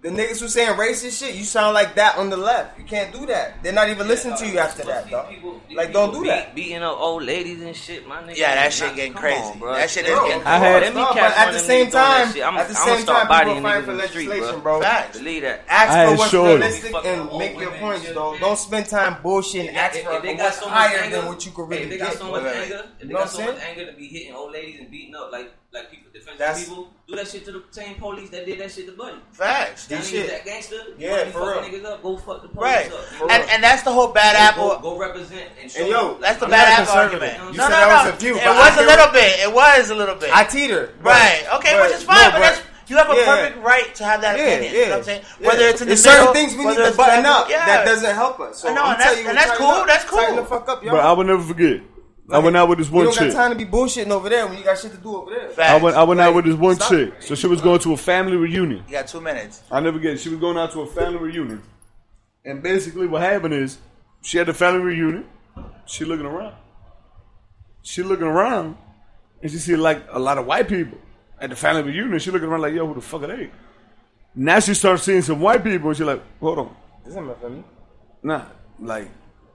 The 0.00 0.10
niggas 0.10 0.38
who 0.40 0.46
saying 0.46 0.76
racist 0.78 1.18
shit, 1.18 1.34
you 1.34 1.42
sound 1.42 1.74
like 1.74 1.96
that 1.96 2.18
on 2.18 2.30
the 2.30 2.36
left. 2.36 2.78
You 2.78 2.84
can't 2.84 3.12
do 3.12 3.26
that. 3.26 3.60
They're 3.64 3.72
not 3.72 3.88
even 3.88 4.06
listening 4.06 4.36
to 4.36 4.46
you 4.46 4.60
after 4.60 4.84
that, 4.84 5.04
These 5.06 5.10
dog. 5.12 5.28
people- 5.28 5.60
Like, 5.74 5.92
don't 5.92 6.10
people 6.10 6.22
do 6.22 6.28
that. 6.28 6.54
Beating 6.54 6.84
up 6.84 7.00
old 7.00 7.24
ladies 7.24 7.60
and 7.62 7.74
shit, 7.74 8.06
my 8.06 8.22
nigga. 8.22 8.36
Yeah, 8.36 8.54
that 8.54 8.72
shit 8.72 8.94
getting 8.94 9.12
come 9.12 9.22
crazy. 9.22 9.42
on, 9.42 9.58
bro. 9.58 9.74
That 9.74 9.90
shit 9.90 10.06
is 10.06 10.16
getting 10.16 10.42
I 10.46 10.58
had- 10.58 10.82
Them 10.84 10.94
no, 10.94 11.06
cats 11.12 11.34
but 11.36 11.48
at 11.48 11.52
the 11.52 11.58
same 11.58 11.90
time. 11.90 12.28
I'm- 12.28 12.56
at 12.58 12.68
the 12.68 12.78
I'ma 12.78 12.96
same 12.96 13.06
time, 13.06 13.26
bodying 13.26 13.56
people 13.56 13.70
fighting 13.70 13.84
for 13.86 13.90
in 13.90 13.96
the 13.96 14.08
street, 14.08 14.28
legislation, 14.28 14.60
bro. 14.60 14.78
bro. 14.78 14.82
Facts. 14.88 15.18
Believe 15.18 15.42
that. 15.42 15.64
Ask 15.68 15.90
I 15.90 16.04
for 16.04 16.10
had 16.10 16.18
what's 16.20 16.30
showed- 16.30 16.46
realistic 16.46 16.94
and 17.04 17.32
make 17.36 17.58
your 17.58 17.70
points, 17.72 18.06
and 18.06 18.16
though. 18.16 18.36
Don't 18.38 18.56
spend 18.56 18.88
time 18.88 19.16
bullshitting. 19.16 19.68
If, 19.70 19.76
Ask 19.76 19.98
for 19.98 20.12
if 20.12 20.22
they 20.22 20.34
got 20.34 20.44
what's 20.44 20.58
so 20.60 20.66
much 20.66 20.74
higher 20.74 20.98
anger, 20.98 21.16
than 21.16 21.26
what 21.26 21.44
you 21.44 21.50
could 21.50 21.62
hey, 21.64 21.68
really 21.70 21.82
if 21.82 21.90
they 21.90 21.98
got 21.98 22.12
so 22.14 22.24
much 22.30 22.42
Wait, 22.44 22.52
wait, 22.54 22.62
anger, 22.62 22.84
if 23.00 23.08
they 23.08 23.14
got 23.14 23.30
so 23.30 23.44
much 23.44 23.58
anger 23.68 23.86
to 23.90 23.92
be 23.96 24.06
hitting 24.06 24.32
old 24.32 24.52
ladies 24.52 24.78
and 24.78 24.90
beating 24.92 25.16
up 25.16 25.32
like 25.32 25.52
like 25.72 25.90
people 25.90 26.10
defending 26.12 26.38
That's- 26.38 26.64
people, 26.66 26.88
do 27.06 27.16
that 27.16 27.28
shit 27.28 27.44
to 27.44 27.52
the 27.52 27.62
same 27.70 27.94
police 27.96 28.30
that 28.30 28.46
did 28.46 28.58
that 28.60 28.70
shit 28.72 28.86
to 28.86 28.92
Buddy. 28.92 29.18
Facts. 29.32 29.86
That 29.86 29.98
This 30.00 30.08
nigga 30.08 30.10
shit- 30.12 30.30
that 30.30 30.44
gangster, 30.44 30.76
Yeah, 30.96 31.10
Buddy 31.16 31.30
for 31.30 31.54
fucking 31.54 31.72
real. 31.72 31.80
niggas 31.82 31.92
up, 31.92 32.02
go 32.02 32.16
fuck 32.16 32.42
the 32.42 32.48
police 32.48 32.62
Right. 32.62 32.86
up. 32.92 33.04
For 33.18 33.30
And 33.30 33.42
real. 33.44 33.50
and 33.52 33.64
that's 33.64 33.82
the 33.82 33.92
whole 33.92 34.08
bad 34.08 34.34
Go, 34.34 34.40
apple. 34.72 34.78
go 34.80 34.98
represent 34.98 35.50
and 35.60 35.70
show 35.70 35.80
And 35.80 35.88
yo, 35.90 36.18
That's 36.20 36.38
the 36.38 36.44
I'm 36.46 36.50
bad 36.50 36.80
apple 36.80 36.94
argument. 36.94 37.34
You 37.38 37.44
no, 37.44 37.52
said 37.52 37.56
no, 37.56 37.68
that 37.68 37.88
no. 37.88 38.10
was 38.10 38.14
a 38.14 38.16
few. 38.16 38.32
it 38.38 38.46
was 38.46 38.46
I 38.46 38.68
a 38.68 38.72
hear- 38.78 38.86
little 38.86 39.08
bit. 39.12 39.40
It 39.40 39.52
was 39.52 39.90
a 39.90 39.94
little 39.94 40.14
bit. 40.16 40.30
I 40.34 40.44
teeter. 40.44 40.94
right. 41.02 41.44
Okay, 41.56 41.72
but- 41.74 41.82
which 41.90 41.96
is 41.98 42.02
fine. 42.02 42.16
no, 42.16 42.30
but 42.32 42.38
that's 42.40 42.60
you 42.88 42.96
have 42.96 43.10
a 43.10 43.14
yeah. 43.16 43.24
perfect 43.26 43.58
right 43.62 43.94
to 43.96 44.04
have 44.04 44.20
that 44.22 44.38
Yeah, 44.38 44.44
opinion. 44.46 44.72
You 44.74 44.80
know 44.84 44.90
what 44.92 44.98
I'm 44.98 45.04
saying? 45.04 45.22
yeah. 45.40 45.48
Whether 45.48 45.68
it's 45.68 45.80
in 45.82 45.88
the 45.88 45.94
There's 45.94 46.04
middle, 46.06 46.20
certain 46.20 46.32
things 46.34 46.54
we 46.56 46.64
need 46.64 46.76
to 46.76 46.92
button 46.96 47.26
up 47.26 47.50
yeah. 47.50 47.66
that 47.66 47.84
doesn't 47.84 48.14
help 48.14 48.40
us. 48.40 48.60
So 48.60 48.70
I 48.70 48.72
know, 48.72 48.82
I'm 48.84 48.92
and 48.92 49.00
that's- 49.00 49.04
telling 49.12 49.24
you, 49.24 49.28
and 49.28 49.38
that's 49.38 49.58
cool, 49.58 49.66
up. 49.68 49.86
that's 49.86 50.04
cool. 50.04 50.18
Tighten 50.18 50.36
the 50.36 50.44
fuck 50.46 50.68
up, 50.70 50.82
y'all. 50.82 50.92
But 50.92 51.04
I 51.04 51.12
will 51.12 51.24
never 51.24 51.42
forget. 51.42 51.80
I 52.30 52.38
went 52.40 52.56
out 52.56 52.68
with 52.68 52.78
this 52.78 52.90
one 52.90 53.06
chick. 53.06 53.14
you 53.14 53.20
don't 53.20 53.28
chick. 53.28 53.34
got 53.34 53.48
time 53.48 53.58
to 53.58 53.64
be 53.64 53.70
bullshitting 53.70 54.10
over 54.10 54.28
there 54.28 54.46
when 54.46 54.58
you 54.58 54.64
got 54.64 54.78
shit 54.78 54.92
to 54.92 54.98
do 54.98 55.16
over 55.16 55.30
there. 55.30 55.48
Facts. 55.48 55.70
I 55.70 55.82
went, 55.82 55.96
I 55.96 56.02
went 56.04 56.20
out 56.20 56.34
with 56.34 56.44
this 56.44 56.56
one 56.56 56.74
stop. 56.74 56.90
chick. 56.90 57.22
So 57.22 57.34
she 57.34 57.46
was 57.46 57.62
going 57.62 57.80
to 57.80 57.94
a 57.94 57.96
family 57.96 58.36
reunion. 58.36 58.84
You 58.86 58.92
got 58.92 59.06
two 59.06 59.20
minutes. 59.20 59.62
I 59.70 59.80
never 59.80 59.98
get 59.98 60.14
it. 60.14 60.18
She 60.20 60.28
was 60.28 60.38
going 60.38 60.58
out 60.58 60.72
to 60.72 60.82
a 60.82 60.86
family 60.86 61.18
reunion. 61.18 61.62
And 62.44 62.62
basically 62.62 63.06
what 63.06 63.22
happened 63.22 63.54
is 63.54 63.78
she 64.22 64.36
had 64.36 64.48
a 64.48 64.54
family 64.54 64.80
reunion. 64.80 65.26
She 65.86 66.04
looking 66.04 66.26
around. 66.26 66.54
She 67.82 68.02
looking 68.02 68.26
around 68.26 68.76
and 69.42 69.50
she 69.50 69.56
see 69.58 69.76
like 69.76 70.02
a 70.10 70.18
lot 70.18 70.36
of 70.36 70.44
white 70.44 70.68
people 70.68 70.98
at 71.40 71.48
the 71.48 71.56
family 71.56 71.82
reunion. 71.82 72.18
She 72.18 72.30
looking 72.30 72.48
around 72.48 72.60
like, 72.60 72.74
yo, 72.74 72.86
who 72.86 72.94
the 72.94 73.00
fuck 73.00 73.22
are 73.22 73.28
they? 73.28 73.50
Now 74.34 74.60
she 74.60 74.74
starts 74.74 75.04
seeing 75.04 75.22
some 75.22 75.40
white 75.40 75.64
people 75.64 75.88
and 75.88 75.96
she 75.96 76.04
like, 76.04 76.22
hold 76.40 76.58
on. 76.58 76.76
This 77.06 77.16
ain't 77.16 77.26
my 77.26 77.34
family. 77.34 77.64
Nah, 78.22 78.44
like 78.78 79.08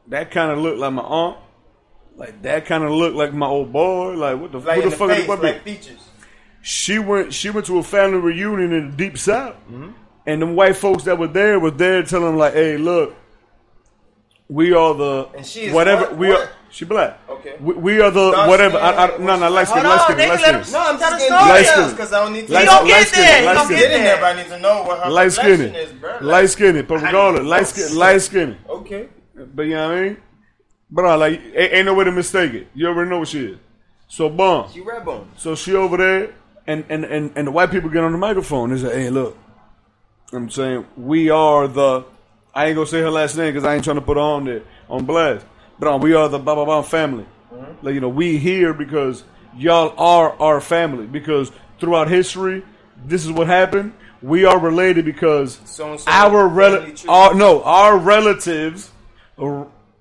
that 0.07 0.31
kind 0.31 0.51
of 0.51 0.57
looked 0.57 0.79
like 0.79 0.93
my 0.93 1.03
aunt. 1.03 1.37
Like 2.15 2.41
that 2.43 2.65
kind 2.65 2.83
of 2.83 2.91
looked 2.91 3.15
like 3.15 3.33
my 3.33 3.47
old 3.47 3.71
boy. 3.73 4.13
Like 4.13 4.39
what 4.39 4.51
the, 4.51 4.59
Like 4.59 4.77
what 4.77 4.83
the 4.83 4.89
the 4.91 4.95
fuck 4.95 5.09
face, 5.09 5.27
like 5.27 5.63
features. 5.63 6.09
she 6.61 6.99
went 6.99 7.33
she 7.33 7.49
went 7.49 7.65
to 7.67 7.77
a 7.79 7.83
family 7.83 8.19
reunion 8.19 8.71
in 8.71 8.91
the 8.91 8.95
deep 8.97 9.17
south 9.17 9.55
Mm-hmm. 9.71 9.89
and 10.27 10.41
them 10.41 10.55
white 10.55 10.75
folks 10.77 11.03
that 11.05 11.17
were 11.17 11.27
there 11.27 11.59
was 11.59 11.73
there 11.73 12.03
telling 12.03 12.25
them 12.27 12.37
like 12.37 12.53
hey 12.53 12.77
look 12.77 13.15
we 14.49 14.73
are 14.73 14.93
the 14.93 15.27
And 15.37 15.45
she 15.45 15.61
is 15.61 15.73
whatever 15.73 16.03
what? 16.05 16.17
we 16.17 16.29
What? 16.29 16.41
are 16.41 16.49
she 16.69 16.85
black 16.85 17.19
Okay. 17.29 17.55
we, 17.59 17.73
we 17.73 18.01
are 18.01 18.11
the 18.11 18.31
Dark 18.31 18.49
whatever 18.49 18.77
skin, 18.77 18.85
I, 18.85 19.05
I, 19.05 19.17
no 19.17 19.39
no 19.39 19.49
light 19.49 19.67
skin 19.67 19.83
Hold 19.85 19.97
light 19.97 20.01
skin 20.11 20.29
light 20.29 20.39
skin 20.39 20.73
No, 20.73 20.79
I'm 20.85 20.97
Tell 20.99 21.09
just 21.11 21.27
the. 21.27 21.33
Light 21.35 21.65
skin. 21.65 21.89
because 21.91 22.13
I 22.13 22.23
don't 22.23 22.33
need 22.33 22.47
to. 22.47 22.53
Light 22.53 22.61
He 22.63 22.67
skin, 22.67 22.77
gonna 22.77 22.81
light 22.83 22.87
get 22.99 23.07
skin, 23.07 23.21
there. 23.23 23.45
Light 23.45 23.55
gonna 23.55 23.65
skin. 23.65 23.77
get 23.77 23.81
Get 23.89 23.89
there, 23.89 24.03
there. 24.03 24.21
but 24.21 24.37
I 24.37 24.43
need 24.43 24.49
to 24.49 24.59
know 24.59 24.83
what 24.83 25.03
her 25.03 25.09
light 25.09 25.33
complexion 25.33 25.67
skinny 25.71 25.77
is, 25.79 25.93
bro. 25.93 26.17
light 26.21 26.49
skinny 26.49 26.81
but 26.83 27.01
regardless 27.01 27.43
light 27.45 27.67
skin 27.67 27.97
light 27.97 28.17
skinny 28.21 28.57
Okay. 28.69 29.09
but 29.55 29.63
you 29.63 29.73
know 29.75 29.89
what 29.89 29.97
I 29.97 30.01
mean 30.01 30.17
bro 30.93 31.17
like 31.17 31.41
ain't, 31.55 31.73
ain't 31.73 31.85
no 31.85 31.93
way 31.93 32.05
to 32.05 32.11
mistake 32.11 32.53
it 32.53 32.67
you 32.73 32.87
already 32.87 33.09
know 33.09 33.19
what 33.19 33.27
she 33.27 33.45
is 33.45 33.57
so 34.13 34.29
bomb 34.29 34.71
She 34.71 34.81
red 34.81 35.03
bone. 35.03 35.27
So 35.37 35.55
she 35.55 35.73
over 35.73 35.97
there, 35.97 36.35
and, 36.67 36.85
and, 36.87 37.03
and, 37.03 37.31
and 37.35 37.47
the 37.47 37.51
white 37.51 37.71
people 37.71 37.89
get 37.89 38.03
on 38.03 38.11
the 38.11 38.17
microphone. 38.19 38.69
They 38.69 38.77
say, 38.77 39.03
hey, 39.03 39.09
look, 39.09 39.35
I'm 40.31 40.51
saying, 40.51 40.85
we 40.95 41.31
are 41.31 41.67
the, 41.67 42.05
I 42.53 42.67
ain't 42.67 42.75
gonna 42.75 42.85
say 42.85 43.01
her 43.01 43.09
last 43.09 43.35
name 43.35 43.51
because 43.51 43.65
I 43.65 43.73
ain't 43.73 43.83
trying 43.83 43.95
to 43.95 44.03
put 44.03 44.17
her 44.17 44.21
on 44.21 44.45
there, 44.45 44.61
on 44.87 45.05
blast. 45.05 45.47
But 45.79 45.87
um, 45.87 46.01
we 46.01 46.13
are 46.13 46.29
the 46.29 46.37
blah, 46.37 46.53
blah, 46.53 46.65
blah 46.65 46.83
family. 46.83 47.25
Like, 47.81 47.95
you 47.95 48.01
know, 48.01 48.09
we 48.09 48.37
here 48.37 48.71
because 48.71 49.23
y'all 49.57 49.95
are 49.97 50.39
our 50.39 50.61
family. 50.61 51.07
Because 51.07 51.51
throughout 51.79 52.07
history, 52.07 52.63
this 53.03 53.25
is 53.25 53.31
what 53.31 53.47
happened. 53.47 53.93
We 54.21 54.45
are 54.45 54.59
related 54.59 55.05
because 55.05 55.59
So-and-so 55.65 56.09
our 56.09 56.47
rel- 56.47 56.85
our, 57.09 57.33
no, 57.33 57.63
our 57.63 57.97
relatives 57.97 58.91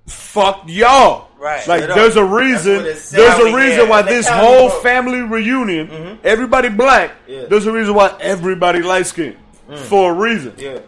fucked 0.06 0.68
y'all. 0.68 1.28
Right. 1.38 1.66
Like, 1.66 1.86
there's 1.88 2.14
a 2.16 2.24
reason, 2.24 2.84
there's 2.84 3.12
a 3.14 3.54
reason 3.54 3.88
why 3.88 4.02
this 4.02 4.28
whole 4.28 4.70
family 4.70 5.22
reunion, 5.22 6.18
everybody 6.22 6.68
black, 6.68 7.12
Yeah. 7.26 7.46
there's 7.48 7.66
a 7.66 7.72
reason 7.72 7.94
why 7.94 8.16
everybody 8.20 8.80
light 8.82 9.06
skinned. 9.06 9.36
For 9.86 10.12
a 10.12 10.14
reason. 10.14 10.54
Yeah. 10.58 10.78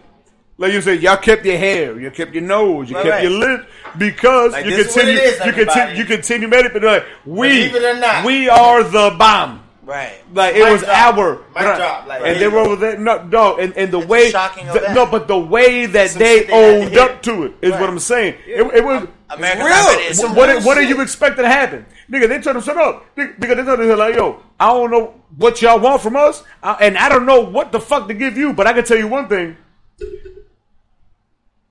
Like 0.57 0.73
you 0.73 0.81
said, 0.81 1.03
y'all 1.03 1.17
kept 1.17 1.45
your 1.45 1.57
hair, 1.59 1.99
you 1.99 2.11
kept 2.13 2.33
your 2.33 2.43
nose, 2.45 2.89
you 2.89 2.95
Right, 2.95 3.03
kept 3.05 3.15
right. 3.15 3.23
your 3.25 3.33
lip 3.33 3.67
because 3.99 4.53
Like, 4.53 4.67
you 4.67 4.77
this 4.77 4.87
is 4.89 4.95
continue, 4.95 5.21
you 5.47 5.53
continue, 5.65 5.95
you 5.97 6.05
continue 6.05 6.49
but 6.49 6.83
like 6.83 7.05
we, 7.27 7.63
it 7.65 7.83
or 7.83 7.99
not. 7.99 8.25
we 8.25 8.49
are 8.49 8.85
the 8.85 9.17
bomb. 9.19 9.64
Right. 9.85 10.15
Like 10.33 10.55
it 10.57 10.63
was 10.71 10.83
drop. 10.83 11.17
our, 11.17 11.45
drop, 11.77 12.07
like, 12.07 12.23
and 12.25 12.41
they 12.41 12.49
were 12.49 12.61
over 12.61 12.77
there. 12.77 12.99
No, 12.99 13.23
no, 13.25 13.57
and, 13.59 13.77
and 13.77 13.93
the 13.93 13.99
It's 13.99 14.09
way, 14.09 14.31
shocking 14.31 14.67
the- 14.67 14.93
no, 14.95 15.05
but 15.07 15.29
the 15.29 15.39
way 15.39 15.87
that 15.87 16.11
Some 16.11 16.19
they 16.21 16.45
they 16.45 16.53
had 16.53 16.81
to 16.81 16.85
owned 16.87 16.97
up 16.97 17.23
to 17.25 17.43
it 17.45 17.53
is 17.61 17.73
Right. 17.73 17.81
what 17.81 17.91
I'm 17.91 17.99
saying. 17.99 18.37
It, 18.47 18.63
it 18.75 18.85
was. 18.85 19.07
American 19.31 19.65
real. 19.67 20.35
What, 20.35 20.49
real 20.49 20.63
what 20.63 20.75
do 20.77 20.83
you 20.87 21.01
expect 21.01 21.37
to 21.39 21.47
happen, 21.47 21.85
nigga? 22.11 22.29
They 22.29 22.41
him 22.57 22.63
shut 22.63 22.77
up, 22.77 23.05
nigga. 23.17 23.39
They 23.57 23.65
told 23.65 23.81
him 23.81 23.99
like, 23.99 24.15
yo, 24.15 24.41
I 24.61 24.69
don't 24.69 24.91
know 24.91 25.21
what 25.37 25.61
y'all 25.61 25.81
want 25.81 26.03
from 26.03 26.15
us, 26.17 26.45
I, 26.63 26.75
and 26.75 26.97
I 26.97 27.09
don't 27.09 27.27
know 27.27 27.41
what 27.41 27.73
the 27.73 27.81
fuck 27.81 28.07
to 28.09 28.15
give 28.15 28.37
you, 28.39 28.53
but 28.53 28.67
I 28.67 28.73
can 28.73 28.85
tell 28.85 28.97
you 28.99 29.09
one 29.09 29.29
thing: 29.29 29.57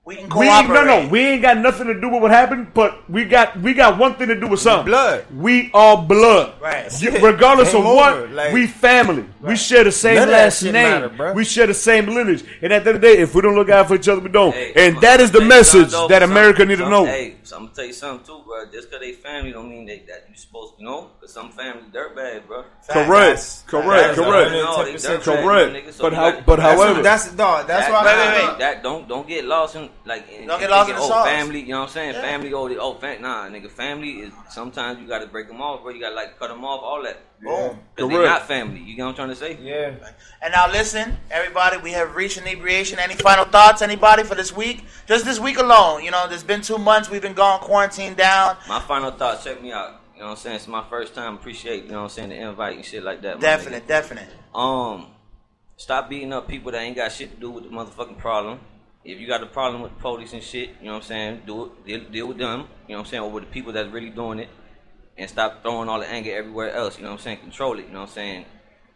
We 0.06 0.16
can 0.16 0.28
we 0.38 0.46
ain't, 0.46 0.68
no, 0.68 0.84
no, 0.84 1.08
we 1.08 1.20
ain't 1.20 1.40
got 1.40 1.56
nothing 1.56 1.86
to 1.86 1.98
do 1.98 2.10
with 2.10 2.20
what 2.20 2.30
happened, 2.30 2.74
but 2.74 3.08
we 3.08 3.24
got 3.24 3.58
we 3.58 3.72
got 3.72 3.96
one 3.98 4.16
thing 4.16 4.28
to 4.28 4.38
do 4.38 4.48
with 4.48 4.60
something. 4.60 4.84
blood. 4.84 5.24
We 5.34 5.70
are 5.72 5.96
blood. 5.96 6.60
Right. 6.60 6.92
Regardless 7.22 7.72
Game 7.72 7.86
of 7.86 7.94
what, 7.94 8.30
like- 8.32 8.52
we 8.52 8.66
family. 8.66 9.24
We 9.40 9.56
share 9.56 9.82
the 9.84 9.92
same 9.92 10.16
None 10.16 10.30
last 10.30 10.62
name. 10.62 10.72
matter, 10.72 11.32
we 11.34 11.44
share 11.44 11.66
the 11.66 11.74
same 11.74 12.06
lineage. 12.06 12.44
And 12.62 12.72
at 12.72 12.84
the 12.84 12.90
end 12.90 12.96
of 12.96 13.00
the 13.02 13.08
day, 13.14 13.18
if 13.22 13.34
we 13.34 13.40
don't 13.42 13.54
look 13.54 13.68
out 13.70 13.88
for 13.88 13.94
each 13.94 14.08
other, 14.08 14.20
we 14.20 14.28
don't. 14.30 14.52
Hey, 14.54 14.72
and 14.76 14.96
I'm 14.96 15.00
that 15.02 15.32
the 15.32 15.40
message 15.40 15.90
something, 15.90 16.08
that. 16.10 16.22
America 16.22 16.64
need 16.66 16.78
to 16.78 16.88
know. 16.88 17.06
Hey, 17.06 17.36
so 17.42 17.56
I'm 17.56 17.64
gonna 17.64 17.74
tell 17.74 17.84
you 17.86 17.92
something 17.94 18.26
too, 18.26 18.42
bro. 18.46 18.64
Just 18.72 18.90
cause 18.90 19.00
they 19.00 19.12
family 19.12 19.52
don't 19.52 19.68
mean 19.70 19.86
they, 19.86 19.98
that 20.08 20.26
you 20.30 20.34
supposed 20.36 20.76
to 20.78 20.84
know. 20.84 21.10
Cause 21.20 21.32
some 21.32 21.50
family 21.50 21.82
dirtbag, 21.92 22.46
bro. 22.46 22.64
correct, 22.88 23.08
That's- 23.08 23.64
correct, 23.66 24.16
that's 24.16 24.18
correct, 24.18 24.50
No, 24.52 24.84
they 24.84 24.92
10% 24.94 25.22
correct. 25.22 25.72
nigga, 25.86 25.92
so 25.92 26.02
But 26.04 26.12
how? 26.14 26.40
But 26.40 26.56
That's 26.56 26.80
however, 26.80 27.02
that's 27.02 27.32
dog. 27.32 27.66
That's 27.66 27.86
that, 27.86 27.92
why. 27.92 28.04
Wait, 28.04 28.12
I, 28.14 28.32
wait, 28.44 28.48
wait. 28.50 28.58
That 28.58 28.82
don't 28.82 29.08
don't 29.08 29.26
get 29.28 29.44
lost 29.44 29.76
in 29.76 29.88
like 30.04 30.28
in, 30.30 30.46
Don't 30.46 30.58
get 30.60 30.66
in 30.66 30.70
lost 30.70 30.86
thinking, 30.88 31.02
in 31.04 31.08
the 31.08 31.14
oh 31.16 31.24
family. 31.24 31.60
You 31.60 31.68
know 31.68 31.80
what 31.80 31.86
I'm 31.88 31.92
saying? 31.92 32.14
Family. 32.14 32.52
Oh, 32.52 32.68
the, 32.68 32.78
oh, 32.78 32.94
fam- 32.94 33.22
nah, 33.22 33.48
nigga. 33.48 33.70
Family 33.70 34.10
is 34.20 34.32
sometimes 34.50 35.00
you 35.00 35.08
got 35.08 35.20
to 35.20 35.26
break 35.26 35.48
them 35.48 35.60
off, 35.60 35.82
bro. 35.82 35.92
You 35.92 36.00
got 36.00 36.10
to 36.10 36.14
like 36.14 36.38
cut 36.38 36.48
them 36.48 36.64
off. 36.64 36.82
All 36.82 37.02
that. 37.02 37.18
Boom. 37.42 37.78
Cause 37.96 38.08
they 38.08 38.14
Correct. 38.14 38.24
not 38.24 38.48
family. 38.48 38.80
You 38.80 38.96
know 38.96 39.04
what 39.06 39.10
I'm 39.10 39.16
trying 39.16 39.28
to 39.28 39.36
say? 39.36 39.58
yeah. 39.62 39.94
And 40.42 40.52
now 40.52 40.70
listen, 40.70 41.16
everybody, 41.30 41.76
we 41.78 41.92
have 41.92 42.14
reached 42.14 42.38
inebriation. 42.38 42.98
Any 42.98 43.14
final 43.14 43.44
thoughts, 43.44 43.82
anybody, 43.82 44.22
for 44.24 44.34
this 44.34 44.54
week? 44.54 44.84
Just 45.06 45.24
this 45.24 45.38
week 45.38 45.58
alone. 45.58 46.04
You 46.04 46.10
know, 46.10 46.26
there's 46.28 46.44
been 46.44 46.62
two 46.62 46.78
months 46.78 47.10
we've 47.10 47.22
been 47.22 47.34
gone 47.34 47.60
quarantined 47.60 48.16
down. 48.16 48.56
My 48.68 48.80
final 48.80 49.10
thought. 49.10 49.42
Check 49.42 49.62
me 49.62 49.72
out. 49.72 50.00
You 50.14 50.20
know 50.20 50.26
what 50.26 50.30
I'm 50.32 50.36
saying? 50.38 50.56
It's 50.56 50.68
my 50.68 50.84
first 50.88 51.14
time. 51.14 51.34
Appreciate 51.34 51.84
you 51.84 51.90
know 51.90 51.98
what 51.98 52.04
I'm 52.04 52.08
saying 52.10 52.28
the 52.28 52.36
invite 52.36 52.76
and 52.76 52.84
shit 52.84 53.02
like 53.02 53.20
that. 53.22 53.36
my 53.36 53.40
Definite, 53.40 53.86
definite. 53.88 54.28
Um, 54.54 55.06
stop 55.76 56.08
beating 56.08 56.32
up 56.32 56.48
people 56.48 56.70
that 56.72 56.80
ain't 56.80 56.96
got 56.96 57.10
shit 57.10 57.34
to 57.34 57.36
do 57.36 57.50
with 57.50 57.64
the 57.64 57.70
motherfucking 57.70 58.18
problem. 58.18 58.60
If 59.04 59.20
you 59.20 59.26
got 59.26 59.42
a 59.42 59.46
problem 59.46 59.82
with 59.82 59.94
the 59.94 60.00
police 60.00 60.32
and 60.32 60.42
shit, 60.42 60.70
you 60.80 60.86
know 60.86 60.92
what 60.94 61.02
I'm 61.02 61.08
saying? 61.08 61.42
Do 61.46 61.66
it. 61.66 61.86
Deal, 61.86 62.00
deal 62.10 62.26
with 62.28 62.38
them. 62.38 62.60
You 62.88 62.94
know 62.94 63.00
what 63.00 63.06
I'm 63.06 63.10
saying? 63.10 63.22
Or 63.22 63.30
with 63.30 63.44
the 63.44 63.50
people 63.50 63.72
that's 63.72 63.90
really 63.90 64.10
doing 64.10 64.38
it, 64.38 64.48
and 65.18 65.28
stop 65.28 65.62
throwing 65.62 65.88
all 65.88 66.00
the 66.00 66.08
anger 66.08 66.34
everywhere 66.34 66.72
else. 66.72 66.96
You 66.96 67.04
know 67.04 67.10
what 67.10 67.20
I'm 67.20 67.22
saying? 67.22 67.38
Control 67.38 67.78
it. 67.78 67.86
You 67.86 67.92
know 67.92 68.00
what 68.00 68.08
I'm 68.08 68.14
saying? 68.14 68.46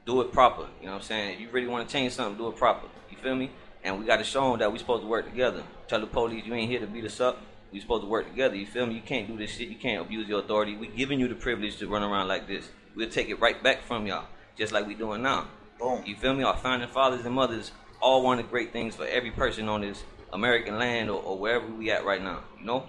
Do 0.06 0.22
it 0.22 0.32
proper. 0.32 0.66
You 0.80 0.86
know 0.86 0.92
what 0.92 1.02
I'm 1.02 1.04
saying? 1.04 1.34
If 1.34 1.40
you 1.40 1.50
really 1.50 1.66
want 1.66 1.86
to 1.86 1.92
change 1.92 2.14
something, 2.14 2.38
do 2.38 2.48
it 2.48 2.56
proper. 2.56 2.88
You 3.11 3.18
feel 3.18 3.34
me? 3.34 3.50
And 3.84 3.98
we 4.00 4.06
got 4.06 4.16
to 4.16 4.24
show 4.24 4.50
them 4.50 4.59
that 4.61 4.72
we 4.72 4.78
supposed 4.78 5.02
to 5.02 5.09
work 5.09 5.28
together. 5.28 5.62
Tell 5.86 6.00
the 6.00 6.06
police 6.06 6.44
you 6.44 6.54
ain't 6.54 6.70
here 6.70 6.80
to 6.80 6.86
beat 6.86 7.04
us 7.04 7.20
up. 7.20 7.38
We 7.70 7.80
supposed 7.80 8.02
to 8.04 8.09
work 8.09 8.26
together. 8.26 8.56
You 8.56 8.66
feel 8.66 8.86
me? 8.86 8.94
You 8.94 9.02
can't 9.02 9.28
do 9.28 9.36
this 9.36 9.50
shit. 9.50 9.68
You 9.68 9.76
can't 9.76 10.04
abuse 10.04 10.26
your 10.26 10.40
authority. 10.40 10.74
We 10.74 10.88
giving 10.88 11.20
you 11.20 11.28
the 11.28 11.34
privilege 11.34 11.76
to 11.76 11.86
run 11.86 12.02
around 12.02 12.28
like 12.28 12.48
this. 12.48 12.68
We'll 12.96 13.11
take 13.11 13.28
it 13.28 13.38
right 13.40 13.62
back 13.62 13.82
from 13.82 14.06
y'all, 14.06 14.24
just 14.56 14.72
like 14.72 14.86
we 14.86 14.94
doing 14.94 15.22
now. 15.22 15.48
Boom. 15.78 16.02
You 16.06 16.16
feel 16.16 16.34
me? 16.34 16.42
Our 16.42 16.56
founding 16.56 16.88
fathers 16.88 17.24
and 17.26 17.34
mothers 17.34 17.70
all 18.01 18.22
wanted 18.22 18.51
great 18.51 18.72
things 18.72 18.94
for 18.96 19.07
every 19.07 19.30
person 19.30 19.68
on 19.68 19.80
this 19.82 20.03
American 20.32 20.78
land 20.78 21.11
or, 21.11 21.22
or 21.22 21.38
wherever 21.38 21.66
we 21.66 21.90
at 21.90 22.05
right 22.05 22.22
now. 22.22 22.40
You 22.59 22.66
know. 22.66 22.88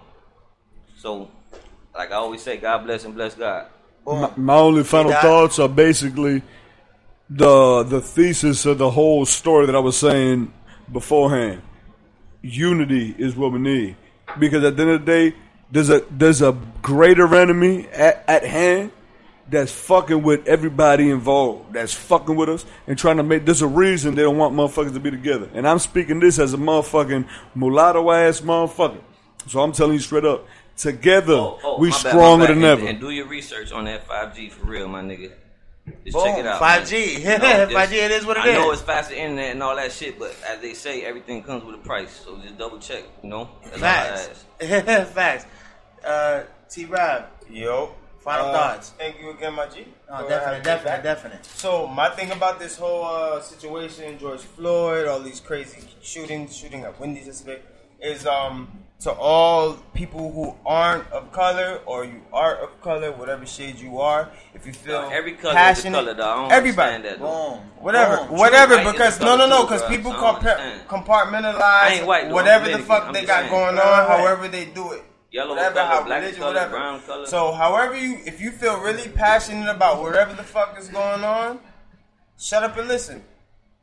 So, 0.97 1.29
like 1.95 2.11
I 2.11 2.15
always 2.15 2.41
say, 2.41 2.57
God 2.57 2.85
bless 2.85 3.05
and 3.05 3.15
bless 3.15 3.35
God. 3.35 3.67
My, 4.05 4.31
my 4.35 4.55
only 4.55 4.83
final 4.83 5.11
that- 5.11 5.21
thoughts 5.21 5.59
are 5.59 5.69
basically 5.69 6.41
the 7.29 7.83
the 7.83 8.01
thesis 8.01 8.65
of 8.65 8.77
the 8.77 8.89
whole 8.89 9.25
story 9.25 9.65
that 9.67 9.75
I 9.75 9.79
was 9.79 9.97
saying 9.97 10.51
beforehand. 10.91 11.61
Unity 12.41 13.13
is 13.17 13.35
what 13.35 13.51
we 13.51 13.59
need 13.59 13.97
because 14.39 14.63
at 14.63 14.77
the 14.77 14.83
end 14.83 14.91
of 14.91 15.05
the 15.05 15.05
day, 15.05 15.35
there's 15.71 15.89
a 15.89 16.03
there's 16.09 16.41
a 16.41 16.57
greater 16.81 17.33
enemy 17.35 17.87
at, 17.89 18.23
at 18.27 18.43
hand 18.43 18.91
that's 19.49 19.71
fucking 19.71 20.21
with 20.23 20.47
everybody 20.47 21.09
involved. 21.09 21.73
That's 21.73 21.93
fucking 21.93 22.35
with 22.35 22.49
us 22.49 22.65
and 22.87 22.97
trying 22.97 23.17
to 23.17 23.23
make. 23.23 23.45
There's 23.45 23.61
a 23.61 23.67
reason 23.67 24.15
they 24.15 24.21
don't 24.21 24.37
want 24.37 24.55
motherfuckers 24.55 24.93
to 24.93 24.99
be 24.99 25.11
together. 25.11 25.49
And 25.53 25.67
I'm 25.67 25.79
speaking 25.79 26.19
this 26.19 26.39
as 26.39 26.53
a 26.53 26.57
motherfucking 26.57 27.27
mulatto 27.55 28.11
ass 28.11 28.41
motherfucker. 28.41 29.01
So 29.47 29.61
I'm 29.61 29.71
telling 29.71 29.93
you 29.93 29.99
straight 29.99 30.25
up. 30.25 30.45
Together, 30.77 31.33
Oh, 31.33 31.59
oh, 31.63 31.77
we 31.79 31.89
my 31.89 31.95
bad, 31.95 31.99
stronger 32.11 32.47
bad. 32.47 32.55
than 32.55 32.63
and, 32.63 32.79
ever. 32.79 32.87
And 32.87 32.99
do 33.01 33.09
your 33.09 33.27
research 33.27 33.73
on 33.73 33.83
that 33.85 34.07
5G 34.07 34.49
for 34.51 34.65
real, 34.67 34.87
my 34.87 35.01
nigga. 35.01 35.31
Just 36.05 36.15
Boom. 36.15 36.23
check 36.23 36.37
it 36.37 36.45
out. 36.45 36.61
5G. 36.61 37.23
man. 37.25 37.41
You 37.41 37.47
know, 37.47 37.65
just- 37.65 37.91
5G, 37.91 37.93
it 38.05 38.11
is 38.11 38.25
what 38.25 38.37
it 38.37 38.45
I 38.45 38.53
know 38.53 38.71
is. 38.71 38.79
it's 38.79 38.87
faster 38.87 39.13
internet 39.13 39.51
and 39.51 39.61
all 39.63 39.75
that 39.75 39.91
shit, 39.91 40.17
but 40.17 40.33
as 40.47 40.61
they 40.61 40.73
say, 40.73 41.03
everything 41.03 41.43
comes 41.43 41.65
with 41.65 41.75
a 41.75 41.79
price. 41.79 42.11
So 42.23 42.37
just 42.37 42.57
double 42.57 42.79
check, 42.79 43.03
you 43.23 43.29
know? 43.29 43.49
That's 43.63 43.77
all 43.77 43.83
I 43.83 43.91
Facts. 43.91 44.45
ask. 44.61 45.07
Facts. 45.13 45.45
Uh, 46.05 46.43
T-Ravv, 46.69 47.25
Yo. 47.49 47.91
Final 48.19 48.47
Uh, 48.47 48.53
thoughts. 48.53 48.91
Thank 48.97 49.19
you 49.21 49.29
again, 49.31 49.53
my 49.53 49.67
G. 49.67 49.85
No, 50.09 50.17
for 50.23 50.29
definitely, 50.29 50.63
definitely, 50.63 51.03
definitely. 51.03 51.39
So 51.55 51.87
my 51.87 52.09
thing 52.09 52.31
about 52.31 52.59
this 52.59 52.77
whole 52.77 53.03
uh, 53.05 53.41
situation, 53.41 54.17
George 54.19 54.41
Floyd, 54.41 55.07
all 55.07 55.19
these 55.21 55.39
crazy 55.39 55.81
shootings, 56.01 56.55
shooting 56.55 56.83
at 56.83 56.99
Wendy's 56.99 57.27
yesterday, 57.27 57.61
is 58.01 58.25
um 58.27 58.67
to 58.99 59.11
all 59.11 59.73
people 59.93 60.31
who 60.33 60.53
aren't 60.65 61.09
of 61.13 61.31
color 61.31 61.79
or 61.85 62.03
you 62.03 62.21
are 62.33 62.55
of 62.57 62.81
color, 62.81 63.13
whatever 63.13 63.45
shade 63.45 63.79
you 63.79 63.99
are, 64.01 64.29
if 64.53 64.65
you 64.67 64.73
feel 64.73 65.03
No, 65.03 65.09
every 65.09 65.33
color 65.33 65.57
is 65.71 65.85
a 65.85 65.89
color, 65.89 66.13
though. 66.13 66.29
I 66.29 66.35
don't 66.35 66.51
everybody, 66.51 66.95
understand 66.95 67.21
that, 67.21 67.25
though. 67.25 67.49
Boom. 67.55 67.59
whatever, 67.79 68.17
Boom. 68.17 68.37
whatever, 68.37 68.75
White 68.75 68.85
is 68.87 68.91
because 68.91 69.19
no, 69.21 69.37
no, 69.37 69.47
no, 69.47 69.63
because 69.63 69.83
people 69.87 70.11
I 70.11 70.15
don't 70.19 70.35
compa- 70.43 70.59
understand. 70.59 70.87
compartmentalize 70.89 71.61
I 71.61 71.89
ain't 71.93 72.05
white, 72.07 72.29
whatever 72.29 72.67
the 72.69 72.79
fuck 72.79 73.05
I'm 73.07 73.13
they 73.13 73.23
got 73.25 73.39
saying. 73.47 73.51
going 73.51 73.75
Right. 73.77 73.85
on, 73.85 74.07
however 74.19 74.49
they 74.49 74.65
do 74.65 74.91
it. 74.91 75.03
Yellow 75.31 75.51
whatever, 75.55 75.75
color, 75.75 75.85
how 75.87 76.03
black 76.05 76.21
religion, 76.21 76.41
color, 76.41 76.53
whatever. 76.53 76.71
brown 76.71 77.01
color. 77.01 77.25
So, 77.27 77.51
however 77.51 77.95
you, 77.97 78.17
if 78.25 78.41
you 78.41 78.51
feel 78.51 78.79
really 78.79 79.07
passionate 79.09 79.69
about 79.69 80.01
whatever 80.01 80.33
the 80.33 80.43
fuck 80.43 80.77
is 80.79 80.87
going 80.89 81.23
on, 81.23 81.59
shut 82.39 82.63
up 82.63 82.77
and 82.77 82.87
listen 82.87 83.23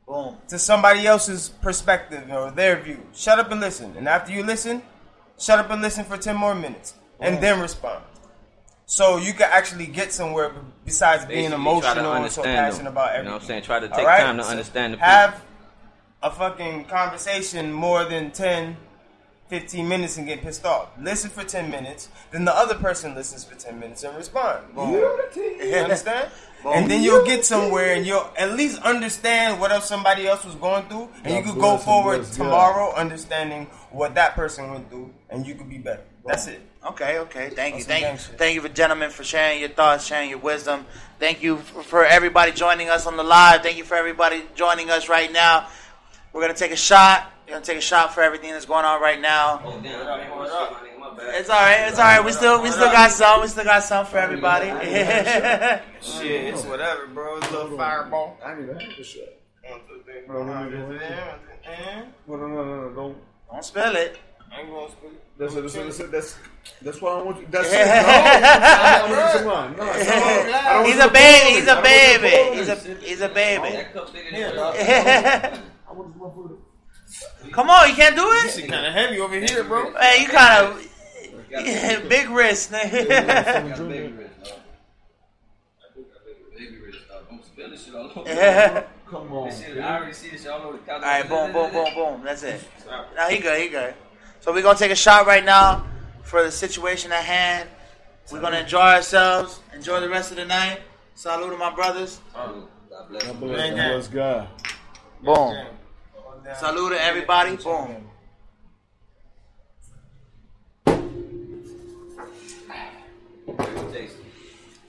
Boom. 0.05 0.35
to 0.49 0.59
somebody 0.59 1.07
else's 1.07 1.49
perspective 1.49 2.29
or 2.31 2.51
their 2.51 2.81
view. 2.81 3.01
Shut 3.13 3.39
up 3.39 3.49
and 3.51 3.61
listen, 3.61 3.95
and 3.97 4.07
after 4.09 4.33
you 4.33 4.43
listen, 4.43 4.81
shut 5.39 5.57
up 5.59 5.69
and 5.69 5.81
listen 5.81 6.03
for 6.03 6.17
ten 6.17 6.35
more 6.35 6.53
minutes, 6.53 6.95
and 7.21 7.41
then 7.41 7.61
respond. 7.61 8.03
So 8.85 9.17
you 9.17 9.33
can 9.33 9.49
actually 9.51 9.87
get 9.87 10.13
somewhere 10.13 10.51
besides 10.85 11.25
being 11.25 11.49
Basically, 11.51 11.81
try 11.81 11.93
to 11.93 11.99
emotional 12.01 12.13
and 12.13 12.31
so 12.31 12.41
understand 12.41 12.57
passionate 12.65 12.83
them. 12.85 12.93
about 12.93 13.05
You 13.05 13.09
everything. 13.19 13.25
know 13.25 13.31
what 13.33 13.41
I'm 13.41 13.47
saying? 13.47 13.63
Try 13.63 13.79
to 13.79 13.87
take 13.89 14.05
right? 14.05 14.19
time 14.21 14.37
to 14.37 14.43
So 14.43 14.49
understand 14.49 14.93
the 14.93 14.97
people. 14.97 15.09
Have 15.09 15.43
a 16.23 16.31
fucking 16.31 16.85
conversation 16.85 17.71
more 17.73 18.05
than 18.05 18.31
10, 18.31 18.77
15 19.49 19.87
minutes 19.87 20.17
and 20.17 20.27
get 20.27 20.41
pissed 20.41 20.65
off. 20.65 20.89
Listen 21.01 21.29
for 21.29 21.43
10 21.43 21.71
minutes, 21.71 22.09
then 22.31 22.43
the 22.43 22.55
other 22.55 22.75
person 22.75 23.15
listens 23.15 23.43
for 23.45 23.55
10 23.55 23.79
minutes 23.79 24.03
and 24.03 24.15
respond. 24.17 24.65
You 24.75 25.05
understand? 25.77 26.29
And 26.65 26.91
then 26.91 27.01
you'll 27.01 27.25
get 27.25 27.45
somewhere 27.45 27.95
and 27.95 28.05
you'll 28.05 28.29
at 28.37 28.53
least 28.53 28.81
understand 28.81 29.59
what 29.59 29.71
else 29.71 29.87
somebody 29.87 30.27
else 30.27 30.43
was 30.43 30.55
going 30.55 30.85
through. 30.89 31.09
And 31.23 31.33
you 31.33 31.41
God 31.41 31.53
could 31.53 31.61
go 31.61 31.77
forward 31.77 32.17
bless 32.17 32.37
God. 32.37 32.43
tomorrow 32.43 32.93
understanding 32.93 33.67
what 33.91 34.15
that 34.15 34.35
person 34.35 34.69
went 34.69 34.89
through 34.89 35.13
and 35.29 35.45
you 35.45 35.55
could 35.55 35.69
be 35.69 35.77
better. 35.77 36.03
That's 36.25 36.47
it. 36.47 36.61
Okay, 36.85 37.19
okay. 37.19 37.49
Thank 37.49 37.77
you, 37.77 37.83
thank 37.83 38.11
you, 38.11 38.17
shit. 38.17 38.37
thank 38.37 38.55
you 38.55 38.61
for 38.61 38.69
gentlemen 38.69 39.09
for 39.11 39.23
sharing 39.23 39.59
your 39.59 39.69
thoughts, 39.69 40.05
sharing 40.05 40.29
your 40.29 40.39
wisdom. 40.39 40.85
Thank 41.19 41.41
you 41.41 41.57
for, 41.57 41.83
for 41.83 42.05
everybody 42.05 42.51
joining 42.51 42.89
us 42.89 43.07
on 43.07 43.17
the 43.17 43.23
live. 43.23 43.61
Thank 43.61 43.77
you 43.77 43.83
for 43.83 43.95
everybody 43.95 44.43
joining 44.55 44.89
us 44.89 45.09
right 45.09 45.31
now. 45.31 45.67
We're 46.33 46.41
gonna 46.41 46.53
take 46.53 46.71
a 46.71 46.77
shot. 46.77 47.31
We're 47.47 47.53
gonna 47.53 47.65
take 47.65 47.77
a 47.77 47.81
shot 47.81 48.13
for 48.13 48.21
everything 48.21 48.51
that's 48.51 48.65
going 48.65 48.83
on 48.83 49.01
right 49.01 49.21
now. 49.21 49.61
Oh, 49.63 49.79
damn, 49.81 50.05
I 50.05 50.21
ain't 50.21 50.29
gonna 50.29 50.49
shit, 50.49 50.53
my 50.53 50.79
nigga, 50.85 50.99
my 50.99 51.15
bad. 51.15 51.35
It's 51.39 51.49
all 51.49 51.61
right. 51.61 51.87
It's 51.87 51.97
all 51.97 52.03
right. 52.03 52.25
We 52.25 52.33
still 52.33 52.61
we 52.61 52.71
still 52.71 52.91
got 52.91 53.09
some. 53.11 53.39
We 53.39 53.47
still 53.47 53.63
got 53.63 53.83
some 53.83 54.05
for 54.05 54.17
everybody. 54.17 54.67
Shit, 54.67 54.93
it's 56.53 56.65
whatever, 56.65 57.07
bro. 57.07 57.37
It's 57.37 57.47
a 57.49 57.53
little 57.53 57.77
fireball. 57.77 58.37
I 58.45 58.53
need 58.55 58.67
to 58.67 58.73
have 58.73 58.97
the 58.97 59.03
shit. 59.03 59.41
One, 59.63 59.79
two, 59.87 60.01
three, 60.03 60.27
No, 60.27 60.43
no, 60.43 60.67
no, 62.37 62.63
no, 62.65 62.93
don't. 62.93 63.17
Don't 63.49 63.63
spill 63.63 63.95
it. 63.95 64.19
I 64.51 64.59
ain't 64.61 64.69
gonna 64.69 64.91
speak. 64.91 65.11
That's 65.37 65.55
it. 65.55 65.61
That's 65.61 65.75
it. 65.75 65.83
That's 65.85 65.99
it. 65.99 66.11
That's 66.11 66.35
that's 66.81 67.01
why 67.01 67.11
I 67.11 67.21
want 67.21 67.39
you. 67.39 67.47
That's 67.49 67.69
it. 67.71 67.77
No, 67.77 67.81
I 67.85 69.07
want 69.09 69.33
you 69.33 69.39
to. 69.39 69.45
No, 69.77 70.83
no, 70.83 70.83
He's 70.83 70.99
a 70.99 71.07
baby. 71.09 71.59
He's 71.59 71.67
a 71.67 71.77
on 71.77 71.83
me. 71.83 71.89
I 71.89 72.17
don't 72.17 72.51
baby. 72.51 72.57
He's 72.57 72.69
a 72.69 72.75
pull 72.75 72.91
on 72.91 72.97
me. 72.99 73.05
he's 73.07 73.21
a 73.21 73.29
baby. 73.29 73.69
That 73.71 73.93
cup 73.93 74.11
bigger 74.13 74.31
than 74.31 74.39
Yeah, 74.39 74.73
yeah. 74.75 75.61
I 75.89 75.93
want 75.93 76.13
this 76.13 76.21
motherfucker. 76.21 76.57
Come 77.51 77.69
on, 77.69 77.89
you 77.89 77.95
can't 77.95 78.15
do 78.15 78.49
Shit 78.49 78.65
it. 78.65 78.69
kind 78.69 78.85
of 78.85 78.93
heavy 78.93 79.19
over 79.19 79.39
here, 79.39 79.63
bro. 79.63 79.91
Hey, 79.93 80.21
you 80.23 80.27
kind 80.27 80.67
of 80.67 80.83
big 82.09 82.29
wrist. 82.29 82.71
Got 82.71 82.91
baby 82.91 83.07
wrist, 83.07 84.43
dog. 84.43 84.53
I 85.79 85.95
do 85.95 86.03
got 86.03 86.57
baby 86.57 86.77
wrist, 86.77 87.07
dog. 87.09 87.29
Don't 87.29 87.45
spill 87.45 87.69
this 87.69 87.85
shit 87.85 87.95
all 87.95 88.11
over. 88.15 88.87
Come 89.09 89.31
on. 89.33 89.51
Shit, 89.51 89.77
I 89.79 89.97
already 89.97 90.13
see 90.13 90.29
this 90.29 90.43
shit 90.43 90.51
all 90.51 90.61
over 90.63 90.77
the 90.77 90.83
couch. 90.83 91.01
right, 91.01 91.27
boom, 91.27 91.53
boom, 91.53 91.71
boom, 91.71 91.93
boom. 91.95 92.21
That's 92.23 92.43
it. 92.43 92.61
Now 93.15 93.29
he 93.29 93.39
good. 93.39 93.61
He 93.61 93.69
good. 93.69 93.93
So 94.41 94.51
we're 94.53 94.61
gonna 94.61 94.77
take 94.77 94.91
a 94.91 94.95
shot 94.95 95.25
right 95.25 95.43
now 95.45 95.85
for 96.23 96.43
the 96.43 96.51
situation 96.51 97.11
at 97.11 97.23
hand. 97.23 97.69
We're 98.31 98.41
gonna 98.41 98.59
enjoy 98.59 98.79
ourselves. 98.79 99.61
Enjoy 99.73 100.01
the 100.01 100.09
rest 100.09 100.31
of 100.31 100.37
the 100.37 100.45
night. 100.45 100.81
Salute 101.15 101.51
to 101.51 101.57
my 101.57 101.73
brothers. 101.73 102.19
God 102.33 102.67
bless. 103.09 103.23
God 103.23 103.39
bless, 103.39 103.69
God 103.69 103.75
bless 103.75 104.07
God. 104.09 104.47
Boom. 105.23 105.67
Salute 106.55 106.91
to 106.91 107.03
everybody. 107.03 107.57
Boom. 107.57 108.07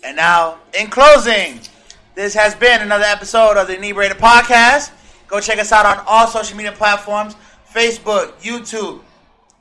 And 0.05 0.17
now, 0.17 0.59
in 0.79 0.87
closing, 0.87 1.61
this 2.15 2.33
has 2.35 2.55
been 2.55 2.81
another 2.81 3.05
episode 3.05 3.57
of 3.57 3.67
the 3.67 3.77
Inebriated 3.77 4.19
Podcast. 4.19 4.93
Go 5.27 5.41
check 5.41 5.59
us 5.59 5.73
out 5.73 5.85
on 5.85 6.03
all 6.07 6.29
social 6.29 6.57
media 6.57 6.73
platforms 6.73 7.35
Facebook, 7.75 8.33
YouTube, 8.41 9.01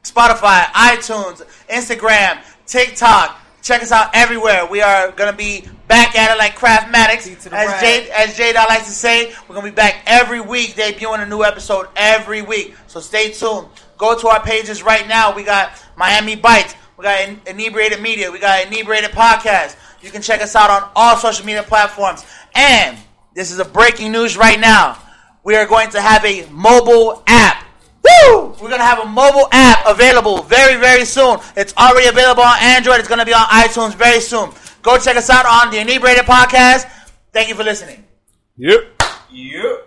Spotify, 0.04 0.66
iTunes, 0.66 1.41
Instagram, 1.68 2.41
TikTok. 2.66 3.41
Check 3.62 3.82
us 3.84 3.91
out 3.91 4.12
everywhere. 4.14 4.66
We 4.66 4.82
are 4.82 5.12
going 5.12 5.32
to 5.32 5.38
be 5.38 5.68
back 5.88 6.16
at 6.16 6.34
it 6.34 6.38
like 6.38 6.55
Craftmatics. 6.58 7.28
As. 7.53 7.82
Jade, 7.82 8.10
as 8.10 8.38
Jade 8.38 8.55
I 8.55 8.66
likes 8.66 8.86
to 8.86 8.91
say, 8.91 9.34
we're 9.47 9.55
going 9.55 9.66
to 9.66 9.72
be 9.72 9.76
back 9.76 10.03
every 10.05 10.39
week, 10.41 10.76
debuting 10.76 11.24
a 11.24 11.26
new 11.28 11.43
episode 11.43 11.88
every 11.95 12.41
week. 12.41 12.76
So 12.88 12.99
stay 12.99 13.32
tuned. 13.32 13.68
Go 13.97 14.18
to 14.18 14.28
our 14.28 14.41
pages 14.41 14.84
right 14.84 15.08
now. 15.08 15.36
We 15.36 15.43
got 15.43 15.72
Miami 15.97 16.36
Bites. 16.36 16.76
We 16.97 17.03
got 17.03 17.28
In- 17.28 17.41
Inebriated 17.45 18.01
Media. 18.01 18.32
We 18.32 18.39
got 18.39 18.66
Inebriated 18.68 19.12
Podcast. 19.12 19.76
You 20.01 20.12
can 20.12 20.22
check 20.22 20.41
us 20.41 20.55
out 20.55 20.70
on 20.70 20.89
all 20.95 21.18
social 21.18 21.45
media 21.45 21.64
platforms. 21.64 22.26
And 22.55 22.97
this 23.34 23.51
is 23.51 23.60
a 23.60 23.66
breaking 23.66 24.12
news 24.12 24.38
right 24.38 24.60
now. 24.60 24.97
We 25.43 25.55
are 25.55 25.66
going 25.66 25.89
to 25.91 26.01
have 26.01 26.24
a 26.26 26.45
mobile 26.51 27.24
app. 27.28 27.57
Woo! 28.08 28.47
We're 28.62 28.70
going 28.70 28.80
to 28.80 28.86
have 28.86 28.99
a 28.99 29.05
mobile 29.05 29.47
app 29.51 29.86
available 29.88 30.43
very, 30.43 30.80
very 30.80 31.05
soon. 31.05 31.39
It's 31.55 31.74
already 31.78 32.08
available 32.08 32.43
on 32.43 32.58
Android. 32.62 32.99
It's 32.99 33.08
going 33.08 33.20
to 33.20 33.26
be 33.26 33.34
on 33.34 33.45
iTunes 33.47 33.95
very 33.95 34.20
soon. 34.20 34.51
Go 34.82 34.97
check 34.97 35.18
us 35.18 35.30
out 35.30 35.45
on 35.45 35.72
the 35.72 35.80
Inebriated 35.80 36.26
Podcast. 36.26 36.89
Thank 37.34 37.49
you 37.49 37.55
for 37.55 37.64
listening. 37.64 38.05
Yep. 38.58 39.01
Yep. 39.32 39.86